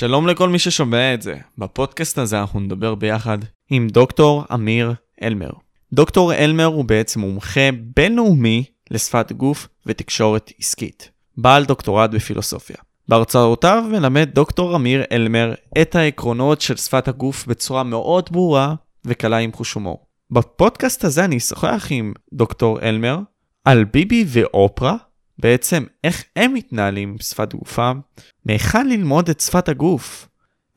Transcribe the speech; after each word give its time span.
שלום 0.00 0.26
לכל 0.26 0.48
מי 0.48 0.58
ששומע 0.58 1.14
את 1.14 1.22
זה. 1.22 1.34
בפודקאסט 1.58 2.18
הזה 2.18 2.40
אנחנו 2.40 2.60
נדבר 2.60 2.94
ביחד 2.94 3.38
עם 3.70 3.88
דוקטור 3.88 4.44
אמיר 4.54 4.94
אלמר. 5.22 5.50
דוקטור 5.92 6.34
אלמר 6.34 6.64
הוא 6.64 6.84
בעצם 6.84 7.20
מומחה 7.20 7.60
בינלאומי 7.96 8.64
לשפת 8.90 9.32
גוף 9.32 9.68
ותקשורת 9.86 10.52
עסקית. 10.58 11.10
בעל 11.36 11.64
דוקטורט 11.64 12.10
בפילוסופיה. 12.10 12.76
בהרצאותיו 13.08 13.84
מלמד 13.90 14.28
דוקטור 14.34 14.76
אמיר 14.76 15.02
אלמר 15.12 15.54
את 15.82 15.94
העקרונות 15.94 16.60
של 16.60 16.76
שפת 16.76 17.08
הגוף 17.08 17.46
בצורה 17.46 17.82
מאוד 17.82 18.28
ברורה 18.32 18.74
וקלה 19.04 19.36
עם 19.36 19.52
חוש 19.52 19.72
הומור. 19.72 20.06
בפודקאסט 20.30 21.04
הזה 21.04 21.24
אני 21.24 21.36
אשוחח 21.36 21.86
עם 21.90 22.12
דוקטור 22.32 22.80
אלמר 22.80 23.18
על 23.64 23.84
ביבי 23.84 24.24
ואופרה, 24.28 24.96
בעצם 25.40 25.84
איך 26.04 26.24
הם 26.36 26.54
מתנהלים 26.54 27.16
בשפת 27.16 27.54
גופם, 27.54 28.00
מהיכן 28.44 28.88
ללמוד 28.88 29.28
את 29.28 29.40
שפת 29.40 29.68
הגוף, 29.68 30.28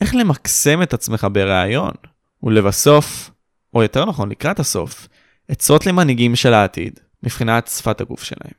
איך 0.01 0.15
למקסם 0.15 0.81
את 0.81 0.93
עצמך 0.93 1.27
בריאיון, 1.31 1.93
ולבסוף, 2.43 3.31
או 3.73 3.83
יותר 3.83 4.05
נכון 4.05 4.29
לקראת 4.29 4.59
הסוף, 4.59 5.07
עצות 5.47 5.85
למנהיגים 5.85 6.35
של 6.35 6.53
העתיד, 6.53 6.99
מבחינת 7.23 7.67
שפת 7.67 8.01
הגוף 8.01 8.23
שלהם. 8.23 8.53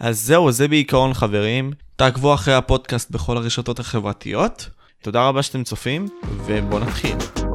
אז 0.00 0.20
זהו, 0.20 0.52
זה 0.52 0.68
בעיקרון 0.68 1.14
חברים, 1.14 1.72
תעקבו 1.96 2.34
אחרי 2.34 2.54
הפודקאסט 2.54 3.10
בכל 3.10 3.36
הרשתות 3.36 3.78
החברתיות. 3.78 4.68
תודה 5.02 5.28
רבה 5.28 5.42
שאתם 5.42 5.64
צופים, 5.64 6.08
ובואו 6.46 6.78
נתחיל. 6.78 7.49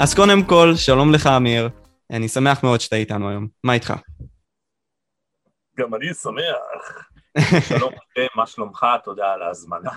אז 0.00 0.14
קודם 0.14 0.44
כל, 0.46 0.72
שלום 0.76 1.12
לך 1.14 1.26
אמיר, 1.26 1.68
אני 2.10 2.28
שמח 2.28 2.62
מאוד 2.62 2.80
שאתה 2.80 2.96
איתנו 2.96 3.28
היום, 3.28 3.48
מה 3.64 3.72
איתך? 3.72 3.92
גם 5.78 5.94
אני 5.94 6.14
שמח. 6.14 7.08
שלום 7.68 7.92
לכם, 7.92 8.26
מה 8.36 8.46
שלומך? 8.46 8.86
תודה 9.04 9.32
על 9.32 9.42
ההזמנה. 9.42 9.90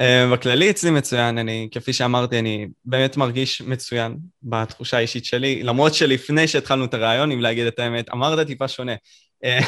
אה, 0.00 0.24
בכללי 0.32 0.70
אצלי 0.70 0.90
מצוין, 0.90 1.38
אני, 1.38 1.68
כפי 1.72 1.92
שאמרתי, 1.92 2.38
אני 2.38 2.68
באמת 2.84 3.16
מרגיש 3.16 3.62
מצוין 3.62 4.16
בתחושה 4.42 4.96
האישית 4.96 5.24
שלי, 5.24 5.62
למרות 5.62 5.94
שלפני 5.94 6.48
שהתחלנו 6.48 6.84
את 6.84 6.94
הרעיון, 6.94 7.32
אם 7.32 7.40
להגיד 7.40 7.66
את 7.66 7.78
האמת, 7.78 8.10
אמרת 8.10 8.46
טיפה 8.46 8.68
שונה. 8.68 8.94
אה, 9.44 9.60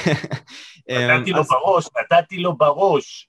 נתתי 1.18 1.30
לו 1.30 1.44
בראש, 1.44 1.84
נתתי 2.12 2.36
לו 2.36 2.56
בראש. 2.56 3.28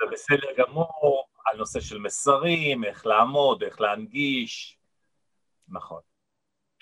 זה 0.00 0.12
בסדר 0.12 0.48
גמור, 0.58 1.24
על 1.46 1.56
נושא 1.56 1.80
של 1.80 1.98
מסרים, 1.98 2.84
איך 2.84 3.06
לעמוד, 3.06 3.62
איך 3.62 3.80
להנגיש, 3.80 4.78
נכון. 5.68 6.00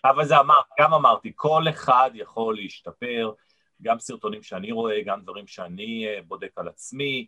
אבל 0.04 0.24
זה 0.24 0.40
אמר, 0.40 0.60
גם 0.80 0.94
אמרתי, 0.94 1.32
כל 1.34 1.62
אחד 1.70 2.10
יכול 2.14 2.56
להשתפר, 2.56 3.32
גם 3.82 3.98
סרטונים 3.98 4.42
שאני 4.42 4.72
רואה, 4.72 5.02
גם 5.02 5.22
דברים 5.22 5.46
שאני 5.46 6.06
אה, 6.08 6.22
בודק 6.22 6.52
על 6.56 6.68
עצמי, 6.68 7.26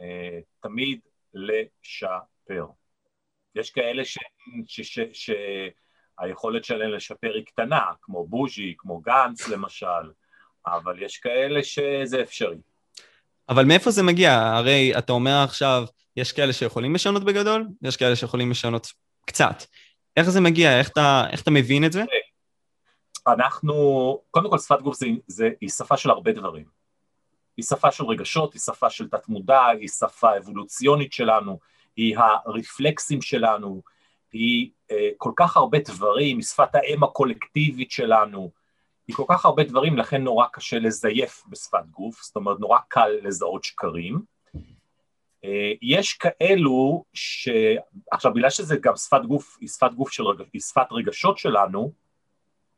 אה, 0.00 0.38
תמיד 0.60 1.00
לשפר. 1.34 2.66
יש 3.54 3.70
כאלה 3.70 4.02
שהיכולת 5.12 6.64
שלהם 6.64 6.90
לשפר 6.90 7.34
היא 7.34 7.44
קטנה, 7.44 7.92
כמו 8.02 8.26
בוז'י, 8.26 8.74
כמו 8.78 9.00
גנץ 9.00 9.48
למשל, 9.48 10.12
אבל 10.66 11.02
יש 11.02 11.18
כאלה 11.18 11.62
שזה 11.62 12.22
אפשרי. 12.22 12.58
אבל 13.48 13.64
מאיפה 13.64 13.90
זה 13.90 14.02
מגיע? 14.02 14.32
הרי 14.32 14.98
אתה 14.98 15.12
אומר 15.12 15.42
עכשיו, 15.44 15.84
יש 16.16 16.32
כאלה 16.32 16.52
שיכולים 16.52 16.94
לשנות 16.94 17.24
בגדול, 17.24 17.68
יש 17.82 17.96
כאלה 17.96 18.16
שיכולים 18.16 18.50
לשנות 18.50 18.86
קצת. 19.26 19.64
איך 20.16 20.30
זה 20.30 20.40
מגיע? 20.40 20.78
איך 20.78 20.88
אתה, 20.88 21.24
איך 21.30 21.42
אתה 21.42 21.50
מבין 21.50 21.84
את 21.84 21.92
זה? 21.92 22.04
אנחנו, 23.26 23.74
קודם 24.30 24.50
כל 24.50 24.58
שפת 24.58 24.80
גוף 24.82 24.96
זה, 24.96 25.06
זה, 25.26 25.50
היא 25.60 25.68
שפה 25.68 25.96
של 25.96 26.10
הרבה 26.10 26.32
דברים. 26.32 26.64
היא 27.56 27.64
שפה 27.64 27.90
של 27.90 28.04
רגשות, 28.04 28.54
היא 28.54 28.60
שפה 28.60 28.90
של 28.90 29.08
תת-מודע, 29.08 29.66
היא 29.66 29.88
שפה 29.88 30.36
אבולוציונית 30.36 31.12
שלנו, 31.12 31.58
היא 31.96 32.16
הרפלקסים 32.18 33.22
שלנו, 33.22 33.82
היא 34.32 34.70
אה, 34.90 35.08
כל 35.16 35.32
כך 35.36 35.56
הרבה 35.56 35.78
דברים, 35.78 36.36
היא 36.36 36.44
שפת 36.44 36.74
האם 36.74 37.04
הקולקטיבית 37.04 37.90
שלנו, 37.90 38.50
היא 39.08 39.16
כל 39.16 39.24
כך 39.28 39.44
הרבה 39.44 39.64
דברים, 39.64 39.96
לכן 39.96 40.22
נורא 40.22 40.46
קשה 40.52 40.78
לזייף 40.78 41.42
בשפת 41.48 41.86
גוף, 41.90 42.22
זאת 42.22 42.36
אומרת 42.36 42.60
נורא 42.60 42.78
קל 42.88 43.10
לזהות 43.22 43.64
שקרים. 43.64 44.22
אה, 45.44 45.72
יש 45.82 46.12
כאלו 46.12 47.04
ש... 47.12 47.48
עכשיו, 48.10 48.34
בגלל 48.34 48.50
שזה 48.50 48.76
גם 48.76 48.96
שפת 48.96 49.20
גוף, 49.28 49.58
היא 49.60 49.68
שפת 49.68 49.94
גוף 49.94 50.10
של, 50.10 50.24
היא 50.52 50.60
שפת 50.60 50.86
רגשות 50.92 51.38
שלנו, 51.38 51.92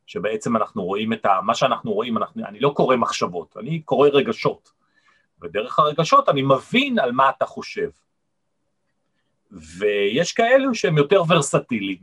שבעצם 0.06 0.56
אנחנו 0.56 0.84
רואים 0.84 1.12
את 1.12 1.24
ה... 1.24 1.40
מה 1.42 1.54
שאנחנו 1.54 1.92
רואים, 1.92 2.16
אנחנו, 2.16 2.44
אני 2.46 2.60
לא 2.60 2.72
קורא 2.76 2.96
מחשבות, 2.96 3.56
אני 3.56 3.80
קורא 3.80 4.08
רגשות. 4.08 4.72
ודרך 5.42 5.78
הרגשות 5.78 6.28
אני 6.28 6.42
מבין 6.42 6.98
על 6.98 7.12
מה 7.12 7.30
אתה 7.30 7.46
חושב. 7.46 7.90
ויש 9.50 10.32
כאלו 10.32 10.74
שהם 10.74 10.98
יותר 10.98 11.22
ורסטיליים 11.28 11.98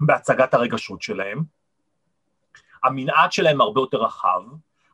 בהצגת 0.00 0.54
הרגשות 0.54 1.02
שלהם. 1.02 1.42
המנעד 2.84 3.32
שלהם 3.32 3.60
הרבה 3.60 3.80
יותר 3.80 4.02
רחב. 4.02 4.42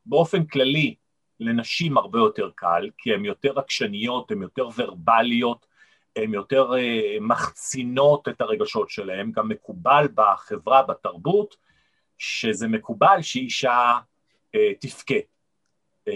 באופן 0.06 0.44
כללי, 0.44 0.94
לנשים 1.41 1.99
הרבה 1.99 2.19
יותר 2.19 2.50
קל, 2.54 2.91
כי 2.99 3.15
הן 3.15 3.25
יותר 3.25 3.59
עקשניות, 3.59 4.31
הן 4.31 4.43
יותר 4.43 4.69
ורבליות, 4.76 5.66
הן 6.16 6.34
יותר 6.34 6.71
uh, 6.72 7.21
מחצינות 7.21 8.28
את 8.28 8.41
הרגשות 8.41 8.91
שלהן, 8.91 9.32
גם 9.32 9.48
מקובל 9.48 10.09
בחברה, 10.15 10.82
בתרבות, 10.82 11.56
שזה 12.19 12.69
מקובל 12.69 13.22
שאישה 13.22 13.98
uh, 14.56 14.59
תבכה. 14.81 15.15
Uh, 16.09 16.12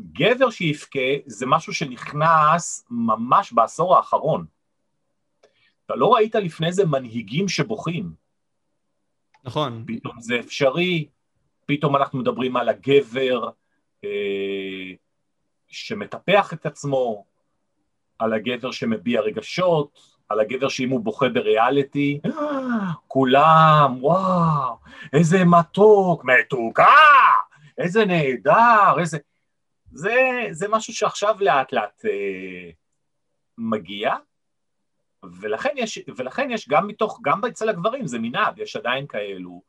גבר 0.00 0.50
שיבכה 0.50 0.98
זה 1.26 1.46
משהו 1.46 1.74
שנכנס 1.74 2.86
ממש 2.90 3.52
בעשור 3.52 3.96
האחרון. 3.96 4.46
אתה 5.86 5.94
לא 5.94 6.14
ראית 6.14 6.34
לפני 6.34 6.72
זה 6.72 6.86
מנהיגים 6.86 7.48
שבוכים. 7.48 8.19
נכון. 9.44 9.84
פתאום 9.86 10.20
זה 10.20 10.40
אפשרי, 10.40 11.08
פתאום 11.66 11.96
אנחנו 11.96 12.18
מדברים 12.18 12.56
על 12.56 12.68
הגבר 12.68 13.48
אה, 14.04 14.90
שמטפח 15.68 16.52
את 16.52 16.66
עצמו, 16.66 17.24
על 18.18 18.32
הגבר 18.32 18.70
שמביע 18.70 19.20
רגשות, 19.20 19.98
על 20.28 20.40
הגבר 20.40 20.68
שאם 20.68 20.90
הוא 20.90 21.00
בוכה 21.00 21.28
בריאליטי, 21.28 22.20
כולם, 23.08 23.96
וואו, 24.00 24.76
איזה 25.12 25.44
מתוק, 25.44 26.24
מתוקה, 26.24 26.96
איזה 27.78 28.04
נהדר, 28.04 29.00
איזה... 29.00 29.18
זה, 29.92 30.16
זה 30.50 30.68
משהו 30.68 30.94
שעכשיו 30.94 31.36
לאט 31.40 31.72
לאט 31.72 32.04
אה, 32.04 32.70
מגיע, 33.58 34.14
ולכן 35.22 35.74
יש, 35.76 35.98
ולכן 36.16 36.50
יש 36.50 36.68
גם 36.68 36.86
מתוך, 36.86 37.20
גם 37.22 37.44
אצל 37.44 37.68
הגברים 37.68 38.06
זה 38.06 38.18
מנעד, 38.18 38.58
יש 38.58 38.76
עדיין 38.76 39.06
כאלו 39.06 39.62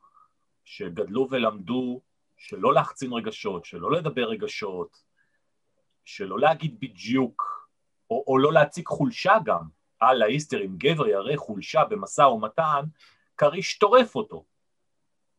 שגדלו 0.65 1.27
ולמדו 1.31 2.01
שלא 2.37 2.73
להחצין 2.73 3.13
רגשות, 3.13 3.65
שלא 3.65 3.91
לדבר 3.91 4.29
רגשות, 4.29 5.03
שלא 6.05 6.39
להגיד 6.39 6.79
בדיוק, 6.79 7.67
או, 8.09 8.23
או 8.27 8.37
לא 8.37 8.53
להציג 8.53 8.87
חולשה 8.87 9.33
גם. 9.45 9.63
הלאה, 10.01 10.27
איסטר, 10.27 10.61
אם 10.61 10.77
גבר 10.77 11.07
יראה 11.07 11.37
חולשה 11.37 11.85
במשא 11.85 12.21
ומתן, 12.21 12.81
כריש 13.37 13.77
טורף 13.77 14.15
אותו. 14.15 14.45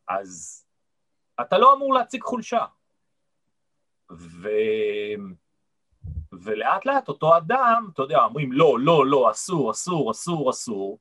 אז 0.07 0.65
אתה 1.41 1.57
לא 1.57 1.73
אמור 1.73 1.93
להציג 1.93 2.23
חולשה. 2.23 2.65
ו... 4.11 4.49
ולאט 6.41 6.85
לאט 6.85 7.07
אותו 7.07 7.37
אדם, 7.37 7.89
אתה 7.93 8.01
יודע, 8.01 8.23
אומרים 8.23 8.51
לא, 8.51 8.79
לא, 8.79 9.05
לא, 9.05 9.31
אסור, 9.31 9.71
אסור, 9.71 10.11
אסור, 10.11 10.49
אסור, 10.49 10.99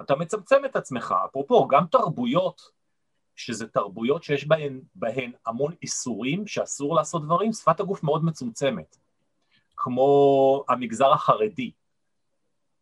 אתה 0.00 0.16
מצמצם 0.16 0.64
את 0.64 0.76
עצמך. 0.76 1.14
אפרופו, 1.24 1.68
גם 1.68 1.86
תרבויות 1.86 2.70
שזה 3.36 3.66
תרבויות 3.66 4.22
שיש 4.22 4.46
בהן, 4.46 4.80
בהן 4.94 5.32
המון 5.46 5.74
איסורים 5.82 6.46
שאסור 6.46 6.94
לעשות 6.94 7.24
דברים, 7.24 7.52
שפת 7.52 7.80
הגוף 7.80 8.02
מאוד 8.02 8.24
מצומצמת. 8.24 8.96
כמו 9.76 10.64
המגזר 10.68 11.12
החרדי, 11.12 11.70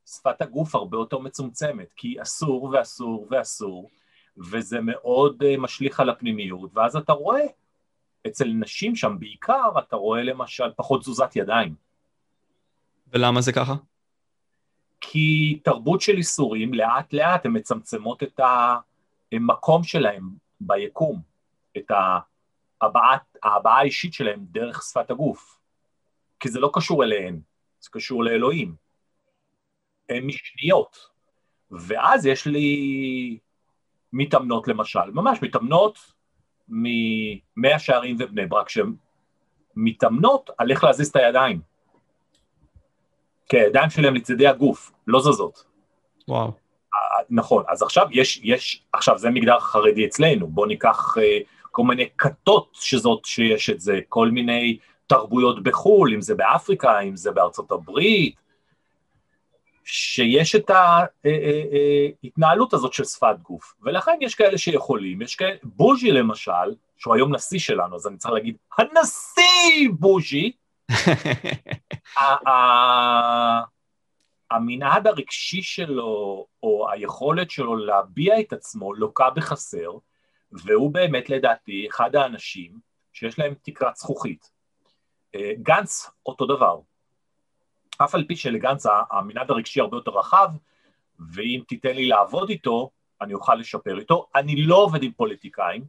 שפת 0.07 0.43
הגוף 0.43 0.75
הרבה 0.75 0.97
יותר 0.97 1.19
מצומצמת, 1.19 1.93
כי 1.97 2.23
אסור 2.23 2.71
ואסור 2.73 3.27
ואסור, 3.31 3.91
וזה 4.37 4.79
מאוד 4.81 5.43
uh, 5.43 5.61
משליך 5.61 6.01
על 6.01 6.11
הפנימיות, 6.11 6.71
ואז 6.75 6.97
אתה 6.97 7.13
רואה, 7.13 7.47
אצל 8.27 8.49
נשים 8.49 8.97
שם 8.97 9.17
בעיקר, 9.19 9.79
אתה 9.79 9.97
רואה 9.97 10.23
למשל 10.23 10.73
פחות 10.77 11.01
תזוזת 11.01 11.37
ידיים. 11.37 11.75
ולמה 13.13 13.41
זה 13.41 13.53
ככה? 13.53 13.75
כי 15.01 15.61
תרבות 15.65 16.01
של 16.01 16.17
איסורים, 16.17 16.75
לאט 16.75 17.13
לאט 17.13 17.47
הן 17.47 17.57
מצמצמות 17.57 18.23
את 18.23 18.41
המקום 19.33 19.83
שלהם 19.83 20.31
ביקום, 20.61 21.23
את 21.77 21.91
ההבעה, 22.81 23.17
ההבעה 23.43 23.79
האישית 23.79 24.13
שלהם 24.13 24.45
דרך 24.51 24.83
שפת 24.83 25.11
הגוף. 25.11 25.59
כי 26.41 26.49
זה 26.49 26.61
לא 26.61 26.71
קשור 26.75 27.05
אליהן, 27.05 27.41
זה 27.81 27.89
קשור 27.93 28.25
לאלוהים. 28.25 28.75
הן 30.09 30.27
משניות. 30.27 31.09
ואז 31.71 32.27
יש 32.27 32.47
לי 32.47 33.39
מתאמנות 34.13 34.69
למשל, 34.69 35.11
ממש 35.13 35.39
מתאמנות 35.43 36.13
ממאה 36.69 37.79
שערים 37.79 38.17
ובני 38.19 38.47
ברק, 38.47 38.69
שהן 38.69 38.95
מתאמנות 39.77 40.51
על 40.59 40.71
איך 40.71 40.85
להזיז 40.85 41.09
את 41.09 41.17
הידיים. 41.17 41.61
כי 43.49 43.61
הידיים 43.61 43.91
שלהם 43.91 44.15
לצדי 44.15 44.47
הגוף, 44.47 44.93
לא 45.07 45.21
זזות. 45.21 45.65
וואו. 46.29 46.53
נכון, 47.31 47.65
אז 47.69 47.83
עכשיו 47.83 48.07
יש, 48.11 48.41
יש, 48.43 48.83
עכשיו 48.93 49.19
זה 49.19 49.31
מגדר 49.31 49.61
חרדי 49.61 50.07
אצלנו, 50.07 50.47
בואו 50.47 50.67
ניקח 50.67 51.15
אה, 51.19 51.39
כל 51.71 51.83
מיני 51.83 52.09
כתות 52.19 52.71
שזאת, 52.73 53.25
שיש 53.25 53.71
את 53.71 53.81
זה, 53.81 54.01
כל 54.09 54.31
מיני 54.31 54.79
תרבויות 55.07 55.63
בחו"ל, 55.63 56.15
אם 56.15 56.21
זה 56.21 56.35
באפריקה, 56.35 57.01
אם 57.01 57.17
זה 57.17 57.31
בארצות 57.31 57.73
הברית, 57.73 58.35
שיש 59.89 60.55
את 60.55 60.71
ההתנהלות 62.25 62.73
הזאת 62.75 62.93
של 62.93 63.05
שפת 63.05 63.37
גוף, 63.43 63.75
ולכן 63.83 64.19
יש 64.21 64.35
כאלה 64.35 64.59
שיכולים, 64.59 65.23
יש 65.23 65.35
כאלה, 65.35 65.57
בוז'י 65.63 66.13
למשל, 66.13 66.75
שהוא 66.99 67.15
היום 67.15 67.35
נשיא 67.35 67.59
שלנו, 67.59 67.97
אז 67.97 68.07
אני 68.07 68.17
צריך 68.17 68.35
להגיד, 68.35 68.57
הנשיא 68.79 69.89
בוז'י, 69.99 70.53
המנעד 74.51 75.07
הרגשי 75.07 75.63
שלו, 75.63 76.47
או 76.63 76.91
היכולת 76.91 77.51
שלו 77.51 77.77
להביע 77.77 78.41
את 78.41 78.53
עצמו, 78.53 78.95
לוקה 78.95 79.31
בחסר, 79.31 79.91
והוא 80.53 80.91
באמת 80.91 81.31
לדעתי 81.31 81.87
אחד 81.91 82.17
האנשים 82.17 82.79
שיש 83.13 83.39
להם 83.39 83.55
תקרת 83.63 83.97
זכוכית. 83.97 84.51
אה, 85.35 85.53
גנץ, 85.63 86.11
אותו 86.27 86.47
דבר. 86.47 86.79
אף 87.99 88.15
על 88.15 88.25
פי 88.29 88.37
שלגנץ 88.37 88.87
המנעד 89.11 89.51
הרגשי 89.51 89.81
הרבה 89.81 89.97
יותר 89.97 90.11
רחב, 90.11 90.49
ואם 91.33 91.61
תיתן 91.69 91.95
לי 91.95 92.07
לעבוד 92.07 92.51
איתו, 92.51 92.91
אני 93.21 93.35
אוכל 93.35 93.55
לשפר 93.55 93.99
איתו. 93.99 94.27
אני 94.35 94.63
לא 94.63 94.77
עובד 94.77 95.03
עם 95.03 95.13
פוליטיקאים, 95.13 95.85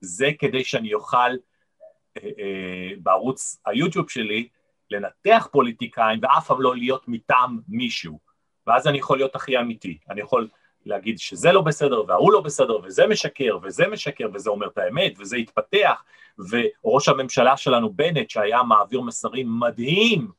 זה 0.00 0.30
כדי 0.38 0.64
שאני 0.64 0.94
אוכל 0.94 1.16
אה, 1.16 2.22
אה, 2.38 2.90
בערוץ 3.02 3.60
היוטיוב 3.66 4.10
שלי 4.10 4.48
לנתח 4.90 5.48
פוליטיקאים 5.52 6.18
ואף 6.22 6.46
פעם 6.46 6.62
לא 6.62 6.76
להיות 6.76 7.08
מטעם 7.08 7.60
מישהו. 7.68 8.18
ואז 8.66 8.86
אני 8.86 8.98
יכול 8.98 9.18
להיות 9.18 9.36
הכי 9.36 9.58
אמיתי. 9.58 9.98
אני 10.10 10.20
יכול 10.20 10.48
להגיד 10.86 11.18
שזה 11.18 11.52
לא 11.52 11.60
בסדר 11.60 12.04
וההוא 12.08 12.32
לא 12.32 12.40
בסדר 12.40 12.76
וזה 12.84 13.06
משקר 13.06 13.58
וזה 13.62 13.86
משקר 13.86 14.28
וזה 14.34 14.50
אומר 14.50 14.66
את 14.66 14.78
האמת 14.78 15.12
וזה 15.18 15.36
התפתח 15.36 16.04
וראש 16.50 17.08
הממשלה 17.08 17.56
שלנו 17.56 17.92
בנט 17.92 18.30
שהיה 18.30 18.62
מעביר 18.62 19.00
מסרים 19.00 19.60
מדהים 19.60 20.30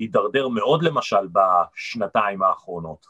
הידרדר 0.00 0.48
מאוד 0.48 0.82
למשל 0.82 1.28
בשנתיים 1.32 2.42
האחרונות. 2.42 3.06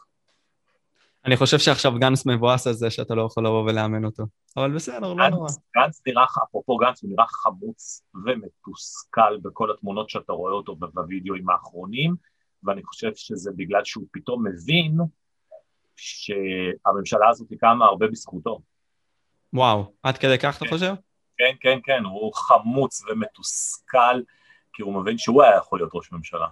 אני 1.25 1.37
חושב 1.37 1.59
שעכשיו 1.59 1.91
גנץ 1.99 2.25
מבואס 2.25 2.67
על 2.67 2.73
זה 2.73 2.89
שאתה 2.89 3.15
לא 3.15 3.21
יכול 3.21 3.45
לבוא 3.45 3.63
ולאמן 3.63 4.05
אותו, 4.05 4.23
אבל 4.57 4.75
בסדר, 4.75 5.13
לא 5.13 5.29
נורא. 5.29 5.49
גנץ 5.75 6.01
נראה, 6.07 6.25
אפרופו 6.49 6.77
גנץ, 6.77 7.03
הוא 7.03 7.11
נראה 7.11 7.27
חמוץ 7.27 8.03
ומתוסכל 8.25 9.37
בכל 9.41 9.71
התמונות 9.71 10.09
שאתה 10.09 10.33
רואה 10.33 10.53
אותו 10.53 10.75
בווידאוים 10.75 11.49
האחרונים, 11.49 12.15
ואני 12.63 12.83
חושב 12.83 13.11
שזה 13.15 13.51
בגלל 13.55 13.83
שהוא 13.83 14.05
פתאום 14.11 14.47
מבין 14.47 14.97
שהממשלה 15.95 17.29
הזאת 17.29 17.47
קמה 17.59 17.85
הרבה 17.85 18.07
בזכותו. 18.07 18.61
וואו, 19.53 19.93
עד 20.03 20.17
כדי 20.17 20.37
כך 20.37 20.57
אתה 20.57 20.65
כן. 20.65 20.71
חושב? 20.71 20.93
כן, 21.37 21.55
כן, 21.59 21.79
כן, 21.83 22.03
הוא 22.03 22.33
חמוץ 22.33 23.03
ומתוסכל, 23.09 24.21
כי 24.73 24.81
הוא 24.81 25.01
מבין 25.01 25.17
שהוא 25.17 25.43
היה 25.43 25.57
יכול 25.57 25.79
להיות 25.79 25.91
ראש 25.93 26.11
ממשלה. 26.11 26.47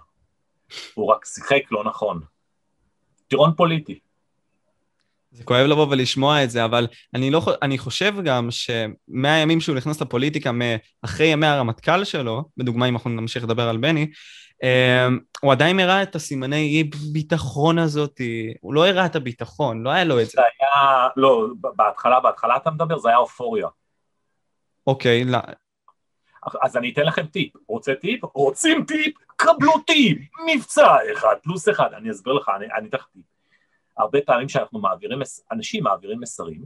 הוא 0.94 1.12
רק 1.12 1.24
שיחק 1.24 1.62
לא 1.70 1.84
נכון. 1.84 2.20
טירון 3.28 3.52
פוליטי. 3.56 3.98
זה 5.32 5.44
כואב 5.44 5.66
לבוא 5.66 5.86
ולשמוע 5.90 6.44
את 6.44 6.50
זה, 6.50 6.64
אבל 6.64 6.86
אני, 7.14 7.30
לא, 7.30 7.42
אני 7.62 7.78
חושב 7.78 8.14
גם 8.24 8.48
שמהימים 8.50 9.60
שהוא 9.60 9.76
נכנס 9.76 10.00
לפוליטיקה, 10.00 10.50
אחרי 11.04 11.26
ימי 11.26 11.46
הרמטכ"ל 11.46 12.04
שלו, 12.04 12.44
בדוגמה 12.56 12.88
אם 12.88 12.94
אנחנו 12.94 13.10
נמשיך 13.10 13.44
לדבר 13.44 13.68
על 13.68 13.76
בני, 13.76 14.10
אמ, 14.62 15.18
הוא 15.40 15.52
עדיין 15.52 15.80
הראה 15.80 16.02
את 16.02 16.14
הסימני 16.14 16.56
אי 16.56 16.90
ביטחון 17.12 17.78
הזאת, 17.78 18.20
הוא 18.60 18.74
לא 18.74 18.86
הראה 18.86 19.06
את 19.06 19.16
הביטחון, 19.16 19.82
לא 19.82 19.90
היה 19.90 20.04
לו 20.04 20.20
את 20.20 20.26
זה. 20.26 20.32
זה 20.34 20.40
היה, 20.40 21.08
לא, 21.16 21.46
בהתחלה, 21.76 22.20
בהתחלה 22.20 22.56
אתה 22.56 22.70
מדבר, 22.70 22.98
זה 22.98 23.08
היה 23.08 23.18
אופוריה. 23.18 23.68
אוקיי, 24.86 25.24
לא. 25.24 25.38
אז 26.62 26.76
אני 26.76 26.92
אתן 26.92 27.02
לכם 27.02 27.26
טיפ. 27.26 27.52
רוצה 27.68 27.94
טיפ? 27.94 28.24
רוצים 28.24 28.84
טיפ? 28.84 29.14
קבלו 29.36 29.72
טיפ! 29.86 30.18
מבצע 30.46 30.96
אחד 31.12 31.34
פלוס 31.42 31.68
אחד. 31.68 31.94
אני 31.94 32.10
אסביר 32.10 32.32
לך, 32.32 32.50
אני, 32.56 32.66
אתן 32.88 32.96
לך 32.96 33.06
טיפ. 33.12 33.24
הרבה 33.98 34.18
פעמים 34.26 34.48
שאנחנו 34.48 34.78
מעבירים, 34.78 35.18
אנשים 35.52 35.84
מעבירים 35.84 36.20
מסרים, 36.20 36.64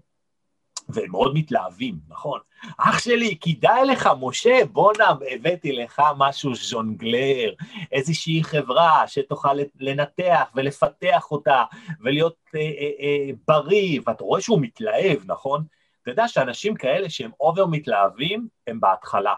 והם 0.88 1.10
מאוד 1.10 1.34
מתלהבים, 1.34 1.94
נכון? 2.08 2.40
אח 2.78 2.98
שלי, 2.98 3.36
כדאי 3.40 3.84
לך, 3.84 4.10
משה, 4.20 4.58
בואנה, 4.72 5.12
הבאתי 5.30 5.72
לך 5.72 6.02
משהו 6.16 6.54
ז'ונגלר, 6.54 7.52
איזושהי 7.92 8.44
חברה 8.44 9.08
שתוכל 9.08 9.54
לנתח 9.80 10.50
ולפתח 10.54 11.30
אותה 11.30 11.64
ולהיות 12.00 12.36
אה, 12.54 12.60
אה, 12.60 12.90
אה, 13.00 13.30
בריא, 13.48 14.00
ואתה 14.06 14.24
רואה 14.24 14.40
שהוא 14.40 14.60
מתלהב, 14.60 15.18
נכון? 15.26 15.64
אתה 16.02 16.10
יודע 16.10 16.28
שאנשים 16.28 16.74
כאלה 16.74 17.10
שהם 17.10 17.30
over 17.40 17.66
מתלהבים, 17.66 18.48
הם 18.66 18.80
בהתחלה. 18.80 19.34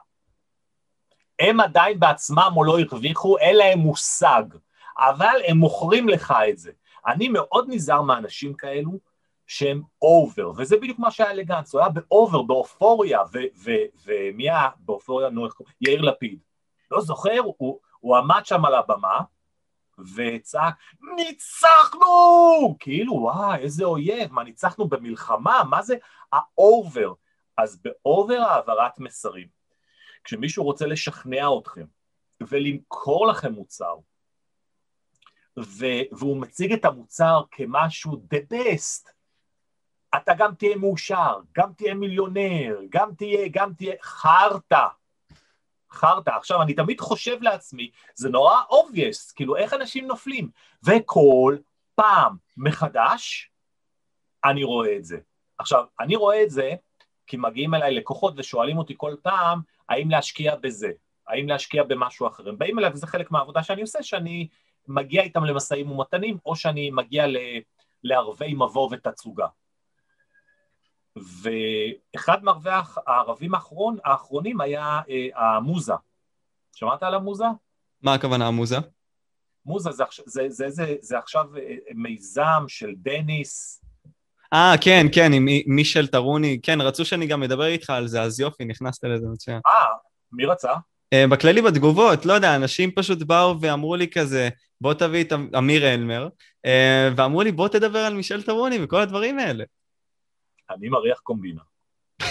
הם 1.38 1.60
עדיין 1.60 2.00
בעצמם 2.00 2.52
או 2.56 2.64
לא 2.64 2.78
הרוויחו, 2.78 3.38
אין 3.38 3.56
להם 3.56 3.78
מושג, 3.78 4.42
אבל 4.98 5.36
הם 5.46 5.56
מוכרים 5.56 6.08
לך 6.08 6.34
את 6.48 6.58
זה. 6.58 6.72
אני 7.06 7.28
מאוד 7.28 7.66
נזהר 7.68 8.02
מאנשים 8.02 8.54
כאלו 8.54 8.92
שהם 9.46 9.82
over, 10.02 10.50
וזה 10.56 10.76
בדיוק 10.76 10.98
מה 10.98 11.10
שהיה 11.10 11.32
לגנץ, 11.32 11.74
הוא 11.74 11.80
היה 11.80 11.90
ב 11.90 11.99
over, 11.99 12.42
באופוריה, 12.42 13.20
ומי 14.06 14.50
היה 14.50 14.68
באופוריה? 14.78 15.30
נו, 15.30 15.48
יאיר 15.80 16.00
לפיד. 16.00 16.38
לא 16.90 17.00
זוכר, 17.00 17.40
הוא, 17.44 17.80
הוא 18.00 18.16
עמד 18.16 18.40
שם 18.44 18.64
על 18.64 18.74
הבמה, 18.74 19.20
וצעק, 20.14 20.74
ניצחנו! 21.16 22.76
כאילו, 22.78 23.12
וואי, 23.12 23.58
איזה 23.58 23.84
אויב, 23.84 24.32
מה, 24.32 24.44
ניצחנו 24.44 24.88
במלחמה? 24.88 25.62
מה 25.70 25.82
זה 25.82 25.96
ה 26.32 26.46
over? 26.46 27.12
אז 27.56 27.82
ב 27.82 27.94
over 27.94 28.38
העברת 28.38 28.98
מסרים. 28.98 29.55
כשמישהו 30.26 30.64
רוצה 30.64 30.86
לשכנע 30.86 31.48
אתכם 31.58 31.84
ולמכור 32.40 33.26
לכם 33.26 33.52
מוצר, 33.52 33.94
ו- 35.58 36.06
והוא 36.12 36.40
מציג 36.40 36.72
את 36.72 36.84
המוצר 36.84 37.42
כמשהו 37.50 38.12
the 38.12 38.54
best, 38.54 39.10
אתה 40.16 40.34
גם 40.38 40.54
תהיה 40.54 40.76
מאושר, 40.76 41.40
גם 41.52 41.72
תהיה 41.72 41.94
מיליונר, 41.94 42.78
גם 42.88 43.14
תהיה, 43.14 43.48
גם 43.50 43.74
תהיה 43.74 43.94
חרטא. 44.02 44.86
חרטא. 45.90 46.30
עכשיו, 46.30 46.62
אני 46.62 46.74
תמיד 46.74 47.00
חושב 47.00 47.42
לעצמי, 47.42 47.90
זה 48.14 48.28
נורא 48.28 48.62
obvious, 48.70 49.34
כאילו, 49.34 49.56
איך 49.56 49.74
אנשים 49.74 50.06
נופלים? 50.06 50.50
וכל 50.86 51.56
פעם 51.94 52.36
מחדש, 52.56 53.50
אני 54.44 54.64
רואה 54.64 54.96
את 54.96 55.04
זה. 55.04 55.18
עכשיו, 55.58 55.84
אני 56.00 56.16
רואה 56.16 56.42
את 56.42 56.50
זה 56.50 56.74
כי 57.26 57.36
מגיעים 57.36 57.74
אליי 57.74 57.94
לקוחות 57.94 58.34
ושואלים 58.36 58.78
אותי 58.78 58.94
כל 58.96 59.14
פעם, 59.22 59.60
האם 59.88 60.10
להשקיע 60.10 60.56
בזה, 60.56 60.90
האם 61.28 61.48
להשקיע 61.48 61.82
במשהו 61.82 62.26
אחר. 62.26 62.48
הם 62.48 62.58
באים 62.58 62.78
אליי, 62.78 62.90
וזה 62.90 63.06
חלק 63.06 63.30
מהעבודה 63.30 63.62
שאני 63.62 63.82
עושה, 63.82 64.02
שאני 64.02 64.48
מגיע 64.88 65.22
איתם 65.22 65.44
למשאים 65.44 65.90
ומתנים, 65.90 66.38
או 66.46 66.56
שאני 66.56 66.90
מגיע 66.90 67.26
לערבי 68.02 68.54
מבוא 68.54 68.88
ותצוגה. 68.92 69.46
ואחד 71.16 72.44
מערבי 72.44 72.70
הערבים 73.06 73.54
האחרון, 73.54 73.96
האחרונים 74.04 74.60
היה 74.60 75.00
אה, 75.08 75.28
המוזה. 75.56 75.94
שמעת 76.72 77.02
על 77.02 77.14
המוזה? 77.14 77.44
מה 78.02 78.14
הכוונה 78.14 78.46
המוזה? 78.46 78.76
מוזה 79.66 79.90
זה, 79.90 80.04
זה, 80.26 80.46
זה, 80.48 80.70
זה, 80.70 80.94
זה 81.00 81.18
עכשיו 81.18 81.56
אה, 81.56 81.76
מיזם 81.94 82.64
של 82.68 82.94
דניס. 82.96 83.84
אה, 84.52 84.74
כן, 84.80 85.06
כן, 85.14 85.32
עם 85.32 85.46
מישל 85.66 86.06
טרוני, 86.06 86.58
כן, 86.62 86.80
רצו 86.80 87.04
שאני 87.04 87.26
גם 87.26 87.42
אדבר 87.42 87.66
איתך 87.66 87.90
על 87.90 88.06
זה, 88.06 88.22
אז 88.22 88.40
יופי, 88.40 88.64
נכנסת 88.64 89.04
לזה 89.04 89.26
מצוין. 89.32 89.60
אה, 89.66 89.86
מי 90.32 90.44
רצה? 90.44 90.72
Uh, 91.14 91.30
בכללי 91.30 91.62
בתגובות, 91.62 92.26
לא 92.26 92.32
יודע, 92.32 92.56
אנשים 92.56 92.90
פשוט 92.90 93.22
באו 93.22 93.60
ואמרו 93.60 93.96
לי 93.96 94.10
כזה, 94.10 94.48
בוא 94.80 94.94
תביא 94.94 95.24
את 95.24 95.32
אמיר 95.58 95.94
אלמר, 95.94 96.28
uh, 96.66 96.70
ואמרו 97.16 97.42
לי, 97.42 97.52
בוא 97.52 97.68
תדבר 97.68 97.98
על 97.98 98.14
מישל 98.14 98.42
טרוני 98.42 98.78
וכל 98.82 99.00
הדברים 99.00 99.38
האלה. 99.38 99.64
אני 100.70 100.88
מריח 100.88 101.18
קומבינה. 101.18 101.62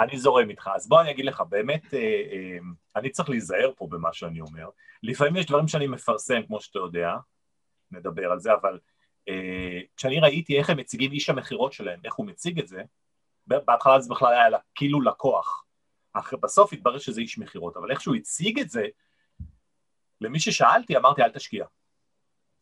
אני 0.00 0.18
זורם 0.18 0.50
איתך. 0.50 0.70
אז 0.74 0.88
בוא 0.88 1.00
אני 1.00 1.10
אגיד 1.10 1.24
לך, 1.24 1.42
באמת, 1.48 1.94
אה, 1.94 2.00
אה, 2.32 2.58
אני 2.96 3.10
צריך 3.10 3.30
להיזהר 3.30 3.70
פה 3.76 3.86
במה 3.90 4.12
שאני 4.12 4.40
אומר. 4.40 4.68
לפעמים 5.02 5.36
יש 5.36 5.46
דברים 5.46 5.68
שאני 5.68 5.86
מפרסם, 5.86 6.42
כמו 6.46 6.60
שאתה 6.60 6.78
יודע, 6.78 7.16
נדבר 7.90 8.32
על 8.32 8.40
זה, 8.40 8.52
אבל 8.52 8.72
אה, 8.74 8.78
כשאני 9.96 10.20
ראיתי 10.20 10.58
איך 10.58 10.70
הם 10.70 10.76
מציגים 10.76 11.12
איש 11.12 11.30
המכירות 11.30 11.72
שלהם, 11.72 12.00
איך 12.04 12.14
הוא 12.14 12.26
מציג 12.26 12.58
את 12.58 12.68
זה, 12.68 12.82
בהתחלה 13.46 14.00
זה 14.00 14.08
בכלל 14.10 14.32
היה 14.32 14.58
כאילו 14.74 15.00
לקוח. 15.00 15.64
אחרי, 16.12 16.38
בסוף 16.42 16.72
התברר 16.72 16.98
שזה 16.98 17.20
איש 17.20 17.38
מכירות, 17.38 17.76
אבל 17.76 17.90
איך 17.90 18.00
שהוא 18.00 18.14
הציג 18.14 18.58
את 18.58 18.70
זה, 18.70 18.86
למי 20.20 20.40
ששאלתי 20.40 20.96
אמרתי 20.96 21.22
אל 21.22 21.30
תשקיע. 21.30 21.64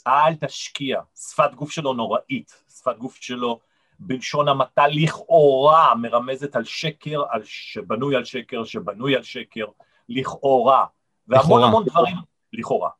אל 0.06 0.34
תשקיע. 0.34 1.00
שפת 1.16 1.54
גוף 1.54 1.70
שלו 1.70 1.92
נוראית, 1.92 2.62
שפת 2.78 2.98
גוף 2.98 3.16
שלו 3.16 3.60
בלשון 3.98 4.48
המעטה 4.48 4.88
לכאורה 4.88 5.94
מרמזת 5.94 6.56
על 6.56 6.64
שקר, 6.64 7.22
על 7.30 7.40
שבנוי 7.44 8.16
על 8.16 8.24
שקר, 8.24 8.64
שבנוי 8.64 9.16
על 9.16 9.22
שקר, 9.22 9.66
לכאורה. 10.08 10.86
והמון 11.28 11.44
לכאורה. 11.44 11.66
המון 11.66 11.84
דברים, 11.84 12.16
לכאורה. 12.52 12.90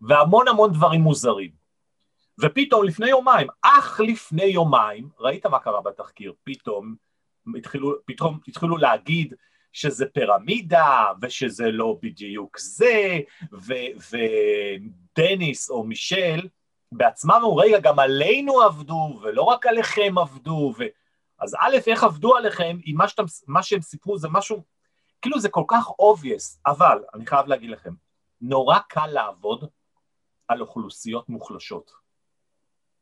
והמון 0.00 0.48
המון 0.48 0.72
דברים 0.72 1.00
מוזרים. 1.00 1.63
ופתאום 2.40 2.84
לפני 2.84 3.08
יומיים, 3.08 3.48
אך 3.62 4.00
לפני 4.00 4.44
יומיים, 4.44 5.08
ראית 5.18 5.46
מה 5.46 5.58
קרה 5.58 5.80
בתחקיר, 5.80 6.32
פתאום 6.44 6.94
התחילו, 7.56 7.94
פתאום 8.04 8.38
התחילו 8.48 8.76
להגיד 8.76 9.34
שזה 9.72 10.06
פירמידה, 10.06 11.06
ושזה 11.22 11.70
לא 11.70 11.98
בדיוק 12.02 12.58
זה, 12.58 13.20
ודניס 15.16 15.70
או 15.70 15.84
מישל 15.84 16.48
בעצמם 16.92 17.34
אמרו, 17.34 17.56
רגע, 17.56 17.80
גם 17.80 17.98
עלינו 17.98 18.62
עבדו, 18.62 19.18
ולא 19.22 19.42
רק 19.42 19.66
עליכם 19.66 20.18
עבדו, 20.18 20.74
ו... 20.78 20.84
אז 21.40 21.54
א', 21.60 21.76
איך 21.86 22.04
עבדו 22.04 22.36
עליכם, 22.36 22.78
אם 22.86 22.94
מה, 22.96 23.08
שאתם, 23.08 23.24
מה 23.46 23.62
שהם 23.62 23.80
סיפרו 23.80 24.18
זה 24.18 24.28
משהו, 24.30 24.62
כאילו 25.22 25.40
זה 25.40 25.48
כל 25.48 25.64
כך 25.68 25.88
obvious, 25.88 26.58
אבל, 26.66 26.98
אני 27.14 27.26
חייב 27.26 27.46
להגיד 27.46 27.70
לכם, 27.70 27.94
נורא 28.40 28.78
קל 28.88 29.06
לעבוד 29.06 29.64
על 30.48 30.60
אוכלוסיות 30.60 31.28
מוחלשות. 31.28 32.03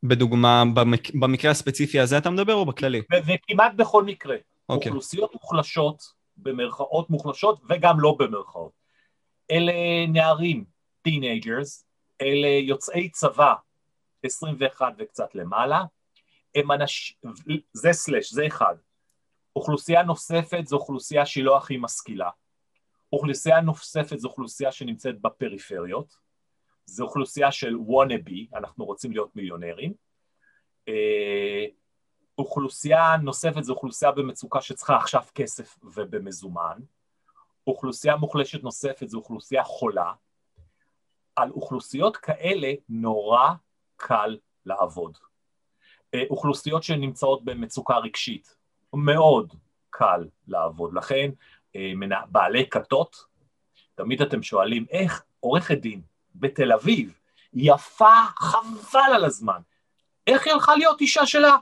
בדוגמה, 0.03 0.65
במק... 0.75 1.15
במקרה 1.15 1.51
הספציפי 1.51 2.01
הזה 2.01 2.19
אתה 2.19 2.31
מדבר 2.31 2.55
או 2.55 2.67
בכללי? 2.67 3.03
וכמעט 3.27 3.73
בכל 3.77 4.05
מקרה. 4.05 4.37
Okay. 4.37 4.41
אוקיי. 4.69 4.89
אוכלוסיות 4.89 5.35
מוחלשות, 5.35 6.03
במרכאות 6.37 7.11
מוחלשות 7.11 7.61
וגם 7.69 8.01
לא 8.01 8.17
במרכאות. 8.19 8.73
אלה 9.51 9.73
נערים, 10.09 10.65
teenagers, 11.03 11.85
אלה 12.21 12.49
יוצאי 12.49 13.11
צבא, 13.11 13.55
21 14.23 14.93
וקצת 14.99 15.35
למעלה, 15.35 15.85
הם 16.55 16.73
אנשים, 16.73 17.17
זה 17.73 17.93
slash, 17.93 18.33
זה 18.33 18.47
אחד. 18.47 18.75
אוכלוסייה 19.57 20.03
נוספת 20.03 20.67
זו 20.67 20.77
אוכלוסייה 20.77 21.27
שהיא 21.27 21.45
לא 21.45 21.57
הכי 21.57 21.77
משכילה. 21.77 22.31
אוכלוסייה 23.13 23.61
נוספת 23.61 24.19
זו 24.19 24.29
אוכלוסייה 24.29 24.73
שנמצאת 24.73 25.21
בפריפריות. 25.21 26.17
זו 26.87 27.05
אוכלוסייה 27.05 27.53
של 27.53 27.77
וונאבי, 27.77 28.47
אנחנו 28.55 28.85
רוצים 28.85 29.13
להיות 29.13 29.37
מיליונרים. 29.37 29.93
אה, 30.89 31.65
אוכלוסייה 32.39 33.17
נוספת 33.17 33.63
זו 33.65 33.73
אוכלוסייה 33.73 34.13
במצוקה 34.13 34.61
שצריכה 34.61 34.97
עכשיו 34.97 35.23
כסף 35.35 35.79
ובמזומן. 35.83 36.79
אוכלוסייה 37.67 38.17
מוחלשת 38.17 38.63
נוספת 38.63 39.09
זו 39.09 39.19
אוכלוסייה 39.19 39.65
חולה. 39.65 40.13
על 41.37 41.51
אוכלוסיות 41.51 42.17
כאלה 42.17 42.73
נורא 42.89 43.49
קל 43.97 44.39
לעבוד. 44.67 45.19
אה, 46.15 46.23
אוכלוסיות 46.31 46.83
שנמצאות 46.83 47.45
במצוקה 47.45 47.97
רגשית, 47.97 48.57
מאוד 48.95 49.55
קל 49.91 50.29
לעבוד. 50.47 50.95
לכן 50.95 51.31
אה, 51.77 51.93
בעלי 52.29 52.69
כתות, 52.71 53.25
תמיד 53.95 54.23
אתם 54.23 54.43
שואלים 54.43 54.87
איך 54.91 55.25
עורכת 55.41 55.79
דין 55.79 56.03
בתל 56.35 56.73
אביב, 56.73 57.19
יפה 57.55 58.15
חבל 58.37 59.15
על 59.15 59.25
הזמן, 59.25 59.61
איך 60.27 60.47
היא 60.47 60.53
הלכה 60.53 60.77
להיות 60.77 61.01
אישה 61.01 61.27
שלה? 61.27 61.57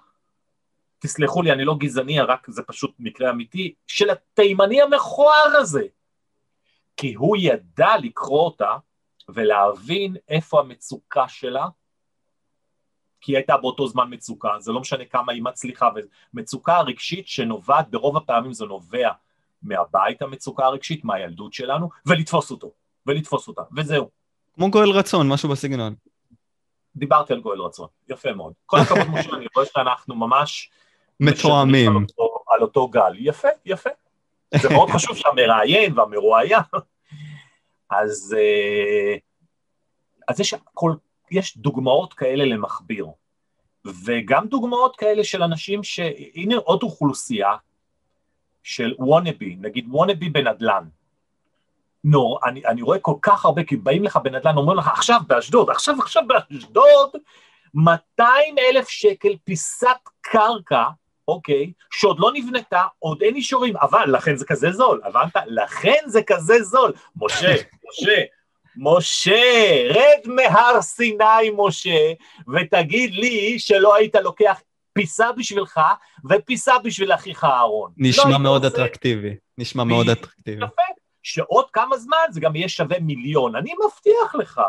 תסלחו 0.99 1.43
לי, 1.43 1.53
אני 1.53 1.65
לא 1.65 1.77
גזעני, 1.79 2.21
רק 2.21 2.51
זה 2.51 2.63
פשוט 2.63 2.95
מקרה 2.99 3.31
אמיתי, 3.31 3.75
של 3.87 4.11
התימני 4.11 4.83
המכוער 4.83 5.57
הזה. 5.59 5.87
כי 6.97 7.15
הוא 7.15 7.37
ידע 7.41 7.97
לקרוא 8.03 8.45
אותה 8.45 8.77
ולהבין 9.29 10.17
איפה 10.29 10.61
המצוקה 10.61 11.29
שלה, 11.29 11.67
כי 13.21 13.33
היא 13.33 13.37
הייתה 13.37 13.57
באותו 13.57 13.89
זמן 13.89 14.07
מצוקה, 14.11 14.49
זה 14.59 14.73
לא 14.73 14.81
משנה 14.81 15.05
כמה 15.05 15.33
היא 15.33 15.43
מצליחה, 15.43 15.89
ומצוקה 16.35 16.77
הרגשית 16.77 17.29
שנובעת, 17.29 17.91
ברוב 17.91 18.17
הפעמים 18.17 18.53
זה 18.53 18.65
נובע 18.65 19.11
מהבית 19.63 20.23
המצוקה 20.23 20.67
הרגשית, 20.67 21.05
מהילדות 21.05 21.53
שלנו, 21.53 21.89
ולתפוס 22.07 22.51
אותו, 22.51 22.73
ולתפוס 23.07 23.49
אותה, 23.49 23.63
וזהו. 23.77 24.20
כמו 24.61 24.71
גואל 24.71 24.91
רצון, 24.91 25.29
משהו 25.29 25.49
בסגנון. 25.49 25.95
דיברתי 26.97 27.33
על 27.33 27.41
גואל 27.41 27.61
רצון, 27.61 27.87
יפה 28.09 28.33
מאוד. 28.33 28.53
כל 28.67 28.77
הכבוד 28.77 29.07
משה, 29.15 29.31
אני 29.37 29.47
רואה 29.57 29.67
שאנחנו 29.67 30.15
ממש... 30.15 30.71
מתואמים. 31.21 31.97
על, 31.97 32.05
על 32.49 32.63
אותו 32.63 32.89
גל, 32.89 33.13
יפה, 33.19 33.49
יפה. 33.65 33.91
זה 34.55 34.69
מאוד 34.69 34.91
חשוב 34.95 35.17
שהמראיין 35.17 35.99
והמרואיין. 35.99 36.61
אז, 37.91 38.37
אה, 38.39 39.17
אז 40.29 40.41
יש, 40.41 40.55
כל, 40.75 40.93
יש 41.31 41.59
דוגמאות 41.59 42.15
כאלה 42.15 42.45
למכביר, 42.45 43.07
וגם 44.05 44.47
דוגמאות 44.47 44.97
כאלה 44.97 45.25
של 45.25 45.43
אנשים 45.43 45.85
ש... 45.85 46.01
הנה 46.35 46.57
עוד 46.57 46.83
אוכלוסייה 46.83 47.57
של 48.63 48.95
wannabe, 48.99 49.57
נגיד 49.61 49.87
wannabe 49.89 50.29
בנדל"ן. 50.29 50.89
נו, 52.05 52.39
אני, 52.45 52.67
אני 52.67 52.83
רואה 52.83 52.99
כל 52.99 53.15
כך 53.23 53.45
הרבה, 53.45 53.65
כי 53.65 53.77
באים 53.77 54.05
לך 54.05 54.17
בנדל"ן, 54.17 54.57
אומרים 54.57 54.79
לך, 54.79 54.89
עכשיו 54.89 55.21
באשדוד, 55.27 55.71
עכשיו, 55.71 55.95
עכשיו 55.99 56.23
באשדוד, 56.27 57.11
200 57.75 58.59
אלף 58.59 58.89
שקל 58.89 59.37
פיסת 59.45 59.87
קרקע, 60.21 60.85
אוקיי, 61.29 61.73
שעוד 61.91 62.21
לא 62.21 62.31
נבנתה, 62.35 62.85
עוד 62.99 63.23
אין 63.23 63.35
אישורים, 63.35 63.77
אבל 63.77 64.05
לכן 64.17 64.37
זה 64.37 64.45
כזה 64.47 64.73
זול, 64.73 65.01
הבנת? 65.05 65.37
לכן 65.47 65.99
זה 66.07 66.23
כזה 66.23 66.63
זול. 66.63 66.93
משה, 67.17 67.55
משה, 67.89 68.23
משה, 68.77 69.89
רד 69.89 70.35
מהר 70.35 70.83
סיני, 70.83 71.51
משה, 71.57 72.13
ותגיד 72.55 73.15
לי 73.15 73.59
שלא 73.59 73.95
היית 73.95 74.15
לוקח 74.15 74.61
פיסה 74.93 75.33
בשבילך 75.33 75.81
ופיסה 76.31 76.79
בשביל 76.79 77.15
אחיך 77.15 77.45
אהרון. 77.45 77.93
נשמע 77.97 78.31
לא 78.31 78.39
מאוד 78.39 78.65
אטרקטיבי, 78.65 79.37
נשמע 79.59 79.85
מאוד 79.85 80.09
אטרקטיבי. 80.09 80.65
יפה, 80.65 80.83
שעוד 81.23 81.71
כמה 81.71 81.99
זמן 81.99 82.27
זה 82.31 82.41
גם 82.41 82.57
יהיה 82.57 82.69
שווה 82.69 83.01
מיליון, 83.01 83.57
אני 83.57 83.73
מבטיח 83.85 84.35
לך. 84.35 84.61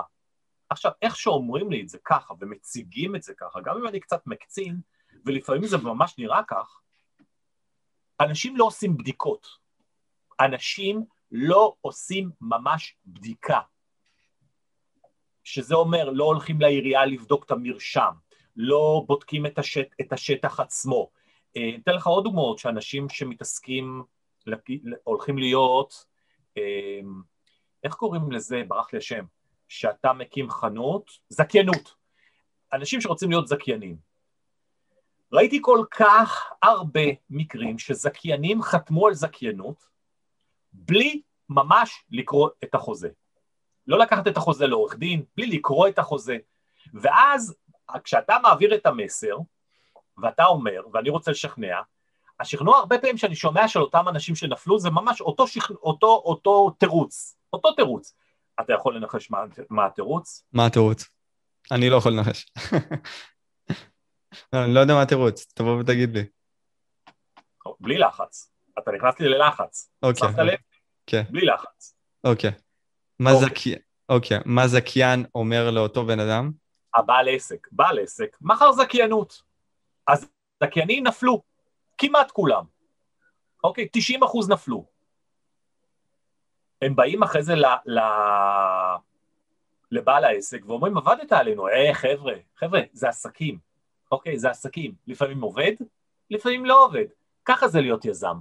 עכשיו, 0.69 0.91
איך 1.01 1.15
שאומרים 1.15 1.71
לי 1.71 1.81
את 1.81 1.89
זה 1.89 1.97
ככה 2.05 2.33
ומציגים 2.39 3.15
את 3.15 3.23
זה 3.23 3.33
ככה, 3.33 3.61
גם 3.61 3.77
אם 3.77 3.87
אני 3.87 3.99
קצת 3.99 4.27
מקצין, 4.27 4.79
ולפעמים 5.25 5.65
זה 5.65 5.77
ממש 5.77 6.17
נראה 6.17 6.41
כך, 6.47 6.81
אנשים 8.21 8.57
לא 8.57 8.65
עושים 8.65 8.97
בדיקות. 8.97 9.47
אנשים 10.39 11.05
לא 11.31 11.75
עושים 11.81 12.29
ממש 12.41 12.95
בדיקה. 13.05 13.59
שזה 15.43 15.75
אומר, 15.75 16.09
לא 16.09 16.23
הולכים 16.23 16.61
לעירייה 16.61 17.05
לבדוק 17.05 17.45
את 17.45 17.51
המרשם, 17.51 18.11
לא 18.55 19.03
בודקים 19.07 19.45
את, 19.45 19.59
השט, 19.59 19.87
את 20.01 20.13
השטח 20.13 20.59
עצמו. 20.59 21.09
אה, 21.57 21.71
אתן 21.83 21.93
לך 21.93 22.07
עוד 22.07 22.23
דוגמאות 22.23 22.59
שאנשים 22.59 23.09
שמתעסקים, 23.09 24.03
הולכים 25.03 25.37
להיות 25.37 26.05
איך 27.83 27.93
קוראים 27.93 28.31
לזה, 28.31 28.63
ברח 28.67 28.93
לי 28.93 28.97
השם, 28.97 29.25
שאתה 29.67 30.13
מקים 30.13 30.49
חנות, 30.49 31.11
זכיינות. 31.29 31.95
אנשים 32.73 33.01
שרוצים 33.01 33.29
להיות 33.29 33.47
זכיינים. 33.47 33.97
ראיתי 35.33 35.59
כל 35.61 35.85
כך 35.91 36.51
הרבה 36.63 37.01
מקרים 37.29 37.79
שזכיינים 37.79 38.61
חתמו 38.61 39.07
על 39.07 39.13
זכיינות 39.13 39.87
בלי 40.73 41.21
ממש 41.49 42.05
לקרוא 42.11 42.49
את 42.63 42.75
החוזה. 42.75 43.09
לא 43.87 43.99
לקחת 43.99 44.27
את 44.27 44.37
החוזה 44.37 44.67
לעורך 44.67 44.95
דין, 44.95 45.23
בלי 45.37 45.45
לקרוא 45.45 45.87
את 45.87 45.99
החוזה. 45.99 46.37
ואז 46.93 47.55
כשאתה 48.03 48.37
מעביר 48.43 48.75
את 48.75 48.85
המסר, 48.85 49.37
ואתה 50.17 50.45
אומר, 50.45 50.81
ואני 50.93 51.09
רוצה 51.09 51.31
לשכנע, 51.31 51.81
השכנוע 52.41 52.77
הרבה 52.77 52.97
פעמים 52.97 53.17
שאני 53.17 53.35
שומע 53.35 53.67
של 53.67 53.79
אותם 53.79 54.07
אנשים 54.07 54.35
שנפלו 54.35 54.79
זה 54.79 54.89
ממש 54.89 55.21
אותו, 55.21 55.47
שכ... 55.47 55.69
אותו, 55.71 56.21
אותו 56.25 56.69
תירוץ, 56.77 57.37
אותו 57.53 57.71
תירוץ. 57.71 58.15
אתה 58.59 58.73
יכול 58.73 58.95
לנחש 58.95 59.31
מה, 59.31 59.43
מה 59.69 59.85
התירוץ? 59.85 60.43
מה 60.53 60.65
התירוץ? 60.65 61.09
אני 61.71 61.89
לא 61.89 61.95
יכול 61.95 62.11
לנחש. 62.11 62.45
לא, 64.53 64.63
אני 64.65 64.73
לא 64.73 64.79
יודע 64.79 64.93
מה 64.93 65.01
התירוץ, 65.01 65.53
תבוא 65.53 65.79
ותגיד 65.79 66.17
לי. 66.17 66.23
בלי 67.79 67.97
לחץ. 67.97 68.51
אתה 68.79 68.91
נכנס 68.91 69.19
לי 69.19 69.29
ללחץ. 69.29 69.91
אוקיי. 70.03 70.29
שמת 70.29 70.37
לב? 70.37 70.59
כן. 71.07 71.23
בלי 71.29 71.45
לחץ. 71.45 71.95
אוקיי. 72.23 72.51
מה 73.19 73.31
אוקיי. 73.31 73.49
זכיין, 73.49 73.79
אוקיי. 74.09 74.39
מה 74.45 74.67
זכיין 74.67 75.25
אומר 75.35 75.71
לאותו 75.71 76.05
בן 76.05 76.19
אדם? 76.19 76.51
הבעל 76.95 77.27
עסק. 77.29 77.67
בעל 77.71 77.99
עסק 77.99 78.37
מכר 78.41 78.71
זכיינות. 78.71 79.41
אז 80.07 80.29
זכיינים 80.63 81.07
נפלו. 81.07 81.50
כמעט 82.01 82.31
כולם. 82.31 82.63
אוקיי? 83.63 83.87
90 83.91 84.23
אחוז 84.23 84.49
נפלו. 84.49 84.85
הם 86.81 86.95
באים 86.95 87.23
אחרי 87.23 87.43
זה 87.43 87.55
ל, 87.55 87.65
ל, 87.85 87.99
לבעל 89.91 90.25
העסק 90.25 90.61
ואומרים, 90.65 90.97
עבדת 90.97 91.31
עלינו, 91.31 91.67
אה, 91.67 91.93
חבר'ה, 91.93 92.33
חבר'ה, 92.55 92.81
זה 92.93 93.09
עסקים, 93.09 93.59
אוקיי? 94.11 94.39
זה 94.39 94.49
עסקים. 94.49 94.95
לפעמים 95.07 95.41
עובד, 95.41 95.71
לפעמים 96.29 96.65
לא 96.65 96.85
עובד. 96.85 97.05
ככה 97.45 97.67
זה 97.67 97.81
להיות 97.81 98.05
יזם. 98.05 98.37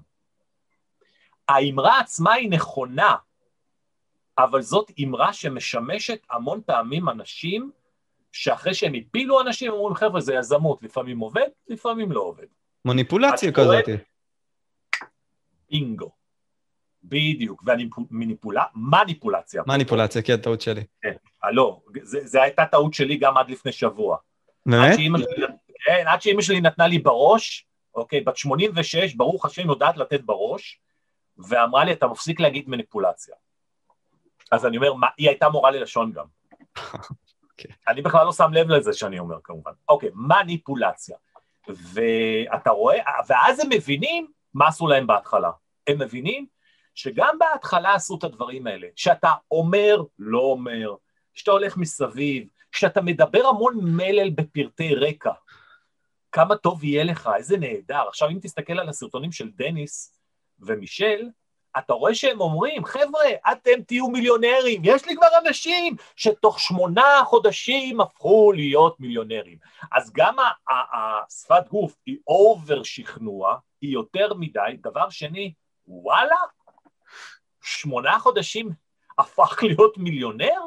האמרה 1.49 2.01
עצמה 2.01 2.33
היא 2.33 2.51
נכונה, 2.51 3.17
אבל 4.39 4.63
זאת 4.63 4.91
אמרה 5.05 5.33
שמשמשת 5.33 6.23
המון 6.31 6.61
פעמים 6.67 7.09
אנשים 7.09 7.71
שאחרי 8.33 8.75
שהם 8.75 8.93
הפילו 8.95 9.41
אנשים, 9.41 9.73
אומרים, 9.73 9.95
חבר'ה, 9.95 10.21
זה 10.21 10.35
יזמות, 10.35 10.83
לפעמים 10.83 11.19
עובד, 11.19 11.49
לפעמים 11.69 12.13
לא 12.13 12.21
עובד. 12.21 12.47
מניפולציה 12.85 13.53
כזאת. 13.53 13.85
בינגו. 15.71 16.11
בדיוק, 17.03 17.63
ומניפולציה, 17.67 19.63
מניפולציה. 19.67 20.23
כן, 20.23 20.37
טעות 20.37 20.61
שלי. 20.61 20.85
כן, 21.03 21.13
אה, 21.45 21.51
לא, 21.51 21.81
זו 22.03 22.43
הייתה 22.43 22.67
טעות 22.67 22.95
שלי 22.95 23.17
גם 23.17 23.37
עד 23.37 23.51
לפני 23.51 23.73
שבוע. 23.73 24.17
באמת? 24.67 24.97
כן, 25.87 26.05
עד 26.07 26.23
שאימא 26.23 26.43
שלי 26.43 26.61
נתנה 26.61 26.87
לי 26.87 26.99
בראש, 26.99 27.67
אוקיי, 27.95 28.21
בת 28.21 28.37
86, 28.37 29.15
ברוך 29.15 29.45
השם 29.45 29.69
יודעת 29.69 29.97
לתת 29.97 30.21
בראש, 30.21 30.81
ואמרה 31.39 31.85
לי, 31.85 31.93
אתה 31.93 32.07
מפסיק 32.07 32.41
להגיד 32.41 32.69
מניפולציה. 32.69 33.35
אז 34.51 34.67
אני 34.67 34.77
אומר, 34.77 34.95
מה, 34.95 35.07
היא 35.17 35.29
הייתה 35.29 35.49
מורה 35.49 35.71
ללשון 35.71 36.13
גם. 36.13 36.25
Okay. 36.79 36.79
אוקיי. 37.51 37.71
אני 37.89 38.03
בכלל 38.03 38.27
לא 38.27 38.33
שם 38.33 38.53
לב 38.53 38.69
לזה 38.71 38.93
שאני 38.93 39.19
אומר 39.19 39.37
כמובן. 39.45 39.73
אוקיי, 39.89 40.11
מניפולציה. 40.15 41.17
ואתה 41.95 42.71
רואה, 42.71 42.99
ואז 43.29 43.61
הם 43.61 43.69
מבינים 43.71 44.27
מה 44.55 44.69
עשו 44.69 44.87
להם 44.87 45.07
בהתחלה. 45.07 45.51
הם 45.87 45.99
מבינים 45.99 46.47
שגם 46.95 47.37
בהתחלה 47.39 47.95
עשו 47.95 48.17
את 48.19 48.25
הדברים 48.25 48.67
האלה, 48.67 48.87
שאתה 48.97 49.33
אומר, 49.51 50.03
לא 50.19 50.41
אומר, 50.41 50.95
שאתה 51.35 51.51
הולך 51.51 51.77
מסביב, 51.77 52.49
שאתה 52.73 53.03
מדבר 53.03 53.47
המון 53.47 53.79
מלל 53.83 54.31
בפרטי 54.31 54.95
רקע. 54.95 55.33
כמה 56.33 56.57
טוב 56.57 56.85
יהיה 56.85 57.05
לך, 57.05 57.31
איזה 57.37 57.57
נהדר. 57.57 58.09
עכשיו, 58.09 58.29
אם 58.29 58.39
תסתכל 58.43 58.79
על 58.79 58.89
הסרטונים 58.89 59.33
של 59.33 59.51
דניס 59.51 60.21
ומישל, 60.59 61.29
אתה 61.79 61.93
רואה 61.93 62.15
שהם 62.15 62.41
אומרים, 62.41 62.85
חבר'ה, 62.85 63.53
אתם 63.53 63.83
תהיו 63.87 64.09
מיליונרים, 64.09 64.83
יש 64.85 65.07
לי 65.07 65.17
כבר 65.17 65.27
אנשים 65.47 65.97
שתוך 66.17 66.61
שמונה 66.61 67.23
חודשים 67.25 68.01
הפכו 68.01 68.53
להיות 68.53 69.01
מיליונרים. 69.01 69.59
אז 69.93 70.13
גם 70.13 70.37
השפת 70.69 71.69
גוף 71.69 71.97
היא 72.07 72.17
over 72.27 72.83
שכנוע, 72.83 73.57
היא 73.81 73.93
יותר 73.93 74.35
מדי. 74.35 74.77
דבר 74.81 75.11
שני, 75.11 75.53
וואלה, 75.87 76.37
שמונה 77.63 78.19
חודשים 78.19 78.71
הפך 79.19 79.59
להיות 79.63 79.99
מיליונר? 79.99 80.61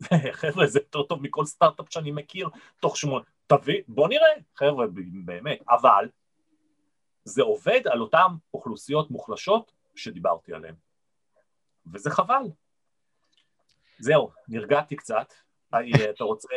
חבר'ה, 0.32 0.66
זה 0.66 0.78
יותר 0.78 1.02
טוב 1.02 1.22
מכל 1.22 1.44
סטארט-אפ 1.44 1.86
שאני 1.90 2.10
מכיר, 2.10 2.48
תוך 2.80 2.96
שמונה... 2.96 3.24
תביא, 3.46 3.82
בוא 3.88 4.08
נראה, 4.08 4.28
חבר'ה, 4.56 4.86
באמת. 5.24 5.58
אבל 5.70 6.08
זה 7.24 7.42
עובד 7.42 7.80
על 7.86 8.00
אותן 8.00 8.26
אוכלוסיות 8.54 9.10
מוחלשות 9.10 9.72
שדיברתי 9.94 10.54
עליהן. 10.54 10.74
וזה 11.92 12.10
חבל. 12.10 12.42
זהו, 13.98 14.30
נרגעתי 14.48 14.96
קצת. 14.96 15.32
אתה 16.10 16.24
רוצה, 16.24 16.48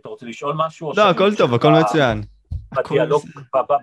אתה 0.00 0.08
רוצה 0.08 0.26
לשאול 0.26 0.54
משהו? 0.56 0.92
לא, 0.96 1.10
הכל 1.10 1.34
טוב, 1.36 1.54
הכל 1.54 1.72
מצוין. 1.80 2.22
בדיאלוג, 2.72 3.24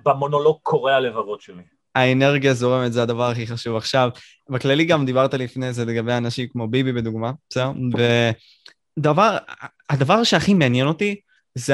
במונולוג 0.03 0.60
קורע 0.63 1.00
לבבות 1.00 1.41
שלי. 1.41 1.63
האנרגיה 1.96 2.53
זורמת, 2.53 2.94
זה 2.94 3.03
הדבר 3.03 3.24
הכי 3.24 3.48
חשוב 3.48 3.75
עכשיו. 3.75 4.10
בכללי 4.50 4.86
גם 4.86 5.06
דיברת 5.06 5.34
לפני 5.34 5.74
זה 5.74 5.86
לגבי 5.86 6.13
אנשים 6.13 6.48
כמו 6.48 6.67
ביבי 6.67 6.94
בדוגמה, 6.94 7.32
בסדר? 7.50 7.72
ודבר, 8.98 9.38
הדבר 9.89 10.24
שהכי 10.24 10.53
מעניין 10.53 10.88
אותי 10.88 11.22
זה 11.56 11.74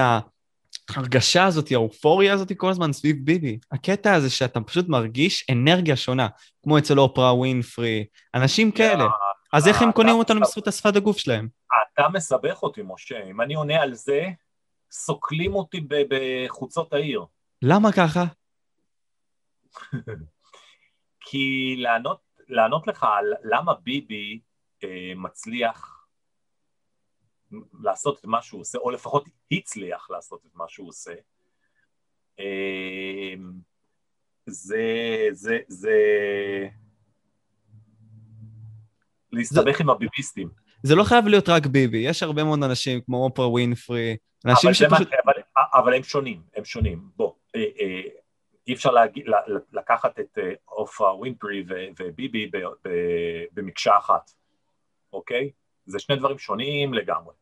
ההרגשה 0.90 1.46
הזאת, 1.46 1.72
האופוריה 1.72 2.34
הזאת 2.34 2.52
כל 2.58 2.70
הזמן 2.70 2.94
סביב 2.94 3.18
ביבי. 3.26 3.60
הקטע 3.72 4.14
הזה 4.14 4.30
שאתה 4.30 4.62
פשוט 4.62 4.90
מרגיש 4.90 5.46
אנרגיה 5.52 5.96
שונה, 5.96 6.28
כמו 6.64 6.78
אצל 6.78 7.00
אופרה 7.00 7.34
ווינפרי, 7.34 8.06
אנשים 8.36 8.72
כאלה. 8.72 9.06
אז 9.54 9.68
איך 9.68 9.82
הם 9.82 9.92
קונים 9.92 10.16
אותנו 10.16 10.42
בזכות 10.42 10.68
השפת 10.68 10.96
הגוף 10.96 11.18
שלהם? 11.18 11.48
אתה 11.94 12.10
מסבך 12.14 12.64
אותי, 12.64 12.82
משה. 12.86 13.24
אם 13.30 13.42
אני 13.42 13.54
עונה 13.54 13.82
על 13.82 13.94
זה, 13.94 14.26
סוקלים 14.92 15.56
אותי 15.56 15.88
בחוצות 15.90 16.94
העיר. 16.94 17.26
למה 17.62 17.92
ככה? 17.92 18.24
כי 21.26 21.76
לענות, 21.78 22.20
לענות 22.50 22.88
לך 22.88 23.04
על 23.04 23.34
למה 23.44 23.74
ביבי 23.74 24.40
אה, 24.84 25.14
מצליח 25.16 26.03
לעשות 27.82 28.20
את 28.20 28.26
מה 28.26 28.42
שהוא 28.42 28.62
עושה, 28.62 28.78
או 28.78 28.92
לפחות 28.92 29.26
הצליח 29.52 30.10
לעשות 30.10 30.46
את 30.46 30.52
מה 30.56 30.66
שהוא 30.68 30.90
עושה, 30.90 31.14
אה, 32.40 33.34
זה, 34.46 35.28
זה, 35.32 35.58
זה 35.68 35.98
להסתבך 39.32 39.82
עם 39.82 39.90
הביביסטים. 39.90 40.50
זה 40.84 40.96
לא 40.96 41.04
חייב 41.04 41.28
להיות 41.28 41.50
רק 41.50 41.66
ביבי, 41.66 41.98
יש 41.98 42.24
הרבה 42.24 42.44
מאוד 42.44 42.64
אנשים 42.64 43.02
כמו 43.02 43.24
אופרה 43.24 43.48
ווינפרי, 43.48 44.18
אנשים 44.46 44.68
אבל 44.68 44.74
שפשוט... 44.74 45.08
מה, 45.12 45.22
אבל, 45.26 45.34
אבל 45.74 45.94
הם 45.94 46.04
שונים, 46.04 46.42
הם 46.56 46.66
שונים. 46.66 47.02
בוא, 47.16 47.34
אה, 47.56 47.62
אה, 47.80 48.02
אי 48.68 48.74
אפשר 48.74 48.92
להגיד, 48.92 49.26
לקחת 49.74 50.20
את 50.20 50.38
אה, 50.38 50.54
עופרה 50.66 51.16
ווינפרי 51.18 51.64
וביבי 52.00 52.52
במקשה 53.54 53.98
אחת, 53.98 54.32
אוקיי? 55.14 55.52
זה 55.86 56.00
שני 56.00 56.16
דברים 56.16 56.38
שונים 56.38 56.94
לגמרי. 56.94 57.34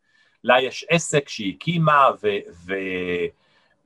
לה 0.43 0.61
יש 0.61 0.85
עסק 0.89 1.29
שהיא 1.29 1.55
הקימה 1.55 2.09
ו, 2.23 2.27
ו, 2.65 2.73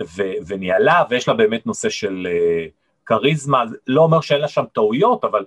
ו, 0.01 0.23
וניהלה, 0.47 1.03
ויש 1.09 1.27
לה 1.27 1.33
באמת 1.33 1.65
נושא 1.65 1.89
של 1.89 2.27
uh, 2.27 2.71
כריזמה, 3.05 3.63
לא 3.87 4.01
אומר 4.01 4.21
שאין 4.21 4.41
לה 4.41 4.47
שם 4.47 4.65
טעויות, 4.73 5.23
אבל... 5.23 5.45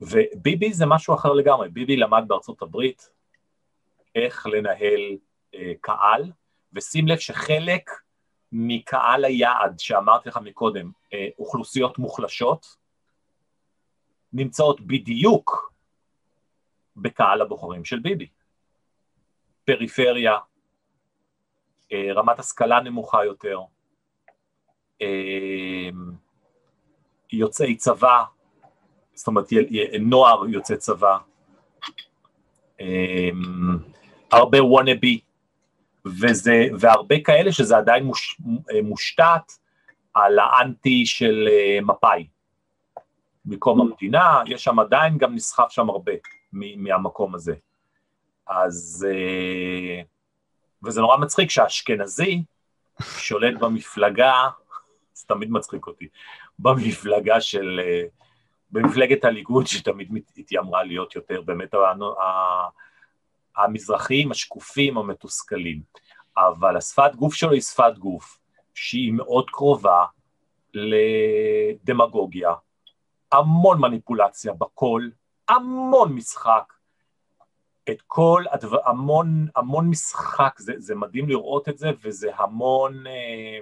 וביבי 0.00 0.72
זה 0.72 0.86
משהו 0.86 1.14
אחר 1.14 1.32
לגמרי, 1.32 1.68
ביבי 1.68 1.96
למד 1.96 2.24
בארצות 2.26 2.62
הברית 2.62 3.10
איך 4.14 4.46
לנהל 4.46 5.00
uh, 5.54 5.58
קהל, 5.80 6.32
ושים 6.72 7.08
לב 7.08 7.18
שחלק 7.18 7.90
מקהל 8.52 9.24
היעד 9.24 9.78
שאמרתי 9.78 10.28
לך 10.28 10.36
מקודם, 10.42 10.90
אה, 11.14 11.28
אוכלוסיות 11.38 11.98
מוחלשות, 11.98 12.66
נמצאות 14.32 14.80
בדיוק 14.80 15.72
בקהל 16.96 17.40
הבוחרים 17.40 17.84
של 17.84 17.98
ביבי. 17.98 18.28
פריפריה, 19.66 20.36
אה, 21.92 22.12
רמת 22.14 22.38
השכלה 22.38 22.80
נמוכה 22.80 23.24
יותר, 23.24 23.60
אה, 25.02 25.88
יוצאי 27.32 27.76
צבא, 27.76 28.22
זאת 29.14 29.26
אומרת 29.26 29.46
נוער 30.00 30.48
יוצא 30.48 30.76
צבא, 30.76 31.18
הרבה 34.32 34.64
וואנאבי, 34.64 35.20
וזה, 36.06 36.64
והרבה 36.80 37.20
כאלה 37.24 37.52
שזה 37.52 37.76
עדיין 37.76 38.04
מוש, 38.04 38.40
מושתת 38.82 39.52
על 40.14 40.38
האנטי 40.38 41.06
של 41.06 41.48
אה, 41.50 41.78
מפא"י. 41.82 42.28
מקום 43.44 43.80
המדינה, 43.80 44.42
יש 44.46 44.64
שם 44.64 44.78
עדיין 44.78 45.18
גם 45.18 45.34
נסחף 45.34 45.70
שם 45.70 45.90
הרבה 45.90 46.12
מהמקום 46.76 47.34
הזה. 47.34 47.54
אז, 48.48 49.06
אה, 49.10 50.02
וזה 50.84 51.00
נורא 51.00 51.16
מצחיק 51.16 51.50
שהאשכנזי 51.50 52.42
שולט 53.18 53.60
במפלגה, 53.60 54.48
זה 55.14 55.24
תמיד 55.26 55.50
מצחיק 55.50 55.86
אותי, 55.86 56.08
במפלגה 56.58 57.40
של, 57.40 57.80
אה, 57.84 58.02
במפלגת 58.70 59.24
הליכוד 59.24 59.66
שתמיד 59.66 60.12
התיימרה 60.38 60.82
להיות 60.82 61.14
יותר 61.14 61.42
באמת 61.42 61.74
המזרחיים, 63.56 64.30
השקופים, 64.30 64.98
המתוסכלים. 64.98 65.82
אבל 66.36 66.76
השפת 66.76 67.14
גוף 67.14 67.34
שלו 67.34 67.52
היא 67.52 67.60
שפת 67.60 67.98
גוף 67.98 68.38
שהיא 68.74 69.12
מאוד 69.12 69.50
קרובה 69.50 70.04
לדמגוגיה, 70.74 72.52
המון 73.32 73.80
מניפולציה 73.80 74.52
בקול, 74.52 75.10
המון 75.48 76.12
משחק, 76.12 76.72
את 77.90 78.02
כל 78.06 78.44
הדבר, 78.50 78.78
המון, 78.84 79.46
המון 79.56 79.88
משחק, 79.88 80.58
זה, 80.58 80.72
זה 80.78 80.94
מדהים 80.94 81.28
לראות 81.28 81.68
את 81.68 81.78
זה, 81.78 81.90
וזה 82.02 82.30
המון, 82.36 83.06
אה, 83.06 83.58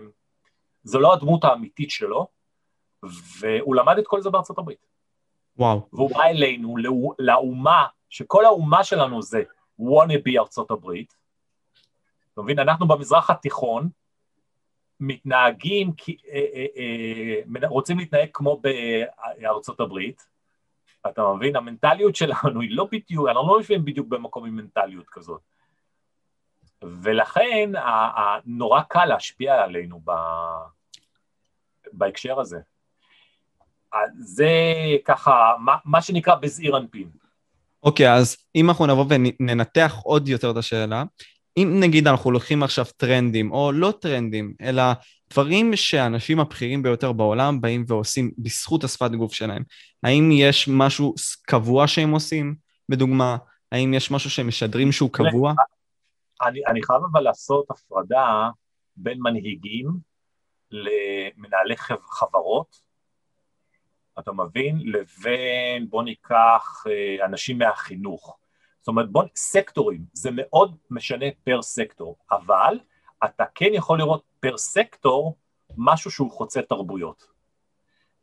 זו 0.84 1.00
לא 1.00 1.12
הדמות 1.12 1.44
האמיתית 1.44 1.90
שלו, 1.90 2.26
והוא 3.40 3.76
למד 3.76 3.98
את 3.98 4.06
כל 4.06 4.22
זה 4.22 4.30
בארצות 4.30 4.58
הברית. 4.58 4.86
וואו. 5.56 5.88
והוא 5.92 6.10
בא 6.10 6.22
אלינו, 6.22 6.74
לאומה, 7.18 7.86
שכל 8.10 8.44
האומה 8.44 8.84
שלנו 8.84 9.22
זה 9.22 9.42
וואנאבי 9.78 10.38
ארצות 10.38 10.70
הברית, 10.70 11.14
אתה 12.32 12.42
מבין? 12.42 12.58
אנחנו 12.58 12.88
במזרח 12.88 13.30
התיכון 13.30 13.88
מתנהגים, 15.00 15.92
אה, 16.08 16.46
אה, 16.54 16.66
אה, 17.62 17.68
רוצים 17.68 17.98
להתנהג 17.98 18.28
כמו 18.32 18.60
בארצות 19.40 19.80
הברית, 19.80 20.26
אתה 21.06 21.32
מבין? 21.36 21.56
המנטליות 21.56 22.16
שלנו 22.16 22.60
היא 22.60 22.76
לא 22.76 22.88
בדיוק, 22.92 23.28
אנחנו 23.28 23.48
לא 23.48 23.58
יושבים 23.58 23.84
בדיוק 23.84 24.08
במקום 24.08 24.44
עם 24.44 24.56
מנטליות 24.56 25.06
כזאת. 25.08 25.40
ולכן 26.84 27.70
נורא 28.46 28.80
קל 28.82 29.04
להשפיע 29.04 29.62
עלינו 29.62 30.00
ב... 30.04 30.10
בהקשר 31.92 32.40
הזה. 32.40 32.58
זה 34.18 34.52
ככה, 35.04 35.52
מה, 35.58 35.76
מה 35.84 36.02
שנקרא 36.02 36.34
בזעיר 36.34 36.76
אנפין. 36.76 37.10
אוקיי, 37.82 38.06
okay, 38.06 38.10
אז 38.10 38.36
אם 38.54 38.68
אנחנו 38.68 38.86
נבוא 38.86 39.04
וננתח 39.08 39.94
עוד 40.04 40.28
יותר 40.28 40.50
את 40.50 40.56
השאלה, 40.56 41.04
אם 41.56 41.76
נגיד 41.80 42.08
אנחנו 42.08 42.30
לוקחים 42.30 42.62
עכשיו 42.62 42.84
טרנדים, 42.96 43.52
או 43.52 43.72
לא 43.72 43.92
טרנדים, 44.00 44.54
אלא 44.60 44.82
דברים 45.34 45.76
שהאנשים 45.76 46.40
הבכירים 46.40 46.82
ביותר 46.82 47.12
בעולם 47.12 47.60
באים 47.60 47.84
ועושים 47.88 48.30
בזכות 48.38 48.84
השפת 48.84 49.10
גוף 49.10 49.32
שלהם, 49.32 49.62
האם 50.02 50.30
יש 50.32 50.68
משהו 50.68 51.14
קבוע 51.42 51.86
שהם 51.86 52.10
עושים, 52.10 52.54
בדוגמה? 52.88 53.36
האם 53.72 53.94
יש 53.94 54.10
משהו 54.10 54.30
שהם 54.30 54.48
משדרים 54.48 54.92
שהוא 54.92 55.10
קבוע? 55.12 55.52
אני, 56.42 56.60
אני 56.66 56.82
חייב 56.82 57.00
אבל 57.12 57.20
לעשות 57.20 57.70
הפרדה 57.70 58.48
בין 58.96 59.18
מנהיגים 59.20 59.90
למנהלי 60.70 61.76
חברות, 62.10 62.80
אתה 64.18 64.32
מבין? 64.32 64.78
לבין, 64.84 65.88
בוא 65.88 66.02
ניקח 66.02 66.84
אה, 66.86 67.24
אנשים 67.26 67.58
מהחינוך. 67.58 68.38
זאת 68.80 68.88
אומרת, 68.88 69.10
בוא, 69.10 69.24
סקטורים, 69.36 70.04
זה 70.12 70.30
מאוד 70.32 70.76
משנה 70.90 71.26
פר 71.44 71.62
סקטור, 71.62 72.16
אבל 72.30 72.78
אתה 73.24 73.44
כן 73.54 73.70
יכול 73.72 73.98
לראות 73.98 74.22
per 74.44 74.56
סקטור 74.56 75.36
משהו 75.76 76.10
שהוא 76.10 76.30
חוצה 76.30 76.62
תרבויות. 76.62 77.26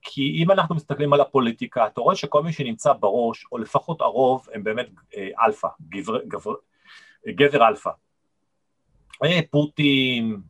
כי 0.01 0.43
אם 0.43 0.51
אנחנו 0.51 0.75
מסתכלים 0.75 1.13
על 1.13 1.21
הפוליטיקה, 1.21 1.87
אתה 1.87 2.01
רואה 2.01 2.15
שכל 2.15 2.43
מי 2.43 2.53
שנמצא 2.53 2.93
בראש, 2.93 3.45
או 3.51 3.57
לפחות 3.57 4.01
הרוב, 4.01 4.47
הם 4.53 4.63
באמת 4.63 4.89
אה, 5.15 5.27
אלפא, 5.45 5.67
גבר, 5.89 6.23
גבר, 6.23 6.53
גבר 7.27 7.67
אלפא. 7.67 7.89
אה, 9.23 9.39
פוטין, 9.51 10.41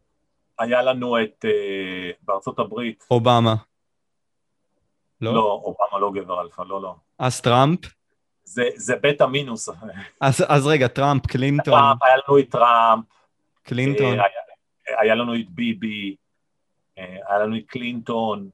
היה 0.60 0.81
לנו 0.81 1.21
את, 1.21 1.45
אה, 1.45 2.12
בארצות 2.21 2.60
הברית... 2.60 3.07
אובמה. 3.12 3.55
לא? 5.21 5.34
לא, 5.34 5.62
אובמה 5.63 5.99
לא 5.99 6.12
גבר 6.12 6.41
אלפא, 6.41 6.62
לא, 6.62 6.81
לא. 6.81 6.95
אז 7.19 7.41
טראמפ? 7.41 7.79
זה, 8.43 8.63
זה 8.75 8.95
בטא 9.01 9.23
מינוס. 9.23 9.69
אז, 10.21 10.45
אז 10.47 10.67
רגע, 10.67 10.88
טראמפ, 10.88 11.25
קלינטון. 11.25 11.73
טראמפ, 11.73 12.03
היה 12.03 12.15
לנו 12.15 12.39
את 12.39 12.49
טראמפ. 12.49 13.05
קלינטון. 13.63 14.13
היה, 14.13 14.23
היה 14.99 15.15
לנו 15.15 15.36
את 15.36 15.49
ביבי, 15.49 16.15
היה 16.97 17.39
לנו 17.39 17.58
את 17.58 17.63
קלינטון. 17.67 18.49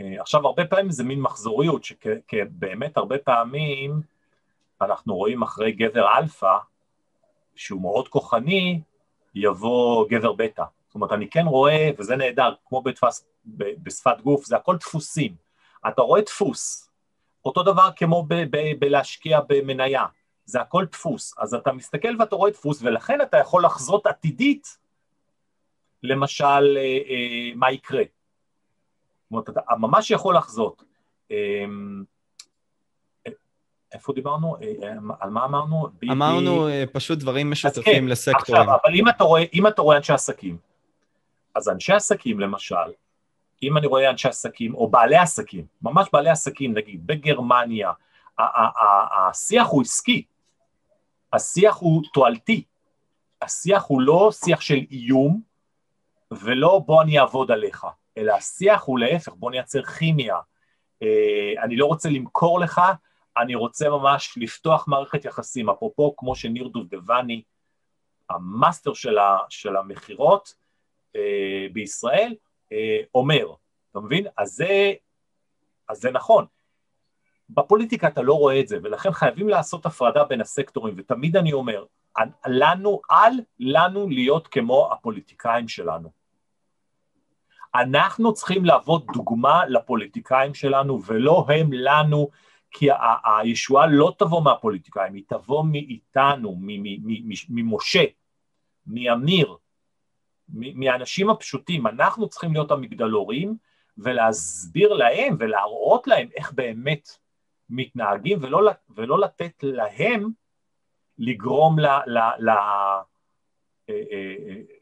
עכשיו, 0.00 0.46
הרבה 0.46 0.64
פעמים 0.64 0.90
זה 0.90 1.04
מין 1.04 1.20
מחזוריות, 1.20 1.84
שבאמת 1.84 2.96
הרבה 2.96 3.18
פעמים 3.18 4.00
אנחנו 4.82 5.16
רואים 5.16 5.42
אחרי 5.42 5.72
גבר 5.72 6.18
אלפא, 6.18 6.56
שהוא 7.54 7.80
מאוד 7.80 8.08
כוחני, 8.08 8.80
יבוא 9.34 10.08
גבר 10.08 10.32
בטא. 10.32 10.64
זאת 10.86 10.94
אומרת, 10.94 11.12
אני 11.12 11.30
כן 11.30 11.46
רואה, 11.46 11.90
וזה 11.98 12.16
נהדר, 12.16 12.54
כמו 12.66 12.82
בתפס, 12.82 13.26
בשפת 13.82 14.20
גוף, 14.20 14.44
זה 14.44 14.56
הכל 14.56 14.76
דפוסים. 14.76 15.34
אתה 15.88 16.02
רואה 16.02 16.20
דפוס, 16.20 16.90
אותו 17.44 17.62
דבר 17.62 17.88
כמו 17.96 18.22
ב- 18.28 18.56
ב- 18.56 18.78
בלהשקיע 18.78 19.40
במניה, 19.48 20.04
זה 20.44 20.60
הכל 20.60 20.84
דפוס. 20.84 21.34
אז 21.38 21.54
אתה 21.54 21.72
מסתכל 21.72 22.16
ואתה 22.18 22.36
רואה 22.36 22.50
דפוס, 22.50 22.82
ולכן 22.82 23.20
אתה 23.20 23.36
יכול 23.36 23.64
לחזות 23.64 24.06
עתידית, 24.06 24.78
למשל, 26.02 26.76
אה, 26.76 26.98
אה, 27.08 27.50
מה 27.54 27.72
יקרה. 27.72 28.02
זאת 28.02 29.30
אומרת, 29.30 29.48
אתה 29.48 29.60
ממש 29.78 30.10
יכול 30.10 30.36
לחזות. 30.36 30.84
אה, 31.30 31.64
איפה 33.92 34.12
דיברנו? 34.12 34.56
אה, 34.62 34.92
על 35.20 35.30
מה 35.30 35.44
אמרנו? 35.44 35.88
אמרנו 36.10 36.68
פשוט 36.92 37.18
דברים 37.18 37.50
משותפים 37.50 37.84
כן, 37.84 38.08
לסקטורים. 38.08 38.62
עכשיו, 38.62 38.76
אבל 38.84 38.94
אם 38.94 39.08
אתה, 39.08 39.24
רואה, 39.24 39.44
אם 39.54 39.66
אתה 39.66 39.82
רואה 39.82 39.96
אנשי 39.96 40.12
עסקים, 40.12 40.56
אז 41.54 41.68
אנשי 41.68 41.92
עסקים 41.92 42.40
למשל, 42.40 42.74
אם 43.62 43.76
אני 43.76 43.86
רואה 43.86 44.10
אנשי 44.10 44.28
עסקים, 44.28 44.74
או 44.74 44.88
בעלי 44.88 45.16
עסקים, 45.16 45.66
ממש 45.82 46.08
בעלי 46.12 46.30
עסקים, 46.30 46.74
נגיד, 46.74 47.06
בגרמניה, 47.06 47.92
השיח 48.38 49.66
הוא 49.66 49.82
עסקי, 49.82 50.24
השיח 51.32 51.76
הוא 51.76 52.02
תועלתי, 52.12 52.64
השיח 53.42 53.84
הוא 53.86 54.00
לא 54.00 54.30
שיח 54.32 54.60
של 54.60 54.78
איום, 54.90 55.49
ולא 56.30 56.82
בוא 56.86 57.02
אני 57.02 57.18
אעבוד 57.18 57.50
עליך, 57.50 57.86
אלא 58.16 58.32
השיח 58.32 58.82
הוא 58.82 58.98
להפך, 58.98 59.32
בוא 59.32 59.50
נייצר 59.50 59.82
כימיה. 59.82 60.36
אני 61.62 61.76
לא 61.76 61.86
רוצה 61.86 62.08
למכור 62.08 62.60
לך, 62.60 62.80
אני 63.36 63.54
רוצה 63.54 63.88
ממש 63.88 64.34
לפתוח 64.36 64.88
מערכת 64.88 65.24
יחסים, 65.24 65.70
אפרופו 65.70 66.14
כמו 66.16 66.34
שניר 66.34 66.68
דובדבני, 66.68 67.42
המאסטר 68.30 68.94
של, 68.94 69.16
של 69.48 69.76
המכירות 69.76 70.54
אה, 71.16 71.66
בישראל, 71.72 72.34
אה, 72.72 73.00
אומר, 73.14 73.46
אתה 73.90 74.00
מבין? 74.00 74.26
אז 74.36 74.50
זה, 74.50 74.92
אז 75.88 76.00
זה 76.00 76.10
נכון. 76.10 76.46
בפוליטיקה 77.50 78.08
אתה 78.08 78.22
לא 78.22 78.34
רואה 78.34 78.60
את 78.60 78.68
זה, 78.68 78.78
ולכן 78.82 79.12
חייבים 79.12 79.48
לעשות 79.48 79.86
הפרדה 79.86 80.24
בין 80.24 80.40
הסקטורים, 80.40 80.94
ותמיד 80.96 81.36
אני 81.36 81.52
אומר, 81.52 81.84
לנו, 82.46 83.00
אל 83.10 83.40
לנו 83.58 84.08
להיות 84.08 84.48
כמו 84.48 84.92
הפוליטיקאים 84.92 85.68
שלנו. 85.68 86.19
אנחנו 87.74 88.32
צריכים 88.34 88.64
להוות 88.64 89.06
דוגמה 89.06 89.66
לפוליטיקאים 89.66 90.54
שלנו, 90.54 91.02
ולא 91.06 91.46
הם 91.48 91.72
לנו, 91.72 92.30
כי 92.70 92.88
הישועה 93.24 93.86
לא 93.86 94.14
תבוא 94.18 94.42
מהפוליטיקאים, 94.42 95.14
היא 95.14 95.24
תבוא 95.28 95.64
מאיתנו, 95.64 96.56
ממשה, 97.48 98.04
מאמיר, 98.86 99.56
מהאנשים 100.48 101.30
הפשוטים. 101.30 101.86
אנחנו 101.86 102.28
צריכים 102.28 102.52
להיות 102.52 102.70
המגדלורים 102.70 103.56
ולהסביר 103.98 104.92
להם 104.92 105.36
ולהראות 105.38 106.06
להם 106.06 106.28
איך 106.36 106.52
באמת 106.52 107.08
מתנהגים, 107.70 108.38
ולא, 108.42 108.70
ולא 108.90 109.20
לתת 109.20 109.52
להם 109.62 110.30
לגרום 111.18 111.78
ל, 111.78 111.86
ל, 111.86 112.18
ל, 112.38 112.50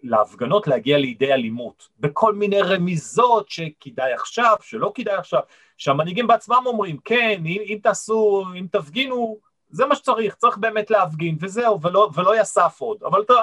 להפגנות 0.03 0.67
להגיע 0.67 0.99
לידי 0.99 1.33
אלימות, 1.33 1.89
בכל 1.99 2.35
מיני 2.35 2.63
רמיזות 2.63 3.51
שכדאי 3.51 4.13
עכשיו, 4.13 4.57
שלא 4.61 4.93
כדאי 4.95 5.15
עכשיו, 5.15 5.41
שהמנהיגים 5.77 6.27
בעצמם 6.27 6.63
אומרים, 6.67 6.99
כן, 7.05 7.43
אם, 7.47 7.63
אם 7.65 7.79
תעשו, 7.83 8.45
אם 8.59 8.67
תפגינו, 8.73 9.39
זה 9.71 9.87
מה 9.87 9.95
שצריך, 9.95 10.35
צריך 10.35 10.59
באמת 10.59 10.91
להפגין, 10.91 11.37
וזהו, 11.41 11.81
ולא, 11.83 12.11
ולא 12.15 12.41
יסף 12.41 12.77
עוד, 12.81 13.03
אבל 13.03 13.23
אתה, 13.23 13.35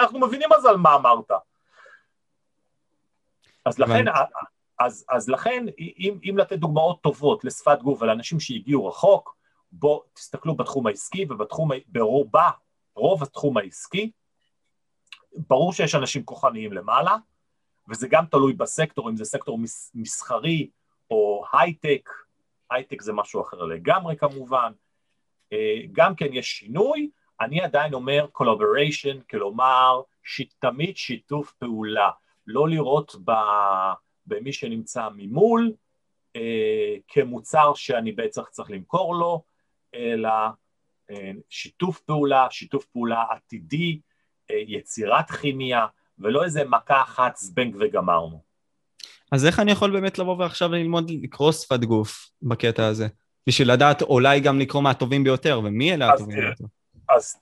אנחנו 0.00 0.18
מבינים 0.18 0.52
אז 0.52 0.66
על 0.66 0.76
מה 0.76 0.94
אמרת. 0.94 1.30
אז 3.64 3.78
לכן, 3.78 4.04
אז, 4.78 5.04
אז 5.08 5.28
לכן, 5.28 5.66
אם, 5.78 6.18
אם 6.30 6.38
לתת 6.38 6.58
דוגמאות 6.58 7.02
טובות 7.02 7.44
לשפת 7.44 7.78
גוף 7.82 8.02
ולאנשים 8.02 8.40
שהגיעו 8.40 8.86
רחוק, 8.86 9.36
בואו 9.72 10.02
תסתכלו 10.14 10.54
בתחום 10.54 10.86
העסקי 10.86 11.26
ובתחום, 11.30 11.70
ברובה, 11.88 12.50
רוב 12.96 13.22
התחום 13.22 13.56
העסקי, 13.56 14.10
ברור 15.48 15.72
שיש 15.72 15.94
אנשים 15.94 16.24
כוחניים 16.24 16.72
למעלה, 16.72 17.16
וזה 17.88 18.08
גם 18.08 18.26
תלוי 18.26 18.52
בסקטור, 18.52 19.10
אם 19.10 19.16
זה 19.16 19.24
סקטור 19.24 19.58
מסחרי 19.94 20.70
או 21.10 21.44
הייטק, 21.52 22.10
הייטק 22.70 23.02
זה 23.02 23.12
משהו 23.12 23.42
אחר 23.42 23.62
לגמרי 23.62 24.16
כמובן, 24.16 24.72
אה, 25.52 25.80
גם 25.92 26.14
כן 26.14 26.28
יש 26.32 26.46
שינוי, 26.46 27.10
אני 27.40 27.60
עדיין 27.60 27.94
אומר 27.94 28.26
collaboration, 28.38 29.16
כלומר 29.30 30.02
תמיד 30.58 30.96
שיתוף 30.96 31.52
פעולה, 31.52 32.10
לא 32.46 32.68
לראות 32.68 33.16
ב, 33.24 33.32
במי 34.26 34.52
שנמצא 34.52 35.08
ממול 35.14 35.72
אה, 36.36 36.96
כמוצר 37.08 37.74
שאני 37.74 38.12
בעצם 38.12 38.42
צריך 38.50 38.70
למכור 38.70 39.14
לו, 39.14 39.42
אלא 39.94 40.28
אה, 41.10 41.30
שיתוף 41.48 42.00
פעולה, 42.00 42.46
שיתוף 42.50 42.84
פעולה 42.84 43.24
עתידי, 43.30 44.00
יצירת 44.50 45.30
כימיה, 45.30 45.86
ולא 46.18 46.44
איזה 46.44 46.64
מכה 46.64 47.02
אחת 47.02 47.36
זבנג 47.36 47.76
וגמרנו. 47.80 48.42
אז 49.32 49.46
איך 49.46 49.60
אני 49.60 49.72
יכול 49.72 49.90
באמת 49.90 50.18
לבוא 50.18 50.36
ועכשיו 50.38 50.72
ללמוד 50.72 51.10
לקרוא 51.22 51.52
שפת 51.52 51.80
גוף 51.80 52.30
בקטע 52.42 52.86
הזה? 52.86 53.08
בשביל 53.46 53.72
לדעת 53.72 54.02
אולי 54.02 54.40
גם 54.40 54.58
לקרוא 54.58 54.82
מהטובים 54.82 55.24
ביותר, 55.24 55.60
ומי 55.64 55.94
אלה 55.94 56.12
הטובים 56.12 56.40
ביותר? 56.40 56.64
אז, 57.08 57.36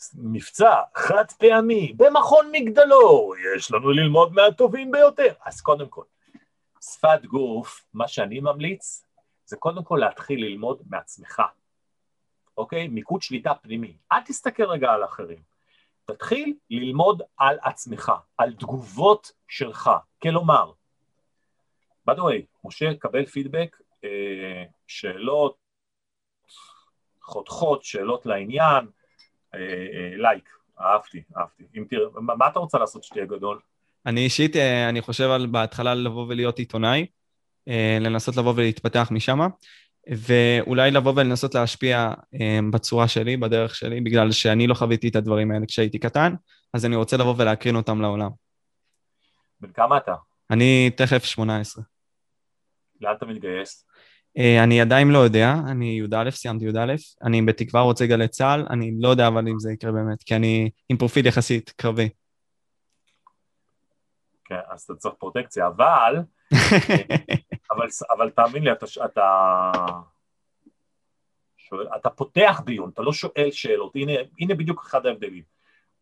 אז 0.00 0.10
מבצע 0.18 0.74
חד 0.96 1.24
פעמי 1.38 1.92
במכון 1.96 2.46
מגדלור, 2.52 3.34
יש 3.56 3.72
לנו 3.72 3.90
ללמוד 3.90 4.32
מהטובים 4.32 4.90
ביותר. 4.90 5.32
אז 5.44 5.60
קודם 5.60 5.88
כל, 5.88 6.02
שפת 6.80 7.24
גוף, 7.24 7.84
מה 7.94 8.08
שאני 8.08 8.40
ממליץ, 8.40 9.04
זה 9.46 9.56
קודם 9.56 9.84
כל 9.84 9.96
להתחיל 10.00 10.44
ללמוד 10.44 10.82
מעצמך, 10.90 11.42
אוקיי? 12.56 12.88
מיקוד 12.88 13.22
שליטה 13.22 13.54
פנימי. 13.54 13.96
אל 14.12 14.20
תסתכל 14.20 14.64
רגע 14.64 14.90
על 14.90 15.04
אחרים. 15.04 15.49
תתחיל 16.04 16.54
ללמוד 16.70 17.22
על 17.36 17.58
עצמך, 17.62 18.12
על 18.38 18.52
תגובות 18.52 19.32
שלך. 19.48 19.90
כלומר, 20.22 20.72
by 22.10 22.14
the 22.14 22.20
way, 22.20 22.42
משה, 22.64 22.94
קבל 22.94 23.26
פידבק, 23.26 23.76
אה, 24.04 24.64
שאלות 24.86 25.56
חותכות, 27.22 27.84
שאלות 27.84 28.26
לעניין, 28.26 28.86
אה, 29.54 29.60
אה, 29.60 30.16
לייק, 30.16 30.48
אהבתי, 30.80 31.22
אהבתי. 31.36 31.64
אם 31.76 31.84
תראה, 31.90 32.06
מה 32.20 32.48
אתה 32.48 32.58
רוצה 32.58 32.78
לעשות 32.78 33.04
שתהיה 33.04 33.26
גדול? 33.26 33.60
אני 34.06 34.20
אישית, 34.20 34.56
אה, 34.56 34.88
אני 34.88 35.00
חושב 35.00 35.30
על 35.30 35.46
בהתחלה 35.46 35.94
לבוא 35.94 36.26
ולהיות 36.28 36.58
עיתונאי, 36.58 37.06
אה, 37.68 37.98
לנסות 38.00 38.36
לבוא 38.36 38.52
ולהתפתח 38.56 39.08
משם, 39.10 39.40
ואולי 40.08 40.90
לבוא 40.90 41.12
ולנסות 41.16 41.54
להשפיע 41.54 42.12
אה, 42.40 42.58
בצורה 42.72 43.08
שלי, 43.08 43.36
בדרך 43.36 43.74
שלי, 43.74 44.00
בגלל 44.00 44.32
שאני 44.32 44.66
לא 44.66 44.74
חוויתי 44.74 45.08
את 45.08 45.16
הדברים 45.16 45.50
האלה 45.50 45.66
כשהייתי 45.66 45.98
קטן, 45.98 46.34
אז 46.74 46.86
אני 46.86 46.96
רוצה 46.96 47.16
לבוא 47.16 47.34
ולהקרין 47.38 47.76
אותם 47.76 48.00
לעולם. 48.00 48.30
בן 49.60 49.72
כמה 49.72 49.96
אתה? 49.96 50.14
אני 50.50 50.90
תכף 50.96 51.24
18. 51.24 51.84
לאן 53.00 53.14
אתה 53.16 53.26
מתגייס? 53.26 53.86
אה, 54.38 54.64
אני 54.64 54.80
עדיין 54.80 55.08
לא 55.08 55.18
יודע, 55.18 55.54
אני 55.68 56.00
י"א, 56.00 56.30
סיימתי 56.30 56.64
י"א, 56.64 56.94
אני 57.22 57.42
בתקווה 57.42 57.82
רוצה 57.82 58.06
גלי 58.06 58.28
צה"ל, 58.28 58.66
אני 58.70 58.92
לא 59.00 59.08
יודע 59.08 59.28
אבל 59.28 59.48
אם 59.48 59.58
זה 59.58 59.72
יקרה 59.72 59.92
באמת, 59.92 60.22
כי 60.22 60.36
אני 60.36 60.70
עם 60.88 60.96
פרופיל 60.96 61.26
יחסית 61.26 61.70
קרבי. 61.76 62.08
כן, 64.44 64.60
אז 64.70 64.82
אתה 64.82 64.94
צריך 64.94 65.14
פרוטקציה, 65.18 65.66
אבל, 65.66 66.16
אבל, 67.70 67.86
אבל 68.10 68.30
תאמין 68.30 68.64
לי, 68.64 68.72
אתה, 68.72 68.86
אתה, 69.04 69.70
שואל, 71.56 71.88
אתה 71.96 72.10
פותח 72.10 72.60
דיון, 72.64 72.90
אתה 72.94 73.02
לא 73.02 73.12
שואל 73.12 73.50
שאלות, 73.50 73.96
הנה, 73.96 74.12
הנה 74.40 74.54
בדיוק 74.54 74.82
אחד 74.82 75.06
ההבדלים. 75.06 75.42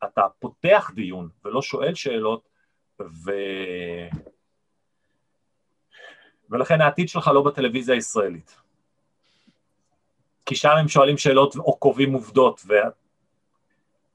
אתה 0.04 0.22
פותח 0.38 0.90
דיון 0.94 1.28
ולא 1.44 1.62
שואל 1.62 1.94
שאלות, 1.94 2.48
ו... 3.00 3.30
ולכן 6.50 6.80
העתיד 6.80 7.08
שלך 7.08 7.28
לא 7.34 7.42
בטלוויזיה 7.42 7.94
הישראלית. 7.94 8.56
כי 10.46 10.54
שם 10.54 10.76
הם 10.80 10.88
שואלים 10.88 11.18
שאלות 11.18 11.56
או 11.56 11.76
קובעים 11.76 12.12
עובדות, 12.12 12.62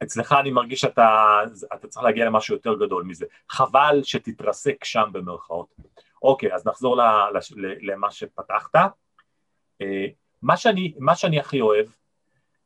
ואצלך 0.02 0.36
אני 0.40 0.52
מרגיש 0.52 0.82
שאתה 0.82 1.42
צריך 1.90 2.04
להגיע 2.06 2.26
למשהו 2.26 2.56
יותר 2.56 2.74
גדול 2.76 3.04
מזה. 3.04 3.26
חבל 3.50 4.00
שתתרסק 4.04 4.84
שם 4.84 5.10
במרכאות. 5.12 5.76
אוקיי, 6.24 6.54
אז 6.54 6.68
נחזור 6.68 6.98
למה 7.82 8.12
שפתחת. 8.12 8.76
אה, 9.82 10.06
מה 10.42 10.58
שאני, 10.58 10.94
מה 11.00 11.16
שאני 11.16 11.40
הכי 11.40 11.62
אוהב, 11.62 11.86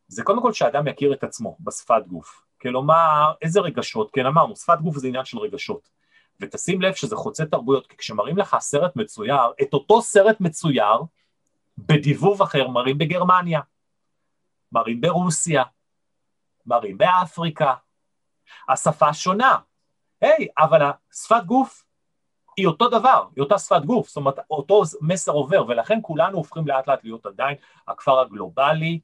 זה 0.08 0.24
קודם 0.24 0.41
כל 0.41 0.54
שאדם 0.54 0.88
יכיר 0.88 1.13
את 1.13 1.24
עצמו 1.24 1.58
בשפת 1.60 2.08
גוף. 2.08 2.43
כלומר, 2.62 3.34
איזה 3.41 3.60
רגשות, 3.60 4.12
כן 4.12 4.26
אמרנו, 4.26 4.56
שפת 4.56 4.80
גוף 4.82 4.98
זה 4.98 5.08
עניין 5.08 5.26
של 5.26 5.38
רגשות. 5.39 5.89
ותשים 6.39 6.82
לב 6.82 6.93
שזה 6.93 7.15
חוצה 7.15 7.46
תרבויות, 7.46 7.88
כי 7.88 7.98
כשמראים 7.98 8.38
לך 8.38 8.58
סרט 8.60 8.96
מצויר, 8.96 9.52
את 9.62 9.74
אותו 9.74 10.02
סרט 10.02 10.41
מצויר, 10.41 10.96
בדיבוב 11.78 12.41
אחר 12.41 12.67
מראים 12.67 12.98
בגרמניה, 12.98 13.62
מראים 14.72 15.02
ברוסיה, 15.02 15.63
מראים 16.65 16.98
באפריקה, 16.98 17.74
השפה 18.70 19.13
שונה. 19.13 19.58
היי, 20.22 20.32
hey, 20.39 20.63
אבל 20.63 20.82
השפת 21.12 21.43
גוף 21.46 21.87
היא 22.58 22.67
אותו 22.67 22.89
דבר, 22.89 23.24
היא 23.36 23.43
אותה 23.43 23.60
שפת 23.60 23.82
גוף, 23.86 24.08
זאת 24.08 24.17
אומרת, 24.17 24.39
אותו 24.50 24.82
מסר 25.02 25.32
עובר, 25.32 25.63
ולכן 25.67 26.00
כולנו 26.02 26.38
הופכים 26.38 26.67
לאט 26.67 26.88
לאט 26.88 27.04
להיות 27.04 27.26
עדיין 27.26 27.56
הכפר 27.88 28.20
הגלובלי, 28.20 29.00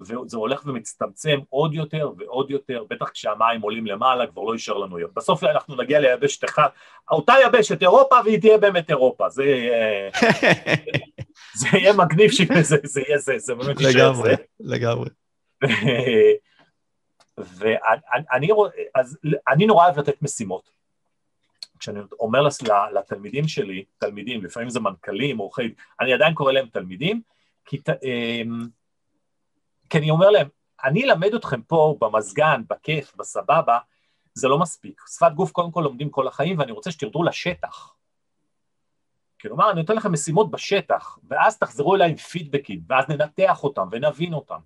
וזה 0.00 0.36
הולך 0.36 0.62
ומצטמצם 0.66 1.38
עוד 1.48 1.74
יותר 1.74 2.12
ועוד 2.18 2.50
יותר, 2.50 2.84
בטח 2.90 3.08
כשהמים 3.08 3.60
עולים 3.60 3.86
למעלה 3.86 4.26
כבר 4.26 4.42
לא 4.42 4.52
יישאר 4.52 4.78
לנו 4.78 4.98
יום. 4.98 5.10
בסוף 5.16 5.44
אנחנו 5.44 5.76
נגיע 5.76 6.00
ליבשת 6.00 6.44
אחת, 6.44 6.72
אותה 7.10 7.34
יבשת 7.46 7.82
אירופה 7.82 8.16
והיא 8.24 8.40
תהיה 8.40 8.58
באמת 8.58 8.90
אירופה, 8.90 9.28
זה 9.28 9.44
יהיה, 9.44 10.10
זה 11.60 11.68
יהיה 11.72 11.92
מגניב 11.92 12.30
שזה 12.30 12.76
זה 12.82 13.00
יהיה 13.00 13.18
זה, 13.18 13.38
זה 13.38 13.54
באמת 13.54 13.80
יישאר 13.80 14.14
זה. 14.14 14.34
לגמרי, 14.60 14.60
לגמרי. 14.60 15.08
ואני 17.38 18.46
נורא 19.66 19.84
אוהב 19.84 19.98
לתת 19.98 20.22
משימות. 20.22 20.83
כשאני 21.78 22.00
אומר 22.20 22.40
לתלמידים 22.92 23.48
שלי, 23.48 23.84
תלמידים, 23.98 24.44
לפעמים 24.44 24.70
זה 24.70 24.80
מנכ"לים, 24.80 25.38
עורכי, 25.38 25.74
אני 26.00 26.12
עדיין 26.12 26.34
קורא 26.34 26.52
להם 26.52 26.66
תלמידים, 26.66 27.22
כי 27.64 27.82
אמ, 28.02 28.68
כי 29.90 29.98
אני 29.98 30.10
אומר 30.10 30.30
להם, 30.30 30.48
אני 30.84 31.04
אלמד 31.04 31.34
אתכם 31.34 31.62
פה 31.62 31.96
במזגן, 32.00 32.62
בכיף, 32.70 33.16
בסבבה, 33.16 33.78
זה 34.34 34.48
לא 34.48 34.58
מספיק. 34.58 35.00
שפת 35.08 35.32
גוף 35.34 35.52
קודם 35.52 35.70
כל 35.70 35.80
לומדים 35.80 36.10
כל 36.10 36.28
החיים, 36.28 36.58
ואני 36.58 36.72
רוצה 36.72 36.90
שתרדו 36.90 37.22
לשטח. 37.22 37.94
כלומר, 39.40 39.70
אני 39.70 39.80
נותן 39.80 39.96
לכם 39.96 40.12
משימות 40.12 40.50
בשטח, 40.50 41.18
ואז 41.28 41.58
תחזרו 41.58 41.94
אליי 41.94 42.10
עם 42.10 42.16
פידבקים, 42.16 42.80
ואז 42.88 43.04
ננתח 43.08 43.64
אותם 43.64 43.88
ונבין 43.92 44.34
אותם. 44.34 44.58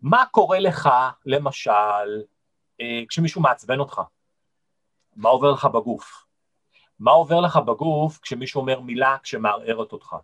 מה 0.00 0.24
קורה 0.30 0.58
לך, 0.58 0.90
למשל, 1.26 2.22
אה, 2.80 3.02
כשמישהו 3.08 3.40
מעצבן 3.40 3.78
אותך? 3.78 4.00
מה 5.18 5.28
עובר 5.28 5.52
לך 5.52 5.64
בגוף? 5.64 6.24
מה 6.98 7.10
עובר 7.10 7.40
לך 7.40 7.56
בגוף 7.56 8.18
כשמישהו 8.18 8.60
אומר 8.60 8.80
מילה 8.80 9.16
כשמערערת 9.22 9.92
אותך? 9.92 10.16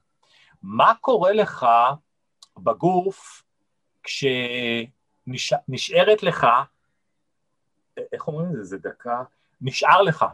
מה 0.62 0.92
קורה 1.00 1.32
לך 1.32 1.66
בגוף 2.56 3.42
כשנשארת 4.02 4.92
לך, 6.22 6.46
איך 8.12 8.28
אומרים 8.28 8.46
את 8.46 8.52
זה? 8.52 8.64
זה 8.64 8.78
דקה, 8.78 9.22
נשאר 9.60 10.02
לך. 10.02 10.24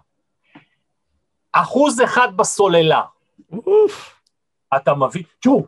אחוז 1.53 2.03
אחד 2.03 2.37
בסוללה. 2.37 3.03
אוף. 3.53 4.21
אתה 4.77 4.95
מביא, 4.95 5.25
תראו, 5.43 5.67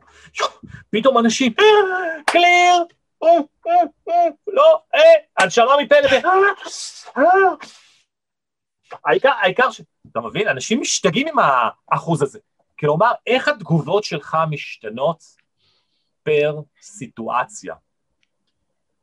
פתאום 0.90 1.18
אנשים, 1.18 1.52
קליר, 2.26 2.84
לא, 4.46 4.82
אה, 4.94 5.00
הנשמה 5.38 5.76
מפה 5.82 6.00
לפה, 6.00 6.28
העיקר, 9.04 9.32
העיקר 9.42 9.70
ש... 9.70 9.80
אתה 10.10 10.20
מבין? 10.20 10.48
אנשים 10.48 10.80
משתגעים 10.80 11.28
עם 11.28 11.36
האחוז 11.38 12.22
הזה. 12.22 12.38
כלומר, 12.78 13.12
איך 13.26 13.48
התגובות 13.48 14.04
שלך 14.04 14.36
משתנות 14.50 15.22
פר 16.22 16.60
סיטואציה. 16.80 17.74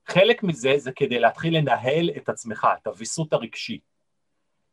חלק 0.08 0.43
מזה 0.43 0.73
זה 0.78 0.91
כדי 0.91 1.19
להתחיל 1.19 1.58
לנהל 1.58 2.10
את 2.17 2.30
עצמך, 2.30 2.67
את 2.82 2.88
הוויסות 2.88 3.34
הרגשי. 3.34 3.80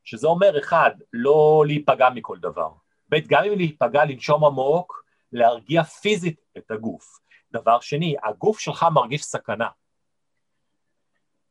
שזה 0.05 0.27
אומר, 0.27 0.59
אחד, 0.59 0.91
לא 1.13 1.65
להיפגע 1.67 2.09
מכל 2.11 2.39
דבר. 2.39 2.71
ב', 3.09 3.17
גם 3.27 3.45
אם 3.45 3.53
להיפגע, 3.57 4.05
לנשום 4.05 4.45
עמוק, 4.45 5.05
להרגיע 5.33 5.83
פיזית 5.83 6.41
את 6.59 6.71
הגוף. 6.71 7.19
דבר 7.53 7.81
שני, 7.81 8.17
הגוף 8.25 8.59
שלך 8.59 8.87
מרגיש 8.93 9.23
סכנה. 9.23 9.69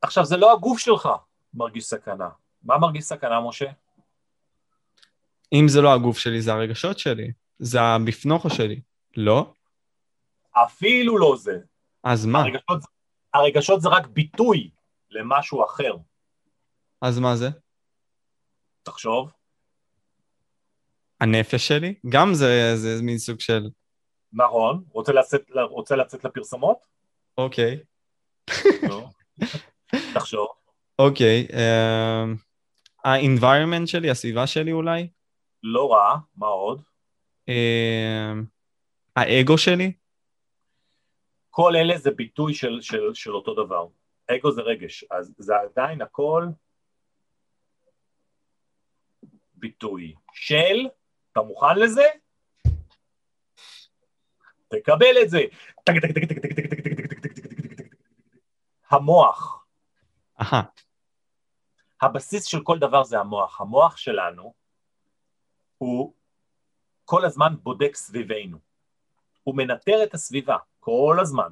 עכשיו, 0.01 0.25
זה 0.25 0.38
לא 0.38 0.54
הגוף 0.54 0.80
שלך 0.80 1.10
מרגיש 1.54 1.84
סכנה. 1.84 2.30
מה 2.65 2.78
מרגיש 2.78 3.04
סכנה, 3.04 3.41
משה? 3.41 3.71
אם 5.54 5.67
זה 5.67 5.82
לא 5.82 5.93
הגוף 5.93 6.17
שלי, 6.17 6.41
זה 6.41 6.54
הרגשות 6.54 6.99
שלי. 6.99 7.32
זה 7.60 7.82
הבפנוכו 7.82 8.49
שלי. 8.49 8.82
לא? 9.17 9.54
אפילו 10.51 11.17
לא 11.17 11.36
זה. 11.38 11.60
אז 12.04 12.25
מה? 12.25 12.39
הרגשות, 12.39 12.80
הרגשות 13.34 13.82
זה 13.82 13.89
רק 13.89 14.08
ביטוי 14.08 14.69
למשהו 15.10 15.65
אחר. 15.65 15.93
אז 17.01 17.19
מה 17.19 17.36
זה? 17.36 17.49
תחשוב. 18.84 19.32
הנפש 21.21 21.67
שלי? 21.67 21.95
גם 22.10 22.34
זה, 22.34 22.73
זה 22.75 22.99
מין 23.04 23.17
סוג 23.17 23.39
של... 23.39 23.69
נכון. 24.34 24.84
רוצה 24.91 25.13
לצאת, 25.13 25.41
רוצה 25.69 25.95
לצאת 25.95 26.25
לפרסומות? 26.25 26.78
אוקיי. 27.38 27.80
לא. 28.89 29.10
תחשוב. 30.15 30.47
אוקיי. 30.99 31.47
אמ, 33.06 33.10
ה-environment 33.10 33.86
שלי, 33.88 34.10
הסביבה 34.10 34.48
שלי 34.48 34.72
אולי? 34.72 35.10
לא 35.63 35.91
רע, 35.91 36.18
מה 36.36 36.48
עוד? 36.48 36.82
אמ, 37.48 38.46
האגו 39.15 39.58
שלי? 39.58 39.94
כל 41.50 41.76
אלה 41.76 41.98
זה 41.98 42.12
ביטוי 42.12 42.54
של, 42.54 42.82
של, 42.82 43.13
של 43.13 43.36
אותו 43.36 43.65
דבר. 43.65 43.88
אגו 44.28 44.52
זה 44.52 44.62
רגש, 44.62 45.06
אז 45.12 45.34
זה 45.38 45.54
עדיין 45.56 46.02
הכל 46.02 46.46
ביטוי 49.54 50.15
של, 50.34 50.88
אתה 51.32 51.41
מוכן 51.41 51.80
לזה? 51.80 52.04
תקבל 54.68 55.15
את 55.22 55.30
זה. 55.30 55.41
המוח. 58.89 59.65
הבסיס 62.02 62.46
של 62.46 62.64
כל 62.64 62.80
דבר 62.80 63.04
זה 63.04 63.20
המוח. 63.20 63.62
המוח 63.62 63.98
שלנו 63.98 64.54
הוא 65.78 66.14
כל 67.06 67.26
הזמן 67.26 67.56
בודק 67.64 67.96
סביבנו. 67.96 68.58
הוא 69.44 69.56
מנטר 69.56 70.04
את 70.04 70.14
הסביבה. 70.14 70.58
כל 70.80 71.18
הזמן. 71.22 71.52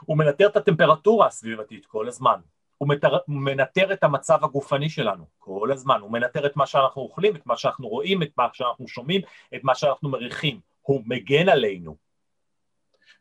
הוא 0.00 0.18
מנטר 0.18 0.46
את 0.46 0.56
הטמפרטורה 0.56 1.26
הסביבתית 1.26 1.86
כל 1.86 2.08
הזמן. 2.08 2.40
הוא 2.78 2.88
מנטר, 2.88 3.18
מנטר 3.28 3.92
את 3.92 4.04
המצב 4.04 4.44
הגופני 4.44 4.90
שלנו 4.90 5.26
כל 5.38 5.72
הזמן. 5.72 6.00
הוא 6.00 6.10
מנטר 6.10 6.46
את 6.46 6.56
מה 6.56 6.66
שאנחנו 6.66 7.02
אוכלים, 7.02 7.36
את 7.36 7.46
מה 7.46 7.56
שאנחנו 7.56 7.88
רואים, 7.88 8.22
את 8.22 8.32
מה 8.36 8.48
שאנחנו 8.52 8.88
שומעים, 8.88 9.20
את 9.54 9.64
מה 9.64 9.74
שאנחנו 9.74 10.08
מריחים. 10.08 10.60
הוא 10.82 11.02
מגן 11.06 11.48
עלינו. 11.48 11.96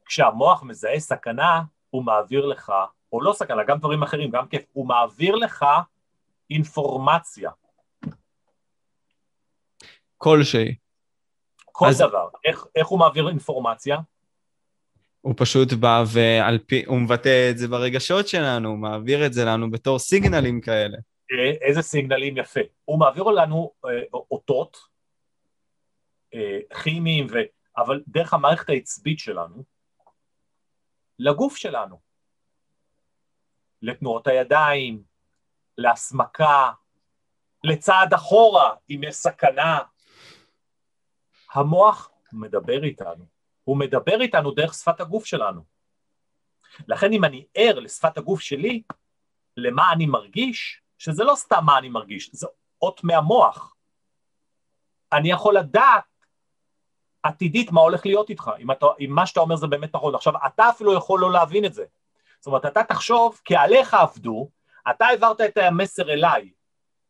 כשהמוח 0.05 0.63
מזהה 0.63 0.99
סכנה, 0.99 1.61
הוא 1.89 2.03
מעביר 2.03 2.45
לך, 2.45 2.73
או 3.11 3.21
לא 3.21 3.33
סכנה, 3.33 3.63
גם 3.63 3.77
דברים 3.77 4.03
אחרים, 4.03 4.29
גם 4.31 4.47
כיף, 4.47 4.63
הוא 4.73 4.87
מעביר 4.87 5.35
לך 5.35 5.65
אינפורמציה. 6.49 7.51
כלשהי. 10.17 10.75
כל 11.65 11.87
אז- 11.87 11.97
דבר. 11.99 12.29
איך, 12.45 12.65
איך 12.75 12.87
הוא 12.87 12.99
מעביר 12.99 13.29
אינפורמציה? 13.29 13.97
הוא 15.21 15.33
פשוט 15.37 15.73
בא 15.73 16.03
ועל 16.13 16.59
פי, 16.65 16.85
הוא 16.85 16.97
מבטא 16.99 17.49
את 17.51 17.57
זה 17.57 17.67
ברגשות 17.67 18.27
שלנו, 18.27 18.69
הוא 18.69 18.77
מעביר 18.77 19.25
את 19.25 19.33
זה 19.33 19.45
לנו 19.45 19.71
בתור 19.71 19.99
סיגנלים 19.99 20.61
כאלה. 20.61 20.97
איזה 21.61 21.81
סיגנלים 21.81 22.37
יפה. 22.37 22.59
הוא 22.85 22.99
מעביר 22.99 23.23
לנו 23.23 23.71
אה, 23.85 23.89
אותות 24.31 24.77
אה, 26.33 26.59
כימיים, 26.83 27.27
ו... 27.31 27.35
אבל 27.77 28.03
דרך 28.07 28.33
המערכת 28.33 28.69
העצבית 28.69 29.19
שלנו, 29.19 29.63
לגוף 31.19 31.55
שלנו, 31.55 31.99
לתנועות 33.81 34.27
הידיים, 34.27 35.03
להסמקה, 35.77 36.71
לצעד 37.63 38.13
אחורה, 38.13 38.75
אם 38.89 39.01
יש 39.03 39.15
סכנה. 39.15 39.79
המוח 41.53 42.09
מדבר 42.33 42.83
איתנו, 42.83 43.25
הוא 43.63 43.77
מדבר 43.77 44.21
איתנו 44.21 44.51
דרך 44.51 44.73
שפת 44.73 45.01
הגוף 45.01 45.25
שלנו. 45.25 45.63
לכן 46.87 47.13
אם 47.13 47.25
אני 47.25 47.45
ער 47.53 47.79
לשפת 47.79 48.17
הגוף 48.17 48.39
שלי, 48.39 48.83
למה 49.57 49.91
אני 49.91 50.05
מרגיש, 50.05 50.81
שזה 50.97 51.23
לא 51.23 51.35
סתם 51.35 51.65
מה 51.65 51.77
אני 51.77 51.89
מרגיש, 51.89 52.29
זה 52.33 52.47
אות 52.81 53.03
מהמוח. 53.03 53.75
אני 55.13 55.31
יכול 55.31 55.57
לדעת 55.57 56.03
עתידית 57.23 57.71
מה 57.71 57.81
הולך 57.81 58.05
להיות 58.05 58.29
איתך, 58.29 58.51
אם, 58.59 58.71
אתה, 58.71 58.85
אם 58.99 59.09
מה 59.09 59.25
שאתה 59.25 59.39
אומר 59.39 59.55
זה 59.55 59.67
באמת 59.67 59.95
נכון. 59.95 60.15
עכשיו, 60.15 60.33
אתה 60.45 60.69
אפילו 60.69 60.93
יכול 60.93 61.19
לא 61.19 61.31
להבין 61.31 61.65
את 61.65 61.73
זה. 61.73 61.85
זאת 62.41 62.47
אומרת, 62.47 62.65
אתה 62.65 62.83
תחשוב, 62.83 63.41
כי 63.45 63.55
עליך 63.55 63.93
עבדו, 63.93 64.49
אתה 64.89 65.05
העברת 65.05 65.41
את 65.41 65.57
המסר 65.57 66.13
אליי, 66.13 66.51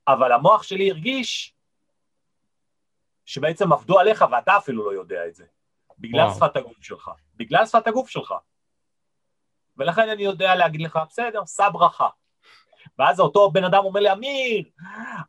אבל 0.08 0.32
המוח 0.32 0.64
שלי 0.64 0.92
הרגיש 0.92 1.56
שבעצם 3.26 3.74
עבדו 3.74 4.00
עליך 4.00 4.26
ואתה 4.32 4.58
אפילו 4.58 4.86
לא 4.86 4.94
יודע 4.94 5.28
את 5.28 5.36
זה. 5.36 5.46
בגלל 6.00 6.22
וואו. 6.22 6.36
שפת 6.36 6.56
הגוף 6.56 6.78
שלך. 6.82 7.12
בגלל 7.36 7.66
שפת 7.66 7.88
הגוף 7.88 8.10
שלך. 8.10 8.34
ולכן 9.78 10.10
אני 10.10 10.24
יודע 10.24 10.56
להגיד 10.56 10.82
לך, 10.82 11.00
בסדר, 11.10 11.46
שא 11.46 11.70
ברכה. 11.70 12.08
ואז 13.00 13.20
אותו 13.20 13.52
בן 13.52 13.64
אדם 13.64 13.86
אומר 13.86 14.00
לי, 14.00 14.12
אמיר, 14.12 14.64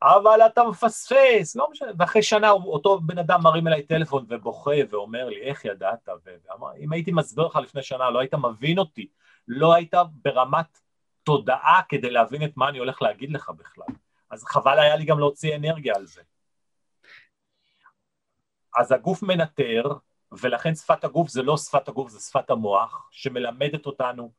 אבל 0.02 0.46
אתה 0.46 0.64
מפספס, 0.64 1.56
לא 1.56 1.70
משנה, 1.70 1.90
ואחרי 1.98 2.22
שנה 2.22 2.50
אותו 2.50 3.00
בן 3.00 3.18
אדם 3.18 3.40
מרים 3.42 3.68
אליי 3.68 3.82
טלפון 3.82 4.26
ובוכה 4.28 4.74
ואומר 4.90 5.28
לי, 5.28 5.42
איך 5.42 5.64
ידעת? 5.64 6.08
ואמר, 6.24 6.76
אם 6.78 6.92
הייתי 6.92 7.12
מסביר 7.12 7.46
לך 7.46 7.56
לפני 7.56 7.82
שנה, 7.82 8.10
לא 8.10 8.18
היית 8.18 8.34
מבין 8.34 8.78
אותי, 8.78 9.08
לא 9.48 9.74
היית 9.74 9.94
ברמת 10.22 10.80
תודעה 11.22 11.80
כדי 11.88 12.10
להבין 12.10 12.44
את 12.44 12.56
מה 12.56 12.68
אני 12.68 12.78
הולך 12.78 13.02
להגיד 13.02 13.32
לך 13.32 13.50
בכלל. 13.50 13.94
אז 14.30 14.44
חבל 14.44 14.78
היה 14.78 14.96
לי 14.96 15.04
גם 15.04 15.18
להוציא 15.18 15.56
אנרגיה 15.56 15.94
על 15.96 16.06
זה. 16.06 16.22
אז 18.76 18.92
הגוף 18.92 19.22
מנטר, 19.22 19.82
ולכן 20.32 20.74
שפת 20.74 21.04
הגוף 21.04 21.28
זה 21.28 21.42
לא 21.42 21.56
שפת 21.56 21.88
הגוף, 21.88 22.10
זה 22.10 22.20
שפת 22.20 22.50
המוח, 22.50 23.08
שמלמדת 23.10 23.86
אותנו 23.86 24.32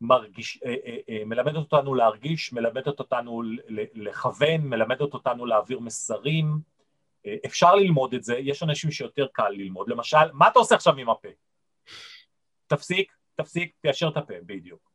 מרגיש, 0.00 0.62
אה, 0.64 0.74
אה, 0.86 0.96
אה, 1.08 1.24
מלמדת 1.26 1.56
אותנו 1.56 1.94
להרגיש, 1.94 2.52
מלמדת 2.52 2.98
אותנו 2.98 3.42
לכוון, 3.94 4.60
מלמדת 4.60 5.14
אותנו 5.14 5.46
להעביר 5.46 5.80
מסרים. 5.80 6.58
אפשר 7.46 7.74
ללמוד 7.74 8.14
את 8.14 8.24
זה, 8.24 8.38
יש 8.38 8.62
אנשים 8.62 8.90
שיותר 8.90 9.26
קל 9.32 9.48
ללמוד. 9.48 9.88
למשל, 9.88 10.32
מה 10.32 10.48
אתה 10.48 10.58
עושה 10.58 10.74
עכשיו 10.74 10.96
עם 10.96 11.10
הפה? 11.10 11.28
תפסיק, 12.66 13.12
תפסיק, 13.36 13.72
תיישר 13.80 14.08
את 14.08 14.16
הפה, 14.16 14.34
בדיוק. 14.46 14.90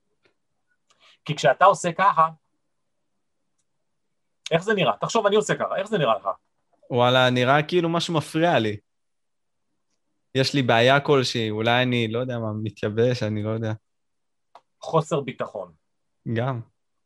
כי 1.26 1.36
כשאתה 1.36 1.66
עושה 1.66 1.92
ככה, 1.94 2.28
איך 4.52 4.64
זה 4.64 4.74
נראה? 4.74 4.98
תחשוב, 5.02 5.26
אני 5.26 5.36
עושה 5.36 5.56
ככה, 5.56 5.76
איך 5.76 5.88
זה 5.88 5.98
נראה 5.98 6.18
לך? 6.18 6.30
וואלה, 6.90 7.30
נראה 7.30 7.64
כאילו 7.64 7.90
משהו 7.90 8.14
מפריע 8.14 8.60
לי. 8.60 8.78
יש 10.36 10.54
לי 10.54 10.62
בעיה 10.62 11.00
כלשהי, 11.00 11.50
אולי 11.50 11.84
אני, 11.84 12.08
לא 12.08 12.20
יודע 12.20 12.40
מה, 12.40 12.54
מתייבש, 12.64 13.24
אני 13.24 13.44
לא 13.44 13.50
יודע. 13.50 13.74
חוסר 14.82 15.20
ביטחון. 15.20 15.74
גם. 16.34 16.62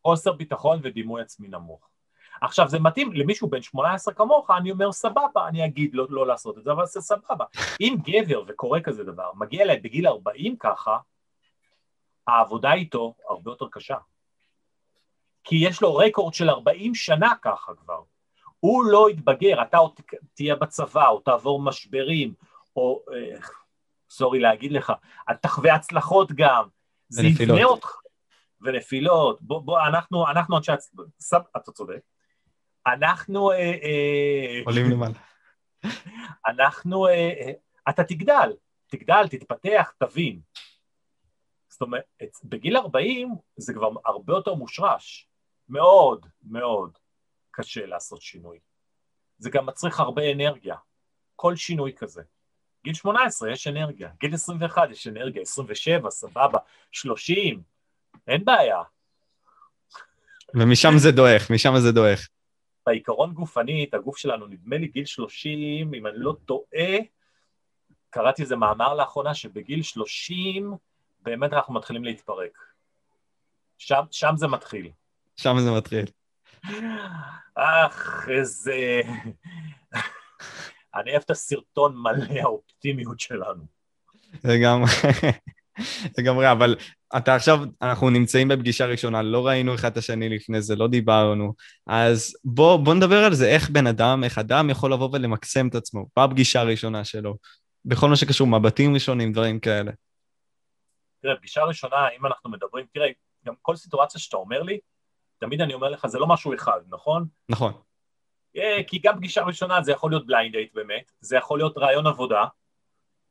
חוסר 0.08 0.32
ביטחון 0.32 0.80
ודימוי 0.84 1.22
עצמי 1.22 1.48
נמוך. 1.48 1.90
עכשיו 2.42 2.70
זה 2.70 2.80
מתאים 2.80 3.14
למישהו 3.14 3.50
בן 3.50 3.62
18 3.62 4.14
כמוך, 4.14 4.52
אני 4.58 4.72
אומר 4.72 4.92
סבבה, 4.92 5.48
אני 5.48 5.66
אגיד 5.66 5.94
לא, 5.94 6.08
לא 6.10 6.28
לעשות 6.28 6.58
את 6.58 6.64
זה, 6.64 6.72
אבל 6.72 6.86
זה 6.86 7.02
סבבה. 7.02 7.46
אם 7.82 7.96
גבר 8.04 8.44
וקורה 8.48 8.82
כזה 8.82 9.04
דבר, 9.04 9.32
מגיע 9.36 9.64
אליי 9.64 9.80
בגיל 9.80 10.08
40 10.08 10.56
ככה, 10.60 10.98
העבודה 12.28 12.74
איתו 12.74 13.16
הרבה 13.30 13.52
יותר 13.52 13.66
קשה. 13.72 13.98
כי 15.44 15.56
יש 15.56 15.82
לו 15.82 15.96
רקורד 15.96 16.34
של 16.34 16.50
40 16.50 16.96
שנה 16.96 17.34
ככה 17.42 17.76
כבר. 17.76 18.02
הוא 18.60 18.86
לא 18.86 19.10
יתבגר, 19.10 19.62
אתה 19.62 19.78
עוד 19.78 19.92
תהיה 20.34 20.56
בצבא, 20.56 21.08
או 21.08 21.20
תעבור 21.20 21.62
משברים, 21.62 22.34
או, 22.76 23.04
אה, 23.14 23.40
סורי 24.10 24.40
להגיד 24.40 24.72
לך, 24.72 24.94
תחווה 25.42 25.76
הצלחות 25.76 26.32
גם. 26.32 26.68
זה. 27.10 27.24
יבנה 27.28 27.64
אותך. 27.64 27.96
ונפילות. 28.64 29.42
בוא, 29.42 29.62
בוא, 29.62 29.82
אנחנו, 29.82 30.28
אנחנו 30.28 30.58
אנשי 30.58 30.72
הצ... 30.72 30.92
סב... 31.20 31.40
אתה 31.58 31.72
צודק. 31.72 32.00
אנחנו, 32.88 33.52
אה, 33.52 33.58
אה, 33.58 34.62
עולים 34.66 34.92
למעלה. 34.92 35.14
אנחנו, 36.48 37.08
אה, 37.08 37.12
אה, 37.14 37.52
אתה 37.90 38.04
תגדל, 38.04 38.54
תגדל, 38.88 39.28
תתפתח, 39.28 39.92
תבין. 40.00 40.40
אומרת, 41.84 42.04
בגיל 42.44 42.78
40 42.78 43.36
זה 43.58 43.74
כבר 43.74 43.90
הרבה 44.06 44.34
יותר 44.34 44.54
מושרש. 44.54 45.28
מאוד 45.70 46.26
מאוד 46.44 46.98
קשה 47.52 47.86
לעשות 47.86 48.22
שינוי. 48.22 48.60
זה 49.38 49.50
גם 49.50 49.66
מצריך 49.66 50.00
הרבה 50.00 50.32
אנרגיה. 50.32 50.76
כל 51.36 51.56
שינוי 51.56 51.94
כזה. 51.94 52.22
גיל 52.84 52.94
18 52.94 53.52
יש 53.52 53.68
אנרגיה, 53.68 54.10
גיל 54.20 54.34
21 54.34 54.90
יש 54.92 55.08
אנרגיה, 55.08 55.42
27, 55.42 56.10
סבבה, 56.10 56.60
30, 56.92 57.62
אין 58.28 58.46
בעיה. 58.46 58.82
ומשם 60.56 60.92
זה 60.98 61.12
דועך, 61.12 61.52
משם 61.52 61.74
זה 61.78 61.92
דועך. 61.92 62.28
בעיקרון 62.86 63.34
גופנית, 63.34 63.94
הגוף 63.94 64.18
שלנו, 64.18 64.48
נדמה 64.48 64.78
לי 64.78 64.88
גיל 64.88 65.06
30, 65.06 65.94
אם 65.94 66.08
אני 66.08 66.16
לא 66.18 66.36
טועה, 66.46 66.98
קראתי 68.10 68.42
איזה 68.42 68.56
מאמר 68.56 68.94
לאחרונה 68.94 69.34
שבגיל 69.36 69.82
30 69.82 70.74
באמת 71.24 71.54
אנחנו 71.54 71.74
מתחילים 71.74 72.04
להתפרק. 72.04 72.58
שם, 73.78 74.02
שם 74.12 74.34
זה 74.36 74.48
מתחיל. 74.48 74.90
שם 75.36 75.56
זה 75.60 75.72
מתחיל. 75.72 76.06
אך, 77.56 78.28
איזה... 78.30 79.02
אני 80.96 81.12
אוהב 81.12 81.22
את 81.26 81.30
הסרטון 81.30 81.96
מלא 81.98 82.42
האופטימיות 82.42 83.20
שלנו. 83.20 83.64
לגמרי, 84.44 84.92
לגמרי, 86.18 86.52
אבל 86.52 86.76
אתה 87.18 87.36
עכשיו, 87.36 87.60
אנחנו 87.82 88.10
נמצאים 88.10 88.48
בפגישה 88.48 88.86
ראשונה, 88.86 89.22
לא 89.22 89.48
ראינו 89.48 89.76
אחד 89.76 89.92
את 89.92 89.98
השני 89.98 90.30
לפני 90.30 90.62
זה, 90.62 90.76
לא 90.76 90.88
דיברנו, 90.88 91.54
אז 91.88 92.36
בוא, 92.44 92.78
בוא 92.78 92.94
נדבר 92.94 93.24
על 93.24 93.34
זה, 93.34 93.50
איך 93.50 93.70
בן 93.70 93.88
אדם, 93.88 94.24
איך 94.24 94.38
אדם 94.38 94.70
יכול 94.70 94.94
לבוא 94.94 95.10
ולמקסם 95.14 95.68
את 95.68 95.76
עצמו 95.76 96.06
בפגישה 96.20 96.62
הראשונה 96.62 97.04
שלו, 97.04 97.38
בכל 97.86 98.10
מה 98.10 98.16
שקשור, 98.16 98.48
מבטים 98.48 98.94
ראשונים, 98.94 99.32
דברים 99.32 99.60
כאלה. 99.60 99.92
תראה, 101.24 101.36
פגישה 101.36 101.64
ראשונה, 101.64 102.10
אם 102.10 102.26
אנחנו 102.26 102.50
מדברים, 102.50 102.86
תראה, 102.94 103.08
גם 103.46 103.54
כל 103.62 103.76
סיטואציה 103.76 104.22
שאתה 104.22 104.38
אומר 104.38 104.62
לי, 104.62 104.80
תמיד 105.38 105.62
אני 105.62 105.74
אומר 105.74 105.90
לך, 105.90 106.08
זה 106.08 106.20
לא 106.20 106.28
משהו 106.28 106.54
אחד, 106.54 106.80
נכון? 106.90 107.28
נכון, 107.50 107.74
אה, 108.58 108.80
כי 108.88 109.00
גם 109.00 109.18
פגישה 109.18 109.44
ראשונה 109.44 109.82
זה 109.82 109.92
יכול 109.92 110.12
להיות 110.12 110.28
blind 110.28 110.56
date 110.56 110.74
באמת, 110.74 111.12
זה 111.20 111.38
יכול 111.38 111.60
להיות 111.60 111.78
ראיון 111.78 112.08
עבודה, 112.08 112.46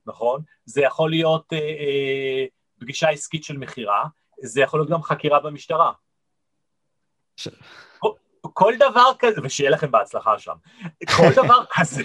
נכון? 0.07 0.43
זה 0.65 0.81
יכול 0.83 1.11
להיות 1.11 1.53
אה, 1.53 1.59
אה, 1.59 2.45
פגישה 2.79 3.09
עסקית 3.09 3.45
של 3.45 3.57
מכירה, 3.57 4.05
זה 4.43 4.61
יכול 4.61 4.81
להיות 4.81 4.91
גם 4.91 5.03
חקירה 5.03 5.41
במשטרה. 5.41 5.93
ש- 7.37 7.49
כל, 7.99 8.11
כל 8.43 8.75
דבר 8.79 9.11
כזה, 9.19 9.41
ושיהיה 9.45 9.71
לכם 9.71 9.91
בהצלחה 9.91 10.39
שם, 10.39 10.57
כל 11.17 11.33
דבר 11.43 11.65
כזה, 11.71 12.03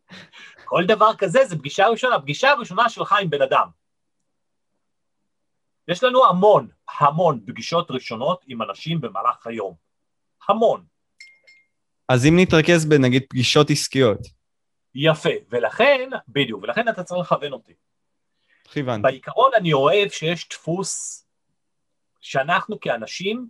כל 0.70 0.84
דבר 0.86 1.14
כזה 1.18 1.44
זה 1.44 1.58
פגישה 1.58 1.86
ראשונה, 1.86 2.20
פגישה 2.20 2.54
ראשונה 2.54 2.88
שלך 2.88 3.12
עם 3.20 3.30
בן 3.30 3.42
אדם. 3.42 3.79
יש 5.90 6.04
לנו 6.04 6.26
המון, 6.26 6.68
המון 6.98 7.40
פגישות 7.46 7.90
ראשונות 7.90 8.44
עם 8.48 8.62
אנשים 8.62 9.00
במהלך 9.00 9.46
היום. 9.46 9.74
המון. 10.48 10.84
אז 12.08 12.26
אם 12.26 12.34
נתרכז 12.36 12.86
בנגיד 12.86 13.22
פגישות 13.28 13.70
עסקיות, 13.70 14.18
יפה, 14.94 15.30
ולכן, 15.48 16.08
בדיוק, 16.28 16.62
ולכן 16.62 16.88
אתה 16.88 17.02
צריך 17.02 17.32
לכוון 17.32 17.52
אותי. 17.52 17.74
איך 18.66 18.76
הבנתי? 18.76 19.02
בעיקרון 19.02 19.50
אני 19.56 19.72
אוהב 19.72 20.08
שיש 20.08 20.48
דפוס 20.48 21.24
שאנחנו 22.20 22.80
כאנשים, 22.80 23.48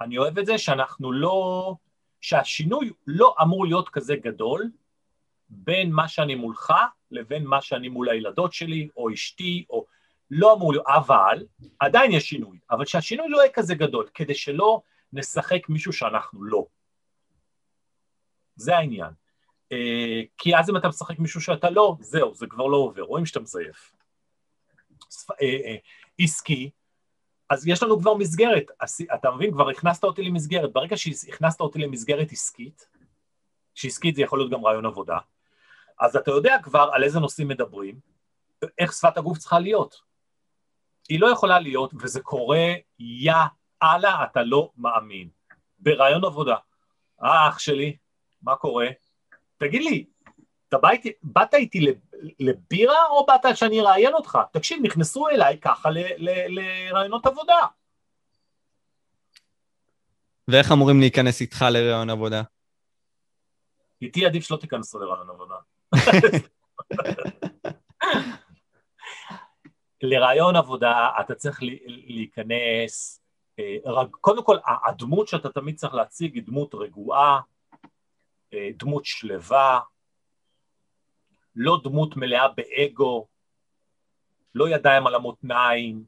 אני 0.00 0.18
אוהב 0.18 0.38
את 0.38 0.46
זה 0.46 0.58
שאנחנו 0.58 1.12
לא, 1.12 1.74
שהשינוי 2.20 2.90
לא 3.06 3.34
אמור 3.42 3.66
להיות 3.66 3.88
כזה 3.88 4.16
גדול 4.16 4.70
בין 5.48 5.92
מה 5.92 6.08
שאני 6.08 6.34
מולך 6.34 6.72
לבין 7.10 7.44
מה 7.44 7.62
שאני 7.62 7.88
מול 7.88 8.08
הילדות 8.08 8.52
שלי 8.52 8.88
או 8.96 9.12
אשתי, 9.12 9.64
או 9.70 9.86
לא 10.30 10.54
אמור 10.54 10.72
להיות, 10.72 10.86
אבל 10.88 11.46
עדיין 11.80 12.12
יש 12.12 12.24
שינוי, 12.24 12.58
אבל 12.70 12.84
שהשינוי 12.84 13.28
לא 13.28 13.38
יהיה 13.38 13.52
כזה 13.52 13.74
גדול, 13.74 14.08
כדי 14.14 14.34
שלא 14.34 14.82
נשחק 15.12 15.68
מישהו 15.68 15.92
שאנחנו 15.92 16.44
לא. 16.44 16.66
זה 18.56 18.76
העניין. 18.76 19.10
אה, 19.72 20.22
כי 20.38 20.56
אז 20.56 20.70
אם 20.70 20.76
אתה 20.76 20.88
משחק 20.88 21.18
מישהו 21.18 21.40
שאתה 21.40 21.70
לא, 21.70 21.96
זהו, 22.00 22.34
זה 22.34 22.46
כבר 22.46 22.66
לא 22.66 22.76
עובר, 22.76 23.02
רואים 23.02 23.26
שאתה 23.26 23.40
מזייף. 23.40 23.92
אה, 25.42 25.46
אה, 25.46 25.76
עסקי, 26.18 26.70
אז 27.50 27.66
יש 27.66 27.82
לנו 27.82 27.98
כבר 28.00 28.14
מסגרת, 28.14 28.64
אתה 29.14 29.30
מבין? 29.30 29.52
כבר 29.52 29.70
הכנסת 29.70 30.04
אותי 30.04 30.22
למסגרת. 30.22 30.72
ברגע 30.72 30.96
שהכנסת 30.96 31.60
אותי 31.60 31.78
למסגרת 31.78 32.32
עסקית, 32.32 32.88
שעסקית 33.74 34.14
זה 34.16 34.22
יכול 34.22 34.38
להיות 34.38 34.50
גם 34.50 34.66
רעיון 34.66 34.86
עבודה, 34.86 35.18
אז 36.00 36.16
אתה 36.16 36.30
יודע 36.30 36.56
כבר 36.62 36.90
על 36.92 37.04
איזה 37.04 37.20
נושאים 37.20 37.48
מדברים, 37.48 38.00
איך 38.78 38.92
שפת 38.92 39.16
הגוף 39.16 39.38
צריכה 39.38 39.58
להיות. 39.58 40.13
היא 41.08 41.20
לא 41.20 41.26
יכולה 41.26 41.60
להיות, 41.60 41.94
וזה 42.00 42.20
קורה, 42.20 42.74
יא 42.98 43.32
אללה, 43.82 44.24
אתה 44.24 44.42
לא 44.42 44.70
מאמין. 44.76 45.28
ברעיון 45.78 46.24
עבודה. 46.24 46.56
אה, 47.22 47.48
אח 47.48 47.58
שלי, 47.58 47.96
מה 48.42 48.56
קורה? 48.56 48.86
תגיד 49.56 49.82
לי, 49.82 50.04
אתה 50.68 50.78
בא 50.78 50.90
איתי, 50.90 51.12
באת 51.22 51.54
איתי 51.54 51.86
לבירה 52.40 53.06
או 53.10 53.26
באת 53.26 53.56
שאני 53.56 53.80
אראיין 53.80 54.14
אותך? 54.14 54.38
תקשיב, 54.52 54.78
נכנסו 54.82 55.28
אליי 55.28 55.58
ככה 55.60 55.88
לרעיונות 56.18 57.26
עבודה. 57.26 57.58
ואיך 60.48 60.72
אמורים 60.72 61.00
להיכנס 61.00 61.40
איתך 61.40 61.64
לרעיון 61.70 62.10
עבודה? 62.10 62.42
איתי 64.02 64.26
עדיף 64.26 64.44
שלא 64.44 64.56
תיכנסו 64.56 64.98
לרעיון 64.98 65.30
עבודה. 65.30 65.54
לרעיון 70.04 70.56
עבודה 70.56 71.10
אתה 71.20 71.34
צריך 71.34 71.60
להיכנס, 71.86 73.20
אה, 73.58 73.76
קודם 74.10 74.44
כל 74.44 74.56
הדמות 74.86 75.28
שאתה 75.28 75.48
תמיד 75.48 75.76
צריך 75.76 75.94
להציג 75.94 76.34
היא 76.34 76.42
דמות 76.46 76.74
רגועה, 76.74 77.40
אה, 78.52 78.68
דמות 78.76 79.04
שלווה, 79.04 79.80
לא 81.56 81.80
דמות 81.84 82.16
מלאה 82.16 82.48
באגו, 82.48 83.26
לא 84.54 84.68
ידיים 84.68 85.06
על 85.06 85.14
המותניים, 85.14 86.04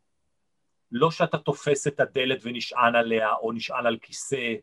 לא 0.93 1.11
שאתה 1.11 1.39
תופס 1.39 1.87
את 1.87 2.01
הדלת 2.01 2.39
ונשען 2.43 2.95
עליה 2.95 3.35
או 3.35 3.53
נשען 3.53 3.87
על 3.87 3.99
כיסא, 4.03 4.55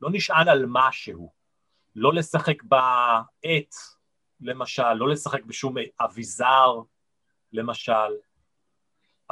לא 0.00 0.08
נשען 0.12 0.48
על 0.48 0.64
משהו, 0.68 1.32
לא 1.96 2.14
לשחק 2.14 2.62
בעט, 2.62 3.74
למשל, 4.40 4.92
לא 4.92 5.08
לשחק 5.08 5.44
בשום 5.44 5.74
אביזר, 6.00 6.80
למשל. 7.52 7.92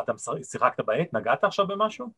אתה 0.01 0.13
שיחקת 0.43 0.81
בעט? 0.81 1.09
נגעת 1.13 1.45
עכשיו 1.45 1.67
במשהו? 1.67 2.11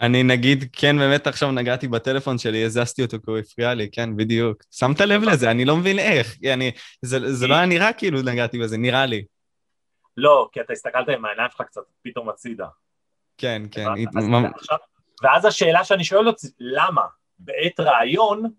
אני 0.00 0.22
נגיד, 0.22 0.64
כן, 0.72 0.98
באמת 0.98 1.26
עכשיו 1.26 1.52
נגעתי 1.52 1.88
בטלפון 1.88 2.38
שלי, 2.38 2.64
הזזתי 2.64 3.02
אותו 3.02 3.16
כי 3.24 3.30
הוא 3.30 3.38
הפריע 3.38 3.74
לי, 3.74 3.90
כן, 3.90 4.16
בדיוק. 4.16 4.62
שמת 4.70 5.00
לב 5.00 5.22
לזה, 5.22 5.50
אני 5.50 5.64
לא 5.64 5.76
מבין 5.76 5.98
איך. 5.98 6.36
אני, 6.52 6.72
זה, 7.02 7.32
זה 7.32 7.46
לא 7.46 7.54
היה 7.54 7.66
נראה 7.66 7.92
כאילו 7.92 8.22
נגעתי 8.22 8.58
בזה, 8.58 8.76
נראה 8.76 9.06
לי. 9.06 9.24
לא, 10.16 10.48
כי 10.52 10.60
אתה 10.60 10.72
הסתכלת 10.72 11.08
עם 11.08 11.24
העיניים 11.24 11.50
שלך 11.50 11.62
קצת 11.62 11.82
פתאום 12.02 12.28
הצידה. 12.28 12.66
כן, 13.38 13.62
כן. 13.70 13.86
אז, 13.88 14.24
עכשיו, 14.54 14.78
ואז 15.22 15.44
השאלה 15.44 15.84
שאני 15.84 16.04
שואל 16.04 16.28
אותי, 16.28 16.46
למה? 16.60 17.02
בעת 17.38 17.80
רעיון 17.80 18.50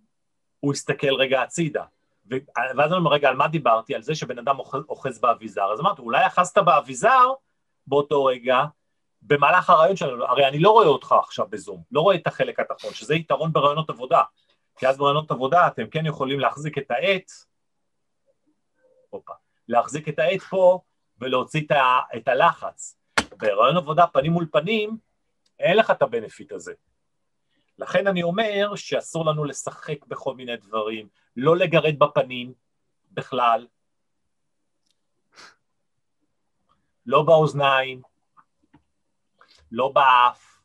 הוא 0.59 0.73
הסתכל 0.73 1.13
רגע 1.13 1.41
הצידה. 1.41 1.83
ואז 2.29 2.91
אני 2.91 2.97
אומר, 2.97 3.11
רגע, 3.11 3.29
על 3.29 3.35
מה 3.35 3.47
דיברתי? 3.47 3.95
על 3.95 4.01
זה 4.01 4.15
שבן 4.15 4.39
אדם 4.39 4.59
אוחז 4.89 5.19
באביזר. 5.19 5.73
אז 5.73 5.79
אמרתי, 5.79 6.01
אולי 6.01 6.27
אחזת 6.27 6.57
באביזר 6.57 7.31
באותו 7.87 8.25
רגע, 8.25 8.63
במהלך 9.21 9.69
הרעיון 9.69 9.95
שלנו, 9.95 10.25
הרי 10.25 10.47
אני 10.47 10.59
לא 10.59 10.69
רואה 10.69 10.87
אותך 10.87 11.15
עכשיו 11.19 11.47
בזום, 11.49 11.83
לא 11.91 12.01
רואה 12.01 12.15
את 12.15 12.27
החלק 12.27 12.59
התחתון, 12.59 12.93
שזה 12.93 13.15
יתרון 13.15 13.53
ברעיונות 13.53 13.89
עבודה, 13.89 14.21
כי 14.77 14.87
אז 14.87 14.97
ברעיונות 14.97 15.31
עבודה 15.31 15.67
אתם 15.67 15.87
כן 15.87 16.05
יכולים 16.05 16.39
להחזיק 16.39 16.77
את 16.77 16.91
העט, 16.91 17.31
הופה, 19.09 19.33
להחזיק 19.67 20.09
את 20.09 20.19
העט 20.19 20.41
פה 20.41 20.79
ולהוציא 21.19 21.61
את, 21.65 21.71
ה, 21.71 21.99
את 22.15 22.27
הלחץ. 22.27 22.97
ברעיון 23.37 23.77
עבודה 23.77 24.07
פנים 24.07 24.31
מול 24.31 24.47
פנים, 24.51 24.97
אין 25.59 25.77
לך 25.77 25.91
את 25.91 26.01
הבנפיט 26.01 26.51
הזה. 26.51 26.73
לכן 27.79 28.07
אני 28.07 28.23
אומר 28.23 28.75
שאסור 28.75 29.25
לנו 29.25 29.43
לשחק 29.43 30.05
בכל 30.05 30.35
מיני 30.35 30.57
דברים, 30.57 31.07
לא 31.35 31.57
לגרד 31.57 31.99
בפנים 31.99 32.53
בכלל, 33.11 33.67
לא 37.05 37.23
באוזניים, 37.23 38.01
לא 39.71 39.89
באף, 39.89 40.61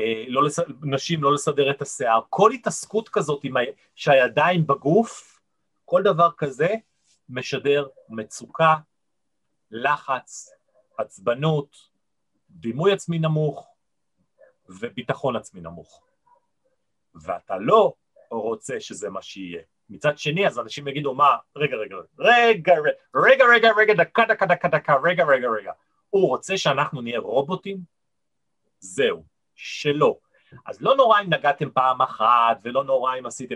אה, 0.00 0.24
לא 0.28 0.44
לס... 0.44 0.58
נשים 0.82 1.22
לא 1.22 1.34
לסדר 1.34 1.70
את 1.70 1.82
השיער, 1.82 2.20
כל 2.30 2.52
התעסקות 2.52 3.08
כזאת 3.08 3.44
עם 3.44 3.56
ה... 3.56 3.60
שהידיים 3.94 4.66
בגוף, 4.66 5.40
כל 5.84 6.02
דבר 6.02 6.30
כזה 6.36 6.68
משדר 7.28 7.88
מצוקה, 8.08 8.74
לחץ, 9.70 10.50
עצבנות, 10.98 11.76
דימוי 12.50 12.92
עצמי 12.92 13.18
נמוך 13.18 13.74
וביטחון 14.68 15.36
עצמי 15.36 15.60
נמוך. 15.60 16.05
ואתה 17.22 17.56
לא 17.56 17.94
רוצה 18.30 18.80
שזה 18.80 19.10
מה 19.10 19.22
שיהיה. 19.22 19.62
מצד 19.90 20.18
שני, 20.18 20.46
אז 20.46 20.58
אנשים 20.58 20.88
יגידו, 20.88 21.14
מה, 21.14 21.36
רגע, 21.56 21.76
רגע, 21.76 21.96
רגע, 22.18 22.74
רגע, 23.14 23.44
רגע, 23.44 23.70
רגע, 23.76 23.94
דקה, 23.94 24.24
דקה, 24.28 24.46
דקה, 24.46 24.68
דקה, 24.68 24.96
רגע, 25.04 25.24
רגע, 25.24 25.48
רגע. 25.48 25.72
הוא 26.10 26.28
רוצה 26.28 26.58
שאנחנו 26.58 27.00
נהיה 27.00 27.18
רובוטים? 27.18 27.78
זהו, 28.78 29.24
שלא. 29.54 30.18
אז 30.66 30.82
לא 30.82 30.96
נורא 30.96 31.20
אם 31.20 31.32
נגעתם 31.32 31.70
פעם 31.70 32.02
אחת, 32.02 32.58
ולא 32.62 32.84
נורא 32.84 33.18
אם 33.18 33.26
עשיתם... 33.26 33.54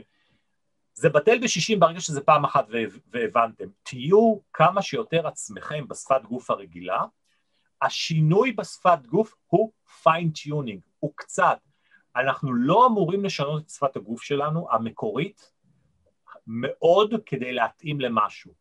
זה 0.94 1.08
בטל 1.08 1.38
בשישים 1.38 1.80
ברגע 1.80 2.00
שזה 2.00 2.20
פעם 2.20 2.44
אחת 2.44 2.66
והבנתם. 3.10 3.68
תהיו 3.82 4.38
כמה 4.52 4.82
שיותר 4.82 5.26
עצמכם 5.26 5.88
בשפת 5.88 6.22
גוף 6.28 6.50
הרגילה. 6.50 7.04
השינוי 7.82 8.52
בשפת 8.52 8.98
גוף 9.06 9.34
הוא 9.46 9.72
fine 10.02 10.31
tuning, 10.31 10.80
הוא 10.98 11.12
קצת. 11.16 11.58
אנחנו 12.16 12.54
לא 12.54 12.86
אמורים 12.86 13.24
לשנות 13.24 13.62
את 13.62 13.70
שפת 13.70 13.96
הגוף 13.96 14.22
שלנו, 14.22 14.68
המקורית, 14.70 15.52
מאוד 16.46 17.14
כדי 17.26 17.52
להתאים 17.52 18.00
למשהו. 18.00 18.52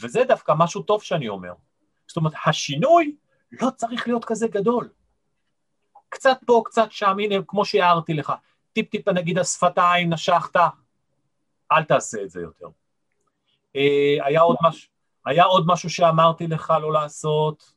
וזה 0.00 0.24
דווקא 0.24 0.52
משהו 0.58 0.82
טוב 0.82 1.02
שאני 1.02 1.28
אומר. 1.28 1.52
זאת 2.06 2.16
אומרת, 2.16 2.32
השינוי 2.46 3.16
לא 3.52 3.70
צריך 3.76 4.06
להיות 4.06 4.24
כזה 4.24 4.48
גדול. 4.48 4.90
קצת 6.08 6.38
פה, 6.46 6.62
קצת 6.64 6.92
שם, 6.92 7.16
הנה, 7.18 7.34
כמו 7.46 7.64
שהערתי 7.64 8.14
לך, 8.14 8.32
טיפ-טיפה 8.72 9.12
נגיד 9.12 9.38
השפתיים, 9.38 10.12
נשכת, 10.12 10.56
אל 11.72 11.84
תעשה 11.84 12.22
את 12.22 12.30
זה 12.30 12.40
יותר. 12.40 12.66
אה, 13.76 14.16
היה, 14.26 14.40
עוד 14.40 14.56
מש, 14.62 14.90
היה 15.26 15.44
עוד 15.44 15.64
משהו 15.66 15.90
שאמרתי 15.90 16.46
לך 16.46 16.72
לא 16.80 16.92
לעשות, 16.92 17.72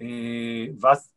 אה, 0.00 0.66
ואז... 0.80 1.12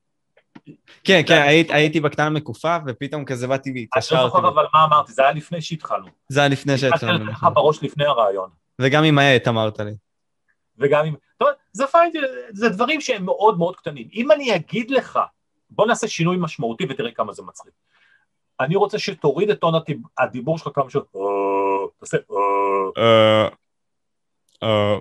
כן, 1.04 1.22
כן, 1.28 1.42
היית, 1.42 1.72
הייתי 1.72 2.00
בקטנה 2.00 2.30
מקופה, 2.30 2.78
ופתאום 2.88 3.26
כזה 3.26 3.48
באתי 3.48 3.72
והתקשרתי. 3.76 4.16
אני 4.16 4.24
לא 4.24 4.30
זוכר 4.30 4.50
אבל 4.50 4.66
מה 4.74 4.84
אמרתי, 4.84 5.14
זה 5.14 5.22
היה 5.22 5.32
לפני 5.32 5.62
שהתחלנו. 5.62 6.08
זה 6.30 6.40
היה 6.40 6.50
לפני 6.50 6.78
שהתחלנו. 6.78 7.14
התחלתי 7.14 7.32
לך 7.32 7.48
בראש 7.54 7.84
לפני 7.84 8.06
הרעיון. 8.06 8.50
וגם 8.82 9.04
עם 9.04 9.20
העט 9.20 9.48
אמרת 9.48 9.80
לי. 9.80 9.92
וגם 10.78 11.06
עם... 11.06 11.16
טוב, 11.38 11.50
זה 11.72 11.88
פיינט, 11.88 12.16
זה 12.52 12.70
דברים 12.70 13.02
שהם 13.02 13.26
מאוד 13.26 13.58
מאוד 13.58 13.76
קטנים. 13.76 14.08
אם 14.14 14.32
אני 14.32 14.56
אגיד 14.56 14.92
לך 14.92 15.20
בוא 15.70 15.88
נעשה 15.88 16.08
שינוי 16.08 16.38
משמעותי 16.40 16.86
ותראה 16.90 17.12
כמה 17.12 17.34
זה 17.34 17.44
מצחיק. 17.44 17.74
אני 18.60 18.76
רוצה 18.76 19.00
שתוריד 19.00 19.50
את 19.50 19.60
טון 19.60 19.74
הדיבור 20.18 20.58
שלך 20.58 20.70
כמה 20.76 20.90
שעות, 20.90 21.14
תעשה, 22.00 22.18
אה, 22.98 23.48
אה. 24.64 24.98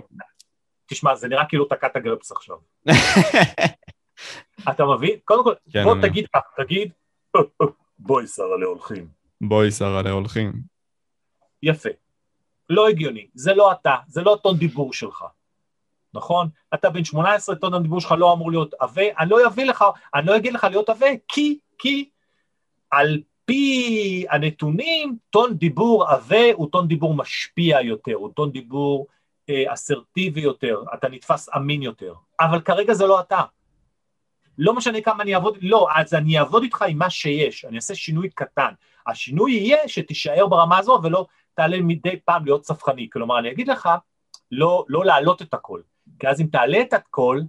תשמע, 0.87 1.15
זה 1.15 1.29
נראה 1.29 1.45
כאילו 1.45 1.65
תקעת 1.65 1.97
גרפס 1.97 2.33
עכשיו. 2.33 2.57
אתה 4.71 4.85
מבין? 4.85 5.19
קודם 5.25 5.45
כל, 5.45 5.55
כן, 5.73 5.85
בוא 5.85 5.95
תגיד 6.03 6.27
כך, 6.35 6.41
תגיד, 6.57 6.93
בואי 7.99 8.27
שרה 8.27 8.57
להולכים. 8.59 9.09
בואי 9.41 9.71
שרה 9.71 10.03
להולכים. 10.03 10.53
יפה. 11.63 11.89
לא 12.71 12.89
הגיוני, 12.89 13.27
זה 13.35 13.55
לא 13.55 13.73
אתה, 13.73 13.97
זה 14.07 14.23
לא 14.23 14.39
טון 14.43 14.57
דיבור 14.57 14.93
שלך. 14.93 15.25
נכון? 16.15 16.49
אתה 16.75 16.91
בן 16.91 17.05
18, 17.05 17.57
טון 17.57 17.75
הדיבור 17.75 18.01
שלך 18.01 18.15
לא 18.19 18.33
אמור 18.33 18.51
להיות 18.51 18.75
עבה, 18.81 19.03
אני 19.19 19.31
לא 19.31 19.47
אביא 19.47 19.65
לך, 19.65 19.85
אני 20.15 20.27
לא 20.27 20.37
אגיד 20.37 20.53
לך 20.53 20.65
להיות 20.65 20.89
עבה, 20.89 21.07
כי, 21.29 21.59
כי 21.79 22.09
על 22.91 23.23
פי 23.45 24.25
הנתונים, 24.31 25.17
טון 25.31 25.55
דיבור 25.55 26.09
עבה 26.09 26.53
הוא 26.55 26.69
טון 26.73 26.89
דיבור 26.89 27.15
משפיע 27.15 27.81
יותר, 27.81 28.15
הוא 28.15 28.31
טון 28.35 28.53
דיבור 28.53 29.07
אה, 29.51 29.73
אסרטיבי 29.73 30.41
יותר, 30.41 30.83
אתה 30.95 31.09
נתפס 31.09 31.49
אמין 31.57 31.83
יותר, 31.83 32.15
אבל 32.41 32.61
כרגע 32.61 32.95
זה 32.95 33.07
לא 33.07 33.21
אתה. 33.21 33.43
לא 34.59 34.75
משנה 34.75 35.01
כמה 35.01 35.23
אני 35.23 35.35
אעבוד, 35.35 35.59
לא, 35.63 35.89
אז 35.95 36.15
אני 36.15 36.39
אעבוד 36.39 36.63
איתך 36.63 36.83
עם 36.89 36.99
מה 36.99 37.11
שיש, 37.11 37.65
אני 37.65 37.77
אעשה 37.77 37.95
שינוי 37.95 38.29
קטן. 38.29 38.73
השינוי 39.07 39.53
יהיה 39.53 39.89
שתישאר 39.89 40.47
ברמה 40.47 40.79
הזו 40.79 41.01
ולא 41.03 41.27
תעלה 41.55 41.77
מדי 41.81 42.21
פעם 42.25 42.45
להיות 42.45 42.65
ספחני. 42.65 43.09
כלומר, 43.13 43.39
אני 43.39 43.51
אגיד 43.51 43.69
לך, 43.69 43.89
לא, 44.51 44.85
לא 44.89 45.05
להעלות 45.05 45.43
את 45.43 45.55
הכל, 45.55 45.81
כי 46.19 46.29
אז 46.29 46.41
אם 46.41 46.47
תעלה 46.47 46.81
את 46.81 46.93
הכל, 46.93 47.41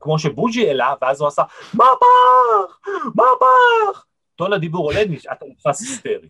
כמו 0.00 0.18
שבוז'י 0.18 0.68
העלה, 0.68 0.94
ואז 1.02 1.20
הוא 1.20 1.28
עשה? 1.28 1.42
מהפך? 1.74 4.04
טון 4.36 4.52
הדיבור 4.52 4.84
עולה, 4.84 5.02
אתה 5.32 5.46
נתפס 5.46 5.80
היסטרי. 5.80 6.28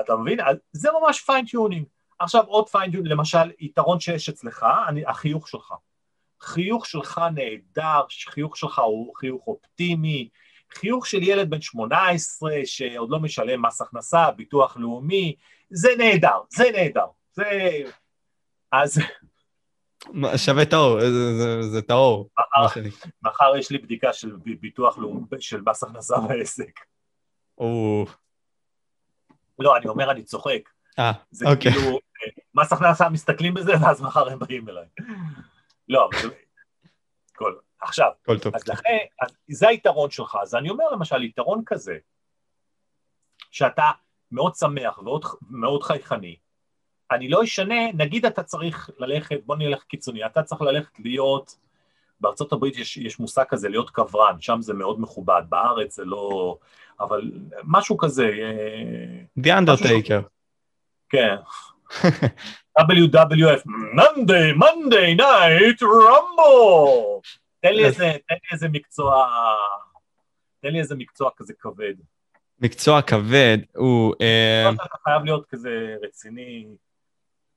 אתה 0.00 0.16
מבין? 0.16 0.38
זה 0.72 0.88
ממש 1.00 1.20
fine-tuning. 1.20 1.84
עכשיו 2.18 2.44
עוד 2.46 2.68
fine-tuning, 2.68 3.12
למשל, 3.12 3.50
יתרון 3.58 4.00
שיש 4.00 4.28
אצלך, 4.28 4.66
אני, 4.88 5.06
החיוך 5.06 5.48
שלך. 5.48 5.74
חיוך 6.42 6.86
שלך 6.86 7.20
נהדר, 7.34 8.00
חיוך 8.28 8.56
שלך 8.56 8.78
הוא 8.78 9.16
חיוך 9.16 9.46
אופטימי, 9.46 10.28
חיוך 10.74 11.06
של 11.06 11.22
ילד 11.22 11.50
בן 11.50 11.60
18 11.60 12.52
שעוד 12.64 13.10
לא 13.10 13.20
משלם 13.20 13.66
מס 13.66 13.80
הכנסה, 13.80 14.30
ביטוח 14.30 14.76
לאומי, 14.76 15.36
זה 15.70 15.88
נהדר, 15.98 16.38
זה 16.50 16.64
נהדר. 16.74 17.06
זה... 17.32 17.44
אז... 18.72 18.98
שווה 20.36 20.64
טהור, 20.64 21.00
זה, 21.00 21.38
זה, 21.38 21.62
זה 21.62 21.82
טהור. 21.82 22.28
מחר 23.22 23.56
יש 23.58 23.70
לי 23.70 23.78
בדיקה 23.78 24.12
של 24.12 24.36
ביטוח 24.60 24.98
לאומי, 24.98 25.26
של 25.40 25.60
מס 25.66 25.82
הכנסה 25.82 26.16
בעסק. 26.28 26.80
או... 27.58 28.06
לא, 29.58 29.76
אני 29.76 29.88
אומר, 29.88 30.10
אני 30.10 30.22
צוחק. 30.22 30.68
אה, 30.98 31.12
אוקיי. 31.46 31.72
כאילו, 31.72 31.98
מס 32.54 32.72
הכנסה 32.72 33.08
מסתכלים 33.08 33.54
בזה, 33.54 33.72
ואז 33.82 34.02
מחר 34.02 34.28
הם 34.28 34.38
באים 34.38 34.68
אליי. 34.68 34.86
לא. 35.90 36.08
כל... 37.36 37.54
עכשיו, 37.80 38.10
כל 38.26 38.38
טוב. 38.38 38.54
אז 38.54 38.68
לכן, 38.68 38.96
אז 39.20 39.30
זה 39.48 39.68
היתרון 39.68 40.10
שלך. 40.10 40.38
אז 40.42 40.54
אני 40.54 40.70
אומר 40.70 40.84
למשל, 40.92 41.22
יתרון 41.22 41.62
כזה, 41.66 41.98
שאתה 43.50 43.90
מאוד 44.32 44.54
שמח 44.54 44.98
ומאוד 44.98 45.82
חייכני, 45.82 46.36
אני 47.10 47.28
לא 47.28 47.44
אשנה, 47.44 47.92
נגיד 47.94 48.26
אתה 48.26 48.42
צריך 48.42 48.90
ללכת, 48.98 49.40
בוא 49.46 49.56
נלך 49.56 49.82
קיצוני, 49.82 50.26
אתה 50.26 50.42
צריך 50.42 50.60
ללכת 50.60 50.98
להיות, 50.98 51.56
בארצות 52.20 52.52
הברית 52.52 52.76
יש, 52.76 52.96
יש 52.96 53.18
מושג 53.18 53.44
כזה, 53.48 53.68
להיות 53.68 53.90
קברן, 53.90 54.40
שם 54.40 54.62
זה 54.62 54.74
מאוד 54.74 55.00
מכובד, 55.00 55.42
בארץ 55.48 55.96
זה 55.96 56.04
לא, 56.04 56.58
אבל 57.00 57.32
משהו 57.64 57.98
כזה. 57.98 58.30
The 59.40 59.48
Undertaker. 59.48 60.22
כן. 61.08 61.36
WWF, 62.80 63.62
Monday, 63.94 64.54
Monday 64.58 65.16
night, 65.16 65.82
rumble. 65.82 67.20
תן 67.60 67.72
לי 67.72 67.84
איזה, 67.84 68.12
תן 68.28 68.34
לי 68.34 68.48
איזה 68.52 68.68
מקצוע, 68.68 69.26
תן 70.62 70.68
לי 70.68 70.78
איזה 70.78 70.94
מקצוע 70.94 71.30
כזה 71.36 71.52
כבד. 71.60 71.94
מקצוע 72.60 73.02
כבד 73.02 73.58
הוא... 73.76 74.14
אתה 74.14 74.98
חייב 75.04 75.24
להיות 75.24 75.46
כזה 75.46 75.94
רציני. 76.02 76.66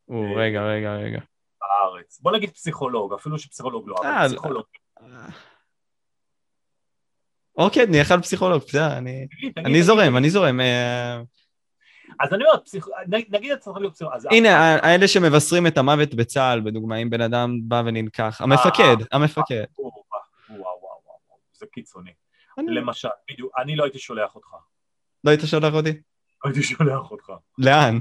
הוא, 0.05 0.25
רגע, 0.39 0.61
רגע, 0.61 0.93
רגע. 0.93 1.19
בארץ. 1.61 2.19
בוא 2.21 2.31
נגיד 2.31 2.49
פסיכולוג, 2.49 3.13
אפילו 3.13 3.39
שפסיכולוג 3.39 3.89
לא, 3.89 3.95
אבל 4.01 4.27
פסיכולוג. 4.27 4.65
אוקיי, 7.57 7.85
נלך 7.85 8.11
על 8.11 8.21
פסיכולוג, 8.21 8.63
בסדר, 8.67 8.97
אני 9.57 9.83
זורם, 9.83 10.17
אני 10.17 10.29
זורם. 10.29 10.59
אז 12.19 12.33
אני 12.33 12.43
אומר, 12.43 12.59
נגיד 13.29 13.51
אתה 13.51 13.61
צריך 13.61 13.77
להיות 13.77 13.93
פסיכולוג. 13.93 14.21
הנה, 14.31 14.75
האלה 14.75 15.07
שמבשרים 15.07 15.67
את 15.67 15.77
המוות 15.77 16.13
בצה"ל, 16.13 16.61
בדוגמה, 16.61 16.95
אם 16.95 17.09
בן 17.09 17.21
אדם 17.21 17.59
בא 17.63 17.81
ונלקח. 17.85 18.41
המפקד, 18.41 18.95
המפקד. 19.11 19.63
וואו, 19.79 19.91
וואו, 20.49 20.69
וואו, 20.81 21.37
זה 21.53 21.65
קיצוני. 21.65 22.11
למשל, 22.57 23.07
בדיוק, 23.31 23.51
אני 23.57 23.75
לא 23.75 23.83
הייתי 23.83 23.99
שולח 23.99 24.35
אותך. 24.35 24.47
לא 25.23 25.29
היית 25.29 25.41
שולח 25.45 25.73
אותי? 25.73 26.01
הייתי 26.43 26.63
שולח 26.63 27.11
אותך. 27.11 27.31
לאן? 27.57 27.99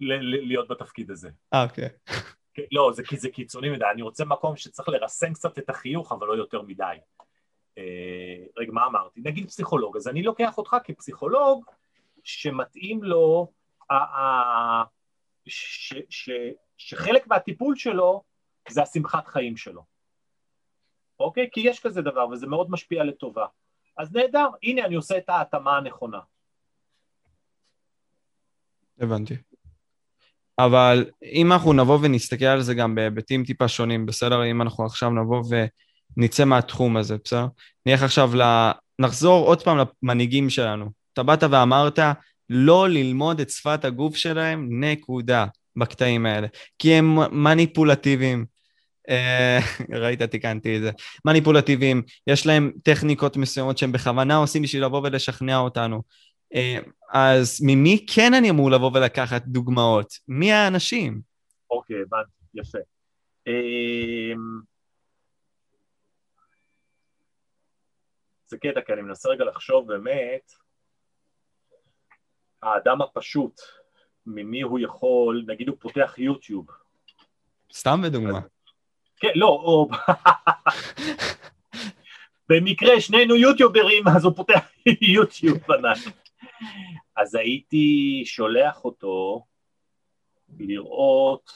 להיות 0.00 0.68
בתפקיד 0.68 1.10
הזה. 1.10 1.30
אה, 1.54 1.62
אוקיי. 1.64 1.88
כן, 2.54 2.62
לא, 2.72 2.92
זה 2.94 3.02
כי 3.02 3.16
זה 3.16 3.28
קיצוני 3.28 3.70
מדי, 3.70 3.84
אני 3.92 4.02
רוצה 4.02 4.24
מקום 4.24 4.56
שצריך 4.56 4.88
לרסן 4.88 5.32
קצת 5.32 5.58
את 5.58 5.70
החיוך, 5.70 6.12
אבל 6.12 6.26
לא 6.26 6.32
יותר 6.32 6.62
מדי. 6.62 6.96
אה, 7.78 8.44
רגע, 8.56 8.72
מה 8.72 8.86
אמרתי? 8.86 9.20
נגיד 9.24 9.46
פסיכולוג, 9.46 9.96
אז 9.96 10.08
אני 10.08 10.22
לוקח 10.22 10.58
אותך 10.58 10.76
כפסיכולוג 10.84 11.64
שמתאים 12.28 13.02
לו, 13.02 13.52
שחלק 16.78 17.26
מהטיפול 17.26 17.76
שלו 17.76 18.22
זה 18.68 18.82
השמחת 18.82 19.28
חיים 19.28 19.56
שלו, 19.56 19.84
אוקיי? 21.20 21.48
כי 21.52 21.60
יש 21.60 21.80
כזה 21.80 22.02
דבר 22.02 22.28
וזה 22.28 22.46
מאוד 22.46 22.70
משפיע 22.70 23.04
לטובה. 23.04 23.46
אז 23.98 24.12
נהדר, 24.12 24.48
הנה 24.62 24.84
אני 24.84 24.94
עושה 24.94 25.18
את 25.18 25.28
ההתאמה 25.28 25.76
הנכונה. 25.76 26.18
הבנתי. 29.00 29.36
אבל 30.58 31.10
אם 31.22 31.52
אנחנו 31.52 31.72
נבוא 31.72 31.98
ונסתכל 32.02 32.44
על 32.44 32.60
זה 32.60 32.74
גם 32.74 32.94
בהיבטים 32.94 33.44
טיפה 33.44 33.68
שונים, 33.68 34.06
בסדר? 34.06 34.44
אם 34.50 34.62
אנחנו 34.62 34.86
עכשיו 34.86 35.10
נבוא 35.10 35.42
ונצא 36.16 36.44
מהתחום 36.44 36.96
הזה, 36.96 37.16
בסדר? 37.24 37.46
נלך 37.86 38.02
עכשיו 38.02 38.36
ל... 38.36 38.42
נחזור 39.00 39.46
עוד 39.46 39.62
פעם 39.62 39.78
למנהיגים 40.02 40.50
שלנו. 40.50 40.97
אתה 41.12 41.22
באת 41.22 41.42
ואמרת 41.50 41.98
לא 42.50 42.88
ללמוד 42.88 43.40
את 43.40 43.50
שפת 43.50 43.84
הגוף 43.84 44.16
שלהם, 44.16 44.84
נקודה, 44.84 45.46
בקטעים 45.76 46.26
האלה. 46.26 46.46
כי 46.78 46.94
הם 46.94 47.18
מניפולטיביים. 47.44 48.44
אה, 49.08 49.58
ראית, 50.02 50.22
תיקנתי 50.22 50.76
את 50.76 50.82
זה. 50.82 50.90
מניפולטיביים, 51.24 52.02
יש 52.26 52.46
להם 52.46 52.72
טכניקות 52.82 53.36
מסוימות 53.36 53.78
שהם 53.78 53.92
בכוונה 53.92 54.36
עושים 54.36 54.62
בשביל 54.62 54.84
לבוא 54.84 55.00
ולשכנע 55.04 55.58
אותנו. 55.58 56.02
אה, 56.54 56.78
אז 57.12 57.60
ממי 57.62 58.06
כן 58.14 58.34
אני 58.34 58.50
אמור 58.50 58.70
לבוא 58.70 58.90
ולקחת 58.94 59.42
דוגמאות? 59.46 60.12
מי 60.28 60.52
האנשים? 60.52 61.20
אוקיי, 61.70 61.96
הבנתי, 61.96 62.30
יפה. 62.54 62.78
אמ, 63.46 64.60
זה 68.46 68.56
קטע, 68.58 68.80
כי 68.86 68.92
אני 68.92 69.02
מנסה 69.02 69.28
רגע 69.28 69.44
לחשוב 69.44 69.88
באמת, 69.88 70.52
האדם 72.62 73.02
הפשוט, 73.02 73.60
ממי 74.26 74.62
הוא 74.62 74.78
יכול, 74.78 75.44
נגיד 75.46 75.68
הוא 75.68 75.76
פותח 75.80 76.14
יוטיוב. 76.18 76.66
סתם 77.72 78.00
בדוגמה. 78.02 78.40
כן, 79.16 79.32
לא, 79.34 79.46
או... 79.46 79.88
במקרה 82.48 83.00
שנינו 83.00 83.36
יוטיוברים, 83.36 84.08
אז 84.16 84.24
הוא 84.24 84.32
פותח 84.36 84.70
יוטיוב 85.14 85.72
ענק. 85.72 85.98
אז 87.16 87.34
הייתי 87.34 88.22
שולח 88.26 88.84
אותו 88.84 89.46
לראות 90.58 91.52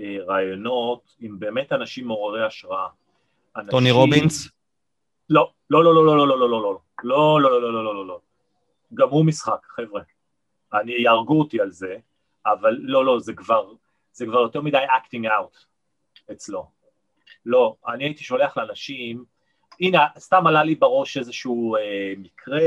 אה, 0.00 0.16
רעיונות 0.26 1.16
עם 1.20 1.38
באמת 1.38 1.72
אנשים 1.72 2.06
מעוררי 2.06 2.46
השראה. 2.46 2.88
טוני 3.70 3.90
רובינס? 3.90 4.48
לא, 5.30 5.52
לא, 5.70 5.84
לא, 5.84 5.94
לא, 5.94 6.06
לא, 6.06 6.16
לא, 6.16 6.28
לא, 6.28 6.50
לא, 6.50 6.62
לא, 6.62 6.78
לא, 7.02 7.40
לא, 7.40 7.50
לא, 7.50 7.72
לא, 7.72 7.84
לא, 7.84 7.94
לא, 7.94 8.06
לא. 8.06 8.20
גמרו 8.94 9.24
משחק, 9.24 9.66
חבר'ה. 9.66 10.02
אני, 10.74 10.92
יהרגו 10.92 11.38
אותי 11.38 11.60
על 11.60 11.70
זה, 11.70 11.96
אבל 12.46 12.76
לא, 12.80 13.04
לא, 13.04 13.20
זה 13.20 13.32
כבר, 13.32 13.72
זה 14.12 14.26
כבר 14.26 14.40
יותר 14.40 14.60
מדי 14.60 14.78
acting 14.78 15.24
out 15.24 15.64
אצלו. 16.32 16.70
לא, 17.46 17.76
אני 17.86 18.04
הייתי 18.04 18.24
שולח 18.24 18.56
לאנשים 18.56 19.24
הנה, 19.80 20.06
סתם 20.18 20.46
עלה 20.46 20.64
לי 20.64 20.74
בראש 20.74 21.16
איזשהו 21.16 21.76
אה, 21.76 22.12
מקרה, 22.18 22.60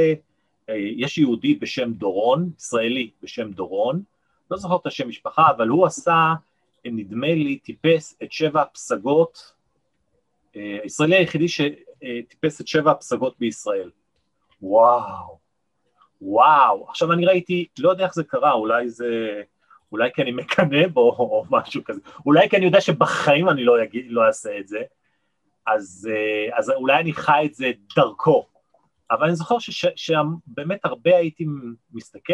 אה, 0.70 0.76
יש 0.78 1.18
יהודי 1.18 1.56
בשם 1.56 1.94
דורון, 1.94 2.50
ישראלי 2.58 3.10
בשם 3.24 3.52
דורון, 3.52 4.04
לא 4.52 4.58
זוכר 4.58 4.76
את 4.76 4.86
השם 4.86 5.08
משפחה, 5.08 5.50
אבל 5.50 5.68
הוא 5.68 5.86
עשה, 5.86 6.34
נדמה 6.86 7.28
לי, 7.28 7.58
טיפס 7.58 8.18
את 8.24 8.32
שבע 8.32 8.62
הפסגות, 8.62 9.54
אה, 10.56 10.78
הישראלי 10.84 11.16
היחידי 11.16 11.48
שטיפס 11.48 12.62
את 12.62 12.68
שבע 12.68 12.92
הפסגות 12.92 13.36
בישראל. 13.40 13.92
וואו, 14.62 15.40
וואו. 16.22 16.90
עכשיו 16.90 17.12
אני 17.12 17.26
ראיתי, 17.26 17.68
לא 17.80 17.90
יודע 17.90 18.06
איך 18.06 18.14
זה 18.14 18.24
קרה, 18.24 18.52
אולי 18.52 18.90
זה... 18.90 19.42
אולי 19.92 20.10
כי 20.14 20.22
אני 20.22 20.32
מקנא 20.32 20.88
בו 20.88 21.02
או 21.02 21.46
משהו 21.50 21.84
כזה, 21.86 22.02
אולי 22.26 22.50
כי 22.50 22.58
אני 22.58 22.66
יודע 22.66 22.82
שבחיים 22.82 23.50
אני 23.50 23.64
לא, 23.64 23.84
יגיד, 23.84 24.06
לא 24.10 24.28
אעשה 24.28 24.60
את 24.60 24.68
זה, 24.68 24.80
אז, 25.68 26.10
אה, 26.12 26.58
אז 26.58 26.70
אולי 26.70 27.00
אני 27.00 27.14
חי 27.14 27.44
את 27.46 27.54
זה 27.54 27.72
דרכו. 27.96 28.46
אבל 29.12 29.28
אני 29.28 29.36
זוכר 29.36 29.56
שבאמת 29.96 30.86
הרבה 30.86 31.18
הייתי 31.18 31.46
מסתכל, 31.94 32.34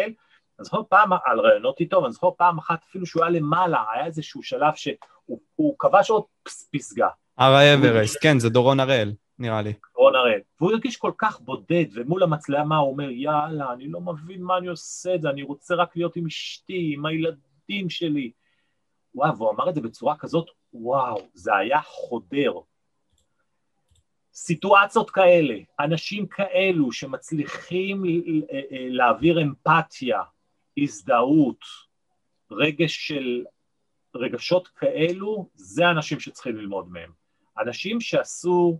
אני 0.58 0.64
זוכר 0.64 0.82
פעם 0.88 1.10
על 1.24 1.40
רעיונות 1.40 1.80
איתו, 1.80 1.96
ואני 2.02 2.12
זוכר 2.12 2.30
פעם 2.36 2.58
אחת 2.58 2.78
אפילו 2.90 3.06
שהוא 3.06 3.22
היה 3.22 3.30
למעלה, 3.30 3.84
היה 3.94 4.06
איזשהו 4.06 4.42
שלב 4.42 4.74
שהוא 4.74 5.78
כבש 5.78 6.10
עוד 6.10 6.24
פסגה. 6.70 7.08
הר 7.38 7.74
אברסט, 7.74 8.18
כן, 8.22 8.38
זה 8.38 8.48
דורון 8.50 8.80
הראל, 8.80 9.12
נראה 9.38 9.62
לי. 9.62 9.72
דורון 9.96 10.14
הראל. 10.14 10.40
והוא 10.60 10.72
הרגיש 10.72 10.96
כל 10.96 11.12
כך 11.18 11.40
בודד, 11.40 11.84
ומול 11.94 12.22
המצלמה 12.22 12.76
הוא 12.76 12.90
אומר, 12.90 13.10
יאללה, 13.10 13.72
אני 13.72 13.88
לא 13.88 14.00
מבין 14.00 14.42
מה 14.42 14.58
אני 14.58 14.66
עושה 14.66 15.14
את 15.14 15.22
זה, 15.22 15.30
אני 15.30 15.42
רוצה 15.42 15.74
רק 15.74 15.96
להיות 15.96 16.16
עם 16.16 16.26
אשתי, 16.26 16.90
עם 16.94 17.06
הילדים 17.06 17.90
שלי. 17.90 18.32
וואו, 19.14 19.38
והוא 19.38 19.50
אמר 19.50 19.68
את 19.68 19.74
זה 19.74 19.80
בצורה 19.80 20.16
כזאת, 20.16 20.50
וואו, 20.72 21.28
זה 21.34 21.56
היה 21.56 21.82
חודר. 21.82 22.52
סיטואציות 24.34 25.10
כאלה, 25.10 25.54
אנשים 25.80 26.26
כאלו 26.26 26.92
שמצליחים 26.92 28.04
אה, 28.04 28.10
אה, 28.52 28.86
להעביר 28.90 29.42
אמפתיה, 29.42 30.22
הזדהות, 30.78 31.64
רגש 32.50 33.08
של 33.08 33.44
רגשות 34.14 34.68
כאלו, 34.68 35.48
זה 35.54 35.90
אנשים 35.90 36.20
שצריכים 36.20 36.56
ללמוד 36.56 36.88
מהם. 36.88 37.10
אנשים 37.58 38.00
שעשו 38.00 38.78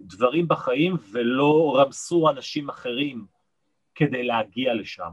דברים 0.00 0.48
בחיים 0.48 0.96
ולא 1.12 1.76
רמסו 1.78 2.30
אנשים 2.30 2.68
אחרים 2.68 3.26
כדי 3.94 4.22
להגיע 4.22 4.74
לשם. 4.74 5.12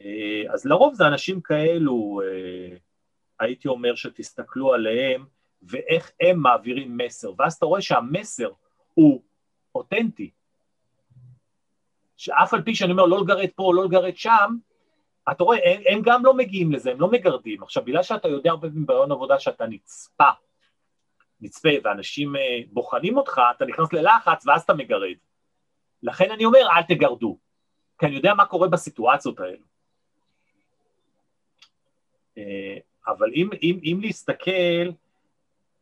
אה, 0.00 0.52
אז 0.52 0.66
לרוב 0.66 0.94
זה 0.94 1.06
אנשים 1.06 1.40
כאלו, 1.40 2.20
אה, 2.24 2.76
הייתי 3.40 3.68
אומר 3.68 3.94
שתסתכלו 3.94 4.74
עליהם 4.74 5.24
ואיך 5.62 6.12
הם 6.20 6.38
מעבירים 6.38 6.96
מסר, 6.96 7.32
ואז 7.38 7.54
אתה 7.54 7.66
רואה 7.66 7.80
שהמסר 7.80 8.50
הוא 8.94 9.22
אותנטי. 9.74 10.30
שאף 12.16 12.54
על 12.54 12.62
פי 12.62 12.74
שאני 12.74 12.92
אומר 12.92 13.06
לא 13.06 13.20
לגרד 13.20 13.48
פה, 13.54 13.72
לא 13.74 13.84
לגרד 13.84 14.16
שם, 14.16 14.56
אתה 15.30 15.44
רואה, 15.44 15.58
הם, 15.64 15.82
הם 15.86 16.02
גם 16.04 16.24
לא 16.24 16.34
מגיעים 16.34 16.72
לזה, 16.72 16.90
הם 16.90 17.00
לא 17.00 17.10
מגרדים. 17.10 17.62
עכשיו, 17.62 17.84
בגלל 17.84 18.02
שאתה 18.02 18.28
יודע 18.28 18.50
הרבה 18.50 18.68
פעמים 18.68 18.86
ברעיון 18.86 19.12
עבודה 19.12 19.38
שאתה 19.38 19.66
נצפה, 19.66 20.30
נצפה, 21.40 21.68
ואנשים 21.84 22.36
אה, 22.36 22.60
בוחנים 22.72 23.16
אותך, 23.16 23.40
אתה 23.56 23.64
נכנס 23.64 23.92
ללחץ 23.92 24.46
ואז 24.46 24.62
אתה 24.62 24.74
מגרד. 24.74 25.16
לכן 26.02 26.30
אני 26.30 26.44
אומר, 26.44 26.58
אל 26.76 26.82
תגרדו, 26.82 27.38
כי 27.98 28.06
אני 28.06 28.16
יודע 28.16 28.34
מה 28.34 28.46
קורה 28.46 28.68
בסיטואציות 28.68 29.40
האלו. 29.40 29.64
אה, 32.38 32.78
אבל 33.06 33.32
אם, 33.34 33.50
אם, 33.62 33.78
אם 33.82 33.98
להסתכל, 34.02 34.90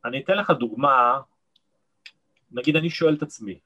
אני 0.05 0.21
אתן 0.21 0.37
לך 0.37 0.51
דוגמה, 0.51 1.21
נגיד 2.53 2.77
אני 2.77 2.91
שואל 2.91 3.15
את 3.15 3.23
עצמי, 3.23 3.59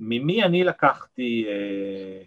ממי 0.00 0.44
אני 0.44 0.64
לקחתי 0.64 1.46
אה, 1.48 2.22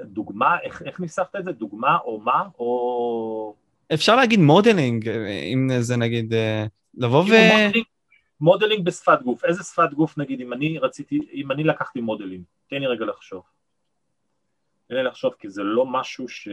דוגמה, 0.00 0.60
איך, 0.60 0.82
איך 0.82 1.00
ניסחת 1.00 1.36
את 1.36 1.44
זה? 1.44 1.52
דוגמה 1.52 1.98
או 1.98 2.20
מה? 2.20 2.48
או... 2.58 3.56
אפשר 3.94 4.16
להגיד 4.16 4.40
modeling, 4.40 5.08
אם 5.52 5.70
זה 5.80 5.96
נגיד, 5.96 6.34
אה, 6.34 6.66
לבוא 6.94 7.20
ו... 7.20 7.24
מודלינג, 7.24 7.86
מודלינג 8.40 8.84
בשפת 8.84 9.22
גוף, 9.22 9.44
איזה 9.44 9.62
שפת 9.62 9.92
גוף 9.92 10.18
נגיד, 10.18 10.40
אם 10.40 10.52
אני 10.52 10.78
רציתי, 10.78 11.20
אם 11.32 11.52
אני 11.52 11.64
לקחתי 11.64 12.00
modeling, 12.00 12.44
תן 12.70 12.76
לי 12.76 12.86
רגע 12.86 13.04
לחשוב. 13.04 13.42
תן 14.88 14.94
לי 14.94 15.02
לחשוב, 15.02 15.32
כי 15.38 15.50
זה 15.50 15.62
לא 15.62 15.86
משהו 15.86 16.28
ש... 16.28 16.48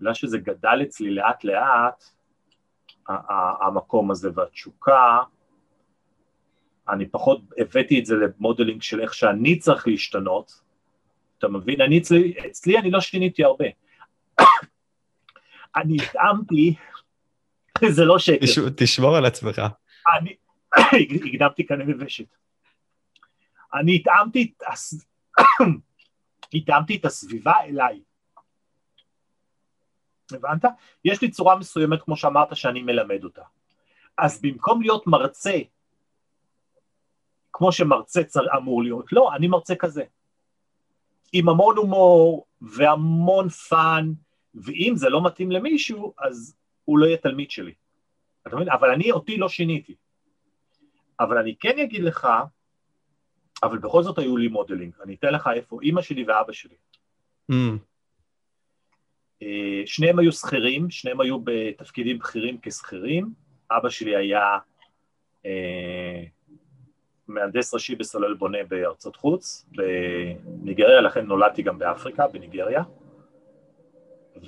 בגלל 0.00 0.14
שזה 0.14 0.38
גדל 0.38 0.82
אצלי 0.82 1.10
לאט 1.10 1.44
לאט, 1.44 2.04
המקום 3.60 4.10
הזה 4.10 4.30
והתשוקה, 4.34 5.20
אני 6.88 7.08
פחות 7.08 7.40
הבאתי 7.58 8.00
את 8.00 8.06
זה 8.06 8.14
למודלינג 8.16 8.82
של 8.82 9.00
איך 9.00 9.14
שאני 9.14 9.58
צריך 9.58 9.88
להשתנות, 9.88 10.60
אתה 11.38 11.48
מבין? 11.48 11.80
אני 11.80 11.98
אצלי, 11.98 12.34
אצלי 12.50 12.78
אני 12.78 12.90
לא 12.90 13.00
שיניתי 13.00 13.44
הרבה. 13.44 13.64
אני 15.76 15.96
התאמתי, 16.02 16.74
זה 17.88 18.04
לא 18.04 18.18
שקר. 18.18 18.46
תשמור 18.76 19.16
על 19.16 19.24
עצמך. 19.24 19.62
אני 20.18 20.36
הקדמתי 21.34 21.66
כאן 21.66 21.82
מבשת. 21.86 22.36
אני 23.74 23.96
התאמתי, 23.96 24.52
התאמתי 26.54 26.96
את 26.96 27.04
הסביבה 27.04 27.54
אליי. 27.64 28.00
הבנת? 30.32 30.64
יש 31.04 31.22
לי 31.22 31.30
צורה 31.30 31.56
מסוימת, 31.56 32.02
כמו 32.02 32.16
שאמרת, 32.16 32.56
שאני 32.56 32.82
מלמד 32.82 33.24
אותה. 33.24 33.42
אז 34.18 34.40
במקום 34.42 34.82
להיות 34.82 35.06
מרצה, 35.06 35.58
כמו 37.52 37.72
שמרצה 37.72 38.20
אמור 38.56 38.82
להיות, 38.82 39.12
לא, 39.12 39.34
אני 39.36 39.48
מרצה 39.48 39.74
כזה. 39.74 40.04
עם 41.32 41.48
המון 41.48 41.76
הומור 41.76 42.46
והמון 42.60 43.48
fun, 43.48 44.12
ואם 44.56 44.92
זה 44.96 45.08
לא 45.08 45.24
מתאים 45.24 45.50
למישהו, 45.50 46.14
אז 46.18 46.56
הוא 46.84 46.98
לא 46.98 47.06
יהיה 47.06 47.16
תלמיד 47.16 47.50
שלי. 47.50 47.74
אתה 48.46 48.56
מבין? 48.56 48.68
אבל 48.68 48.90
אני, 48.90 49.10
אותי 49.10 49.36
לא 49.36 49.48
שיניתי. 49.48 49.94
אבל 51.20 51.38
אני 51.38 51.56
כן 51.60 51.78
אגיד 51.78 52.02
לך, 52.02 52.28
אבל 53.62 53.78
בכל 53.78 54.02
זאת 54.02 54.18
היו 54.18 54.36
לי 54.36 54.48
modeling. 54.48 54.92
אני 55.02 55.14
אתן 55.14 55.32
לך 55.32 55.50
איפה 55.54 55.78
אימא 55.82 56.02
שלי 56.02 56.24
ואבא 56.24 56.52
שלי. 56.52 56.74
Mm. 57.52 57.54
שניהם 59.86 60.18
היו 60.18 60.32
שכירים, 60.32 60.90
שניהם 60.90 61.20
היו 61.20 61.38
בתפקידים 61.44 62.18
בכירים 62.18 62.58
כשכירים. 62.62 63.32
אבא 63.70 63.88
שלי 63.88 64.16
היה 64.16 64.58
אה, 65.46 66.24
מהנדס 67.28 67.74
ראשי 67.74 67.94
בסולל 67.94 68.34
בונה 68.34 68.58
בארצות 68.68 69.16
חוץ, 69.16 69.66
בניגריה, 69.70 71.00
לכן 71.00 71.26
נולדתי 71.26 71.62
גם 71.62 71.78
באפריקה, 71.78 72.28
בניגריה. 72.28 72.82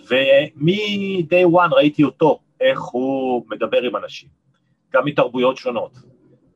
ומ-day 0.07 1.53
one 1.53 1.74
ראיתי 1.74 2.05
אותו, 2.05 2.40
איך 2.61 2.80
הוא 2.80 3.46
מדבר 3.51 3.82
עם 3.82 3.96
אנשים, 3.96 4.28
גם 4.92 5.05
מתרבויות 5.05 5.57
שונות, 5.57 5.92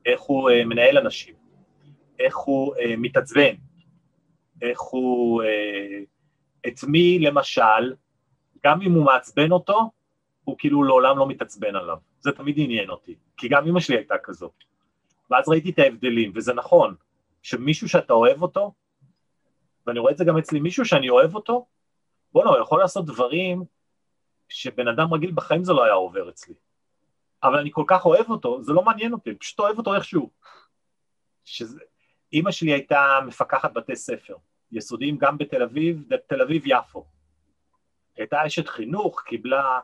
איך 0.05 0.21
הוא 0.21 0.49
uh, 0.49 0.53
מנהל 0.65 0.97
אנשים, 0.97 1.35
איך 2.19 2.37
הוא 2.37 2.75
uh, 2.75 2.79
מתעצבן, 2.97 3.53
איך 4.61 4.81
הוא... 4.81 5.43
Uh, 5.43 5.47
את 6.67 6.83
מי 6.87 7.19
למשל, 7.19 7.93
גם 8.65 8.81
אם 8.81 8.91
הוא 8.91 9.05
מעצבן 9.05 9.51
אותו, 9.51 9.91
הוא 10.43 10.55
כאילו 10.59 10.83
לעולם 10.83 11.17
לא 11.17 11.27
מתעצבן 11.27 11.75
עליו. 11.75 11.97
זה 12.19 12.31
תמיד 12.31 12.55
עניין 12.57 12.89
אותי, 12.89 13.15
כי 13.37 13.47
גם 13.47 13.67
אמא 13.67 13.79
שלי 13.79 13.95
הייתה 13.95 14.15
כזאת. 14.23 14.53
ואז 15.31 15.49
ראיתי 15.49 15.69
את 15.69 15.79
ההבדלים, 15.79 16.31
וזה 16.35 16.53
נכון, 16.53 16.95
שמישהו 17.41 17.89
שאתה 17.89 18.13
אוהב 18.13 18.41
אותו, 18.41 18.73
ואני 19.87 19.99
רואה 19.99 20.11
את 20.11 20.17
זה 20.17 20.25
גם 20.25 20.37
אצלי, 20.37 20.59
מישהו 20.59 20.85
שאני 20.85 21.09
אוהב 21.09 21.35
אותו, 21.35 21.65
בוא'נה, 22.33 22.49
הוא 22.49 22.59
יכול 22.59 22.79
לעשות 22.79 23.05
דברים 23.05 23.63
שבן 24.49 24.87
אדם 24.87 25.13
רגיל 25.13 25.31
בחיים 25.31 25.63
זה 25.63 25.73
לא 25.73 25.83
היה 25.83 25.93
עובר 25.93 26.29
אצלי. 26.29 26.55
אבל 27.43 27.59
אני 27.59 27.69
כל 27.73 27.83
כך 27.87 28.05
אוהב 28.05 28.29
אותו, 28.29 28.63
זה 28.63 28.73
לא 28.73 28.83
מעניין 28.83 29.13
אותי, 29.13 29.35
פשוט 29.35 29.59
אוהב 29.59 29.77
אותו 29.77 29.95
איכשהו. 29.95 30.29
שזה... 31.43 31.79
אימא 32.33 32.51
שלי 32.51 32.71
הייתה 32.71 33.19
מפקחת 33.25 33.73
בתי 33.73 33.95
ספר, 33.95 34.35
יסודיים 34.71 35.17
גם 35.17 35.37
בתל 35.37 35.63
אביב, 35.63 36.03
תל 36.27 36.41
אביב-יפו. 36.41 37.05
הייתה 38.15 38.45
אשת 38.45 38.67
חינוך, 38.67 39.21
קיבלה 39.21 39.79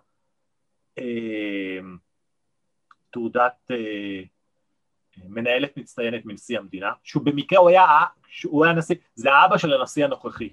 אה, 0.98 1.80
תעודת 3.10 3.72
אה, 3.72 4.22
מנהלת 5.18 5.78
מצטיינת 5.78 6.26
מנשיא 6.26 6.60
המדינה, 6.60 6.92
שהוא 7.04 7.24
במקרה, 7.26 7.60
הוא 7.60 7.70
היה, 7.70 7.86
הוא 8.44 8.66
היה 8.66 8.74
נשיא, 8.74 8.96
זה 9.16 9.34
האבא 9.34 9.58
של 9.58 9.74
הנשיא 9.74 10.06
הנוכחי. 10.06 10.50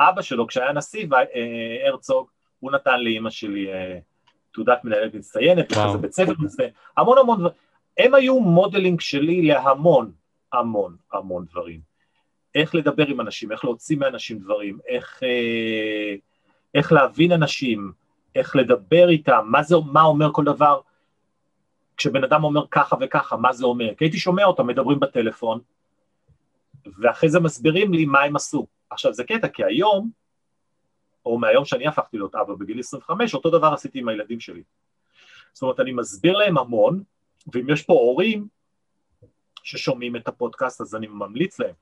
אבא 0.00 0.22
שלו, 0.22 0.46
כשהיה 0.46 0.72
נשיא, 0.72 1.06
אה, 1.12 1.88
הרצוג, 1.88 2.28
הוא 2.60 2.72
נתן 2.72 3.00
לאימא 3.00 3.30
שלי 3.30 3.72
אה, 3.72 3.98
תעודת 4.52 4.84
מנהלת 4.84 5.14
מצטיינת, 5.14 5.72
וזה 5.72 5.98
בית 5.98 6.12
ספר 6.12 6.32
מצטיין, 6.38 6.70
המון 6.96 7.18
המון 7.18 7.38
דברים. 7.38 7.54
הם 7.98 8.14
היו 8.14 8.40
modeling 8.40 9.00
שלי 9.00 9.42
להמון, 9.42 10.12
המון, 10.52 10.96
המון 11.12 11.44
דברים. 11.50 11.80
איך 12.54 12.74
לדבר 12.74 13.06
עם 13.06 13.20
אנשים, 13.20 13.52
איך 13.52 13.64
להוציא 13.64 13.96
מאנשים 13.96 14.38
דברים, 14.38 14.78
איך, 14.86 15.22
אה, 15.22 16.14
איך 16.74 16.92
להבין 16.92 17.32
אנשים, 17.32 17.92
איך 18.34 18.56
לדבר 18.56 19.08
איתם, 19.08 19.44
מה, 19.46 19.62
זה, 19.62 19.76
מה 19.92 20.02
אומר 20.02 20.32
כל 20.32 20.44
דבר. 20.44 20.80
כשבן 21.96 22.24
אדם 22.24 22.44
אומר 22.44 22.66
ככה 22.70 22.96
וככה, 23.00 23.36
מה 23.36 23.52
זה 23.52 23.66
אומר? 23.66 23.94
כי 23.94 24.04
הייתי 24.04 24.18
שומע 24.18 24.44
אותם 24.44 24.66
מדברים 24.66 25.00
בטלפון, 25.00 25.60
ואחרי 26.98 27.28
זה 27.28 27.40
מסבירים 27.40 27.92
לי 27.92 28.04
מה 28.04 28.20
הם 28.20 28.36
עשו. 28.36 28.66
עכשיו 28.90 29.12
זה 29.12 29.24
קטע, 29.24 29.48
כי 29.48 29.64
היום, 29.64 30.10
או 31.26 31.38
מהיום 31.38 31.64
שאני 31.64 31.86
הפכתי 31.86 32.16
להיות 32.16 32.34
אבא 32.34 32.54
בגיל 32.54 32.80
25, 32.80 33.34
אותו 33.34 33.50
דבר 33.50 33.72
עשיתי 33.72 33.98
עם 33.98 34.08
הילדים 34.08 34.40
שלי. 34.40 34.62
זאת 35.52 35.62
אומרת, 35.62 35.80
אני 35.80 35.92
מסביר 35.92 36.36
להם 36.36 36.58
המון, 36.58 37.02
ואם 37.54 37.70
יש 37.70 37.82
פה 37.82 37.92
הורים 37.92 38.48
ששומעים 39.62 40.16
את 40.16 40.28
הפודקאסט, 40.28 40.80
אז 40.80 40.94
אני 40.94 41.06
ממליץ 41.06 41.58
להם, 41.58 41.74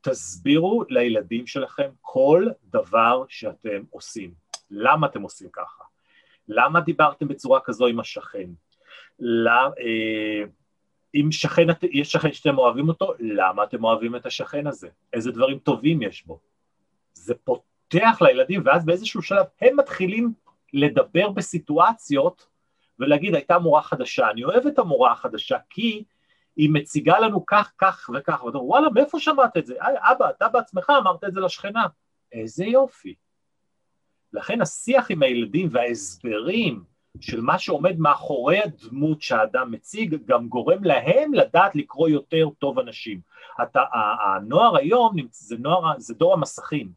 תסבירו 0.00 0.84
לילדים 0.88 1.46
שלכם 1.46 1.90
כל 2.00 2.46
דבר 2.64 3.24
שאתם 3.28 3.82
עושים. 3.90 4.34
למה 4.70 5.06
אתם 5.06 5.22
עושים 5.22 5.48
ככה? 5.52 5.84
למה 6.48 6.80
דיברתם 6.80 7.28
בצורה 7.28 7.60
כזו 7.64 7.86
עם 7.86 8.00
השכן? 8.00 8.50
למה, 9.18 9.70
אה, 9.80 10.44
אם 11.14 11.32
שכן, 11.32 11.66
יש 11.82 12.12
שכן 12.12 12.32
שאתם 12.32 12.58
אוהבים 12.58 12.88
אותו, 12.88 13.12
למה 13.18 13.64
אתם 13.64 13.84
אוהבים 13.84 14.16
את 14.16 14.26
השכן 14.26 14.66
הזה? 14.66 14.88
איזה 15.12 15.32
דברים 15.32 15.58
טובים 15.58 16.02
יש 16.02 16.26
בו? 16.26 16.40
זה 17.14 17.34
פותח 17.34 18.18
לילדים, 18.20 18.62
ואז 18.64 18.84
באיזשהו 18.84 19.22
שלב 19.22 19.46
הם 19.60 19.76
מתחילים 19.76 20.32
לדבר 20.72 21.28
בסיטואציות 21.28 22.46
ולהגיד, 22.98 23.34
הייתה 23.34 23.58
מורה 23.58 23.82
חדשה, 23.82 24.30
אני 24.30 24.44
אוהב 24.44 24.66
את 24.66 24.78
המורה 24.78 25.12
החדשה 25.12 25.56
כי 25.70 26.04
היא 26.56 26.70
מציגה 26.72 27.18
לנו 27.18 27.46
כך, 27.46 27.72
כך 27.78 28.10
וכך, 28.14 28.44
ואתה 28.44 28.58
אומר, 28.58 28.68
וואלה, 28.68 28.90
מאיפה 28.90 29.20
שמעת 29.20 29.56
את 29.56 29.66
זה? 29.66 29.74
אבא, 29.80 30.30
אתה 30.30 30.48
בעצמך 30.48 30.92
אמרת 30.98 31.24
את 31.24 31.34
זה 31.34 31.40
לשכנה. 31.40 31.86
איזה 32.32 32.64
יופי. 32.64 33.14
לכן 34.32 34.60
השיח 34.60 35.10
עם 35.10 35.22
הילדים 35.22 35.68
וההסברים 35.72 36.84
של 37.20 37.40
מה 37.40 37.58
שעומד 37.58 37.98
מאחורי 37.98 38.60
הדמות 38.60 39.22
שהאדם 39.22 39.70
מציג, 39.70 40.16
גם 40.26 40.48
גורם 40.48 40.84
להם 40.84 41.34
לדעת 41.34 41.76
לקרוא 41.76 42.08
יותר 42.08 42.48
טוב 42.58 42.78
אנשים. 42.78 43.20
אתה, 43.62 43.82
הנוער 44.26 44.76
היום 44.76 45.16
זה, 45.30 45.56
נוער, 45.58 45.98
זה 45.98 46.14
דור 46.14 46.32
המסכים. 46.32 46.92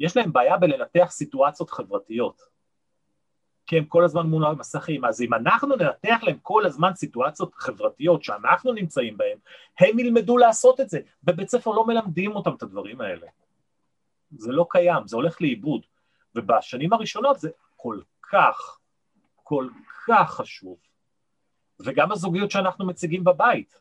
יש 0.00 0.16
להם 0.16 0.32
בעיה 0.32 0.56
בלנתח 0.56 1.08
סיטואציות 1.10 1.70
חברתיות. 1.70 2.56
כי 3.66 3.78
הם 3.78 3.84
כל 3.84 4.04
הזמן 4.04 4.26
מול 4.26 4.46
המסכים. 4.46 5.04
אז 5.04 5.22
אם 5.22 5.34
אנחנו 5.34 5.76
ננתח 5.76 6.20
להם 6.22 6.38
כל 6.42 6.66
הזמן 6.66 6.94
סיטואציות 6.94 7.54
חברתיות 7.54 8.24
שאנחנו 8.24 8.72
נמצאים 8.72 9.16
בהן, 9.16 9.38
הם 9.80 9.98
ילמדו 9.98 10.38
לעשות 10.38 10.80
את 10.80 10.90
זה. 10.90 11.00
בבית 11.24 11.48
ספר 11.48 11.70
לא 11.70 11.86
מלמדים 11.86 12.36
אותם 12.36 12.54
את 12.54 12.62
הדברים 12.62 13.00
האלה. 13.00 13.26
זה 14.30 14.52
לא 14.52 14.66
קיים, 14.70 15.06
זה 15.06 15.16
הולך 15.16 15.42
לאיבוד. 15.42 15.86
ובשנים 16.34 16.92
הראשונות 16.92 17.40
זה 17.40 17.50
כל 17.76 18.00
כך, 18.32 18.78
כל 19.48 19.68
כך 20.06 20.30
חשוב. 20.30 20.78
וגם 21.80 22.12
הזוגיות 22.12 22.50
שאנחנו 22.50 22.86
מציגים 22.86 23.24
בבית. 23.24 23.80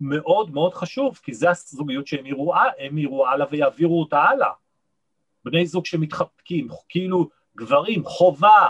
מאוד 0.00 0.50
מאוד 0.50 0.74
חשוב, 0.74 1.20
כי 1.22 1.34
זה 1.34 1.50
הזוגיות 1.50 2.06
שהם 2.06 2.26
יראו, 2.26 2.52
יראו 2.92 3.28
הלאה 3.28 3.46
ויעבירו 3.50 4.00
אותה 4.00 4.22
הלאה. 4.22 4.52
בני 5.44 5.66
זוג 5.66 5.86
שמתחבקים, 5.86 6.68
כאילו 6.88 7.28
גברים, 7.56 8.04
חובה 8.04 8.68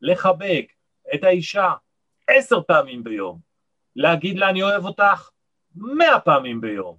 לחבק 0.00 0.72
את 1.14 1.24
האישה 1.24 1.72
עשר 2.26 2.62
פעמים 2.62 3.04
ביום, 3.04 3.38
להגיד 3.96 4.38
לה 4.38 4.50
אני 4.50 4.62
אוהב 4.62 4.84
אותך 4.84 5.30
מאה 5.74 6.20
פעמים 6.20 6.60
ביום. 6.60 6.96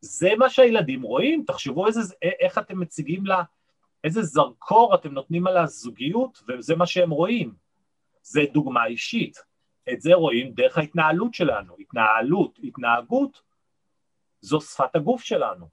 זה 0.00 0.30
מה 0.38 0.50
שהילדים 0.50 1.02
רואים, 1.02 1.44
תחשבו 1.46 1.86
איזה, 1.86 2.14
איך 2.22 2.58
אתם 2.58 2.80
מציגים 2.80 3.26
לה, 3.26 3.42
איזה 4.04 4.22
זרקור 4.22 4.94
אתם 4.94 5.12
נותנים 5.12 5.46
על 5.46 5.56
הזוגיות, 5.56 6.42
וזה 6.48 6.76
מה 6.76 6.86
שהם 6.86 7.10
רואים. 7.10 7.54
זה 8.22 8.40
דוגמה 8.52 8.86
אישית. 8.86 9.36
את 9.92 10.00
זה 10.00 10.14
רואים 10.14 10.52
דרך 10.52 10.78
ההתנהלות 10.78 11.34
שלנו. 11.34 11.76
התנהלות, 11.78 12.58
התנהגות, 12.64 13.42
זו 14.40 14.60
שפת 14.60 14.96
הגוף 14.96 15.22
שלנו. 15.22 15.68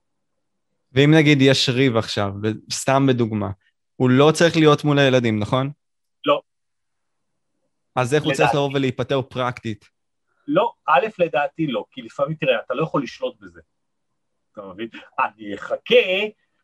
ואם 0.92 1.14
נגיד 1.14 1.38
יש 1.42 1.68
ריב 1.68 1.96
עכשיו, 1.96 2.32
סתם 2.72 3.06
בדוגמה, 3.08 3.50
הוא 3.96 4.10
לא 4.10 4.30
צריך 4.34 4.56
להיות 4.56 4.84
מול 4.84 4.98
הילדים, 4.98 5.38
נכון? 5.38 5.70
לא. 6.26 6.42
אז 7.96 8.14
איך 8.14 8.22
לדעתי. 8.22 8.42
הוא 8.42 8.46
צריך 8.46 8.54
לבוא 8.54 8.70
ולהיפטר 8.74 9.22
פרקטית? 9.22 9.88
לא, 10.48 10.72
א', 10.86 11.06
לדעתי 11.18 11.66
לא, 11.66 11.84
כי 11.90 12.02
לפעמים, 12.02 12.34
תראה, 12.34 12.60
אתה 12.66 12.74
לא 12.74 12.82
יכול 12.82 13.02
לשלוט 13.02 13.40
בזה. 13.40 13.60
אתה 14.52 14.62
מבין? 14.62 14.88
אני 15.18 15.54
אחכה 15.54 15.94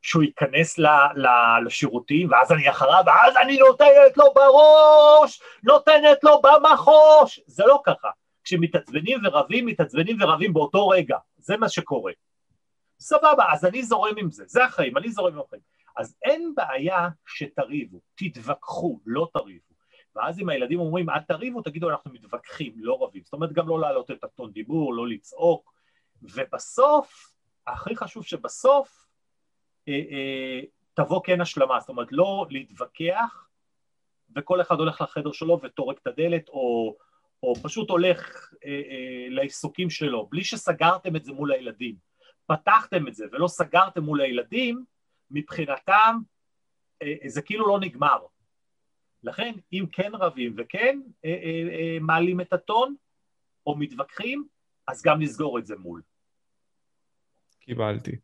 שהוא 0.07 0.23
ייכנס 0.23 0.79
ל, 0.79 0.87
ל, 1.17 1.27
לשירותים, 1.67 2.31
ואז 2.31 2.53
אני 2.53 2.71
אחריו, 2.71 3.03
ואז 3.07 3.37
אני 3.37 3.59
נותנת 3.59 4.17
לו 4.17 4.25
בראש, 4.35 5.43
נותנת 5.63 6.25
לו 6.25 6.43
במחוש. 6.43 7.41
זה 7.47 7.67
לא 7.67 7.83
ככה. 7.85 8.09
כשמתעצבנים 8.45 9.19
ורבים, 9.25 9.67
מתעצבנים 9.67 10.17
ורבים 10.21 10.53
באותו 10.53 10.89
רגע. 10.89 11.17
זה 11.37 11.57
מה 11.57 11.69
שקורה. 11.69 12.13
סבבה, 13.01 13.45
אז 13.53 13.65
אני 13.65 13.83
זורם 13.83 14.15
עם 14.19 14.31
זה, 14.31 14.45
זה 14.47 14.65
החיים, 14.65 14.97
אני 14.97 15.11
זורם 15.11 15.33
עם 15.33 15.41
החיים. 15.41 15.63
אז 15.97 16.17
אין 16.25 16.53
בעיה 16.57 17.09
שתריבו, 17.27 18.01
תתווכחו, 18.15 19.01
לא 19.07 19.29
תריבו. 19.33 19.75
ואז 20.17 20.41
אם 20.41 20.49
הילדים 20.49 20.81
אומרים 20.81 21.11
אל 21.11 21.21
תריבו, 21.21 21.63
תגידו 21.63 21.91
אנחנו 21.91 22.11
מתווכחים, 22.13 22.73
לא 22.77 22.99
רבים. 23.03 23.23
זאת 23.25 23.33
אומרת 23.33 23.53
גם 23.53 23.69
לא 23.69 23.81
להעלות 23.81 24.11
את 24.11 24.25
הטון 24.25 24.53
דיבור, 24.53 24.95
לא 24.95 25.09
לצעוק, 25.09 25.73
ובסוף, 26.23 27.33
הכי 27.67 27.97
חשוב 27.97 28.25
שבסוף 28.25 29.06
תבוא 30.95 31.21
כן 31.25 31.41
השלמה, 31.41 31.81
זאת 31.81 31.89
אומרת 31.89 32.09
לא 32.11 32.47
להתווכח 32.51 33.49
וכל 34.37 34.61
אחד 34.61 34.79
הולך 34.79 35.01
לחדר 35.01 35.33
שלו 35.33 35.61
וטורק 35.63 35.99
את 36.03 36.07
הדלת 36.07 36.49
או, 36.49 36.97
או 37.43 37.55
פשוט 37.55 37.91
הולך 37.91 38.53
אה, 38.65 38.71
אה, 38.71 39.27
לעיסוקים 39.29 39.91
שלו, 39.91 40.27
בלי 40.27 40.45
שסגרתם 40.45 41.17
את 41.17 41.25
זה 41.25 41.33
מול 41.33 41.53
הילדים. 41.53 41.95
פתחתם 42.47 43.09
את 43.09 43.15
זה 43.15 43.25
ולא 43.33 43.49
סגרתם 43.49 44.03
מול 44.03 44.21
הילדים, 44.21 44.85
מבחינתם 45.31 46.17
אה, 47.03 47.15
זה 47.27 47.43
כאילו 47.43 47.69
לא 47.69 47.81
נגמר. 47.81 48.19
לכן 49.23 49.53
אם 49.73 49.85
כן 49.93 50.11
רבים 50.15 50.55
וכן 50.57 51.01
אה, 51.25 51.31
אה, 51.31 51.99
מעלים 52.01 52.41
את 52.41 52.53
הטון 52.53 52.95
או 53.67 53.77
מתווכחים, 53.77 54.45
אז 54.87 55.03
גם 55.03 55.21
לסגור 55.21 55.59
את 55.59 55.67
זה 55.67 55.77
מול. 55.77 56.03
קיבלתי. 57.61 58.17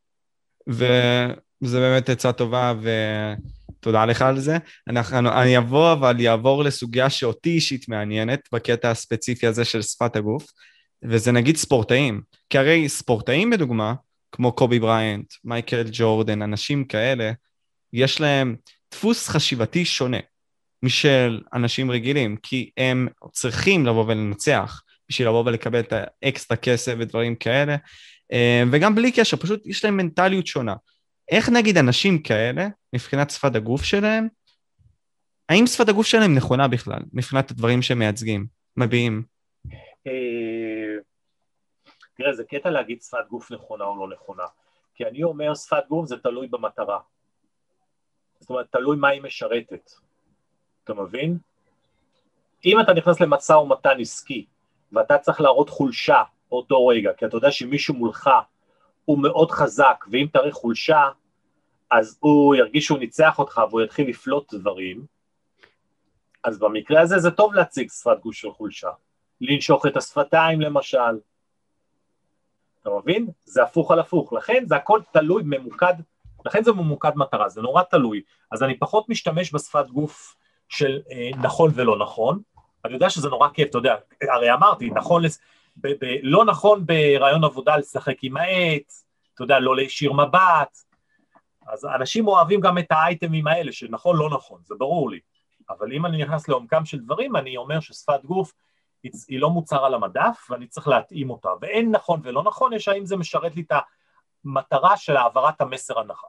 וזה 1.63 1.81
באמת 1.81 2.09
עצה 2.09 2.33
טובה 2.33 2.75
ותודה 2.83 4.05
לך 4.05 4.23
על 4.23 4.39
זה. 4.41 4.59
אנחנו, 4.89 5.19
אני 5.43 5.59
אבוא 5.59 5.93
אבל 5.93 6.27
אעבור 6.27 6.65
לסוגיה 6.65 7.11
שאותי 7.11 7.51
אישית 7.51 7.89
מעניינת 7.89 8.49
בקטע 8.53 8.91
הספציפי 8.91 9.47
הזה 9.47 9.65
של 9.65 9.83
שפת 9.83 10.17
הגוף, 10.17 10.47
וזה 11.03 11.33
נגיד 11.33 11.57
ספורטאים. 11.57 12.21
כי 12.51 12.59
הרי 12.59 12.89
ספורטאים 12.89 13.51
בדוגמה, 13.51 13.95
כמו 14.33 14.53
קובי 14.53 14.79
בריינט, 14.79 15.33
מייקל 15.45 15.85
ג'ורדן, 15.93 16.43
אנשים 16.43 16.85
כאלה, 16.85 17.33
יש 17.93 18.21
להם 18.21 18.57
דפוס 18.93 19.29
חשיבתי 19.29 19.85
שונה 19.85 20.19
משל 20.83 21.41
אנשים 21.55 21.91
רגילים, 21.91 22.37
כי 22.43 22.71
הם 22.77 23.09
צריכים 23.33 23.87
לבוא 23.87 24.05
ולנצח 24.05 24.83
בשביל 25.09 25.29
לבוא 25.29 25.45
ולקבל 25.47 25.81
את 25.81 25.93
האקסטרה 26.23 26.57
כסף 26.57 26.95
ודברים 26.99 27.35
כאלה, 27.35 27.77
אה, 28.33 28.63
וגם 28.73 28.95
בלי 28.95 29.13
קשר, 29.13 29.37
פשוט 29.37 29.67
יש 29.67 29.85
להם 29.85 29.97
מנטליות 29.97 30.47
שונה. 30.47 30.75
איך 31.31 31.49
נגיד 31.49 31.77
אנשים 31.79 32.23
כאלה, 32.23 32.68
מבחינת 32.93 33.31
שפת 33.31 33.55
הגוף 33.55 33.83
שלהם, 33.83 34.29
האם 35.49 35.66
שפת 35.66 35.89
הגוף 35.89 36.07
שלהם 36.07 36.35
נכונה 36.35 36.68
בכלל, 36.68 37.01
מבחינת 37.12 37.51
הדברים 37.51 37.83
שהם 37.83 37.99
מייצגים, 37.99 38.47
מביעים? 38.77 39.23
אה, 40.07 40.97
תראה, 42.14 42.33
זה 42.33 42.45
קטע 42.45 42.70
להגיד 42.70 43.03
שפת 43.03 43.29
גוף 43.31 43.53
נכונה 43.53 43.85
או 43.85 44.07
לא 44.07 44.14
נכונה, 44.14 44.45
כי 44.95 45.05
אני 45.05 45.23
אומר 45.23 45.55
שפת 45.55 45.85
גוף 45.89 46.07
זה 46.07 46.16
תלוי 46.16 46.49
במטרה. 46.49 46.99
זאת 48.41 48.51
אומרת, 48.51 48.66
תלוי 48.70 48.97
מה 48.97 49.09
היא 49.09 49.23
משרתת. 49.23 49.91
אתה 50.85 50.95
מבין? 50.95 51.39
אם 52.64 52.81
אתה 52.81 52.93
נכנס 52.93 53.20
למשא 53.20 53.53
ומתן 53.53 54.01
עסקי, 54.01 54.47
ואתה 54.93 55.18
צריך 55.18 55.41
להראות 55.41 55.70
חולשה 55.70 56.23
באותו 56.51 56.87
רגע, 56.87 57.12
כי 57.16 57.27
אתה 57.27 57.37
יודע 57.37 57.51
שמישהו 57.51 57.95
מולך 57.95 58.31
הוא 59.05 59.22
מאוד 59.22 59.50
חזק, 59.50 60.05
ואם 60.11 60.26
תראה 60.32 60.53
חולשה, 60.53 61.09
אז 61.90 62.18
הוא 62.20 62.55
ירגיש 62.55 62.84
שהוא 62.84 62.98
ניצח 62.98 63.38
אותך 63.38 63.61
והוא 63.70 63.82
יתחיל 63.82 64.09
לפלוט 64.09 64.55
דברים, 64.55 65.07
אז 66.44 66.59
במקרה 66.59 67.00
הזה 67.00 67.18
זה 67.18 67.30
טוב 67.30 67.55
להציג 67.55 67.90
שפת 67.90 68.18
גוף 68.22 68.34
של 68.34 68.50
חולשה. 68.50 68.90
לנשוך 69.40 69.86
את 69.86 69.96
השפתיים 69.96 70.61
למשל, 70.61 71.18
אתה 72.80 72.90
מבין? 73.03 73.26
זה 73.44 73.62
הפוך 73.62 73.90
על 73.90 73.98
הפוך, 73.98 74.32
לכן 74.32 74.64
זה 74.66 74.76
הכל 74.76 75.00
תלוי, 75.12 75.42
ממוקד, 75.46 75.94
לכן 76.46 76.64
זה 76.64 76.72
ממוקד 76.72 77.12
מטרה, 77.16 77.48
זה 77.48 77.62
נורא 77.62 77.82
תלוי. 77.82 78.22
אז 78.53 78.62
אני 78.62 78.78
פחות 78.78 79.09
משתמש 79.09 79.55
בשפת 79.55 79.86
גוף 79.90 80.36
של 80.68 81.00
אה, 81.12 81.30
נכון 81.42 81.70
ולא 81.74 81.98
נכון, 81.98 82.40
אני 82.84 82.94
יודע 82.94 83.11
שזה 83.11 83.28
נורא 83.28 83.48
כיף, 83.48 83.70
אתה 83.70 83.78
יודע, 83.78 83.96
הרי 84.34 84.53
אמרתי, 84.53 84.90
נכון, 84.90 85.22
ב, 85.77 85.89
ב, 85.89 86.18
לא 86.23 86.45
נכון 86.45 86.87
ברעיון 86.87 87.45
עבודה 87.45 87.77
לשחק 87.77 88.16
עם 88.23 88.37
העט, 88.37 88.93
אתה 89.35 89.45
יודע, 89.45 89.59
לא 89.59 89.77
להישיר 89.77 90.12
מבט, 90.12 90.79
אז 91.66 91.85
אנשים 91.85 92.29
אוהבים 92.29 92.61
גם 92.61 92.79
את 92.79 92.87
האייטמים 92.91 93.47
האלה, 93.47 93.73
שנכון, 93.73 94.16
לא 94.16 94.31
נכון, 94.31 94.61
זה 94.64 94.75
ברור 94.79 95.11
לי, 95.11 95.20
אבל 95.70 95.93
אם 95.93 96.07
אני 96.07 96.23
נכנס 96.23 96.49
לעומקם 96.49 96.85
של 96.85 96.99
דברים, 96.99 97.37
אני 97.37 97.57
אומר 97.57 97.81
ששפת 97.81 98.25
גוף 98.25 98.53
היא 99.03 99.41
לא 99.41 99.51
מוצר 99.51 99.85
על 99.85 99.95
המדף 99.95 100.47
ואני 100.51 100.66
צריך 100.66 100.89
להתאים 100.89 101.31
אותה, 101.31 101.49
ואין 101.61 101.91
נכון 101.91 102.20
ולא 102.25 102.43
נכון, 102.43 102.73
יש 102.73 102.89
האם 102.89 103.07
זה 103.07 103.16
משרת 103.16 103.57
לי 103.57 103.62
את 103.62 103.73
המטרה 104.45 104.97
של 104.97 105.16
העברת 105.16 105.61
המסר, 105.61 105.99
הנכ... 105.99 106.25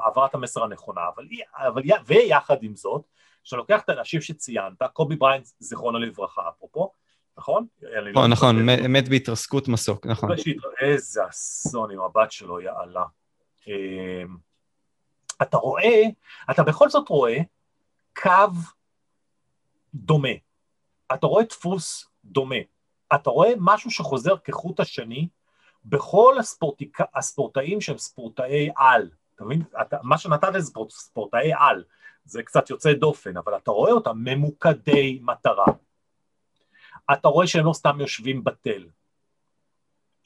העברת 0.00 0.34
המסר 0.34 0.64
הנכונה, 0.64 1.00
אבל, 1.14 1.26
אבל 1.56 1.82
ויחד 2.06 2.62
עם 2.62 2.76
זאת, 2.76 3.02
כשאתה 3.44 3.56
לוקח 3.56 3.80
את 3.80 3.88
האנשים 3.88 4.20
שציינת, 4.20 4.82
קובי 4.92 5.16
בריינט, 5.16 5.46
זיכרונו 5.58 5.98
לברכה, 5.98 6.48
אפרופו, 6.48 6.92
נכון? 7.38 7.66
נכון, 8.12 8.30
נכון, 8.30 8.56
מת 8.66 9.08
בהתרסקות 9.08 9.68
מסוק, 9.68 10.06
נכון. 10.06 10.30
איזה 10.80 11.20
אסון 11.28 11.90
עם 11.90 12.00
הבת 12.00 12.32
שלו, 12.32 12.60
יאללה. 12.60 13.04
אמ, 13.66 14.36
אתה 15.42 15.56
רואה, 15.56 16.02
אתה 16.50 16.62
בכל 16.62 16.88
זאת 16.88 17.08
רואה 17.08 17.38
קו 18.16 18.52
דומה. 19.94 20.28
אתה 21.14 21.26
רואה 21.26 21.44
דפוס 21.44 22.10
דומה. 22.24 22.56
אתה 23.14 23.30
רואה 23.30 23.52
משהו 23.58 23.90
שחוזר 23.90 24.36
כחוט 24.44 24.80
השני 24.80 25.28
בכל. 25.84 26.36
הספורטאים 27.14 27.80
שהם 27.80 27.98
ספורטאי 27.98 28.70
על, 28.76 29.10
אתה 29.34 29.44
מבין? 29.44 29.62
אתה, 29.80 29.96
מה 30.02 30.18
שנתת 30.18 30.48
זה 30.52 30.66
ספורט, 30.66 30.90
ספורטאי 30.90 31.52
על, 31.58 31.84
זה 32.24 32.42
קצת 32.42 32.70
יוצא 32.70 32.92
דופן, 32.92 33.36
אבל 33.36 33.56
אתה 33.56 33.70
רואה 33.70 33.92
אותם 33.92 34.16
ממוקדי 34.16 35.18
מטרה. 35.22 35.66
אתה 37.12 37.28
רואה 37.28 37.46
שהם 37.46 37.66
לא 37.66 37.72
סתם 37.72 38.00
יושבים 38.00 38.44
בתל, 38.44 38.88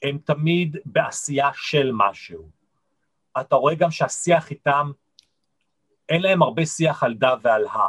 הם 0.01 0.17
תמיד 0.17 0.77
בעשייה 0.85 1.49
של 1.53 1.91
משהו. 1.93 2.49
אתה 3.41 3.55
רואה 3.55 3.75
גם 3.75 3.91
שהשיח 3.91 4.51
איתם, 4.51 4.91
אין 6.09 6.21
להם 6.21 6.41
הרבה 6.41 6.65
שיח 6.65 7.03
על 7.03 7.13
דה 7.13 7.35
ועל 7.41 7.67
ה. 7.67 7.87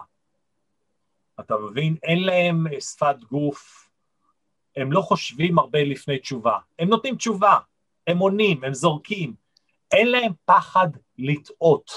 אתה 1.40 1.56
מבין? 1.56 1.96
אין 2.02 2.24
להם 2.24 2.66
שפת 2.80 3.16
גוף 3.30 3.84
הם 4.76 4.92
לא 4.92 5.00
חושבים 5.00 5.58
הרבה 5.58 5.84
לפני 5.84 6.18
תשובה, 6.18 6.58
הם 6.78 6.88
נותנים 6.88 7.16
תשובה, 7.16 7.58
הם 8.06 8.18
עונים, 8.18 8.64
הם 8.64 8.74
זורקים, 8.74 9.34
אין 9.92 10.10
להם 10.10 10.32
פחד 10.44 10.88
לטעות. 11.18 11.90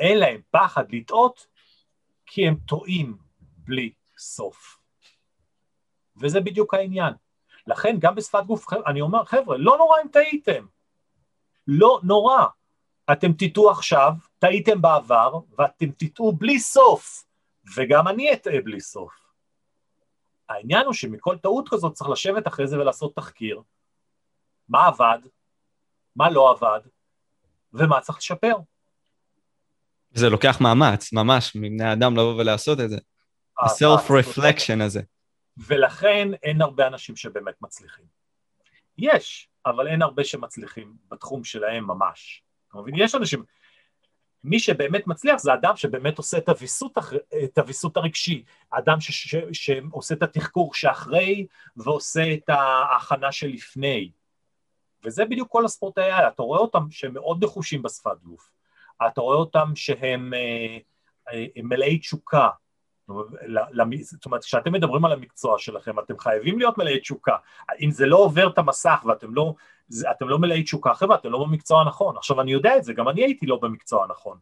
אין 0.00 0.18
להם 0.18 0.40
פחד 0.50 0.92
לטעות, 0.92 1.46
כי 2.26 2.48
הם 2.48 2.56
טועים 2.66 3.16
בלי 3.40 3.92
סוף. 4.18 4.78
וזה 6.16 6.40
בדיוק 6.40 6.74
העניין. 6.74 7.12
לכן 7.66 7.96
גם 7.98 8.14
בשפת 8.14 8.44
גוף, 8.46 8.66
אני 8.86 9.00
אומר, 9.00 9.24
חבר'ה, 9.24 9.56
לא 9.56 9.76
נורא 9.78 10.00
אם 10.02 10.08
טעיתם. 10.08 10.66
לא 11.66 12.00
נורא. 12.02 12.46
אתם 13.12 13.32
תטעו 13.32 13.70
עכשיו, 13.70 14.12
טעיתם 14.38 14.82
בעבר, 14.82 15.38
ואתם 15.58 15.90
תטעו 15.90 16.32
בלי 16.32 16.58
סוף, 16.58 17.24
וגם 17.76 18.08
אני 18.08 18.32
אטעה 18.32 18.60
בלי 18.64 18.80
סוף. 18.80 19.12
העניין 20.48 20.86
הוא 20.86 20.94
שמכל 20.94 21.38
טעות 21.38 21.68
כזאת 21.68 21.92
צריך 21.94 22.10
לשבת 22.10 22.46
אחרי 22.48 22.66
זה 22.66 22.78
ולעשות 22.78 23.16
תחקיר. 23.16 23.62
מה 24.68 24.86
עבד? 24.86 25.18
מה 26.16 26.30
לא 26.30 26.50
עבד? 26.50 26.80
ומה 27.72 28.00
צריך 28.00 28.18
לשפר? 28.18 28.56
זה 30.12 30.28
לוקח 30.30 30.60
מאמץ, 30.60 31.12
ממש, 31.12 31.56
מבני 31.56 31.92
אדם 31.92 32.12
לבוא 32.12 32.34
ולעשות 32.34 32.80
את 32.80 32.90
זה. 32.90 32.98
ה-self-reflection 33.58 34.82
הזה. 34.82 35.02
ולכן 35.56 36.28
אין 36.42 36.62
הרבה 36.62 36.86
אנשים 36.86 37.16
שבאמת 37.16 37.62
מצליחים. 37.62 38.04
יש, 38.98 39.48
אבל 39.66 39.88
אין 39.88 40.02
הרבה 40.02 40.24
שמצליחים 40.24 40.96
בתחום 41.08 41.44
שלהם 41.44 41.86
ממש. 41.86 42.42
אתה 42.68 42.78
מבין? 42.78 42.94
יש 42.98 43.14
אנשים, 43.14 43.44
מי 44.44 44.58
שבאמת 44.58 45.06
מצליח 45.06 45.38
זה 45.38 45.54
אדם 45.54 45.76
שבאמת 45.76 46.18
עושה 46.18 46.38
את 46.38 46.48
הוויסות, 46.48 46.98
את 47.44 47.58
הוויסות 47.58 47.96
הרגשי, 47.96 48.44
אדם 48.70 49.00
ש, 49.00 49.10
ש, 49.10 49.36
שעושה 49.52 50.14
את 50.14 50.22
התחקור 50.22 50.74
שאחרי 50.74 51.46
ועושה 51.76 52.34
את 52.34 52.48
ההכנה 52.48 53.32
שלפני. 53.32 54.10
וזה 55.04 55.24
בדיוק 55.24 55.52
כל 55.52 55.64
הספורטאי 55.64 56.10
האלה, 56.10 56.28
אתה 56.28 56.42
רואה 56.42 56.58
אותם 56.58 56.90
שהם 56.90 57.14
מאוד 57.14 57.44
נחושים 57.44 57.82
בשפת 57.82 58.22
גוף, 58.22 58.50
אתה 59.06 59.20
רואה 59.20 59.36
אותם 59.36 59.72
שהם 59.74 60.34
אה, 60.34 60.78
אה, 61.32 61.46
מלאי 61.62 61.98
תשוקה, 61.98 62.48
זאת 64.02 64.26
אומרת, 64.26 64.44
כשאתם 64.44 64.72
מדברים 64.72 65.04
על 65.04 65.12
המקצוע 65.12 65.58
שלכם, 65.58 65.98
אתם 65.98 66.18
חייבים 66.18 66.58
להיות 66.58 66.78
מלאי 66.78 67.00
תשוקה. 67.00 67.36
אם 67.80 67.90
זה 67.90 68.06
לא 68.06 68.16
עובר 68.16 68.48
את 68.48 68.58
המסך 68.58 69.04
ואתם 69.06 69.34
לא, 69.34 69.54
אתם 70.10 70.28
לא 70.28 70.38
מלאי 70.38 70.62
תשוקה, 70.62 70.94
חבר'ה, 70.94 71.16
אתם 71.16 71.30
לא 71.30 71.44
במקצוע 71.44 71.80
הנכון. 71.80 72.16
עכשיו, 72.16 72.40
אני 72.40 72.52
יודע 72.52 72.76
את 72.76 72.84
זה, 72.84 72.92
גם 72.92 73.08
אני 73.08 73.24
הייתי 73.24 73.46
לא 73.46 73.58
במקצוע 73.62 74.04
הנכון. 74.04 74.38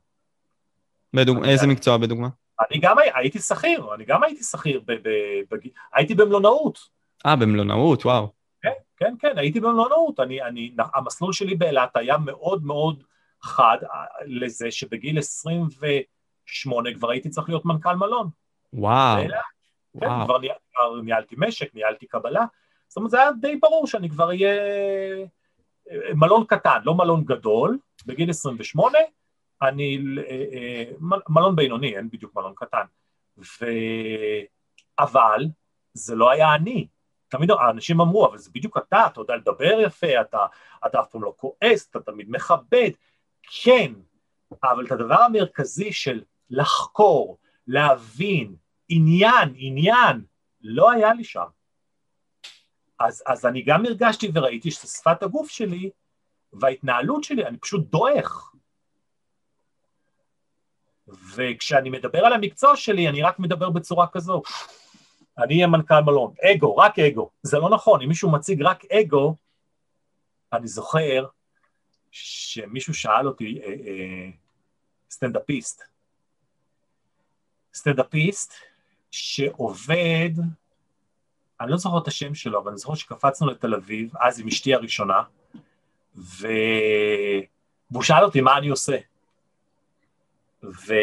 בדוג... 1.14 1.44
איזה. 1.44 1.66
מקצוע 1.66 1.96
בדוגמה? 1.96 2.28
אני 2.60 2.80
גם 2.80 2.96
הייתי 3.14 3.38
שכיר, 3.38 3.94
אני 3.94 4.04
גם 4.04 4.22
הייתי 4.22 4.42
שכיר, 4.42 4.80
ב... 4.86 4.92
ב... 4.92 5.08
ב... 5.50 5.56
הייתי 5.94 6.14
במלונאות. 6.14 6.78
אה, 7.26 7.36
במלונאות, 7.36 8.06
וואו. 8.06 8.32
כן, 8.62 8.72
כן, 8.96 9.14
כן, 9.18 9.38
הייתי 9.38 9.60
במלונאות. 9.60 10.20
אני, 10.20 10.42
אני, 10.42 10.74
המסלול 10.94 11.32
שלי 11.32 11.54
באילת 11.54 11.96
היה 11.96 12.18
מאוד 12.18 12.64
מאוד 12.64 13.04
חד 13.42 13.76
אה, 13.82 14.04
לזה 14.26 14.70
שבגיל 14.70 15.18
28 15.18 16.94
כבר 16.94 17.10
הייתי 17.10 17.28
צריך 17.28 17.48
להיות 17.48 17.64
מנכ"ל 17.64 17.94
מלון. 17.94 18.41
וואו. 18.72 19.22
כן, 19.22 20.06
וואו. 20.06 20.24
כבר, 20.24 20.38
ניהל, 20.38 20.56
כבר 20.74 21.00
ניהלתי 21.00 21.34
משק, 21.38 21.74
ניהלתי 21.74 22.06
קבלה, 22.06 22.44
זאת 22.88 22.96
אומרת 22.96 23.10
זה 23.10 23.20
היה 23.20 23.32
די 23.40 23.56
ברור 23.56 23.86
שאני 23.86 24.10
כבר 24.10 24.28
אהיה 24.28 24.54
אה, 25.90 26.14
מלון 26.14 26.44
קטן, 26.46 26.78
לא 26.84 26.94
מלון 26.94 27.24
גדול, 27.24 27.78
בגיל 28.06 28.30
28, 28.30 28.98
אני, 29.62 29.98
אה, 30.18 30.44
אה, 30.52 30.84
מלון 31.28 31.56
בינוני, 31.56 31.96
אין 31.96 32.10
בדיוק 32.10 32.34
מלון 32.36 32.52
קטן, 32.56 32.84
ו... 33.38 33.66
אבל 34.98 35.44
זה 35.94 36.14
לא 36.14 36.30
היה 36.30 36.54
אני, 36.54 36.86
תמיד 37.28 37.50
האנשים 37.50 38.00
אמרו, 38.00 38.26
אבל 38.26 38.38
זה 38.38 38.50
בדיוק 38.54 38.78
אתה, 38.78 39.06
אתה 39.06 39.20
יודע 39.20 39.36
לדבר 39.36 39.80
יפה, 39.80 40.20
אתה, 40.20 40.46
אתה 40.86 41.00
אף 41.00 41.10
פעם 41.10 41.22
לא 41.22 41.34
כועס, 41.36 41.88
אתה 41.90 42.00
תמיד 42.00 42.30
מכבד, 42.30 42.90
כן, 43.62 43.92
אבל 44.62 44.86
את 44.86 44.92
הדבר 44.92 45.20
המרכזי 45.20 45.92
של 45.92 46.22
לחקור, 46.50 47.38
להבין, 47.66 48.54
עניין, 48.88 49.54
עניין, 49.56 50.24
לא 50.60 50.90
היה 50.90 51.14
לי 51.14 51.24
שם. 51.24 51.46
אז, 52.98 53.22
אז 53.26 53.46
אני 53.46 53.62
גם 53.62 53.86
הרגשתי 53.86 54.30
וראיתי 54.34 54.70
ששפת 54.70 55.22
הגוף 55.22 55.50
שלי 55.50 55.90
וההתנהלות 56.52 57.24
שלי, 57.24 57.46
אני 57.46 57.58
פשוט 57.58 57.90
דועך. 57.90 58.52
וכשאני 61.34 61.90
מדבר 61.90 62.26
על 62.26 62.32
המקצוע 62.32 62.76
שלי, 62.76 63.08
אני 63.08 63.22
רק 63.22 63.38
מדבר 63.38 63.70
בצורה 63.70 64.06
כזו. 64.08 64.42
אני 65.38 65.54
אהיה 65.54 65.66
מנכ"ל 65.66 66.00
מלון, 66.00 66.34
אגו, 66.42 66.76
רק 66.76 66.98
אגו. 66.98 67.30
זה 67.42 67.58
לא 67.58 67.70
נכון, 67.70 68.02
אם 68.02 68.08
מישהו 68.08 68.32
מציג 68.32 68.62
רק 68.62 68.84
אגו, 68.84 69.36
אני 70.52 70.68
זוכר 70.68 71.26
שמישהו 72.10 72.94
שאל 72.94 73.26
אותי, 73.26 73.60
אה, 73.62 73.68
אה, 73.68 74.30
סטנדאפיסט, 75.10 75.82
סטנדאפיסט 77.74 78.54
שעובד, 79.12 80.30
אני 81.60 81.70
לא 81.70 81.76
זוכר 81.76 81.98
את 81.98 82.08
השם 82.08 82.34
שלו, 82.34 82.60
אבל 82.60 82.68
אני 82.68 82.78
זוכר 82.78 82.94
שקפצנו 82.94 83.46
לתל 83.46 83.74
אביב, 83.74 84.12
אז 84.20 84.40
עם 84.40 84.48
אשתי 84.48 84.74
הראשונה, 84.74 85.22
ו... 86.16 86.48
והוא 87.90 88.02
שאל 88.02 88.24
אותי 88.24 88.40
מה 88.40 88.58
אני 88.58 88.68
עושה. 88.68 88.96
ו... 90.64 90.94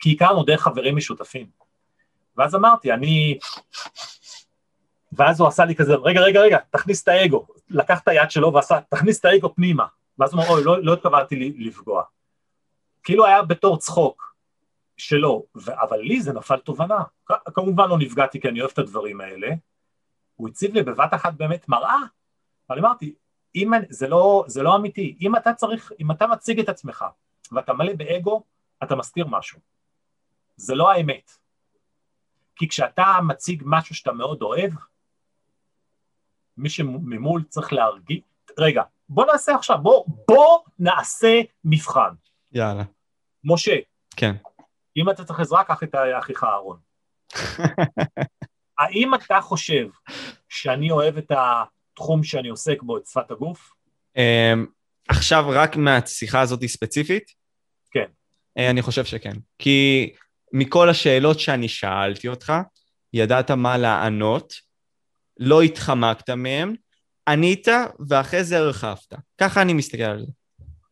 כי 0.00 0.12
הכרנו 0.12 0.42
דרך 0.42 0.62
חברים 0.62 0.96
משותפים. 0.96 1.46
ואז 2.36 2.54
אמרתי, 2.54 2.92
אני... 2.92 3.38
ואז 5.12 5.40
הוא 5.40 5.48
עשה 5.48 5.64
לי 5.64 5.74
כזה, 5.74 5.94
רגע, 5.94 6.20
רגע, 6.20 6.40
רגע, 6.40 6.58
תכניס 6.70 7.02
את 7.02 7.08
האגו. 7.08 7.46
לקח 7.70 8.00
את 8.02 8.08
היד 8.08 8.30
שלו 8.30 8.52
ועשה, 8.52 8.80
תכניס 8.88 9.20
את 9.20 9.24
האגו 9.24 9.54
פנימה. 9.54 9.86
ואז 10.18 10.34
הוא 10.34 10.42
אמר, 10.42 10.50
אוי, 10.50 10.64
לא, 10.64 10.82
לא 10.82 10.92
התכוונתי 10.92 11.52
לפגוע. 11.58 12.02
כאילו 13.02 13.26
היה 13.26 13.42
בתור 13.42 13.78
צחוק. 13.78 14.27
שלו, 14.98 15.46
אבל 15.66 15.98
לי 15.98 16.20
זה 16.20 16.32
נפל 16.32 16.56
תובנה. 16.56 17.02
כמובן 17.54 17.88
לא 17.88 17.98
נפגעתי 17.98 18.40
כי 18.40 18.48
אני 18.48 18.60
אוהב 18.60 18.70
את 18.72 18.78
הדברים 18.78 19.20
האלה. 19.20 19.48
הוא 20.34 20.48
הציב 20.48 20.74
לי 20.74 20.82
בבת 20.82 21.14
אחת 21.14 21.34
באמת 21.34 21.68
מראה, 21.68 21.98
אבל 22.70 22.78
אמרתי, 22.78 23.14
אם, 23.54 23.70
זה, 23.90 24.08
לא, 24.08 24.44
זה 24.46 24.62
לא 24.62 24.76
אמיתי, 24.76 25.16
אם 25.20 25.36
אתה 25.36 25.54
צריך, 25.54 25.92
אם 26.00 26.10
אתה 26.10 26.26
מציג 26.26 26.60
את 26.60 26.68
עצמך 26.68 27.04
ואתה 27.52 27.72
מלא 27.72 27.92
באגו, 27.92 28.42
אתה 28.82 28.96
מסתיר 28.96 29.26
משהו. 29.26 29.60
זה 30.56 30.74
לא 30.74 30.90
האמת. 30.90 31.30
כי 32.56 32.68
כשאתה 32.68 33.04
מציג 33.26 33.62
משהו 33.66 33.94
שאתה 33.94 34.12
מאוד 34.12 34.42
אוהב, 34.42 34.70
מי 36.56 36.68
שממול 36.68 37.42
צריך 37.48 37.72
להרגיש, 37.72 38.20
רגע, 38.58 38.82
בוא 39.08 39.26
נעשה 39.32 39.54
עכשיו, 39.54 39.78
בוא, 39.82 40.04
בוא 40.28 40.58
נעשה 40.78 41.40
מבחן. 41.64 42.14
יאללה. 42.52 42.84
משה. 43.44 43.76
כן. 44.16 44.34
אם 44.96 45.10
אתה 45.10 45.24
צריך 45.24 45.40
עזרה, 45.40 45.64
קח 45.64 45.82
את 45.82 45.94
אחיך 46.18 46.44
אהרון. 46.44 46.78
האם 48.78 49.14
אתה 49.14 49.40
חושב 49.40 49.88
שאני 50.48 50.90
אוהב 50.90 51.16
את 51.16 51.30
התחום 51.30 52.24
שאני 52.24 52.48
עוסק 52.48 52.82
בו, 52.82 52.98
את 52.98 53.06
שפת 53.06 53.30
הגוף? 53.30 53.70
אמ, 54.16 54.66
עכשיו 55.08 55.44
רק 55.48 55.76
מהשיחה 55.76 56.40
הזאת 56.40 56.64
ספציפית? 56.64 57.30
כן. 57.90 58.06
אה, 58.58 58.70
אני 58.70 58.82
חושב 58.82 59.04
שכן. 59.04 59.34
כי 59.58 60.10
מכל 60.52 60.88
השאלות 60.88 61.40
שאני 61.40 61.68
שאלתי 61.68 62.28
אותך, 62.28 62.52
ידעת 63.12 63.50
מה 63.50 63.78
לענות, 63.78 64.52
לא 65.38 65.62
התחמקת 65.62 66.30
מהם, 66.30 66.74
ענית 67.28 67.68
ואחרי 68.08 68.44
זה 68.44 68.58
הרחבת. 68.58 69.12
ככה 69.40 69.62
אני 69.62 69.72
מסתכל 69.72 70.02
על 70.02 70.20
זה. 70.20 70.32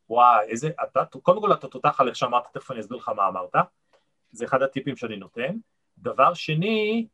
וואי, 0.09 0.47
איזה, 0.49 0.71
אתה, 0.85 1.05
קודם 1.23 1.41
כל 1.41 1.53
אתה 1.53 1.69
תותח 1.69 2.01
על 2.01 2.09
איך 2.09 2.17
שאמרת, 2.17 2.43
תכף 2.53 2.71
אני 2.71 2.81
אסביר 2.81 2.99
לך 2.99 3.09
מה 3.09 3.29
אמרת. 3.29 3.67
זה 4.37 4.45
אחד 4.45 4.63
הטיפים 4.63 4.97
שאני 4.97 5.17
נותן. 5.17 5.57
דבר 5.99 6.35
שני, 6.35 7.07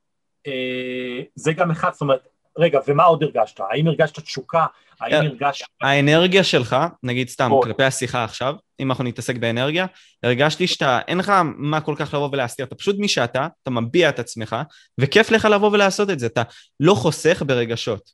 אה, 0.46 1.22
זה 1.34 1.52
גם 1.52 1.70
אחד, 1.70 1.92
זאת 1.92 2.00
אומרת, 2.00 2.28
רגע, 2.58 2.80
ומה 2.86 3.04
עוד 3.04 3.22
הרגשת? 3.22 3.60
האם 3.70 3.86
הרגשת 3.86 4.18
תשוקה? 4.20 4.66
האם 5.00 5.12
אה, 5.12 5.18
הרגשת... 5.18 5.66
האנרגיה 5.82 6.44
שלך, 6.44 6.76
נגיד 7.02 7.28
סתם, 7.28 7.50
כלפי 7.62 7.82
השיחה 7.82 8.24
עכשיו, 8.24 8.54
אם 8.80 8.90
אנחנו 8.90 9.04
נתעסק 9.04 9.36
באנרגיה, 9.36 9.86
הרגשתי 10.22 10.66
שאתה, 10.66 11.00
אין 11.08 11.18
לך 11.18 11.32
מה 11.56 11.80
כל 11.80 11.94
כך 11.98 12.14
לבוא 12.14 12.28
ולהסתיר, 12.32 12.66
אתה 12.66 12.74
פשוט 12.74 12.96
מי 12.98 13.08
שאתה, 13.08 13.48
אתה 13.62 13.70
מביע 13.70 14.08
את 14.08 14.18
עצמך, 14.18 14.56
וכיף 15.00 15.30
לך 15.30 15.44
לבוא 15.44 15.70
ולעשות 15.72 16.10
את 16.10 16.18
זה, 16.18 16.26
אתה 16.26 16.42
לא 16.80 16.94
חוסך 16.94 17.42
ברגשות. 17.46 18.10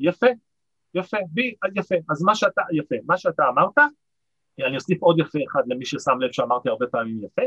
יפה, 0.00 0.26
יפה, 0.94 1.16
בי, 1.30 1.54
יפה. 1.74 1.94
אז 2.10 2.22
מה 2.22 2.34
שאתה, 2.34 2.62
יפה, 2.72 2.94
מה 3.06 3.18
שאתה 3.18 3.42
אמרת, 3.48 3.78
אני 4.66 4.76
אוסיף 4.76 5.02
עוד 5.02 5.18
יפה 5.18 5.38
אחד 5.50 5.62
למי 5.66 5.84
ששם 5.84 6.20
לב 6.20 6.32
שאמרתי 6.32 6.68
הרבה 6.68 6.86
פעמים 6.86 7.24
יפה. 7.24 7.42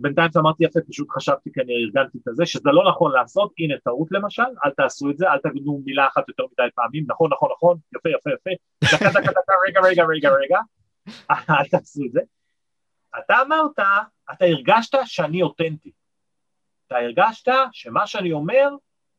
בינתיים 0.00 0.30
שאמרתי 0.32 0.64
יפה, 0.64 0.80
פשוט 0.88 1.08
חשבתי 1.10 1.50
כי 1.52 1.60
אני 1.60 1.72
ארגנתי 1.84 2.18
את 2.18 2.36
זה, 2.36 2.46
שזה 2.46 2.70
לא 2.72 2.90
נכון 2.90 3.12
לעשות, 3.12 3.52
הנה 3.58 3.74
טעות 3.84 4.08
למשל, 4.10 4.42
אל 4.64 4.70
תעשו 4.70 5.10
את 5.10 5.18
זה, 5.18 5.26
אל 5.30 5.38
תגידו 5.38 5.82
מילה 5.84 6.06
אחת 6.06 6.28
יותר 6.28 6.44
מדי 6.52 6.68
פעמים, 6.74 7.04
נכון, 7.08 7.30
נכון, 7.32 7.50
נכון, 7.56 7.78
יפה, 7.96 8.08
יפה, 8.08 8.30
יפה, 8.30 8.50
דקה, 8.84 9.20
דקה, 9.20 9.30
דקה, 9.30 9.52
רגע, 9.68 9.80
רגע, 9.80 10.04
רגע, 10.04 10.30
רגע, 10.30 10.60
אל 11.30 11.68
תעשו 11.70 12.00
את 12.06 12.12
זה. 12.12 12.20
אתה 13.18 13.42
אמרת, 13.46 13.78
אתה 14.32 14.44
הרגשת 14.44 14.98
שאני 15.04 15.42
אותנטי. 15.42 15.92
אתה 16.86 16.96
הרגשת 16.96 17.52
שמה 17.72 18.06
שאני 18.06 18.32
אומר, 18.32 18.68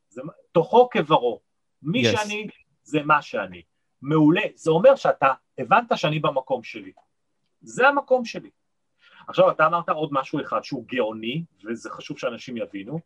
זה 0.10 0.22
תוכו 0.52 0.90
כברו. 0.92 1.42
מי 1.82 2.02
yes. 2.02 2.18
שאני, 2.18 2.48
זה 2.84 3.04
מה 3.04 3.22
שאני. 3.22 3.62
מעולה. 4.02 4.42
זה 4.56 4.72
אומר 4.72 4.96
שאתה 4.96 5.34
הבנת 5.58 5.92
שאני 5.96 6.20
במקום 6.20 6.64
שלי. 6.64 6.92
זה 7.62 7.88
המקום 7.88 8.26
שלי. 8.26 8.50
עכשיו, 9.30 9.52
אתה 9.52 9.66
אמרת 9.66 9.90
עוד 9.90 10.10
משהו 10.12 10.42
אחד 10.42 10.64
שהוא 10.64 10.86
גאוני, 10.88 11.44
וזה 11.66 11.90
חשוב 11.90 12.20
שאנשים 12.20 12.58
יבינו, 12.58 13.00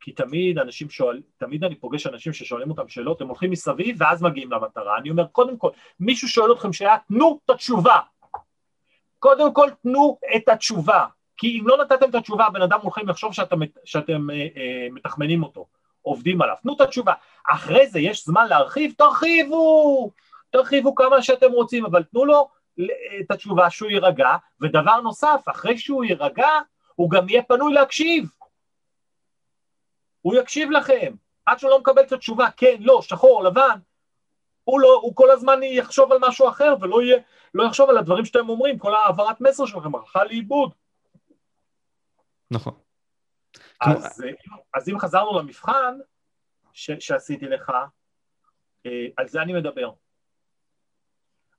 כי 0.00 0.12
תמיד 0.12 0.58
אנשים 0.58 0.90
שואל, 0.90 1.22
תמיד 1.38 1.64
אני 1.64 1.74
פוגש 1.74 2.06
אנשים 2.06 2.32
ששואלים 2.32 2.70
אותם 2.70 2.88
שאלות, 2.88 3.20
הם 3.20 3.28
הולכים 3.28 3.50
מסביב 3.50 3.96
ואז 3.98 4.22
מגיעים 4.22 4.52
למטרה. 4.52 4.98
אני 4.98 5.10
אומר, 5.10 5.26
קודם 5.26 5.56
כל, 5.56 5.70
מישהו 6.00 6.28
שואל 6.28 6.52
אתכם 6.52 6.72
שאלה, 6.72 6.96
תנו 7.08 7.38
את 7.44 7.50
התשובה. 7.50 7.98
קודם 9.18 9.54
כל, 9.54 9.70
תנו 9.82 10.18
את 10.36 10.48
התשובה. 10.48 11.06
כי 11.36 11.60
אם 11.60 11.68
לא 11.68 11.76
נתתם 11.78 12.10
את 12.10 12.14
התשובה, 12.14 12.46
הבן 12.46 12.62
אדם 12.62 12.78
מולכם 12.82 13.08
יחשוב 13.08 13.34
שאתם, 13.34 13.58
שאתם 13.84 14.30
אה, 14.30 14.36
אה, 14.36 14.86
מתחמנים 14.90 15.42
אותו, 15.42 15.66
עובדים 16.02 16.42
עליו. 16.42 16.56
תנו 16.62 16.74
את 16.76 16.80
התשובה. 16.80 17.12
אחרי 17.50 17.86
זה 17.86 18.00
יש 18.00 18.24
זמן 18.24 18.46
להרחיב, 18.48 18.92
תרחיבו! 18.98 20.10
תרחיבו 20.50 20.94
כמה 20.94 21.22
שאתם 21.22 21.52
רוצים, 21.52 21.86
אבל 21.86 22.02
תנו 22.02 22.24
לו 22.24 22.48
את 23.20 23.30
התשובה 23.30 23.70
שהוא 23.70 23.90
יירגע, 23.90 24.36
ודבר 24.60 25.00
נוסף, 25.00 25.42
אחרי 25.50 25.78
שהוא 25.78 26.04
יירגע, 26.04 26.48
הוא 26.94 27.10
גם 27.10 27.28
יהיה 27.28 27.42
פנוי 27.42 27.72
להקשיב. 27.72 28.30
הוא 30.22 30.34
יקשיב 30.34 30.70
לכם, 30.70 31.14
עד 31.46 31.58
שהוא 31.58 31.70
לא 31.70 31.80
מקבל 31.80 32.02
את 32.02 32.12
התשובה, 32.12 32.50
כן, 32.56 32.76
לא, 32.80 33.02
שחור, 33.02 33.44
לבן, 33.44 33.78
הוא, 34.64 34.80
לא, 34.80 35.00
הוא 35.02 35.16
כל 35.16 35.30
הזמן 35.30 35.62
יחשוב 35.62 36.12
על 36.12 36.18
משהו 36.20 36.48
אחר 36.48 36.74
ולא 36.80 37.02
יהיה, 37.02 37.18
לא 37.54 37.64
יחשוב 37.64 37.90
על 37.90 37.98
הדברים 37.98 38.24
שאתם 38.24 38.48
אומרים, 38.48 38.78
כל 38.78 38.94
העברת 38.94 39.40
מסר 39.40 39.66
שלכם 39.66 39.94
הלכה 39.94 40.24
לאיבוד. 40.24 40.72
נכון. 42.50 42.74
אז, 43.80 44.22
אז 44.74 44.88
אם 44.88 44.98
חזרנו 44.98 45.38
למבחן 45.38 45.98
ש, 46.72 46.90
שעשיתי 47.00 47.46
לך, 47.46 47.72
אה, 48.86 49.06
על 49.16 49.28
זה 49.28 49.42
אני 49.42 49.52
מדבר. 49.52 49.90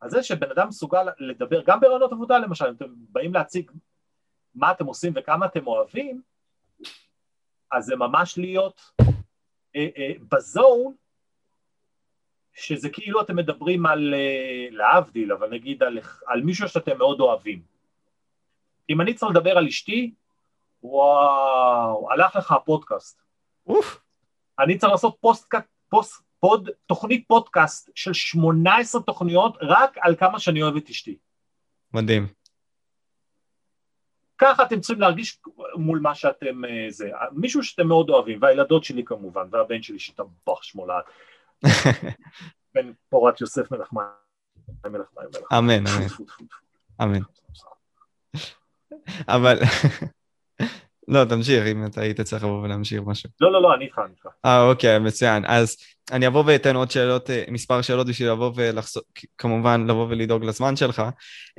על 0.01 0.09
זה 0.09 0.23
שבן 0.23 0.51
אדם 0.51 0.67
מסוגל 0.67 1.07
לדבר, 1.19 1.61
גם 1.65 1.79
ברעיונות 1.79 2.11
עבודה 2.11 2.37
למשל, 2.37 2.65
אם 2.65 2.73
אתם 2.73 2.85
באים 2.95 3.33
להציג 3.33 3.71
מה 4.55 4.71
אתם 4.71 4.85
עושים 4.85 5.13
וכמה 5.15 5.45
אתם 5.45 5.67
אוהבים, 5.67 6.21
אז 7.71 7.85
זה 7.85 7.95
ממש 7.95 8.37
להיות 8.37 8.81
אה, 9.75 9.87
אה, 9.97 10.13
ב 10.31 10.41
zone, 10.41 10.93
שזה 12.53 12.89
כאילו 12.89 13.21
אתם 13.21 13.35
מדברים 13.35 13.85
על, 13.85 14.13
אה, 14.13 14.67
להבדיל, 14.71 15.31
אבל 15.31 15.49
נגיד 15.49 15.83
על, 15.83 15.99
על 16.27 16.41
מישהו 16.41 16.69
שאתם 16.69 16.97
מאוד 16.97 17.19
אוהבים. 17.19 17.61
אם 18.89 19.01
אני 19.01 19.13
צריך 19.13 19.31
לדבר 19.31 19.57
על 19.57 19.67
אשתי, 19.67 20.13
וואו, 20.83 22.11
הלך 22.11 22.35
לך 22.35 22.51
הפודקאסט. 22.51 23.21
אוף. 23.67 24.01
אני 24.59 24.77
צריך 24.77 24.91
לעשות 24.91 25.17
פוסט, 25.21 25.55
פוסט, 25.89 26.23
פוד, 26.41 26.69
תוכנית 26.85 27.27
פודקאסט 27.27 27.89
של 27.95 28.13
18 28.13 29.01
תוכניות 29.01 29.57
רק 29.61 29.97
על 30.01 30.15
כמה 30.15 30.39
שאני 30.39 30.63
אוהב 30.63 30.75
את 30.75 30.89
אשתי. 30.89 31.17
מדהים. 31.93 32.27
ככה 34.37 34.63
אתם 34.63 34.79
צריכים 34.79 35.01
להרגיש 35.01 35.41
מול 35.75 35.99
מה 35.99 36.15
שאתם, 36.15 36.65
אה, 36.65 36.85
זה, 36.89 37.11
מישהו 37.31 37.63
שאתם 37.63 37.87
מאוד 37.87 38.09
אוהבים, 38.09 38.39
והילדות 38.41 38.83
שלי 38.83 39.03
כמובן, 39.05 39.47
והבן 39.51 39.81
שלי 39.81 39.99
שטבח 39.99 40.61
שמולד, 40.61 41.03
בן 42.73 42.91
פורת 43.09 43.41
יוסף 43.41 43.71
מלך 43.71 43.93
מים, 43.93 44.05
מלך 44.85 45.07
מים, 45.17 45.27
מלך 45.27 45.53
אמן, 45.53 45.83
אמן, 45.87 46.07
אמן. 47.01 47.19
אבל 49.27 49.59
לא, 51.07 51.25
תמשיך, 51.25 51.65
אם 51.65 51.85
אתה 51.85 52.01
היית 52.01 52.21
צריך 52.21 52.43
לבוא 52.43 52.63
ולהמשיך 52.63 53.01
משהו. 53.05 53.29
לא, 53.41 53.51
לא, 53.51 53.61
לא, 53.61 53.73
אני 53.75 53.85
איתך, 53.85 53.99
אני 53.99 54.11
איתך. 54.11 54.27
אה, 54.45 54.69
אוקיי, 54.69 54.99
מצוין. 54.99 55.43
אז 55.47 55.77
אני 56.11 56.27
אבוא 56.27 56.43
ואתן 56.47 56.75
עוד 56.75 56.91
שאלות, 56.91 57.29
אה, 57.29 57.43
מספר 57.47 57.81
שאלות 57.81 58.07
בשביל 58.07 58.31
לבוא 58.31 58.51
ולחסוך, 58.55 59.03
כמובן, 59.37 59.85
לבוא 59.87 60.07
ולדאוג 60.09 60.45
לזמן 60.45 60.75
שלך. 60.75 61.03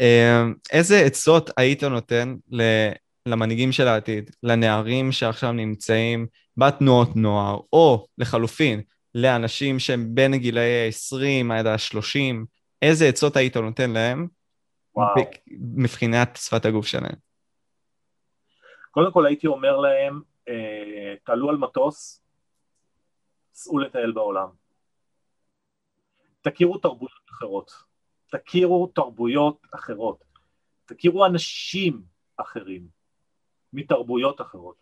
אה, 0.01 0.45
איזה 0.73 1.01
עצות 1.01 1.51
היית 1.57 1.85
נותן 1.85 2.35
למנהיגים 3.27 3.73
של 3.73 3.89
העתיד, 3.89 4.31
לנערים 4.43 5.13
שעכשיו 5.13 5.53
נמצאים 5.53 6.27
בתנועות 6.57 7.17
נוער, 7.17 7.59
או 7.73 8.07
לחלופין, 8.19 8.81
לאנשים 9.15 9.79
שהם 9.79 10.07
בין 10.11 10.37
גילאי 10.37 10.89
ה-20 10.89 11.53
עד 11.53 11.67
ה-30, 11.67 12.45
איזה 12.83 13.09
עצות 13.09 13.37
היית 13.37 13.57
נותן 13.57 13.91
להם 13.91 14.27
מבחינת 15.77 16.39
שפת 16.43 16.67
הגוף 16.67 16.87
שלהם? 16.87 17.32
קודם 18.93 19.13
כל 19.13 19.27
הייתי 19.27 19.47
אומר 19.47 19.77
להם, 19.77 20.23
אה, 20.49 21.15
תעלו 21.25 21.51
על 21.51 21.57
מטוס, 21.57 22.23
סעו 23.55 23.79
לטייל 23.79 24.13
בעולם. 24.13 24.49
תכירו 26.41 26.79
תרבויות 26.79 27.31
אחרות, 27.31 27.73
תכירו 28.31 28.87
תרבויות 28.87 29.67
אחרות, 29.75 30.25
תכירו 30.85 31.27
אנשים 31.27 32.03
אחרים 32.37 32.89
מתרבויות 33.73 34.41
אחרות. 34.41 34.77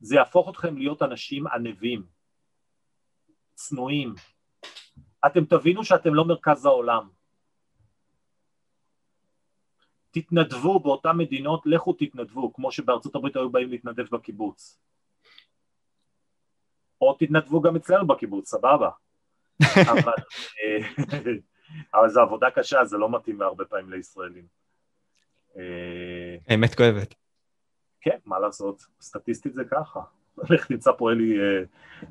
זה 0.00 0.16
יהפוך 0.16 0.48
אתכם 0.48 0.76
להיות 0.76 1.02
אנשים 1.02 1.46
ענבים, 1.46 2.06
צנועים. 3.54 4.14
אתם 5.26 5.44
תבינו 5.44 5.84
שאתם 5.84 6.14
לא 6.14 6.24
מרכז 6.24 6.66
העולם. 6.66 7.08
תתנדבו 10.20 10.80
באותן 10.80 11.16
מדינות, 11.16 11.62
לכו 11.66 11.92
תתנדבו, 11.92 12.52
כמו 12.52 12.72
שבארצות 12.72 13.14
הברית 13.14 13.36
היו 13.36 13.50
באים 13.50 13.70
להתנדב 13.70 14.04
בקיבוץ. 14.10 14.78
או 17.00 17.16
תתנדבו 17.18 17.60
גם 17.60 17.76
אצלנו 17.76 18.06
בקיבוץ, 18.06 18.48
סבבה. 18.48 18.90
אבל, 19.92 20.12
אה, 20.62 21.32
אבל 21.94 22.08
זו 22.08 22.20
עבודה 22.20 22.50
קשה, 22.50 22.84
זה 22.84 22.98
לא 22.98 23.10
מתאים 23.10 23.42
הרבה 23.42 23.64
פעמים 23.64 23.90
לישראלים. 23.90 24.46
אה, 25.56 26.54
אמת 26.54 26.74
כואבת. 26.74 27.14
כן, 28.00 28.18
מה 28.24 28.38
לעשות, 28.38 28.82
סטטיסטית 29.00 29.54
זה 29.54 29.62
ככה. 29.70 30.00
לך 30.50 30.66
תמצא 30.66 30.90
פה 30.98 31.12
אלי, 31.12 31.38
אה, 31.38 31.64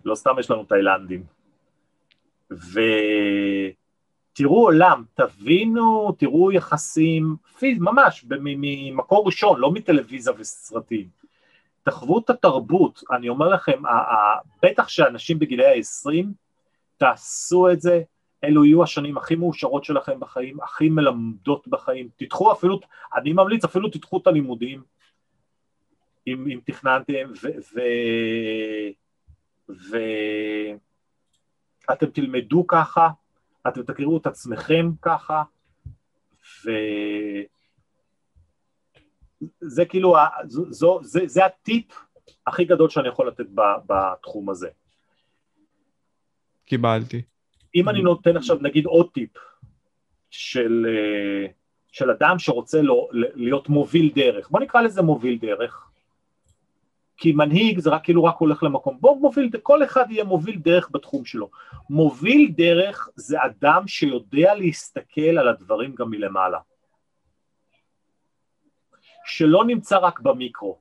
לא 0.05 0.15
סתם 0.15 0.35
יש 0.39 0.51
לנו 0.51 0.63
תאילנדים. 0.63 1.23
ו... 2.51 2.79
תראו 4.37 4.63
עולם, 4.63 5.03
תבינו, 5.13 6.11
תראו 6.17 6.51
יחסים, 6.51 7.35
פיז, 7.59 7.77
ממש, 7.79 8.25
ממקור 8.29 9.25
ראשון, 9.25 9.59
לא 9.59 9.71
מטלוויזיה 9.71 10.33
וסרטים. 10.37 11.09
תחוו 11.83 12.19
את 12.19 12.29
התרבות, 12.29 13.03
אני 13.11 13.29
אומר 13.29 13.47
לכם, 13.47 13.81
בטח 14.63 14.87
שאנשים 14.87 15.39
בגילי 15.39 15.65
ה-20, 15.65 16.25
תעשו 16.97 17.71
את 17.71 17.81
זה, 17.81 18.01
אלו 18.43 18.65
יהיו 18.65 18.83
השנים 18.83 19.17
הכי 19.17 19.35
מאושרות 19.35 19.83
שלכם 19.83 20.19
בחיים, 20.19 20.61
הכי 20.61 20.89
מלמדות 20.89 21.67
בחיים, 21.67 22.09
תדחו 22.15 22.51
אפילו, 22.51 22.79
אני 23.15 23.33
ממליץ 23.33 23.63
אפילו 23.63 23.89
תדחו 23.89 24.17
את 24.17 24.27
הלימודים, 24.27 24.83
אם, 26.27 26.47
אם 26.53 26.59
תכננתם, 26.65 27.31
ואתם 31.89 32.05
תלמדו 32.05 32.67
ככה, 32.67 33.09
אתם 33.67 33.83
תכירו 33.83 34.17
את 34.17 34.27
עצמכם 34.27 34.91
ככה, 35.01 35.43
וזה 36.61 37.45
כאילו, 39.85 40.15
זו, 40.45 40.71
זו, 40.71 40.99
זה, 41.03 41.19
זה 41.25 41.45
הטיפ 41.45 41.85
הכי 42.47 42.65
גדול 42.65 42.89
שאני 42.89 43.07
יכול 43.07 43.27
לתת 43.27 43.45
בתחום 43.85 44.49
הזה. 44.49 44.69
קיבלתי. 46.65 47.21
אם 47.75 47.89
אני 47.89 48.01
נותן 48.01 48.37
עכשיו 48.37 48.57
נגיד 48.61 48.85
עוד 48.85 49.09
טיפ 49.13 49.31
של, 50.29 50.85
של 51.91 52.11
אדם 52.11 52.39
שרוצה 52.39 52.81
לא, 52.81 53.09
להיות 53.13 53.69
מוביל 53.69 54.11
דרך, 54.15 54.49
בוא 54.49 54.59
נקרא 54.59 54.81
לזה 54.81 55.01
מוביל 55.01 55.37
דרך, 55.37 55.89
כי 57.17 57.31
מנהיג 57.31 57.79
זה 57.79 57.89
רק 57.89 58.03
כאילו 58.03 58.23
רק 58.23 58.35
הולך 58.37 58.63
למקום, 58.63 58.97
בוא 58.99 59.19
מוביל, 59.19 59.49
כל 59.63 59.83
אחד 59.83 60.11
יהיה 60.11 60.23
מוביל 60.23 60.59
דרך 60.59 60.89
בתחום 60.91 61.25
שלו. 61.25 61.49
מוביל 61.89 62.51
דרך 62.57 63.09
זה 63.15 63.37
אדם 63.45 63.87
שיודע 63.87 64.55
להסתכל 64.55 65.37
על 65.39 65.47
הדברים 65.47 65.95
גם 65.95 66.09
מלמעלה. 66.09 66.59
שלא 69.25 69.65
נמצא 69.65 69.97
רק 69.97 70.19
במיקרו. 70.19 70.79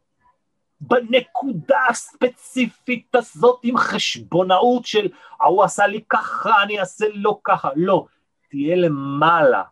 בנקודה 0.81 1.79
הספציפית 1.89 3.15
הזאת 3.15 3.61
עם 3.63 3.77
חשבונאות 3.77 4.87
של 4.87 5.09
ההוא 5.41 5.65
עשה 5.65 5.87
לי 5.87 6.01
ככה, 6.09 6.63
אני 6.63 6.81
אעשה 6.81 7.07
לו 7.15 7.41
ככה, 7.45 7.69
לא, 7.77 8.07
תהיה 8.51 8.77
למעלה, 8.77 9.63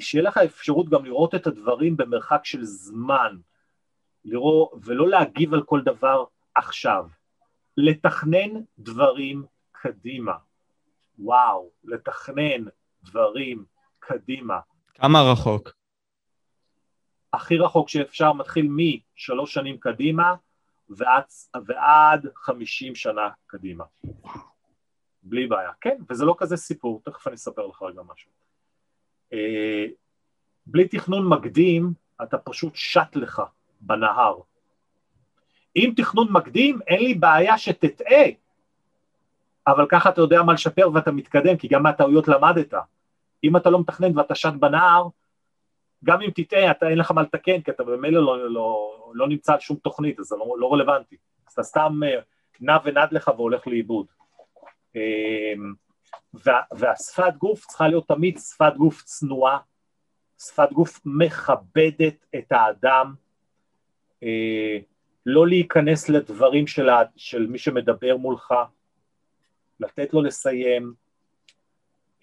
שיהיה 0.00 0.24
לך 0.24 0.38
אפשרות 0.38 0.88
גם 0.88 1.04
לראות 1.04 1.34
את 1.34 1.46
הדברים 1.46 1.96
במרחק 1.96 2.44
של 2.44 2.64
זמן, 2.64 3.36
לראות, 4.24 4.70
ולא 4.84 5.08
להגיב 5.08 5.54
על 5.54 5.62
כל 5.62 5.80
דבר 5.84 6.24
עכשיו, 6.54 7.06
לתכנן 7.76 8.62
דברים 8.78 9.44
קדימה. 9.72 10.34
וואו, 11.18 11.70
לתכנן 11.84 12.64
דברים 13.02 13.64
קדימה. 13.98 14.60
כמה 14.94 15.22
רחוק? 15.32 15.72
הכי 17.32 17.58
רחוק 17.58 17.88
שאפשר 17.88 18.32
מתחיל 18.32 18.68
משלוש 18.70 19.54
שנים 19.54 19.78
קדימה 19.78 20.34
ועד, 20.88 21.24
ועד 21.66 22.26
חמישים 22.34 22.94
שנה 22.94 23.28
קדימה. 23.46 23.84
בלי 25.22 25.46
בעיה. 25.46 25.70
כן, 25.80 25.96
וזה 26.10 26.24
לא 26.24 26.34
כזה 26.38 26.56
סיפור, 26.56 27.02
תכף 27.04 27.26
אני 27.26 27.34
אספר 27.34 27.66
לך 27.66 27.82
רגע 27.82 28.02
משהו. 28.02 28.30
אה, 29.32 29.86
בלי 30.66 30.88
תכנון 30.88 31.28
מקדים, 31.28 31.92
אתה 32.22 32.38
פשוט 32.38 32.72
שט 32.74 33.16
לך 33.16 33.42
בנהר. 33.80 34.38
עם 35.74 35.94
תכנון 35.94 36.32
מקדים 36.32 36.78
אין 36.86 37.02
לי 37.02 37.14
בעיה 37.14 37.58
שתטעה, 37.58 38.24
אבל 39.66 39.86
ככה 39.88 40.08
אתה 40.08 40.20
יודע 40.20 40.42
מה 40.42 40.52
לשפר 40.52 40.90
ואתה 40.94 41.12
מתקדם, 41.12 41.56
כי 41.56 41.68
גם 41.68 41.82
מהטעויות 41.82 42.28
למדת. 42.28 42.74
אם 43.44 43.56
אתה 43.56 43.70
לא 43.70 43.80
מתכנן 43.80 44.18
ואתה 44.18 44.34
שט 44.34 44.52
בנהר, 44.52 45.08
גם 46.04 46.22
אם 46.22 46.30
תטעה, 46.34 46.70
אתה 46.70 46.88
אין 46.88 46.98
לך 46.98 47.10
מה 47.10 47.22
לתקן, 47.22 47.60
כי 47.60 47.70
אתה 47.70 47.84
במילא 47.84 48.22
לא, 48.22 48.50
לא, 48.50 48.94
לא 49.14 49.28
נמצא 49.28 49.52
על 49.52 49.60
שום 49.60 49.76
תוכנית, 49.76 50.20
אז 50.20 50.24
זה 50.24 50.36
לא, 50.36 50.56
לא 50.58 50.72
רלוונטי. 50.72 51.16
אז 51.46 51.52
אתה 51.52 51.62
סתם 51.62 52.00
אה, 52.04 52.20
נע 52.60 52.78
ונד 52.84 53.08
לך 53.12 53.30
והולך 53.36 53.66
לאיבוד. 53.66 54.06
אמ, 54.94 55.72
וה, 56.34 56.60
והשפת 56.72 57.34
גוף 57.38 57.66
צריכה 57.66 57.88
להיות 57.88 58.08
תמיד 58.08 58.38
שפת 58.38 58.72
גוף 58.76 59.02
צנועה, 59.02 59.58
שפת 60.38 60.72
גוף 60.72 61.00
מכבדת 61.04 62.26
את 62.38 62.52
האדם, 62.52 63.14
לא 65.26 65.46
להיכנס 65.46 66.08
לדברים 66.08 66.66
של, 66.66 66.88
של 67.16 67.46
מי 67.46 67.58
שמדבר 67.58 68.16
מולך, 68.16 68.54
לתת 69.80 70.14
לו 70.14 70.22
לסיים, 70.22 70.94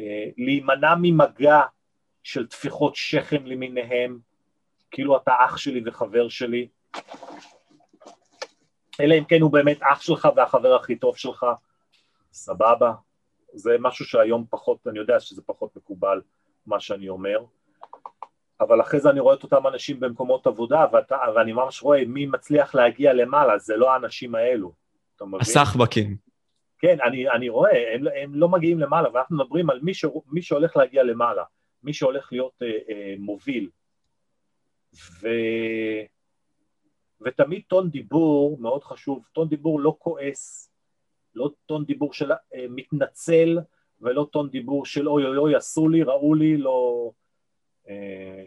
אה, 0.02 0.30
להימנע 0.38 0.96
ממגע 1.02 1.62
של 2.24 2.48
טפיחות 2.48 2.96
שכם 2.96 3.46
למיניהם, 3.46 4.20
כאילו 4.92 5.18
אתה 5.18 5.32
אח 5.46 5.58
שלי 5.58 5.82
וחבר 5.86 6.30
שלי, 6.30 6.68
אלא 9.00 9.16
אם 9.16 9.24
כן 9.24 9.42
הוא 9.42 9.52
באמת 9.52 9.78
אח 9.82 10.02
שלך 10.02 10.28
והחבר 10.36 10.76
הכי 10.76 10.96
טוב 10.96 11.18
שלך, 11.18 11.46
סבבה, 12.34 12.94
זה 13.54 13.76
משהו 13.80 14.06
שהיום 14.06 14.46
פחות, 14.50 14.88
אני 14.88 15.00
יודע 15.00 15.20
שזה 15.20 15.42
פחות 15.42 15.76
מקובל 15.76 16.22
מה 16.66 16.80
שאני 16.80 17.10
אומר, 17.10 17.40
אבל 18.62 18.82
אחרי 18.82 19.00
זה 19.00 19.10
אני 19.10 19.20
רואה 19.20 19.36
את 19.36 19.44
אותם 19.44 19.68
אנשים 19.68 20.00
במקומות 20.00 20.48
עבודה, 20.48 20.86
ואתה, 20.92 21.18
ואני 21.36 21.54
ממש 21.54 21.84
רואה 21.84 22.06
מי 22.06 22.26
מצליח 22.26 22.76
להגיע 22.76 23.14
למעלה, 23.14 23.58
זה 23.58 23.78
לא 23.78 23.94
האנשים 23.94 24.36
האלו, 24.36 24.74
אתה 25.16 25.26
מבין? 25.26 25.42
הסחבקים. 25.42 26.18
כן, 26.80 26.98
אני, 27.04 27.30
אני 27.30 27.50
רואה, 27.50 27.94
הם, 27.96 28.04
הם 28.24 28.36
לא 28.36 28.50
מגיעים 28.50 28.80
למעלה, 28.80 29.10
ואנחנו 29.14 29.38
מדברים 29.38 29.70
על 29.70 29.80
מי, 29.82 29.94
ש, 29.94 30.06
מי 30.32 30.42
שהולך 30.42 30.78
להגיע 30.78 31.04
למעלה, 31.04 31.44
מי 31.84 31.94
שהולך 31.94 32.30
להיות 32.32 32.62
אה, 32.62 32.68
אה, 32.68 33.16
מוביל. 33.20 33.70
ו... 35.22 35.28
ותמיד 37.22 37.62
טון 37.68 37.90
דיבור 37.90 38.58
מאוד 38.60 38.84
חשוב, 38.84 39.24
טון 39.34 39.48
דיבור 39.48 39.80
לא 39.80 39.96
כועס, 40.00 40.72
לא 41.36 41.50
טון 41.66 41.86
דיבור 41.86 42.14
של 42.14 42.32
אה, 42.32 42.66
מתנצל, 42.70 43.60
ולא 44.02 44.28
טון 44.32 44.50
דיבור 44.50 44.86
של 44.86 45.10
אוי 45.10 45.26
אוי 45.26 45.38
אוי 45.38 45.56
עשו 45.56 45.90
לי, 45.90 46.04
ראו 46.04 46.34
לי, 46.34 46.58
לא... 46.58 47.12
אה, 47.90 48.44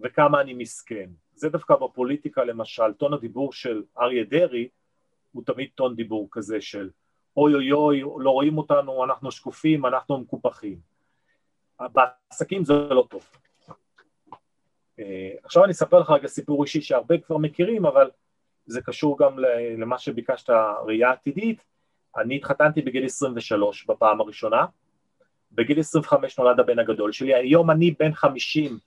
וכמה 0.00 0.40
אני 0.40 0.54
מסכן. 0.54 1.10
זה 1.34 1.48
דווקא 1.48 1.74
בפוליטיקה 1.74 2.44
למשל, 2.44 2.92
טון 2.92 3.14
הדיבור 3.14 3.52
של 3.52 3.82
אריה 3.98 4.24
דרעי 4.24 4.68
הוא 5.32 5.42
תמיד 5.46 5.68
טון 5.74 5.96
דיבור 5.96 6.28
כזה 6.30 6.60
של 6.60 6.90
אוי 7.36 7.54
אוי 7.54 7.72
אוי, 7.72 8.00
לא 8.00 8.30
רואים 8.30 8.58
אותנו, 8.58 9.04
אנחנו 9.04 9.30
שקופים, 9.30 9.86
אנחנו 9.86 10.18
מקופחים. 10.18 10.78
בעסקים 11.80 12.64
זה 12.64 12.74
לא 12.74 13.06
טוב. 13.10 13.30
אה, 14.98 15.30
עכשיו 15.44 15.64
אני 15.64 15.72
אספר 15.72 16.00
לך 16.00 16.10
רגע 16.10 16.28
סיפור 16.28 16.62
אישי 16.62 16.82
שהרבה 16.82 17.18
כבר 17.18 17.36
מכירים, 17.36 17.86
אבל 17.86 18.10
זה 18.66 18.80
קשור 18.80 19.18
גם 19.18 19.38
למה 19.78 19.98
שביקשת, 19.98 20.50
ראייה 20.86 21.10
עתידית. 21.10 21.64
אני 22.16 22.36
התחתנתי 22.36 22.82
בגיל 22.82 23.04
23 23.04 23.86
בפעם 23.86 24.20
הראשונה, 24.20 24.66
בגיל 25.56 25.80
25 25.80 26.38
נולד 26.38 26.60
הבן 26.60 26.78
הגדול 26.78 27.12
שלי, 27.12 27.34
היום 27.34 27.70
אני 27.70 27.90
בן 27.90 28.14
50 28.14 28.78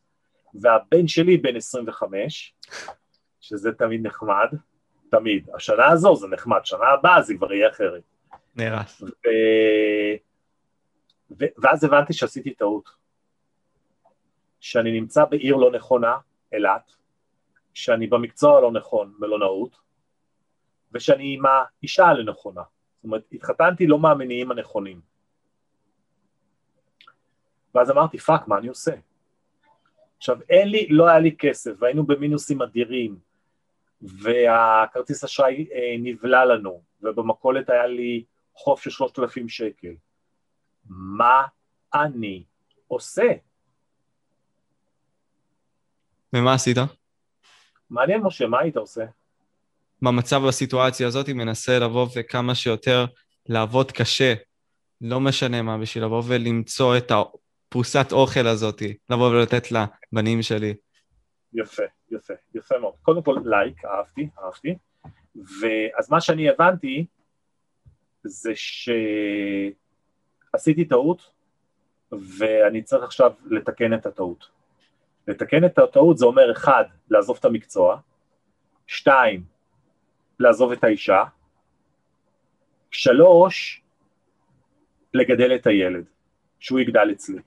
והבן 0.54 1.08
שלי 1.08 1.38
בן 1.38 1.56
25, 1.56 2.54
שזה 3.40 3.72
תמיד 3.72 4.08
נחמד, 4.08 4.48
תמיד. 5.12 5.50
השנה 5.56 5.88
הזו 5.88 6.16
זה 6.16 6.28
נחמד, 6.28 6.60
שנה 6.64 6.88
הבאה 6.88 7.22
זה 7.22 7.34
כבר 7.38 7.54
יהיה 7.54 7.70
אחרת. 7.70 8.02
נהרס. 8.56 9.02
ו... 9.02 9.06
ו... 11.40 11.46
ואז 11.58 11.84
הבנתי 11.84 12.14
שעשיתי 12.14 12.54
טעות. 12.54 12.90
שאני 14.60 14.92
נמצא 14.92 15.26
בעיר 15.26 15.56
לא 15.56 15.72
נכונה, 15.72 16.18
אילת, 16.54 16.92
שאני 17.74 18.08
במקצוע 18.08 18.58
הלא 18.58 18.72
נכון, 18.72 19.14
מלונאות, 19.20 19.76
ושאני 20.94 21.34
עם 21.34 21.44
האישה 21.46 22.06
הלא 22.06 22.24
נכונה. 22.32 22.62
זאת 22.96 23.04
אומרת, 23.04 23.24
התחתנתי 23.32 23.88
לא 23.88 24.00
מהמניעים 24.00 24.52
הנכונים. 24.52 25.09
ואז 27.76 27.92
אמרתי, 27.92 28.18
fuck, 28.18 28.48
מה 28.48 28.58
אני 28.58 28.68
עושה? 28.68 28.92
עכשיו, 30.18 30.38
אין 30.50 30.68
לי, 30.70 30.88
לא 30.90 31.08
היה 31.08 31.20
לי 31.20 31.36
כסף, 31.40 31.72
והיינו 31.80 32.04
במינוסים 32.04 32.62
אדירים, 32.62 33.20
והכרטיס 34.02 35.24
אשראי 35.24 35.68
אה, 35.74 35.96
נבלע 36.00 36.46
לנו, 36.46 36.82
ובמכולת 37.02 37.70
היה 37.70 37.88
לי 37.88 38.24
חוב 38.54 38.80
של 38.80 38.90
שלושת 38.90 39.20
אלפים 39.20 39.50
שקל. 39.50 39.94
מה 40.90 41.44
אני 41.94 42.44
עושה? 42.88 43.32
ומה 46.34 46.54
עשית? 46.54 46.78
מעניין, 47.90 48.22
משה, 48.22 48.48
מה 48.48 48.60
היית 48.60 48.78
עושה? 48.78 49.06
במצב 50.02 50.42
בסיטואציה 50.48 51.08
הזאת 51.08 51.30
מנסה 51.30 51.80
לבוא 51.80 52.08
וכמה 52.16 52.56
שיותר 52.56 53.06
לעבוד 53.46 53.92
קשה, 53.92 54.34
לא 55.02 55.20
משנה 55.20 55.62
מה, 55.62 55.78
בשביל 55.78 56.04
לבוא 56.04 56.24
ולמצוא 56.28 56.98
את 56.98 57.12
הפרוסת 57.70 58.12
אוכל 58.12 58.48
הזאת, 58.48 58.82
לבוא 59.10 59.30
ולתת 59.30 59.68
לבנים 59.72 60.42
שלי. 60.42 60.76
יפה, 61.54 61.84
יפה, 62.12 62.34
יפה 62.56 62.80
מאוד. 62.80 62.94
קודם 63.02 63.24
כל, 63.24 63.36
לייק, 63.46 63.86
אהבתי, 63.86 64.30
אהבתי. 64.44 64.76
ואז 65.36 66.12
מה 66.12 66.22
שאני 66.22 66.50
הבנתי 66.50 67.06
זה 68.24 68.52
שעשיתי 70.54 70.86
טעות, 70.86 71.32
ואני 72.12 72.84
צריך 72.84 73.04
עכשיו 73.04 73.32
לתקן 73.46 73.94
את 73.94 74.06
הטעות. 74.06 74.50
לתקן 75.28 75.66
את 75.66 75.78
הטעות 75.80 76.18
זה 76.18 76.26
אומר 76.26 76.52
אחד, 76.52 76.84
לעזוב 77.10 77.38
את 77.40 77.46
המקצוע, 77.46 78.00
שתיים, 78.88 79.44
לעזוב 80.40 80.72
את 80.72 80.84
האישה, 80.84 81.24
שלוש, 82.92 83.82
לגדל 85.14 85.56
את 85.56 85.68
הילד, 85.68 86.06
שהוא 86.60 86.80
יגדל 86.80 87.12
אצלי. 87.12 87.42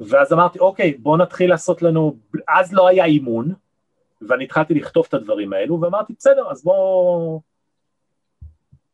ואז 0.00 0.32
אמרתי, 0.32 0.58
אוקיי, 0.58 0.94
בוא 0.94 1.16
נתחיל 1.16 1.50
לעשות 1.50 1.82
לנו, 1.82 2.16
אז 2.48 2.72
לא 2.72 2.88
היה 2.88 3.04
אימון, 3.04 3.54
ואני 4.28 4.44
התחלתי 4.44 4.74
לכתוב 4.74 5.06
את 5.08 5.14
הדברים 5.14 5.52
האלו, 5.52 5.80
ואמרתי, 5.80 6.12
בסדר, 6.18 6.50
אז 6.50 6.64
בוא... 6.64 7.40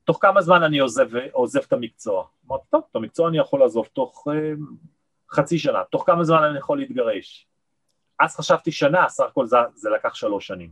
תוך 0.05 0.19
כמה 0.21 0.43
זמן 0.43 0.63
אני 0.63 0.79
עוזב, 0.79 1.09
עוזב 1.33 1.61
את 1.67 1.73
המקצוע? 1.73 2.25
אמרתי, 2.47 2.65
טוב, 2.71 2.83
את 2.91 2.97
המקצוע 2.97 3.29
אני 3.29 3.39
יכול 3.39 3.61
לעזוב 3.61 3.89
תוך 3.93 4.29
אה, 4.31 4.53
חצי 5.31 5.59
שנה, 5.59 5.83
תוך 5.91 6.07
כמה 6.07 6.25
זמן 6.25 6.43
אני 6.43 6.59
יכול 6.59 6.79
להתגרש? 6.79 7.47
אז 8.21 8.37
חשבתי 8.37 8.73
שנה, 8.73 9.09
סך 9.09 9.25
הכל 9.25 9.47
זה, 9.47 9.57
זה 9.75 9.91
לקח 9.91 10.15
שלוש 10.15 10.47
שנים. 10.47 10.71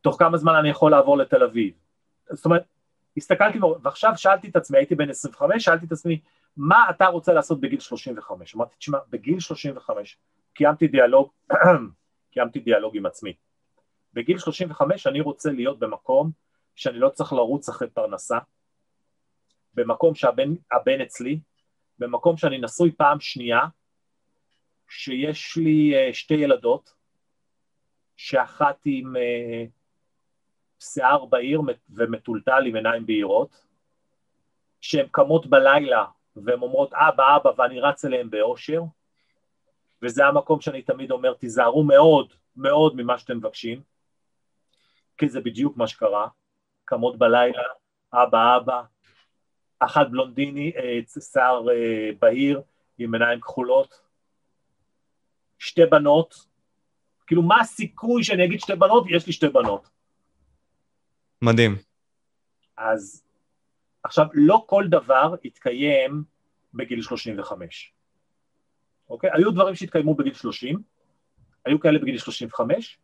תוך 0.00 0.16
כמה 0.18 0.36
זמן 0.36 0.54
אני 0.54 0.68
יכול 0.68 0.90
לעבור 0.90 1.18
לתל 1.18 1.42
אביב? 1.42 1.74
זאת 2.30 2.44
אומרת, 2.44 2.62
הסתכלתי, 3.16 3.58
ועכשיו 3.82 4.12
שאלתי 4.16 4.48
את 4.48 4.56
עצמי, 4.56 4.78
הייתי 4.78 4.94
בן 4.94 5.10
25, 5.10 5.64
שאלתי 5.64 5.86
את 5.86 5.92
עצמי, 5.92 6.20
מה 6.58 6.90
אתה 6.90 7.06
רוצה 7.06 7.32
לעשות 7.32 7.60
בגיל 7.60 7.80
35? 7.80 8.54
אמרתי, 8.54 8.76
תשמע, 8.76 8.98
בגיל 9.10 9.40
35 9.40 10.18
קיימתי 10.54 10.88
דיאלוג, 10.88 11.30
קיימתי 12.32 12.60
דיאלוג 12.60 12.96
עם 12.96 13.06
עצמי. 13.06 13.32
בגיל 14.12 14.38
35 14.38 15.06
אני 15.06 15.20
רוצה 15.20 15.52
להיות 15.52 15.78
במקום 15.78 16.30
שאני 16.74 16.98
לא 16.98 17.08
צריך 17.08 17.32
לרוץ 17.32 17.68
אחרי 17.68 17.90
פרנסה, 17.90 18.38
במקום 19.74 20.14
שהבן 20.14 21.00
אצלי, 21.02 21.40
במקום 21.98 22.36
שאני 22.36 22.58
נשוי 22.58 22.92
פעם 22.92 23.20
שנייה, 23.20 23.60
שיש 24.88 25.56
לי 25.56 25.92
uh, 25.94 26.14
שתי 26.14 26.34
ילדות, 26.34 26.94
שאחת 28.16 28.78
עם 28.84 29.16
uh, 29.16 29.70
שיער 30.80 31.24
בהיר 31.24 31.62
ומטולטל 31.90 32.66
עם 32.66 32.74
עיניים 32.74 33.06
בהירות, 33.06 33.66
שהן 34.80 35.06
קמות 35.10 35.46
בלילה 35.46 36.04
והן 36.44 36.62
אומרות 36.62 36.92
אבא 36.92 37.36
אבא 37.36 37.50
ואני 37.56 37.80
רץ 37.80 38.04
אליהן 38.04 38.30
באושר, 38.30 38.82
וזה 40.02 40.26
המקום 40.26 40.60
שאני 40.60 40.82
תמיד 40.82 41.10
אומר 41.10 41.34
תיזהרו 41.34 41.84
מאוד 41.84 42.32
מאוד 42.56 42.96
ממה 42.96 43.18
שאתם 43.18 43.36
מבקשים, 43.36 43.82
כי 45.18 45.28
זה 45.28 45.40
בדיוק 45.40 45.76
מה 45.76 45.86
שקרה, 45.86 46.28
קמות 46.84 47.18
בלילה, 47.18 47.62
אבא 48.12 48.56
אבא, 48.56 48.82
אחת 49.78 50.06
בלונדיני, 50.10 50.72
אה, 50.76 51.20
שיער 51.20 51.70
אה, 51.70 52.10
בהיר 52.20 52.62
עם 52.98 53.14
עיניים 53.14 53.40
כחולות, 53.40 54.00
שתי 55.58 55.86
בנות, 55.86 56.34
כאילו 57.26 57.42
מה 57.42 57.60
הסיכוי 57.60 58.24
שאני 58.24 58.44
אגיד 58.44 58.60
שתי 58.60 58.74
בנות? 58.74 59.04
יש 59.10 59.26
לי 59.26 59.32
שתי 59.32 59.48
בנות. 59.48 59.88
מדהים. 61.42 61.76
אז 62.76 63.27
עכשיו, 64.02 64.26
לא 64.34 64.64
כל 64.66 64.84
דבר 64.88 65.34
התקיים 65.44 66.24
בגיל 66.74 67.02
35, 67.02 67.92
אוקיי? 69.10 69.30
היו 69.32 69.50
דברים 69.50 69.74
שהתקיימו 69.74 70.14
בגיל 70.14 70.34
30, 70.34 70.82
היו 71.64 71.80
כאלה 71.80 71.98
בגיל 71.98 72.18
35, 72.18 72.98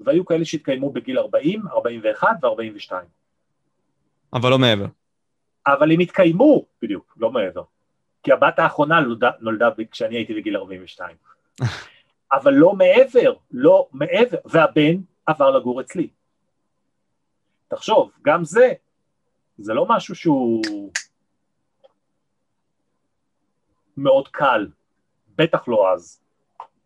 והיו 0.00 0.24
כאלה 0.24 0.44
שהתקיימו 0.44 0.92
בגיל 0.92 1.18
40, 1.18 1.62
41 1.68 2.28
ו-42. 2.44 2.92
אבל 4.32 4.50
לא 4.50 4.58
מעבר. 4.58 4.86
אבל 5.66 5.92
הם 5.92 6.00
התקיימו, 6.00 6.64
בדיוק, 6.82 7.14
לא 7.16 7.30
מעבר. 7.30 7.62
כי 8.22 8.32
הבת 8.32 8.58
האחרונה 8.58 9.00
נולדה, 9.00 9.30
נולדה 9.40 9.68
כשאני 9.90 10.16
הייתי 10.16 10.34
בגיל 10.34 10.56
42. 10.56 11.16
אבל 12.32 12.54
לא 12.54 12.72
מעבר, 12.72 13.34
לא 13.50 13.88
מעבר, 13.92 14.38
והבן 14.44 14.96
עבר 15.26 15.50
לגור 15.50 15.80
אצלי. 15.80 16.08
תחשוב, 17.68 18.10
גם 18.22 18.44
זה, 18.44 18.72
זה 19.58 19.74
לא 19.74 19.86
משהו 19.88 20.14
שהוא 20.14 20.62
מאוד 23.96 24.28
קל, 24.28 24.66
בטח 25.36 25.68
לא 25.68 25.92
אז, 25.92 26.22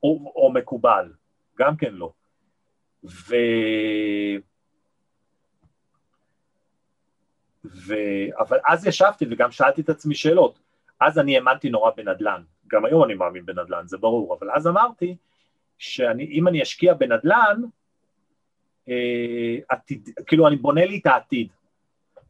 או, 0.02 0.32
או 0.36 0.52
מקובל, 0.52 1.12
גם 1.58 1.76
כן 1.76 1.94
לא. 1.94 2.12
ו... 3.04 3.34
ו... 7.64 7.94
אבל 8.38 8.58
אז 8.68 8.86
ישבתי 8.86 9.24
וגם 9.30 9.50
שאלתי 9.50 9.80
את 9.80 9.88
עצמי 9.88 10.14
שאלות. 10.14 10.58
אז 11.00 11.18
אני 11.18 11.36
האמנתי 11.36 11.70
נורא 11.70 11.90
בנדל"ן, 11.96 12.42
גם 12.66 12.84
היום 12.84 13.04
אני 13.04 13.14
מאמין 13.14 13.46
בנדל"ן, 13.46 13.86
זה 13.86 13.98
ברור, 13.98 14.36
אבל 14.38 14.50
אז 14.50 14.66
אמרתי 14.66 15.16
שאם 15.78 16.48
אני 16.48 16.62
אשקיע 16.62 16.94
בנדל"ן, 16.94 17.62
אה, 18.88 19.56
עתיד, 19.68 20.08
כאילו 20.26 20.48
אני 20.48 20.56
בונה 20.56 20.84
לי 20.84 20.98
את 20.98 21.06
העתיד. 21.06 21.48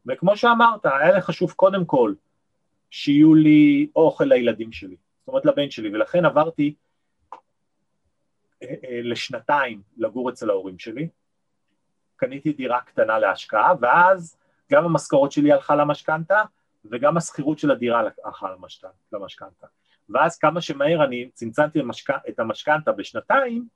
וכמו 0.07 0.37
שאמרת, 0.37 0.85
היה 0.85 1.11
לי 1.11 1.21
חשוב 1.21 1.51
קודם 1.51 1.85
כל 1.85 2.13
שיהיו 2.89 3.35
לי 3.35 3.87
אוכל 3.95 4.23
לילדים 4.23 4.71
שלי, 4.71 4.95
זאת 5.19 5.27
אומרת 5.27 5.45
לבן 5.45 5.71
שלי, 5.71 5.89
ולכן 5.89 6.25
עברתי 6.25 6.75
אה, 8.63 8.67
אה, 8.67 8.99
לשנתיים 9.03 9.81
לגור 9.97 10.29
אצל 10.29 10.49
ההורים 10.49 10.79
שלי, 10.79 11.09
קניתי 12.15 12.53
דירה 12.53 12.81
קטנה 12.81 13.19
להשקעה, 13.19 13.73
ואז 13.81 14.37
גם 14.71 14.85
המשכורת 14.85 15.31
שלי 15.31 15.51
הלכה 15.51 15.75
למשכנתה, 15.75 16.43
וגם 16.85 17.17
השכירות 17.17 17.59
של 17.59 17.71
הדירה 17.71 18.03
הלכה 18.23 18.47
למשכנתה. 19.11 19.67
ואז 20.09 20.37
כמה 20.37 20.61
שמהר 20.61 21.03
אני 21.03 21.29
צמצמתי 21.33 21.79
את 22.29 22.39
המשכנתה 22.39 22.91
בשנתיים, 22.91 23.67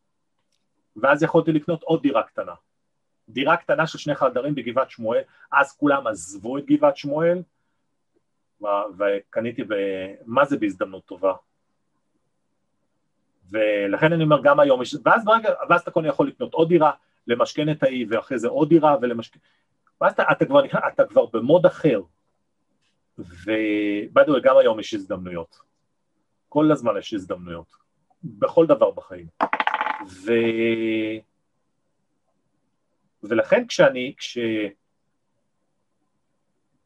ואז 0.96 1.24
יכולתי 1.24 1.52
לקנות 1.52 1.84
עוד 1.84 2.02
דירה 2.02 2.24
קטנה. 2.24 2.54
דירה 3.30 3.58
קטנה 3.58 3.88
של 3.88 3.98
שני 3.98 4.16
חדרים 4.16 4.56
בגבעת 4.56 4.90
שמואל, 4.90 5.22
אז 5.52 5.78
כולם 5.78 6.08
עזבו 6.08 6.58
את 6.58 6.66
גבעת 6.66 6.98
שמואל, 6.98 7.42
וקניתי, 8.98 9.64
ב... 9.64 9.74
מה 10.26 10.46
זה 10.46 10.58
בהזדמנות 10.58 11.06
טובה? 11.06 11.34
ולכן 13.50 14.14
אני 14.14 14.24
אומר 14.24 14.42
גם 14.44 14.60
היום, 14.60 14.82
ואז 15.04 15.26
ברגע, 15.26 15.50
ואז 15.70 15.82
אתה 15.82 15.92
קונה 15.92 16.08
יכול 16.08 16.28
לקנות 16.28 16.54
עוד 16.54 16.70
דירה, 16.70 16.92
למשכן 17.28 17.72
את 17.72 17.84
האי, 17.84 18.06
ואחרי 18.10 18.40
זה 18.40 18.48
עוד 18.48 18.70
דירה, 18.70 18.96
ולמשכן, 19.02 19.40
ואז 20.02 20.14
אתה, 20.14 20.24
אתה, 20.32 20.46
כבר, 20.46 20.66
אתה 20.94 21.06
כבר 21.06 21.26
במוד 21.26 21.66
אחר, 21.66 22.02
ובדו 23.18 24.42
גם 24.44 24.58
היום 24.58 24.80
יש 24.80 24.94
הזדמנויות, 24.94 25.58
כל 26.50 26.72
הזמן 26.72 26.98
יש 26.98 27.14
הזדמנויות, 27.14 27.76
בכל 28.24 28.66
דבר 28.66 28.92
בחיים, 28.92 29.28
ו... 30.08 30.32
ולכן 33.30 33.68
כשאני, 33.68 34.14
כש... 34.18 34.38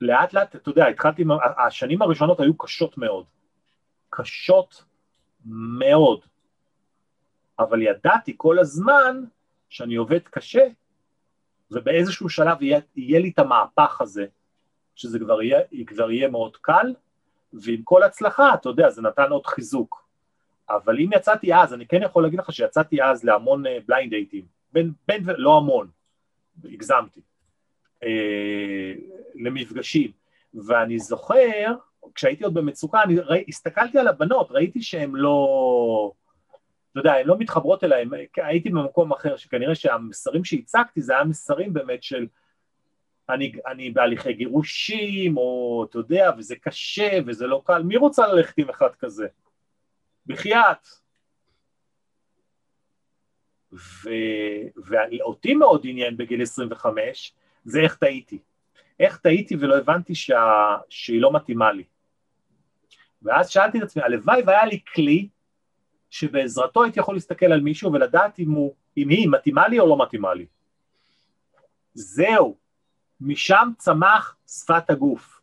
לאט 0.01 0.33
לאט, 0.33 0.55
אתה 0.55 0.69
יודע, 0.69 0.87
התחלתי, 0.87 1.23
השנים 1.67 2.01
הראשונות 2.01 2.39
היו 2.39 2.57
קשות 2.57 2.97
מאוד, 2.97 3.25
קשות 4.09 4.83
מאוד, 5.45 6.19
אבל 7.59 7.81
ידעתי 7.81 8.33
כל 8.37 8.59
הזמן 8.59 9.23
שאני 9.69 9.95
עובד 9.95 10.19
קשה, 10.23 10.67
ובאיזשהו 11.71 12.29
שלב 12.29 12.61
יהיה, 12.61 12.79
יהיה 12.95 13.19
לי 13.19 13.29
את 13.29 13.39
המהפך 13.39 14.01
הזה, 14.01 14.25
שזה 14.95 15.19
כבר 15.19 15.41
יהיה, 15.41 15.59
כבר 15.87 16.11
יהיה 16.11 16.29
מאוד 16.29 16.57
קל, 16.57 16.93
ועם 17.53 17.81
כל 17.83 18.03
הצלחה, 18.03 18.53
אתה 18.53 18.69
יודע, 18.69 18.89
זה 18.89 19.01
נתן 19.01 19.29
עוד 19.29 19.47
חיזוק. 19.47 20.09
אבל 20.69 20.99
אם 20.99 21.09
יצאתי 21.15 21.53
אז, 21.53 21.73
אני 21.73 21.87
כן 21.87 22.03
יכול 22.03 22.23
להגיד 22.23 22.39
לך 22.39 22.53
שיצאתי 22.53 23.03
אז 23.03 23.23
להמון 23.23 23.63
בליינד 23.85 24.13
אה, 24.13 24.19
דייטים, 24.19 24.45
בין, 24.73 24.91
בין, 25.07 25.23
לא 25.37 25.57
המון, 25.57 25.87
הגזמתי, 26.65 27.21
אה, 28.03 28.93
למפגשים, 29.35 30.11
ואני 30.53 30.99
זוכר, 30.99 31.73
כשהייתי 32.15 32.43
עוד 32.43 32.53
במצוקה, 32.53 33.03
אני 33.03 33.19
ראי, 33.19 33.43
הסתכלתי 33.47 33.99
על 33.99 34.07
הבנות, 34.07 34.47
ראיתי 34.51 34.81
שהן 34.81 35.11
לא, 35.13 36.11
אתה 36.91 36.99
יודע, 36.99 37.13
הן 37.13 37.27
לא 37.27 37.37
מתחברות 37.37 37.83
אליי, 37.83 38.05
הייתי 38.37 38.69
במקום 38.69 39.11
אחר, 39.11 39.37
שכנראה 39.37 39.75
שהמסרים 39.75 40.43
שהצגתי 40.43 41.01
זה 41.01 41.13
היה 41.13 41.23
מסרים 41.23 41.73
באמת 41.73 42.03
של 42.03 42.27
אני, 43.29 43.51
אני 43.67 43.91
בהליכי 43.91 44.33
גירושים, 44.33 45.37
או 45.37 45.85
אתה 45.89 45.97
יודע, 45.97 46.31
וזה 46.37 46.55
קשה, 46.55 47.19
וזה 47.25 47.47
לא 47.47 47.61
קל, 47.65 47.83
מי 47.83 47.97
רוצה 47.97 48.27
ללכת 48.27 48.57
עם 48.57 48.69
אחד 48.69 48.95
כזה? 48.99 49.27
בחייאת. 50.25 50.87
ואותי 54.85 55.53
מאוד 55.53 55.81
עניין 55.83 56.17
בגיל 56.17 56.41
25, 56.41 57.33
זה 57.65 57.79
איך 57.79 57.95
טעיתי. 57.95 58.39
איך 58.99 59.17
טעיתי 59.17 59.55
ולא 59.59 59.77
הבנתי 59.77 60.15
שה... 60.15 60.75
שהיא 60.89 61.21
לא 61.21 61.33
מתאימה 61.33 61.71
לי. 61.71 61.83
ואז 63.21 63.49
שאלתי 63.49 63.77
את 63.77 63.83
עצמי, 63.83 64.03
הלוואי 64.03 64.41
והיה 64.45 64.65
לי 64.65 64.79
כלי 64.93 65.27
שבעזרתו 66.09 66.83
הייתי 66.83 66.99
יכול 66.99 67.15
להסתכל 67.15 67.45
על 67.45 67.61
מישהו 67.61 67.93
ולדעת 67.93 68.39
אם, 68.39 68.51
הוא, 68.51 68.75
אם 68.97 69.09
היא 69.09 69.29
מתאימה 69.29 69.67
לי 69.67 69.79
או 69.79 69.87
לא 69.87 69.97
מתאימה 69.97 70.33
לי. 70.33 70.45
זהו, 71.93 72.57
משם 73.21 73.69
צמח 73.77 74.35
שפת 74.47 74.89
הגוף. 74.89 75.41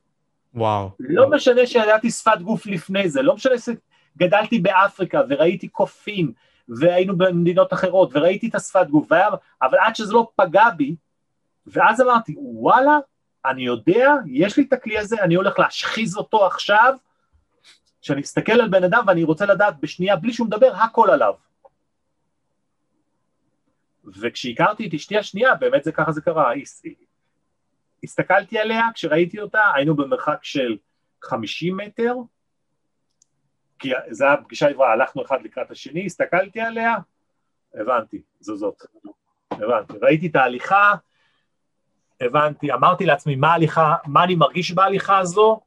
וואו. 0.55 0.91
לא 1.01 1.23
וואו. 1.23 1.37
משנה 1.37 1.67
שידעתי 1.67 2.11
שפת 2.11 2.39
גוף 2.43 2.67
לפני 2.67 3.09
זה, 3.09 3.23
לא 3.23 3.35
משנה 3.35 3.55
שגדלתי 3.59 4.59
באפריקה 4.59 5.21
וראיתי 5.29 5.69
קופים 5.69 6.33
והיינו 6.69 7.19
במדינות 7.19 7.73
אחרות 7.73 8.11
וראיתי 8.13 8.49
את 8.49 8.55
השפת 8.55 8.87
גוף, 8.91 9.07
והיה, 9.11 9.29
אבל 9.63 9.79
עד 9.79 9.97
שזה 9.97 10.13
לא 10.13 10.31
פגע 10.37 10.71
בי, 10.77 10.97
ואז 11.67 12.01
אמרתי, 12.01 12.35
וואלה, 12.39 12.99
אני 13.45 13.63
יודע, 13.63 14.13
יש 14.27 14.57
לי 14.57 14.65
את 14.69 14.73
הכלי 14.73 14.99
הזה, 14.99 15.17
אני 15.23 15.35
הולך 15.35 15.59
להשחיז 15.59 16.17
אותו 16.17 16.47
עכשיו, 16.47 16.95
שאני 18.01 18.21
אסתכל 18.21 18.53
על 18.53 18.69
בן 18.69 18.85
אדם 18.85 19.05
ואני 19.07 19.25
רוצה 19.25 19.47
לדעת 19.47 19.81
בשנייה, 19.81 20.17
בלי 20.17 20.33
שהוא 20.33 20.47
מדבר, 20.47 20.75
הכל 20.75 21.11
עליו. 21.11 21.35
וכשהכרתי 24.05 24.89
את 24.89 24.95
אשתי 24.95 25.19
השנייה, 25.19 25.55
באמת 25.55 25.85
זה 25.85 25.93
ככה 25.93 26.13
זה 26.13 26.21
קרה, 26.21 26.53
הסתכלתי 28.05 28.59
עליה, 28.59 28.89
כשראיתי 28.95 29.41
אותה, 29.41 29.61
היינו 29.75 29.97
במרחק 29.97 30.39
של 30.43 30.77
50 31.25 31.77
מטר, 31.77 32.15
כי 33.79 33.91
זו 34.11 34.25
הייתה 34.25 34.43
פגישה 34.43 34.69
עברה, 34.69 34.93
הלכנו 34.93 35.25
אחד 35.25 35.43
לקראת 35.43 35.71
השני, 35.71 36.07
הסתכלתי 36.07 36.61
עליה, 36.61 36.95
הבנתי, 37.75 38.23
זו 38.41 38.57
זאת. 38.57 38.83
הבנתי, 39.51 39.93
ראיתי 40.03 40.27
את 40.27 40.37
ההליכה, 40.37 40.95
הבנתי, 42.21 42.73
אמרתי 42.73 43.07
לעצמי 43.07 43.37
מה 43.37 43.49
ההליכה, 43.49 43.95
מה 44.07 44.25
אני 44.25 44.35
מרגיש 44.35 44.73
בהליכה 44.73 45.19
הזו, 45.19 45.61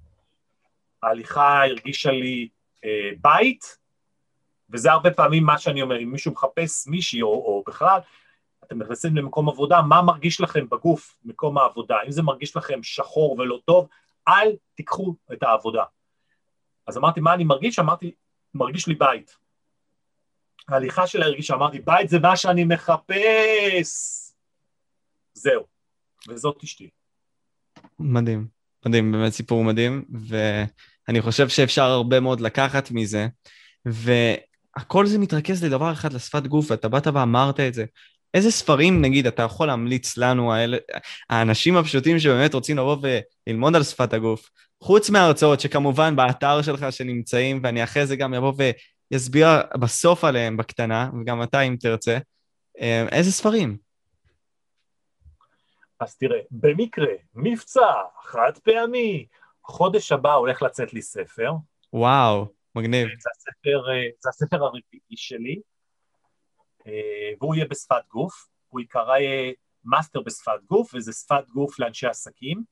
ההליכה 1.04 1.66
הרגישה 1.66 2.12
לי 2.12 2.50
אה, 2.86 3.10
בית, 3.22 3.78
וזה 4.70 4.92
הרבה 4.92 5.12
פעמים 5.12 5.44
מה 5.44 5.58
שאני 5.58 5.82
אומר, 5.82 6.00
אם 6.00 6.12
מישהו 6.12 6.32
מחפש 6.32 6.88
מישהי 6.88 7.22
או, 7.22 7.28
או 7.28 7.64
בכלל, 7.68 8.00
אתם 8.64 8.82
נכנסים 8.82 9.18
למקום 9.18 9.50
עבודה, 9.50 9.82
מה 9.82 10.02
מרגיש 10.02 10.42
לכם 10.42 10.70
בגוף, 10.70 11.16
מקום 11.26 11.58
העבודה? 11.58 11.98
אם 12.06 12.12
זה 12.12 12.22
מרגיש 12.22 12.58
לכם 12.58 12.84
שחור 12.84 13.40
ולא 13.40 13.60
טוב, 13.66 13.88
אל 14.28 14.56
תיקחו 14.76 15.16
את 15.34 15.44
העבודה. 15.44 15.84
אז 16.90 16.98
אמרתי, 16.98 17.20
מה 17.20 17.34
אני 17.34 17.44
מרגיש? 17.44 17.80
אמרתי, 17.80 18.12
מרגיש 18.54 18.88
לי 18.88 18.96
בית. 18.96 19.36
ההליכה 20.68 21.08
שלה 21.08 21.26
הרגישה, 21.26 21.54
אמרתי, 21.54 21.80
בית 21.80 22.10
זה 22.10 22.20
מה 22.20 22.38
שאני 22.38 22.64
מחפש. 22.64 23.90
זהו, 25.34 25.64
וזאת 26.28 26.64
אשתי. 26.64 26.90
מדהים, 28.00 28.48
מדהים, 28.86 29.12
באמת 29.12 29.34
סיפור 29.34 29.64
מדהים, 29.64 30.06
ואני 30.28 31.22
חושב 31.22 31.50
שאפשר 31.50 31.84
הרבה 31.84 32.20
מאוד 32.20 32.42
לקחת 32.42 32.92
מזה, 32.92 33.28
והכל 33.86 35.06
זה 35.06 35.20
מתרכז 35.20 35.64
לדבר 35.64 35.92
אחד, 35.92 36.14
לשפת 36.14 36.48
גוף, 36.48 36.72
ואתה 36.72 36.88
באת 36.88 37.08
ואמרת 37.08 37.60
את 37.60 37.74
זה. 37.74 37.86
איזה 38.34 38.52
ספרים, 38.52 39.02
נגיד, 39.02 39.28
אתה 39.28 39.44
יכול 39.44 39.68
להמליץ 39.68 40.18
לנו, 40.18 40.54
האלה, 40.54 40.78
האנשים 41.30 41.78
הפשוטים 41.78 42.20
שבאמת 42.20 42.54
רוצים 42.54 42.78
לבוא 42.78 42.98
וללמוד 43.48 43.76
על 43.76 43.84
שפת 43.84 44.14
הגוף, 44.14 44.50
חוץ 44.84 45.10
מההרצאות 45.10 45.60
שכמובן 45.60 46.16
באתר 46.16 46.62
שלך 46.62 46.86
שנמצאים, 46.92 47.60
ואני 47.64 47.84
אחרי 47.84 48.06
זה 48.06 48.16
גם 48.16 48.34
אבוא 48.34 48.54
ויסביר 49.12 49.48
בסוף 49.80 50.24
עליהם 50.24 50.58
בקטנה, 50.58 51.10
וגם 51.22 51.44
אתה 51.44 51.62
אם 51.62 51.76
תרצה, 51.80 52.18
אה, 52.82 53.06
איזה 53.12 53.32
ספרים? 53.32 53.78
אז 56.00 56.18
תראה, 56.18 56.40
במקרה, 56.52 57.14
מבצע, 57.36 57.92
חד 58.24 58.52
פעמי, 58.64 59.26
חודש 59.64 60.12
הבא 60.12 60.34
הולך 60.34 60.62
לצאת 60.62 60.94
לי 60.94 61.02
ספר. 61.02 61.52
וואו, 61.94 62.46
מגניב. 62.76 63.08
זה 63.08 63.30
הספר, 63.38 63.92
אה, 63.92 64.10
זה 64.20 64.30
הספר 64.30 64.64
הרביעי 64.64 65.16
שלי. 65.16 65.60
אה, 66.88 67.32
והוא 67.40 67.56
יהיה 67.56 67.66
בשפת 67.66 68.08
גוף, 68.12 68.48
הוא 68.70 68.82
יקרא 68.82 69.18
מאסטר 69.86 70.22
בשפת 70.22 70.64
גוף, 70.66 70.92
וזה 70.94 71.14
שפת 71.14 71.50
גוף 71.50 71.80
לאנשי 71.80 72.08
עסקים. 72.08 72.64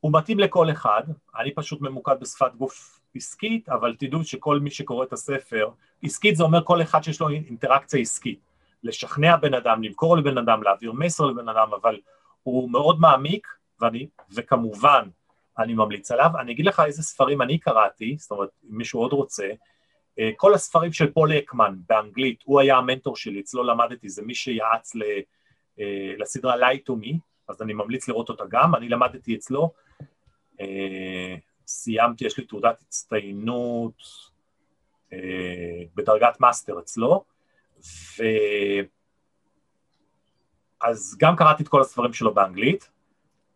הוא 0.00 0.12
מתאים 0.14 0.38
לכל 0.38 0.70
אחד, 0.70 1.02
אני 1.38 1.54
פשוט 1.54 1.80
ממוקד 1.80 2.20
בשפת 2.20 2.54
גוף 2.54 3.00
עסקית, 3.14 3.68
אבל 3.68 3.96
תדעו 3.98 4.24
שכל 4.24 4.60
מי 4.60 4.70
שקורא 4.70 5.04
את 5.04 5.12
הספר, 5.12 5.70
עסקית 6.02 6.36
זה 6.36 6.42
אומר 6.42 6.64
כל 6.64 6.82
אחד 6.82 7.02
שיש 7.02 7.20
לו 7.20 7.28
אינטראקציה 7.28 8.00
עסקית, 8.00 8.40
לשכנע 8.82 9.36
בן 9.36 9.54
אדם, 9.54 9.82
למכור 9.82 10.16
לבן 10.16 10.38
אדם, 10.38 10.62
להעביר 10.62 10.92
מסר 10.92 11.24
לבן 11.24 11.48
אדם, 11.48 11.74
אבל 11.82 12.00
הוא 12.42 12.70
מאוד 12.70 13.00
מעמיק, 13.00 13.46
ואני, 13.80 14.08
וכמובן, 14.30 15.08
אני 15.58 15.74
ממליץ 15.74 16.10
עליו. 16.10 16.30
אני 16.40 16.52
אגיד 16.52 16.66
לך 16.66 16.82
איזה 16.86 17.02
ספרים 17.02 17.42
אני 17.42 17.58
קראתי, 17.58 18.16
זאת 18.18 18.30
אומרת, 18.30 18.48
אם 18.70 18.78
מישהו 18.78 19.00
עוד 19.00 19.12
רוצה, 19.12 19.44
אה, 19.44 19.56
כל 20.36 20.54
הספרים 20.54 20.92
של 20.92 21.12
פול 21.12 21.32
אקמן 21.32 21.74
באנגלית, 21.88 22.42
הוא 22.44 22.60
היה 22.60 22.76
המנטור 22.76 23.16
שלי, 23.16 23.40
אצלו 23.40 23.64
למדתי, 23.64 24.08
זה 24.08 24.22
מי 24.22 24.34
שיעץ 24.34 24.92
אה, 25.80 26.12
לסדרה 26.18 26.56
Lie 26.56 26.78
to 26.88 26.92
Me, 26.92 27.16
אז 27.48 27.62
אני 27.62 27.72
ממליץ 27.72 28.08
לראות 28.08 28.28
אותה 28.28 28.44
גם, 28.48 28.74
אני 28.74 28.88
למדתי 28.88 29.34
אצלו, 29.34 29.72
אה, 30.60 31.36
סיימתי, 31.66 32.24
יש 32.24 32.38
לי 32.38 32.44
תעודת 32.44 32.82
הצטיינות 32.82 33.94
בדרגת 35.94 36.40
מאסטר 36.40 36.78
אצלו, 36.78 37.24
ו... 38.18 38.22
אז 40.82 41.16
גם 41.20 41.36
קראתי 41.36 41.62
את 41.62 41.68
כל 41.68 41.80
הספרים 41.80 42.12
שלו 42.12 42.34
באנגלית, 42.34 42.90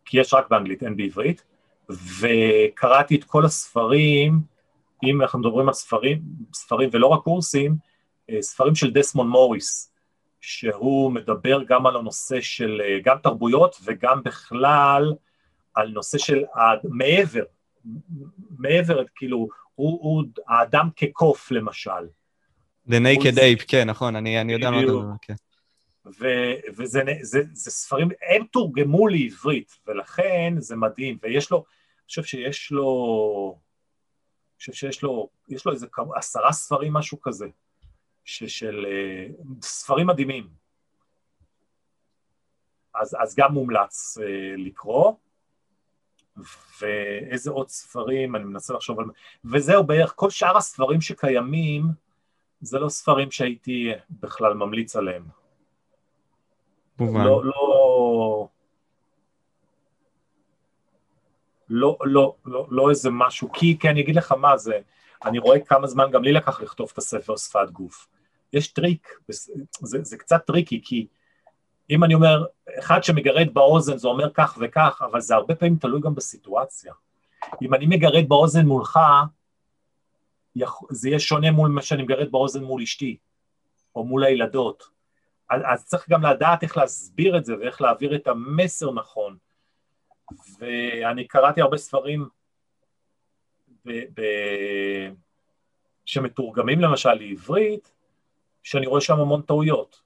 כי 0.05 0.20
יש 0.20 0.35
רק 0.35 0.51
באנגלית, 0.51 0.82
אין 0.82 0.97
בעברית, 0.97 1.44
וקראתי 1.90 3.16
את 3.16 3.24
כל 3.24 3.44
הספרים, 3.44 4.40
אם 5.05 5.23
אנחנו 5.23 5.39
מדברים 5.39 5.69
על 5.69 5.75
ספרים, 5.75 6.23
ספרים 6.55 6.89
ולא 6.93 7.07
רק 7.07 7.23
קורסים, 7.23 7.77
אה, 8.31 8.43
ספרים 8.43 8.75
של 8.75 8.91
דסמון 8.91 9.29
מוריס, 9.29 9.93
שהוא 10.41 11.12
מדבר 11.12 11.62
גם 11.62 11.87
על 11.87 11.97
הנושא 11.97 12.41
של 12.41 12.83
אה, 12.85 12.99
גם 13.05 13.16
תרבויות 13.23 13.77
וגם 13.85 14.23
בכלל 14.23 15.12
על 15.75 15.89
נושא 15.89 16.19
של 16.19 16.45
מעבר, 16.85 17.45
מעבר, 18.59 19.03
כאילו, 19.16 19.49
הוא, 19.75 19.99
הוא 20.03 20.25
האדם 20.49 20.89
כקוף 20.97 21.51
למשל. 21.51 21.91
The 22.89 22.91
naked 22.91 23.37
ape, 23.37 23.65
כן, 23.69 23.91
נכון, 23.91 24.16
אני, 24.16 24.41
אני 24.41 24.53
יודע 24.53 24.70
מה 24.70 24.83
אתה 24.83 24.91
אומר, 24.91 25.15
כן. 25.23 25.35
וזה 26.77 27.03
זה, 27.23 27.43
זה 27.53 27.70
ספרים, 27.70 28.09
הם 28.29 28.45
תורגמו 28.53 29.09
לעברית, 29.09 29.79
ולכן 29.87 30.55
זה 30.59 30.77
מדהים, 30.77 31.19
ויש 31.23 31.51
לו, 31.51 31.57
אני 31.57 32.07
חושב 32.07 32.23
שיש 32.23 32.70
לו, 32.70 33.59
חושב 34.59 34.72
שיש 34.72 35.02
לו, 35.02 35.28
יש 35.48 35.66
לו 35.66 35.72
איזה 35.72 35.86
עשרה 36.14 36.52
ספרים, 36.52 36.93
משהו 36.93 37.20
כזה, 37.20 37.48
של 38.24 38.86
אה, 38.89 39.26
ספרים 39.62 40.06
מדהימים. 40.06 40.48
אז, 42.94 43.16
אז 43.20 43.35
גם 43.36 43.52
מומלץ 43.52 44.18
אה, 44.20 44.55
לקרוא, 44.56 45.12
ואיזה 46.80 47.51
עוד 47.51 47.68
ספרים, 47.68 48.36
אני 48.36 48.44
מנסה 48.44 48.74
לחשוב 48.74 49.01
על... 49.01 49.06
וזהו 49.44 49.85
בערך, 49.85 50.12
כל 50.16 50.30
שאר 50.30 50.56
הספרים 50.56 51.01
שקיימים, 51.01 51.85
זה 52.60 52.78
לא 52.78 52.89
ספרים 52.89 53.30
שהייתי 53.30 53.93
בכלל 54.10 54.55
ממליץ 54.55 54.97
עליהם. 54.97 55.24
מובן. 56.98 57.24
לא, 57.24 57.44
לא, 57.44 58.48
לא, 61.70 61.97
לא, 62.05 62.35
לא, 62.47 62.66
לא 62.70 62.90
איזה 62.90 63.11
משהו, 63.11 63.53
כי, 63.53 63.78
כי 63.81 63.89
אני 63.89 64.01
אגיד 64.01 64.16
לך 64.16 64.32
מה 64.32 64.57
זה, 64.57 64.78
אני 65.24 65.39
רואה 65.39 65.61
כמה 65.61 65.86
זמן 65.86 66.11
גם 66.11 66.24
לי 66.24 66.32
לקח 66.32 66.61
לכתוב 66.61 66.90
את 66.93 66.99
הספר 66.99 67.36
שפת 67.36 67.70
גוף. 67.70 68.09
יש 68.53 68.69
טריק, 68.69 69.09
זה, 69.28 69.99
זה 70.03 70.16
קצת 70.16 70.47
tricky, 70.47 70.81
כי 70.85 71.07
אם 71.90 72.05
אני 72.05 72.15
אומר, 72.15 72.45
אחד 72.78 73.05
שמגרד 73.05 73.55
באוזן 73.55 73.99
זה 73.99 74.09
אומר 74.09 74.31
כך 74.35 74.59
וכך, 74.61 75.03
אבל 75.11 75.20
זה 75.20 75.35
הרבה 75.35 75.55
פעמים 75.55 75.77
תלוי 75.77 76.01
גם 76.01 76.15
בסיטואציה. 76.15 76.93
אם 77.62 77.74
אני 77.74 77.86
מגרד 77.86 78.28
באוזן 78.28 78.66
מולך, 78.66 78.99
זה 80.90 81.09
יהיה 81.09 81.20
שונה 81.20 81.51
מול 81.51 81.70
מה 81.70 81.82
שאני 81.82 82.03
מגרד 82.03 82.31
באוזן 82.31 82.65
מול 82.65 82.82
אשתי, 82.82 83.16
או 83.95 84.05
מול 84.05 84.24
הילדות. 84.24 84.90
אז, 85.51 85.85
צריך 85.85 86.11
גם 86.11 86.23
לדעת 86.23 86.62
איך 86.62 86.77
להסביר 86.77 87.36
את 87.36 87.45
זה 87.45 87.59
ואיך 87.59 87.81
להעביר 87.81 88.15
את 88.15 88.27
המסר 88.27 88.93
נכון. 88.93 89.36
ואני 90.59 91.27
קראתי 91.27 91.61
הרבה 91.61 91.77
ספרים 91.77 92.29
ב, 93.85 93.91
ב, 93.91 94.23
שמתורגמים 96.05 96.81
למשל 96.81 97.13
לעברית, 97.13 97.93
שאני 98.63 98.87
רואה 98.87 99.01
שם 99.01 99.21
המון 99.21 99.43
טעויות. 99.43 100.03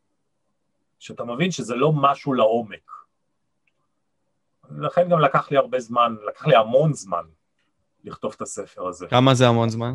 שאתה 0.99 1.25
מבין 1.25 1.51
שזה 1.51 1.75
לא 1.75 1.93
משהו 1.93 2.33
לעומק. 2.33 2.91
לכן 4.79 5.09
גם 5.09 5.21
לקח 5.21 5.51
לי 5.51 5.57
הרבה 5.57 5.81
זמן, 5.81 6.17
לקח 6.29 6.47
לי 6.47 6.57
המון 6.57 6.93
זמן 6.93 7.25
לכתוב 8.05 8.33
את 8.37 8.43
הספר 8.43 8.87
הזה. 8.87 9.07
כמה 9.07 9.35
זה 9.35 9.49
המון 9.49 9.69
זמן? 9.69 9.95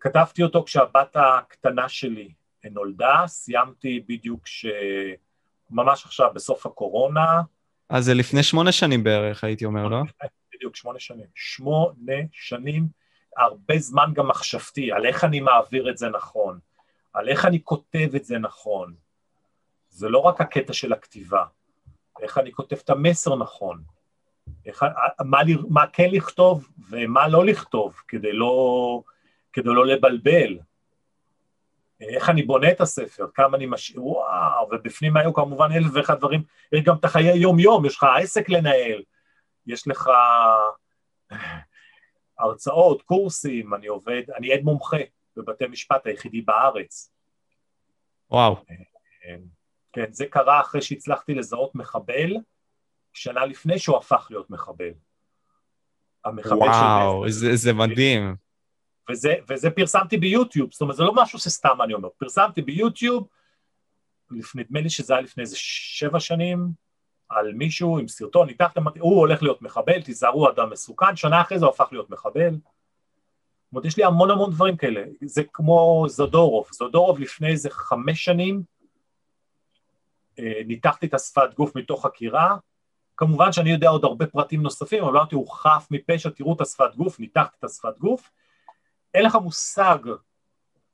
כתבתי 0.00 0.42
אותו 0.42 0.64
כשהבת 0.64 1.16
הקטנה 1.16 1.88
שלי 1.88 2.34
נולדה, 2.64 3.24
סיימתי 3.26 4.00
בדיוק 4.08 4.46
ש... 4.46 4.66
ממש 5.70 6.04
עכשיו 6.04 6.30
בסוף 6.34 6.66
הקורונה. 6.66 7.42
אז 7.88 8.04
זה 8.04 8.14
לפני 8.14 8.42
שמונה 8.42 8.72
שנים 8.72 9.04
בערך, 9.04 9.44
הייתי 9.44 9.64
אומר, 9.64 9.88
לא? 9.88 10.02
בדיוק, 10.54 10.76
שמונה 10.76 10.98
שנים. 10.98 11.26
שמונה 11.34 12.12
שנים, 12.32 12.88
הרבה 13.36 13.78
זמן 13.78 14.12
גם 14.14 14.28
מחשבתי, 14.28 14.92
על 14.92 15.06
איך 15.06 15.24
אני 15.24 15.40
מעביר 15.40 15.90
את 15.90 15.98
זה 15.98 16.08
נכון, 16.08 16.58
על 17.12 17.28
איך 17.28 17.44
אני 17.44 17.64
כותב 17.64 18.08
את 18.16 18.24
זה 18.24 18.38
נכון. 18.38 18.94
זה 19.88 20.08
לא 20.08 20.18
רק 20.18 20.40
הקטע 20.40 20.72
של 20.72 20.92
הכתיבה, 20.92 21.44
איך 22.20 22.38
אני 22.38 22.52
כותב 22.52 22.76
את 22.84 22.90
המסר 22.90 23.36
נכון, 23.36 23.82
איך, 24.66 24.84
מה, 25.24 25.38
מה 25.68 25.86
כן 25.86 26.10
לכתוב 26.10 26.68
ומה 26.90 27.28
לא 27.28 27.44
לכתוב, 27.44 28.02
כדי 28.08 28.32
לא, 28.32 29.02
כדי 29.52 29.68
לא 29.68 29.86
לבלבל. 29.86 30.58
איך 32.00 32.30
אני 32.30 32.42
בונה 32.42 32.70
את 32.70 32.80
הספר, 32.80 33.26
כמה 33.34 33.56
אני 33.56 33.66
משאיר, 33.66 34.06
וואו, 34.06 34.68
ובפנים 34.70 35.16
היו 35.16 35.34
כמובן 35.34 35.68
אלף 35.72 35.86
ואחד 35.92 36.18
דברים, 36.18 36.42
יש 36.72 36.82
גם 36.82 36.96
את 36.96 37.04
החיי 37.04 37.36
יום-יום, 37.36 37.86
יש 37.86 37.96
לך 37.96 38.06
עסק 38.22 38.48
לנהל, 38.48 39.02
יש 39.66 39.88
לך 39.88 40.10
הרצאות, 42.38 43.02
קורסים, 43.02 43.74
אני 43.74 43.86
עובד, 43.86 44.22
אני 44.36 44.52
עד 44.52 44.60
מומחה 44.62 44.96
בבתי 45.36 45.66
משפט 45.66 46.06
היחידי 46.06 46.40
בארץ. 46.40 47.12
וואו. 48.30 48.56
כן, 49.92 50.12
זה 50.12 50.26
קרה 50.26 50.60
אחרי 50.60 50.82
שהצלחתי 50.82 51.34
לזהות 51.34 51.74
מחבל, 51.74 52.36
שנה 53.12 53.44
לפני 53.44 53.78
שהוא 53.78 53.96
הפך 53.96 54.26
להיות 54.30 54.50
מחבל. 54.50 54.90
המחבל 56.24 56.56
וואו, 56.56 57.28
זה, 57.28 57.56
זה 57.56 57.72
מדהים. 57.72 58.43
וזה, 59.10 59.34
וזה 59.48 59.70
פרסמתי 59.70 60.16
ביוטיוב, 60.16 60.72
זאת 60.72 60.80
אומרת 60.80 60.96
זה 60.96 61.02
לא 61.02 61.12
משהו 61.14 61.38
שסתם 61.38 61.82
אני 61.84 61.94
אומר, 61.94 62.08
פרסמתי 62.18 62.62
ביוטיוב, 62.62 63.28
נדמה 64.54 64.80
לי 64.80 64.90
שזה 64.90 65.14
היה 65.14 65.22
לפני 65.22 65.42
איזה 65.42 65.56
שבע 65.58 66.20
שנים, 66.20 66.68
על 67.28 67.52
מישהו 67.52 67.98
עם 67.98 68.08
סרטון, 68.08 68.46
ניתחתם, 68.46 68.84
הוא 69.00 69.18
הולך 69.18 69.42
להיות 69.42 69.62
מחבל, 69.62 70.02
תיזהרו 70.02 70.50
אדם 70.50 70.70
מסוכן, 70.70 71.16
שנה 71.16 71.40
אחרי 71.40 71.58
זה 71.58 71.64
הוא 71.64 71.74
הפך 71.74 71.88
להיות 71.92 72.10
מחבל. 72.10 72.50
זאת 72.50 73.72
אומרת, 73.72 73.84
יש 73.84 73.96
לי 73.96 74.04
המון 74.04 74.30
המון 74.30 74.50
דברים 74.50 74.76
כאלה, 74.76 75.04
זה 75.24 75.42
כמו 75.52 76.04
זודורוב, 76.08 76.68
זודורוב 76.72 77.20
לפני 77.20 77.48
איזה 77.48 77.70
חמש 77.70 78.24
שנים, 78.24 78.62
אה, 80.38 80.60
ניתחתי 80.66 81.06
את 81.06 81.14
השפת 81.14 81.54
גוף 81.54 81.76
מתוך 81.76 82.06
חקירה, 82.06 82.56
כמובן 83.16 83.52
שאני 83.52 83.70
יודע 83.70 83.88
עוד 83.88 84.04
הרבה 84.04 84.26
פרטים 84.26 84.62
נוספים, 84.62 85.04
אבל 85.04 85.16
אמרתי 85.16 85.34
הוא 85.34 85.50
חף 85.50 85.86
מפשע, 85.90 86.30
תראו 86.30 86.54
את 86.54 86.60
השפת 86.60 86.94
גוף, 86.96 87.20
ניתחתי 87.20 87.56
את 87.58 87.64
השפת 87.64 87.98
גוף, 87.98 88.30
אין 89.14 89.24
לך 89.24 89.34
מושג 89.34 89.98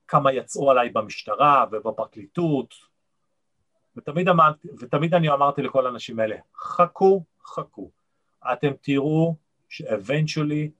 כמה 0.08 0.32
יצאו 0.32 0.70
עליי 0.70 0.88
במשטרה 0.88 1.66
ובפרקליטות, 1.72 2.74
ותמיד, 3.96 4.28
אמרתי, 4.28 4.68
ותמיד 4.78 5.14
אני 5.14 5.30
אמרתי 5.30 5.62
לכל 5.62 5.86
האנשים 5.86 6.20
האלה, 6.20 6.36
חכו, 6.56 7.24
חכו, 7.44 7.90
אתם 8.52 8.70
תראו 8.80 9.36
שאבנצ'ולי 9.68 10.70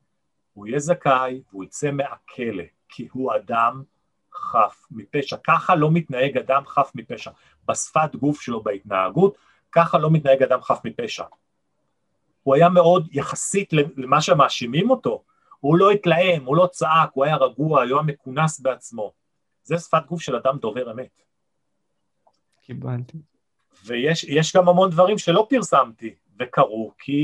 הוא 0.53 0.67
יהיה 0.67 0.79
זכאי 0.79 1.43
והוא 1.51 1.65
יצא 1.65 1.91
מהכלא, 1.91 2.65
כי 2.89 3.09
הוא 3.13 3.35
אדם 3.37 3.83
חף 4.35 4.87
מפשע. 4.91 5.37
ככה 5.47 5.75
לא 5.75 5.91
מתנהג 5.91 6.39
אדם 6.39 6.63
חף 6.67 6.91
מפשע. 6.95 7.31
בשפת 7.69 8.17
גוף 8.17 8.41
שלו, 8.41 8.63
בהתנהגות, 8.63 9.39
ככה 9.73 9.99
לא 9.99 10.11
מתנהג 10.11 10.43
אדם 10.43 10.63
חף 10.63 10.81
מפשע. 10.85 11.25
הוא 12.43 12.55
היה 12.55 12.69
מאוד, 12.69 13.09
יחסית 13.13 13.73
למה 13.97 14.21
שמאשימים 14.21 14.91
אותו, 14.91 15.23
הוא 15.61 15.79
לא 15.79 15.91
התלהם, 15.91 16.45
הוא 16.45 16.57
לא 16.57 16.67
צעק, 16.67 17.11
הוא 17.13 17.25
היה 17.25 17.37
רגוע, 17.37 17.85
הוא 17.85 17.99
היה 17.99 18.03
מכונס 18.03 18.61
בעצמו. 18.61 19.13
זה 19.63 19.79
שפת 19.79 20.07
גוף 20.07 20.21
של 20.21 20.37
אדם 20.37 20.59
דובר 20.59 20.93
אמת. 20.93 21.23
קיבלתי. 22.63 23.19
ויש 23.85 24.57
גם 24.57 24.69
המון 24.69 24.91
דברים 24.91 25.19
שלא 25.19 25.47
פרסמתי 25.51 26.15
וקרו, 26.39 26.93
כי 26.99 27.21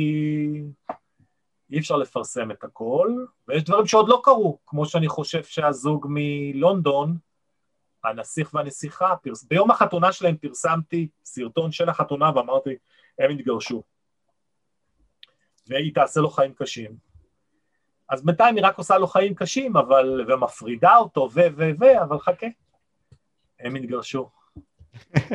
אי 1.70 1.78
אפשר 1.78 1.96
לפרסם 1.96 2.50
את 2.50 2.64
הכל, 2.64 3.24
ויש 3.48 3.64
דברים 3.64 3.86
שעוד 3.86 4.08
לא 4.08 4.20
קרו, 4.24 4.58
כמו 4.66 4.86
שאני 4.86 5.08
חושב 5.08 5.44
שהזוג 5.44 6.06
מלונדון, 6.10 7.16
הנסיך 8.04 8.54
והנסיכה, 8.54 9.16
פרס... 9.16 9.44
ביום 9.44 9.70
החתונה 9.70 10.12
שלהם 10.12 10.36
פרסמתי 10.36 11.08
סרטון 11.24 11.72
של 11.72 11.88
החתונה 11.88 12.30
ואמרתי, 12.34 12.70
הם 13.18 13.30
התגרשו. 13.30 13.82
והיא 15.66 15.94
תעשה 15.94 16.20
לו 16.20 16.30
חיים 16.30 16.54
קשים. 16.54 17.05
אז 18.08 18.24
בינתיים 18.24 18.56
היא 18.56 18.64
רק 18.64 18.78
עושה 18.78 18.98
לו 18.98 19.06
חיים 19.06 19.34
קשים, 19.34 19.76
אבל, 19.76 20.24
ומפרידה 20.28 20.96
אותו, 20.96 21.28
ו, 21.34 21.40
ו, 21.56 21.70
ו, 21.80 22.02
אבל 22.02 22.18
חכה, 22.18 22.46
הם 23.60 23.74
התגרשו. 23.74 24.30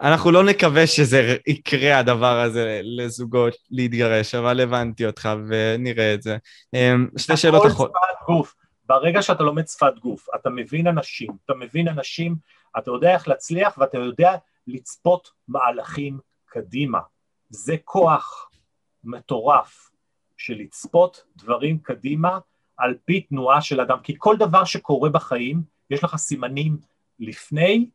אנחנו 0.00 0.30
לא 0.30 0.44
נקווה 0.44 0.86
שזה 0.86 1.36
יקרה 1.46 1.98
הדבר 1.98 2.40
הזה 2.40 2.80
לזוגות 2.82 3.54
להתגרש, 3.70 4.34
אבל 4.34 4.60
הבנתי 4.60 5.06
אותך 5.06 5.28
ונראה 5.48 6.14
את 6.14 6.22
זה. 6.22 6.36
אמ, 6.74 7.08
שתי 7.18 7.36
שאלות 7.36 7.66
אחרות. 7.66 7.92
ברגע 8.86 9.22
שאתה 9.22 9.42
לומד 9.42 9.68
שפת 9.68 9.98
גוף, 10.00 10.26
אתה 10.34 10.50
מבין 10.50 10.86
אנשים, 10.86 11.30
אתה 11.44 11.54
מבין 11.54 11.88
אנשים, 11.88 12.36
אתה 12.78 12.90
יודע 12.90 13.14
איך 13.14 13.28
להצליח 13.28 13.78
ואתה 13.78 13.98
יודע 13.98 14.36
לצפות 14.66 15.30
מהלכים 15.48 16.18
קדימה. 16.46 16.98
זה 17.48 17.76
כוח 17.84 18.50
מטורף 19.04 19.90
של 20.36 20.54
לצפות 20.54 21.24
דברים 21.36 21.78
קדימה 21.78 22.38
על 22.76 22.94
פי 23.04 23.20
תנועה 23.20 23.62
של 23.62 23.80
אדם, 23.80 23.98
כי 24.02 24.14
כל 24.18 24.36
דבר 24.36 24.64
שקורה 24.64 25.10
בחיים, 25.10 25.62
יש 25.90 26.04
לך 26.04 26.16
סימנים 26.16 26.76
לפני, 27.18 27.86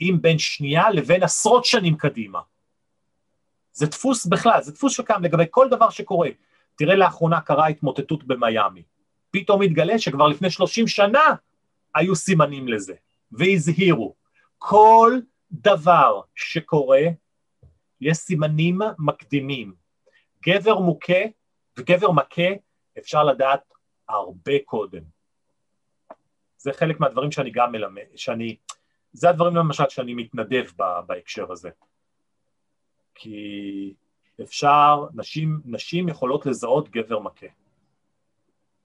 אם 0.00 0.18
בין 0.20 0.38
שנייה 0.38 0.90
לבין 0.90 1.22
עשרות 1.22 1.64
שנים 1.64 1.96
קדימה. 1.96 2.40
זה 3.72 3.86
דפוס 3.86 4.26
בכלל, 4.26 4.62
זה 4.62 4.72
דפוס 4.72 4.92
שקיים 4.92 5.22
לגבי 5.22 5.44
כל 5.50 5.68
דבר 5.68 5.90
שקורה. 5.90 6.28
תראה 6.76 6.96
לאחרונה 6.96 7.40
קרה 7.40 7.66
התמוטטות 7.66 8.24
במיאמי. 8.24 8.82
פתאום 9.30 9.62
התגלה 9.62 9.98
שכבר 9.98 10.26
לפני 10.26 10.50
30 10.50 10.88
שנה 10.88 11.34
היו 11.94 12.16
סימנים 12.16 12.68
לזה, 12.68 12.94
והזהירו. 13.32 14.14
כל 14.58 15.18
דבר 15.50 16.20
שקורה, 16.34 17.02
יש 18.00 18.16
סימנים 18.16 18.78
מקדימים. 18.98 19.74
גבר 20.46 20.78
מוכה 20.78 21.22
וגבר 21.78 22.10
מכה 22.10 22.48
אפשר 22.98 23.24
לדעת 23.24 23.60
הרבה 24.08 24.52
קודם. 24.64 25.02
זה 26.58 26.72
חלק 26.72 27.00
מהדברים 27.00 27.32
שאני 27.32 27.50
גם 27.50 27.72
מלמד, 27.72 28.02
שאני, 28.16 28.56
זה 29.12 29.30
הדברים 29.30 29.56
למשל 29.56 29.84
שאני 29.88 30.14
מתנדב 30.14 30.64
בהקשר 31.06 31.52
הזה. 31.52 31.70
כי 33.14 33.94
אפשר, 34.42 35.06
נשים, 35.14 35.60
נשים 35.64 36.08
יכולות 36.08 36.46
לזהות 36.46 36.90
גבר 36.90 37.18
מכה. 37.18 37.46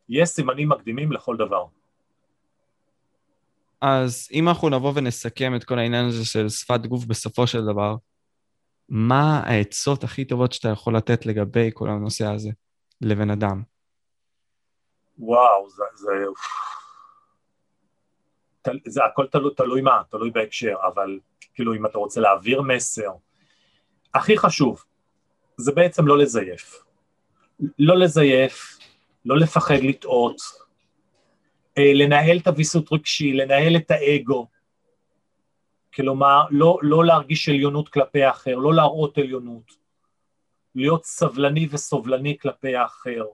יש 0.10 0.30
סימנים 0.30 0.70
מקדימים 0.70 1.12
לכל 1.12 1.38
דבר. 1.38 1.66
אז 3.82 4.30
אם 4.34 4.48
אנחנו 4.48 4.70
נבוא 4.70 4.92
ונסכם 4.96 5.56
את 5.56 5.64
כל 5.64 5.80
העניין 5.80 6.06
הזה 6.06 6.26
של 6.26 6.50
שפת 6.50 6.86
גוף 6.86 7.06
בסופו 7.06 7.48
של 7.48 7.66
דבר, 7.66 7.96
מה 8.90 9.40
העצות 9.46 10.04
הכי 10.04 10.26
טובות 10.26 10.54
שאתה 10.54 10.70
יכול 10.70 10.98
לתת 10.98 11.26
לגבי 11.26 11.70
כל 11.74 11.90
הנושא 11.90 12.26
הזה 12.26 12.50
לבן 13.02 13.30
אדם? 13.30 13.64
וואו, 15.18 15.70
זה... 15.70 15.84
זה... 15.96 16.12
זה 18.86 19.06
הכל 19.06 19.28
תלוי, 19.28 19.54
תלוי 19.56 19.82
מה, 19.82 20.02
תלוי 20.10 20.32
בהקשר, 20.32 20.76
אבל 20.88 21.20
כאילו 21.54 21.74
אם 21.74 21.86
אתה 21.86 21.98
רוצה 21.98 22.22
להעביר 22.22 22.62
מסר, 22.62 23.12
הכי 24.14 24.38
חשוב, 24.38 24.84
זה 25.58 25.72
בעצם 25.72 26.08
לא 26.08 26.18
לזייף. 26.18 26.84
לא 27.80 27.98
לזייף, 27.98 28.78
לא 29.26 29.38
לפחד 29.38 29.80
לטעות, 29.84 30.42
אה, 31.78 31.94
לנהל 31.94 32.38
את 32.38 32.48
הוויסות 32.48 32.94
רגשי, 32.94 33.34
לנהל 33.34 33.76
את 33.76 33.92
האגו, 33.92 34.48
כלומר, 35.94 36.44
לא, 36.50 36.78
לא 36.82 37.06
להרגיש 37.06 37.50
עליונות 37.50 37.90
כלפי 37.90 38.24
האחר, 38.24 38.56
לא 38.56 38.74
להראות 38.74 39.18
עליונות, 39.18 39.81
להיות 40.76 41.06
סבלני 41.06 41.68
וסובלני 41.72 42.38
כלפי 42.38 42.76
האחר. 42.76 43.26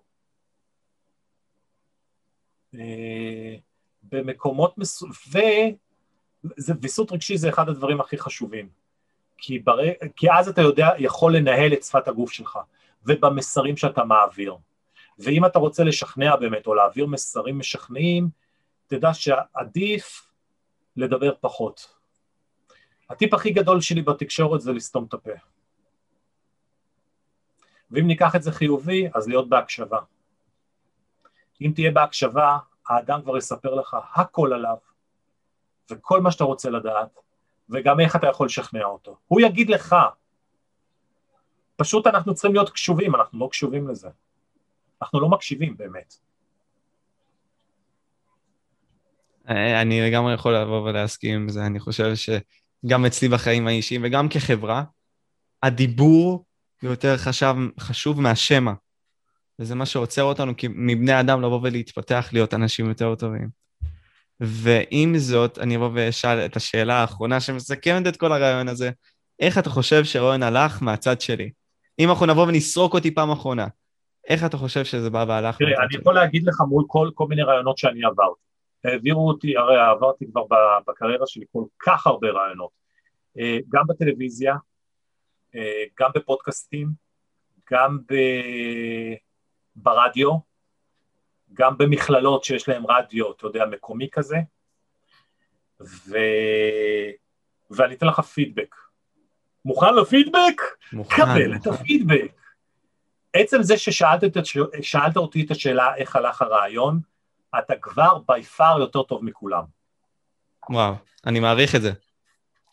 אה, 2.76 3.56
במקומות 4.04 4.78
מסוימים, 4.78 5.76
וויסות 6.44 7.12
רגשי 7.12 7.38
זה 7.38 7.50
אחד 7.50 7.70
הדברים 7.70 8.02
הכי 8.02 8.18
חשובים, 8.18 8.70
כי, 9.38 9.60
בר... 9.60 9.80
כי 10.16 10.32
אז 10.32 10.50
אתה 10.50 10.62
יודע, 10.62 10.90
יכול 10.98 11.36
לנהל 11.38 11.74
את 11.74 11.84
שפת 11.84 12.08
הגוף 12.08 12.32
שלך, 12.32 12.60
ובמסרים 13.06 13.78
שאתה 13.78 14.04
מעביר. 14.04 14.56
ואם 15.20 15.46
אתה 15.46 15.60
רוצה 15.60 15.84
לשכנע 15.84 16.36
באמת, 16.36 16.68
או 16.68 16.74
להעביר 16.74 17.06
מסרים 17.06 17.60
משכנעים, 17.60 18.30
תדע 18.88 19.14
שעדיף 19.14 20.28
לדבר 20.96 21.34
פחות. 21.42 21.98
הטיפ 23.10 23.34
הכי 23.34 23.52
גדול 23.52 23.82
שלי 23.82 24.02
בתקשורת 24.02 24.62
זה 24.62 24.74
לסתום 24.74 25.06
את 25.10 25.14
הפה. 25.14 25.32
ואם 27.92 28.08
ניקח 28.08 28.36
את 28.36 28.44
זה 28.44 28.52
חיובי, 28.52 29.08
אז 29.14 29.28
להיות 29.28 29.50
בהקשבה. 29.50 30.00
אם 31.62 31.72
תהיה 31.76 31.92
בהקשבה, 31.92 32.58
האדם 32.90 33.22
כבר 33.22 33.38
יספר 33.38 33.76
לך 33.76 33.98
הכל 34.16 34.54
עליו, 34.54 34.76
וכל 35.92 36.22
מה 36.22 36.32
שאתה 36.32 36.44
רוצה 36.44 36.70
לדעת, 36.70 37.20
וגם 37.70 38.00
איך 38.00 38.16
אתה 38.16 38.28
יכול 38.28 38.46
לשכנע 38.46 38.86
אותו. 38.86 39.18
הוא 39.28 39.42
יגיד 39.42 39.70
לך. 39.70 39.96
פשוט 41.76 42.08
אנחנו 42.08 42.34
צריכים 42.34 42.54
להיות 42.54 42.70
קשובים, 42.70 43.16
אנחנו 43.16 43.40
לא 43.40 43.48
קשובים 43.52 43.88
לזה. 43.88 44.10
אנחנו 45.02 45.20
לא 45.20 45.30
מקשיבים 45.30 45.78
באמת. 45.78 46.14
אה, 49.50 49.82
אני 49.82 50.02
לגמרי 50.02 50.34
יכול 50.34 50.56
לבוא 50.56 50.82
ולהסכים 50.82 51.36
עם 51.36 51.50
זה, 51.50 51.66
אני 51.66 51.80
חושב 51.80 52.12
שגם 52.16 53.06
אצלי 53.06 53.30
בחיים 53.30 53.68
האישיים 53.68 54.02
וגם 54.04 54.30
כחברה, 54.30 54.84
הדיבור 55.64 56.46
יותר 56.84 57.18
חשב, 57.18 57.56
חשוב 57.80 58.22
מהשמע. 58.22 58.72
וזה 59.60 59.76
מה 59.76 59.86
שעוצר 59.86 60.24
אותנו 60.24 60.54
מבני 60.70 61.20
אדם 61.20 61.42
לבוא 61.42 61.60
ולהתפתח 61.64 62.30
להיות 62.34 62.54
אנשים 62.54 62.90
יותר 62.90 63.16
טובים. 63.16 63.50
ועם 64.40 65.18
זאת, 65.18 65.60
אני 65.60 65.76
אבוא 65.76 65.90
ואשאל 65.94 66.46
את 66.46 66.56
השאלה 66.56 66.94
האחרונה 66.94 67.40
שמסכמת 67.40 68.08
את 68.08 68.18
כל 68.18 68.32
הרעיון 68.32 68.68
הזה, 68.68 68.92
איך 69.40 69.58
אתה 69.58 69.70
חושב 69.70 70.04
שרוען 70.04 70.44
הלך 70.44 70.84
מהצד 70.84 71.22
שלי? 71.22 71.52
אם 72.00 72.10
אנחנו 72.10 72.26
נבוא 72.26 72.48
ונסרוק 72.48 72.94
אותי 72.94 73.16
פעם 73.16 73.32
אחרונה, 73.32 73.68
איך 74.28 74.46
אתה 74.46 74.58
חושב 74.58 74.86
שזה 74.86 75.10
בא 75.10 75.26
והלך? 75.28 75.58
תראה, 75.58 75.84
אני 75.84 75.98
יכול 76.02 76.16
להגיד 76.16 76.44
לך 76.44 76.62
מול 76.70 76.84
כל, 76.88 77.10
כל 77.14 77.28
מיני 77.28 77.44
רעיונות 77.44 77.78
שאני 77.78 78.06
עברתי. 78.06 78.42
העבירו 78.86 79.28
אותי, 79.28 79.58
הרי 79.58 79.80
עברתי 79.80 80.26
כבר 80.32 80.42
בקריירה 80.88 81.28
שלי 81.28 81.46
כל 81.52 81.64
כך 81.80 82.08
הרבה 82.08 82.28
רעיונות. 82.28 82.70
אה, 83.40 83.58
גם 83.70 83.84
בטלוויזיה, 83.88 84.56
גם 86.00 86.10
בפודקאסטים, 86.16 86.88
גם 87.72 88.00
ב... 88.12 88.14
ברדיו, 89.76 90.32
גם 91.54 91.78
במכללות 91.78 92.44
שיש 92.44 92.70
להם 92.70 92.84
רדיו, 92.88 93.32
אתה 93.32 93.48
יודע, 93.48 93.66
מקומי 93.66 94.10
כזה, 94.12 94.38
ו... 95.82 96.18
ואני 97.72 97.96
אתן 97.96 98.08
לך 98.08 98.20
פידבק. 98.20 98.76
מוכן 99.66 99.96
לפידבק? 99.96 100.62
מוכן. 100.94 101.16
קבל 101.16 101.56
את 101.56 101.68
הפידבק. 101.68 102.32
עצם 103.34 103.64
זה 103.64 103.78
ששאלת 103.78 104.24
את, 104.24 104.38
שאלת 104.82 105.18
אותי 105.18 105.46
את 105.46 105.52
השאלה 105.52 105.96
איך 105.96 106.16
הלך 106.16 106.42
הרעיון, 106.42 107.00
אתה 107.60 107.76
כבר 107.82 108.18
בי 108.28 108.44
פאר 108.44 108.80
יותר 108.80 109.04
טוב 109.04 109.26
מכולם. 109.26 109.64
וואו, 110.70 110.94
אני 111.26 111.40
מעריך 111.40 111.76
את 111.76 111.82
זה. 111.82 111.92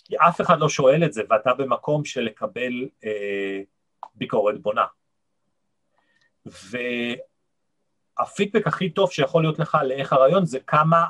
כי 0.04 0.16
אף 0.16 0.40
אחד 0.40 0.60
לא 0.60 0.68
שואל 0.68 1.04
את 1.04 1.12
זה, 1.12 1.22
ואתה 1.30 1.54
במקום 1.54 2.04
של 2.04 2.20
לקבל 2.20 2.88
אה, 3.04 3.60
ביקורת 4.14 4.62
בונה. 4.62 4.84
והפידבק 8.18 8.66
הכי 8.66 8.90
טוב 8.90 9.10
שיכול 9.10 9.42
להיות 9.42 9.58
לך 9.58 9.78
לאיך 9.84 10.12
הרעיון 10.12 10.46
זה 10.46 10.60
כמה 10.60 11.04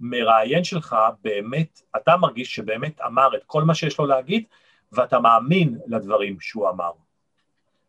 המראיין 0.00 0.64
שלך 0.64 0.96
באמת, 1.22 1.80
אתה 1.96 2.16
מרגיש 2.16 2.54
שבאמת 2.54 3.00
אמר 3.00 3.36
את 3.36 3.44
כל 3.46 3.62
מה 3.62 3.74
שיש 3.74 3.98
לו 3.98 4.06
להגיד, 4.06 4.44
ואתה 4.92 5.20
מאמין 5.20 5.78
לדברים 5.86 6.40
שהוא 6.40 6.68
אמר. 6.68 6.90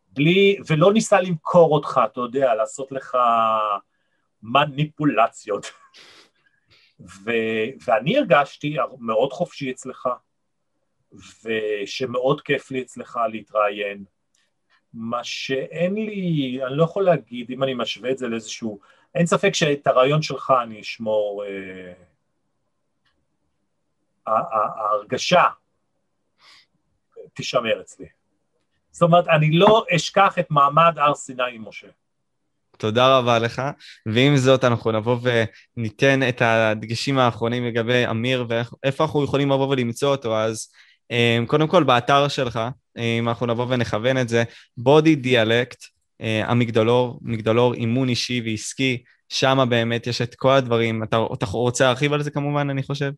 בלי, 0.07 0.57
ולא 0.67 0.93
ניסה 0.93 1.21
למכור 1.21 1.75
אותך, 1.75 2.01
אתה 2.05 2.19
יודע, 2.19 2.55
לעשות 2.55 2.91
לך 2.91 3.17
מניפולציות. 4.43 5.71
ו, 6.99 7.31
ואני 7.87 8.17
הרגשתי 8.17 8.77
מאוד 8.99 9.33
חופשי 9.33 9.71
אצלך, 9.71 10.09
ושמאוד 11.43 12.41
כיף 12.41 12.71
לי 12.71 12.81
אצלך 12.81 13.19
להתראיין. 13.31 14.03
מה 14.93 15.23
שאין 15.23 15.95
לי, 15.95 16.59
אני 16.67 16.77
לא 16.77 16.83
יכול 16.83 17.05
להגיד, 17.05 17.51
אם 17.51 17.63
אני 17.63 17.73
משווה 17.73 18.11
את 18.11 18.17
זה 18.17 18.27
לאיזשהו, 18.27 18.79
אין 19.15 19.25
ספק 19.25 19.53
שאת 19.53 19.87
הרעיון 19.87 20.21
שלך 20.21 20.53
אני 20.63 20.81
אשמור, 20.81 21.43
אה, 21.45 21.93
ההרגשה 24.27 25.43
תישמר 27.33 27.81
אצלי. 27.81 28.05
זאת 28.91 29.01
אומרת, 29.01 29.27
אני 29.27 29.51
לא 29.51 29.85
אשכח 29.95 30.39
את 30.39 30.51
מעמד 30.51 30.93
הר 30.97 31.15
סיני 31.15 31.43
עם 31.51 31.67
משה. 31.67 31.87
תודה 32.77 33.17
רבה 33.17 33.39
לך. 33.39 33.61
ועם 34.05 34.37
זאת, 34.37 34.63
אנחנו 34.63 34.91
נבוא 34.91 35.17
וניתן 35.77 36.29
את 36.29 36.41
הדגשים 36.41 37.17
האחרונים 37.17 37.65
לגבי 37.65 38.07
אמיר 38.09 38.45
ואיפה 38.49 39.03
אנחנו 39.03 39.23
יכולים 39.23 39.51
לבוא 39.51 39.67
ולמצוא 39.67 40.09
אותו. 40.09 40.37
אז 40.37 40.67
אמ, 41.11 41.45
קודם 41.47 41.67
כל, 41.67 41.83
באתר 41.83 42.27
שלך, 42.27 42.59
אם 42.97 43.29
אנחנו 43.29 43.45
נבוא 43.45 43.65
ונכוון 43.69 44.17
את 44.17 44.29
זה, 44.29 44.43
בודי 44.77 45.15
דיאלקט, 45.15 45.83
אה, 46.21 46.43
המגדלור, 46.45 47.19
מגדלור 47.21 47.73
אימון 47.73 48.09
אישי 48.09 48.41
ועסקי, 48.45 49.03
שם 49.29 49.65
באמת 49.69 50.07
יש 50.07 50.21
את 50.21 50.35
כל 50.35 50.51
הדברים. 50.51 51.03
אתה, 51.03 51.17
אתה 51.33 51.45
רוצה 51.45 51.83
להרחיב 51.83 52.13
על 52.13 52.23
זה 52.23 52.31
כמובן, 52.31 52.69
אני 52.69 52.83
חושב? 52.83 53.11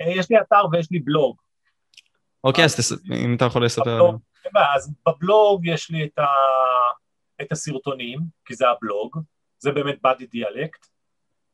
אה, 0.00 0.10
יש 0.10 0.30
לי 0.30 0.36
אתר 0.40 0.64
ויש 0.72 0.88
לי 0.90 0.98
בלוג. 0.98 1.36
אוקיי, 2.44 2.64
אז. 2.64 2.98
אם 3.12 3.34
אתה 3.34 3.44
יכול 3.44 3.64
לספר. 3.64 4.10
אז 4.74 4.92
בבלוג 5.08 5.66
יש 5.66 5.90
לי 5.90 6.04
את, 6.04 6.18
ה... 6.18 6.26
את 7.42 7.52
הסרטונים, 7.52 8.18
כי 8.44 8.54
זה 8.54 8.68
הבלוג, 8.68 9.18
זה 9.58 9.72
באמת 9.72 10.02
באדי 10.02 10.26
דיאלקט, 10.26 10.86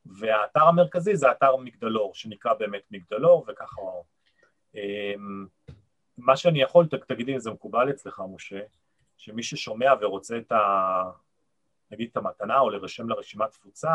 והאתר 0.07 0.63
המרכזי 0.63 1.17
זה 1.17 1.31
אתר 1.31 1.57
מגדלור, 1.57 2.15
שנקרא 2.15 2.55
באמת 2.55 2.83
מגדלור, 2.91 3.45
וככה... 3.49 3.83
אמ, 4.75 5.47
מה 6.19 6.37
שאני 6.37 6.63
יכול, 6.63 6.89
תגידי 7.09 7.35
אם 7.35 7.39
זה 7.39 7.51
מקובל 7.51 7.91
אצלך, 7.91 8.23
משה, 8.35 8.61
שמי 9.17 9.43
ששומע 9.43 9.93
ורוצה 10.01 10.39
את 10.39 10.53
ה... 10.53 10.59
נגיד 11.91 12.09
את 12.13 12.17
המתנה 12.17 12.59
או 12.59 12.71
לרשם 12.71 13.09
לרשימת 13.09 13.51
תפוצה, 13.51 13.93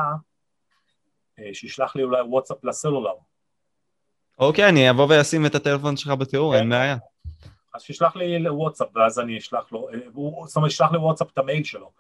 אה, 1.40 1.50
שישלח 1.54 1.96
לי 1.96 2.04
אולי 2.04 2.22
וואטסאפ 2.22 2.64
לסלולר. 2.64 3.14
אוקיי, 4.40 4.70
אני 4.70 4.90
אבוא 4.90 5.08
ואשים 5.10 5.46
את 5.46 5.56
הטלפון 5.56 5.98
שלך 5.98 6.12
בתיאור, 6.12 6.56
אין 6.56 6.64
כן. 6.64 6.70
בעיה. 6.70 6.98
אז 7.78 7.82
שישלח 7.82 8.16
לי 8.16 8.40
לוואטסאפ, 8.40 8.88
ואז 8.96 9.20
אני 9.20 9.38
אשלח 9.38 9.72
לו, 9.72 9.90
אה, 9.90 9.98
זאת 10.46 10.56
אומרת, 10.56 10.72
שישלח 10.72 10.92
לי 10.92 10.98
וואטסאפ 10.98 11.28
את 11.34 11.38
המייל 11.38 11.64
שלו, 11.64 11.92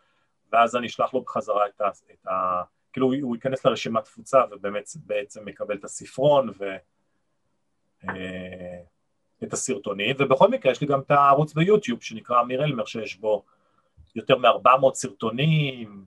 ואז 0.53 0.75
אני 0.75 0.87
אשלח 0.87 1.13
לו 1.13 1.21
בחזרה 1.21 1.67
את 1.67 1.81
ה... 1.81 1.87
את 2.11 2.27
ה 2.27 2.61
כאילו, 2.93 3.13
הוא 3.21 3.35
ייכנס 3.35 3.65
לרשימת 3.65 4.03
תפוצה 4.03 4.41
ובאמת 4.51 4.89
בעצם 4.95 5.45
מקבל 5.45 5.75
את 5.75 5.83
הספרון 5.83 6.49
ו... 6.59 6.75
אה, 8.09 8.81
את 9.43 9.53
הסרטונים, 9.53 10.15
ובכל 10.19 10.49
מקרה 10.49 10.71
יש 10.71 10.81
לי 10.81 10.87
גם 10.87 10.99
את 10.99 11.11
הערוץ 11.11 11.53
ביוטיוב 11.53 12.03
שנקרא 12.03 12.41
אמיר 12.41 12.63
אלמר, 12.63 12.85
שיש 12.85 13.17
בו 13.17 13.43
יותר 14.15 14.37
מ-400 14.37 14.93
סרטונים, 14.93 16.05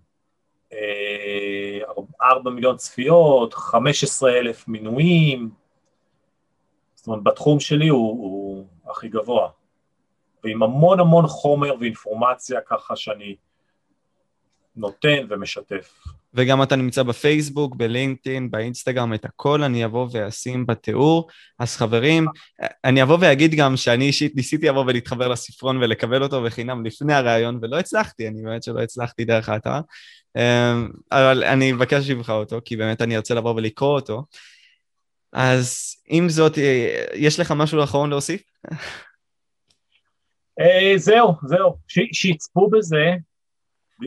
4 2.23 2.51
אה, 2.51 2.55
מיליון 2.55 2.77
צפיות, 2.77 3.55
15 3.55 4.39
אלף 4.39 4.69
מינויים, 4.69 5.51
זאת 6.95 7.07
אומרת 7.07 7.23
בתחום 7.23 7.61
שלי 7.61 7.89
הוא, 7.89 8.11
הוא 8.11 8.67
הכי 8.91 9.09
גבוה, 9.09 9.51
ועם 10.45 10.63
המון 10.63 11.01
המון 11.01 11.27
חומר 11.27 11.75
ואינפורמציה 11.81 12.61
ככה 12.61 12.97
שאני 12.97 13.37
נותן 14.77 15.27
ומשתף. 15.29 15.99
וגם 16.35 16.63
אתה 16.63 16.77
נמצא 16.77 17.03
בפייסבוק, 17.03 17.77
בלינקדאין, 17.77 18.51
באינסטגרם, 18.51 19.15
את 19.15 19.25
הכל 19.25 19.63
אני 19.63 19.85
אבוא 19.85 20.09
ואשים 20.13 20.67
בתיאור. 20.67 21.29
אז 21.59 21.77
חברים, 21.77 22.27
אני 22.85 23.03
אבוא 23.03 23.19
ואגיד 23.21 23.55
גם 23.55 23.77
שאני 23.77 24.05
אישית 24.05 24.37
ניסיתי 24.37 24.69
לבוא 24.69 24.85
ולהתחבר 24.87 25.29
לספרון 25.29 25.77
ולקבל 25.77 26.23
אותו 26.23 26.43
בחינם 26.43 26.87
לפני 26.87 27.15
הראיון, 27.15 27.59
ולא 27.63 27.79
הצלחתי, 27.79 28.29
אני 28.29 28.43
באמת 28.43 28.63
שלא 28.63 28.81
הצלחתי 28.81 29.25
דרך 29.25 29.49
האתר. 29.49 29.81
אמ, 30.37 30.89
אבל 31.13 31.45
אני 31.45 31.73
אבקש 31.73 32.11
ממך 32.11 32.31
אותו, 32.31 32.61
כי 32.65 32.77
באמת 32.77 33.03
אני 33.03 33.17
ארצה 33.17 33.35
לבוא 33.35 33.55
ולקרוא 33.55 33.95
אותו. 33.95 34.25
אז 35.33 35.97
עם 36.07 36.29
זאת, 36.29 36.59
אה, 36.59 37.05
יש 37.15 37.41
לך 37.41 37.51
משהו 37.57 37.85
אחרון 37.85 38.11
להוסיף? 38.11 38.43
אה, 40.61 40.93
זהו, 40.97 41.35
זהו, 41.43 41.77
שיצפו 42.13 42.71
בזה, 42.71 43.15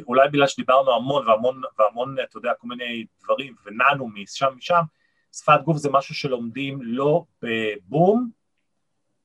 אולי 0.07 0.29
בגלל 0.29 0.47
שדיברנו 0.47 0.95
המון 0.95 1.27
והמון, 1.27 1.61
והמון, 1.79 2.15
אתה 2.23 2.37
יודע, 2.37 2.53
כל 2.57 2.67
מיני 2.67 3.05
דברים, 3.23 3.55
ונענו 3.65 4.07
משם 4.07 4.53
משם, 4.57 4.81
שפת 5.35 5.61
גוף 5.63 5.77
זה 5.77 5.89
משהו 5.91 6.15
שלומדים 6.15 6.79
לא 6.81 7.23
בבום, 7.41 8.29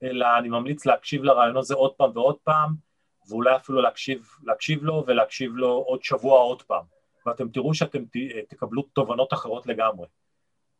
אלא 0.02 0.26
אני 0.38 0.48
ממליץ 0.48 0.86
להקשיב 0.86 1.22
לרעיון 1.22 1.56
הזה 1.56 1.74
עוד 1.74 1.92
פעם 1.92 2.10
ועוד 2.14 2.36
פעם, 2.44 2.74
ואולי 3.28 3.56
אפילו 3.56 3.80
להקשיב, 3.80 4.28
להקשיב 4.42 4.84
לו 4.84 5.04
ולהקשיב 5.06 5.56
לו 5.56 5.68
עוד 5.68 6.02
שבוע 6.02 6.40
עוד 6.40 6.62
פעם, 6.62 6.84
ואתם 7.26 7.48
תראו 7.48 7.74
שאתם 7.74 8.04
ת, 8.04 8.16
תקבלו 8.48 8.82
תובנות 8.82 9.32
אחרות 9.32 9.66
לגמרי. 9.66 10.06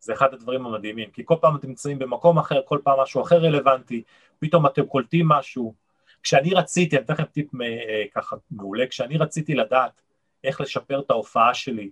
זה 0.01 0.13
אחד 0.13 0.35
הדברים 0.35 0.67
המדהימים, 0.67 1.11
כי 1.11 1.23
כל 1.25 1.37
פעם 1.41 1.57
אתם 1.57 1.69
נמצאים 1.69 1.99
במקום 1.99 2.39
אחר, 2.39 2.61
כל 2.65 2.79
פעם 2.85 3.01
משהו 3.01 3.23
אחר 3.23 3.37
רלוונטי, 3.37 4.03
פתאום 4.39 4.67
אתם 4.67 4.87
קולטים 4.87 5.29
משהו, 5.29 5.75
כשאני 6.23 6.55
רציתי, 6.55 6.97
אני 6.97 7.05
אתן 7.05 7.13
לכם 7.13 7.25
טיפ 7.25 7.55
אה, 7.63 8.05
ככה 8.15 8.37
מעולה, 8.51 8.87
כשאני 8.87 9.19
רציתי 9.19 9.55
לדעת 9.55 10.03
איך 10.45 10.61
לשפר 10.61 11.01
את 11.01 11.11
ההופעה 11.11 11.55
שלי 11.55 11.91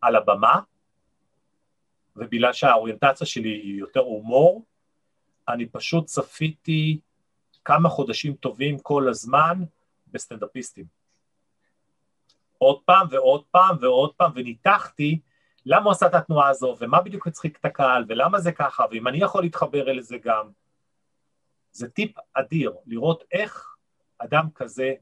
על 0.00 0.16
הבמה, 0.16 0.60
ובגלל 2.16 2.52
שהאוריינטציה 2.52 3.26
שלי 3.26 3.48
היא 3.48 3.78
יותר 3.78 4.00
הומור, 4.00 4.64
אני 5.48 5.66
פשוט 5.66 6.04
צפיתי 6.04 7.00
כמה 7.64 7.88
חודשים 7.88 8.34
טובים 8.34 8.78
כל 8.78 9.08
הזמן 9.08 9.64
בסטנדאפיסטים. 10.06 10.84
עוד 12.58 12.80
פעם 12.84 13.06
ועוד 13.10 13.44
פעם 13.50 13.76
ועוד 13.80 14.14
פעם, 14.14 14.32
וניתחתי 14.34 15.20
למה 15.66 15.84
הוא 15.84 15.92
עשה 15.92 16.06
את 16.06 16.14
התנועה 16.14 16.48
הזו, 16.48 16.76
ומה 16.80 17.02
בדיוק 17.02 17.26
הצחיק 17.26 17.58
את 17.60 17.64
הקהל, 17.64 18.04
ולמה 18.08 18.40
זה 18.40 18.52
ככה, 18.52 18.84
ואם 18.90 19.08
אני 19.08 19.18
יכול 19.18 19.42
להתחבר 19.42 19.90
אל 19.90 20.00
זה 20.00 20.16
גם. 20.24 20.50
זה 21.78 21.88
טיפ 21.88 22.10
אדיר, 22.34 22.72
לראות 22.86 23.24
איך 23.32 23.74
אדם 24.18 24.46
כזה 24.54 24.92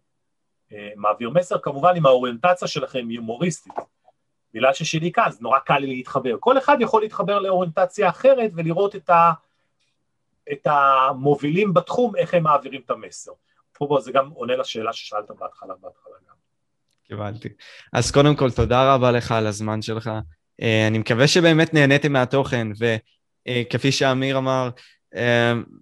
אה, 0.73 0.91
מעביר 0.97 1.31
מסר, 1.31 1.59
כמובן 1.59 1.93
אם 1.97 2.07
האוריינטציה 2.07 2.69
שלכם 2.69 3.09
היא 3.09 3.19
הומוריסטית. 3.19 3.73
בגלל 4.55 4.73
ששלי 4.73 5.13
כאן, 5.13 5.25
אז 5.27 5.41
נורא 5.41 5.59
קל 5.59 5.79
לי 5.79 5.87
להתחבר. 5.87 6.37
כל 6.41 6.59
אחד 6.59 6.77
יכול 6.81 7.03
להתחבר 7.03 7.39
לאוריינטציה 7.39 8.09
אחרת 8.09 8.51
ולראות 8.55 8.97
את, 8.97 9.11
ה, 9.11 9.33
את 10.53 10.67
המובילים 10.67 11.75
בתחום, 11.75 12.17
איך 12.17 12.35
הם 12.35 12.43
מעבירים 12.43 12.81
את 12.85 12.91
המסר. 12.91 13.33
פה 13.73 13.99
זה 14.01 14.13
גם 14.13 14.29
עונה 14.29 14.57
לשאלה 14.57 14.93
ששאלת 14.93 15.31
בהתחלה, 15.31 15.75
בהתחלה 15.81 16.15
גם. 16.29 16.35
קיבלתי. 17.09 17.49
אז 17.93 18.11
קודם 18.11 18.37
כל, 18.37 18.51
תודה 18.51 18.95
רבה 18.95 19.13
לך 19.13 19.33
על 19.33 19.47
הזמן 19.47 19.83
שלך. 19.83 20.11
אה, 20.63 20.87
אני 20.87 20.99
מקווה 20.99 21.29
שבאמת 21.29 21.75
נהניתם 21.75 22.13
מהתוכן, 22.13 22.69
וכפי 22.79 23.93
שאמיר 23.93 24.39
אמר, 24.39 24.69
אמ, 24.69 24.71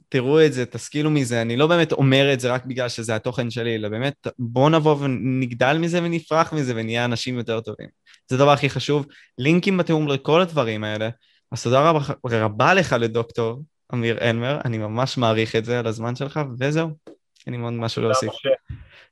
תראו 0.08 0.44
את 0.46 0.52
זה, 0.52 0.66
תשכילו 0.66 1.10
מזה, 1.10 1.42
אני 1.42 1.56
לא 1.56 1.66
באמת 1.66 1.92
אומר 1.92 2.32
את 2.32 2.40
זה 2.40 2.52
רק 2.52 2.64
בגלל 2.64 2.88
שזה 2.88 3.14
התוכן 3.14 3.50
שלי, 3.50 3.74
אלא 3.74 3.88
באמת 3.88 4.26
בואו 4.38 4.68
נבוא 4.68 4.96
ונגדל 5.00 5.78
מזה 5.80 6.02
ונפרח 6.02 6.52
מזה 6.52 6.72
ונהיה 6.76 7.04
אנשים 7.04 7.38
יותר 7.38 7.60
טובים. 7.60 7.88
זה 8.28 8.36
הדבר 8.36 8.50
הכי 8.50 8.70
חשוב. 8.70 9.06
לינקים 9.38 9.76
בתיאום 9.76 10.08
לכל 10.08 10.40
הדברים 10.40 10.84
האלה. 10.84 11.08
אז 11.52 11.62
תודה 11.62 11.90
רבה, 11.90 12.00
רבה 12.24 12.74
לך 12.74 12.96
לדוקטור 13.00 13.62
אמיר 13.94 14.18
אלמר, 14.20 14.58
אני 14.64 14.78
ממש 14.78 15.18
מעריך 15.18 15.56
את 15.56 15.64
זה 15.64 15.78
על 15.78 15.86
הזמן 15.86 16.16
שלך, 16.16 16.40
וזהו, 16.60 16.88
אין 17.46 17.54
לי 17.54 17.56
מאוד 17.56 17.72
משהו 17.72 18.02
להוסיף. 18.02 18.30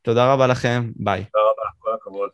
תודה 0.02 0.32
רבה 0.32 0.46
לכם, 0.46 0.90
ביי. 0.96 1.24
תודה 1.24 1.44
רבה, 1.44 1.62
כל 1.78 1.90
הכבוד. 2.00 2.30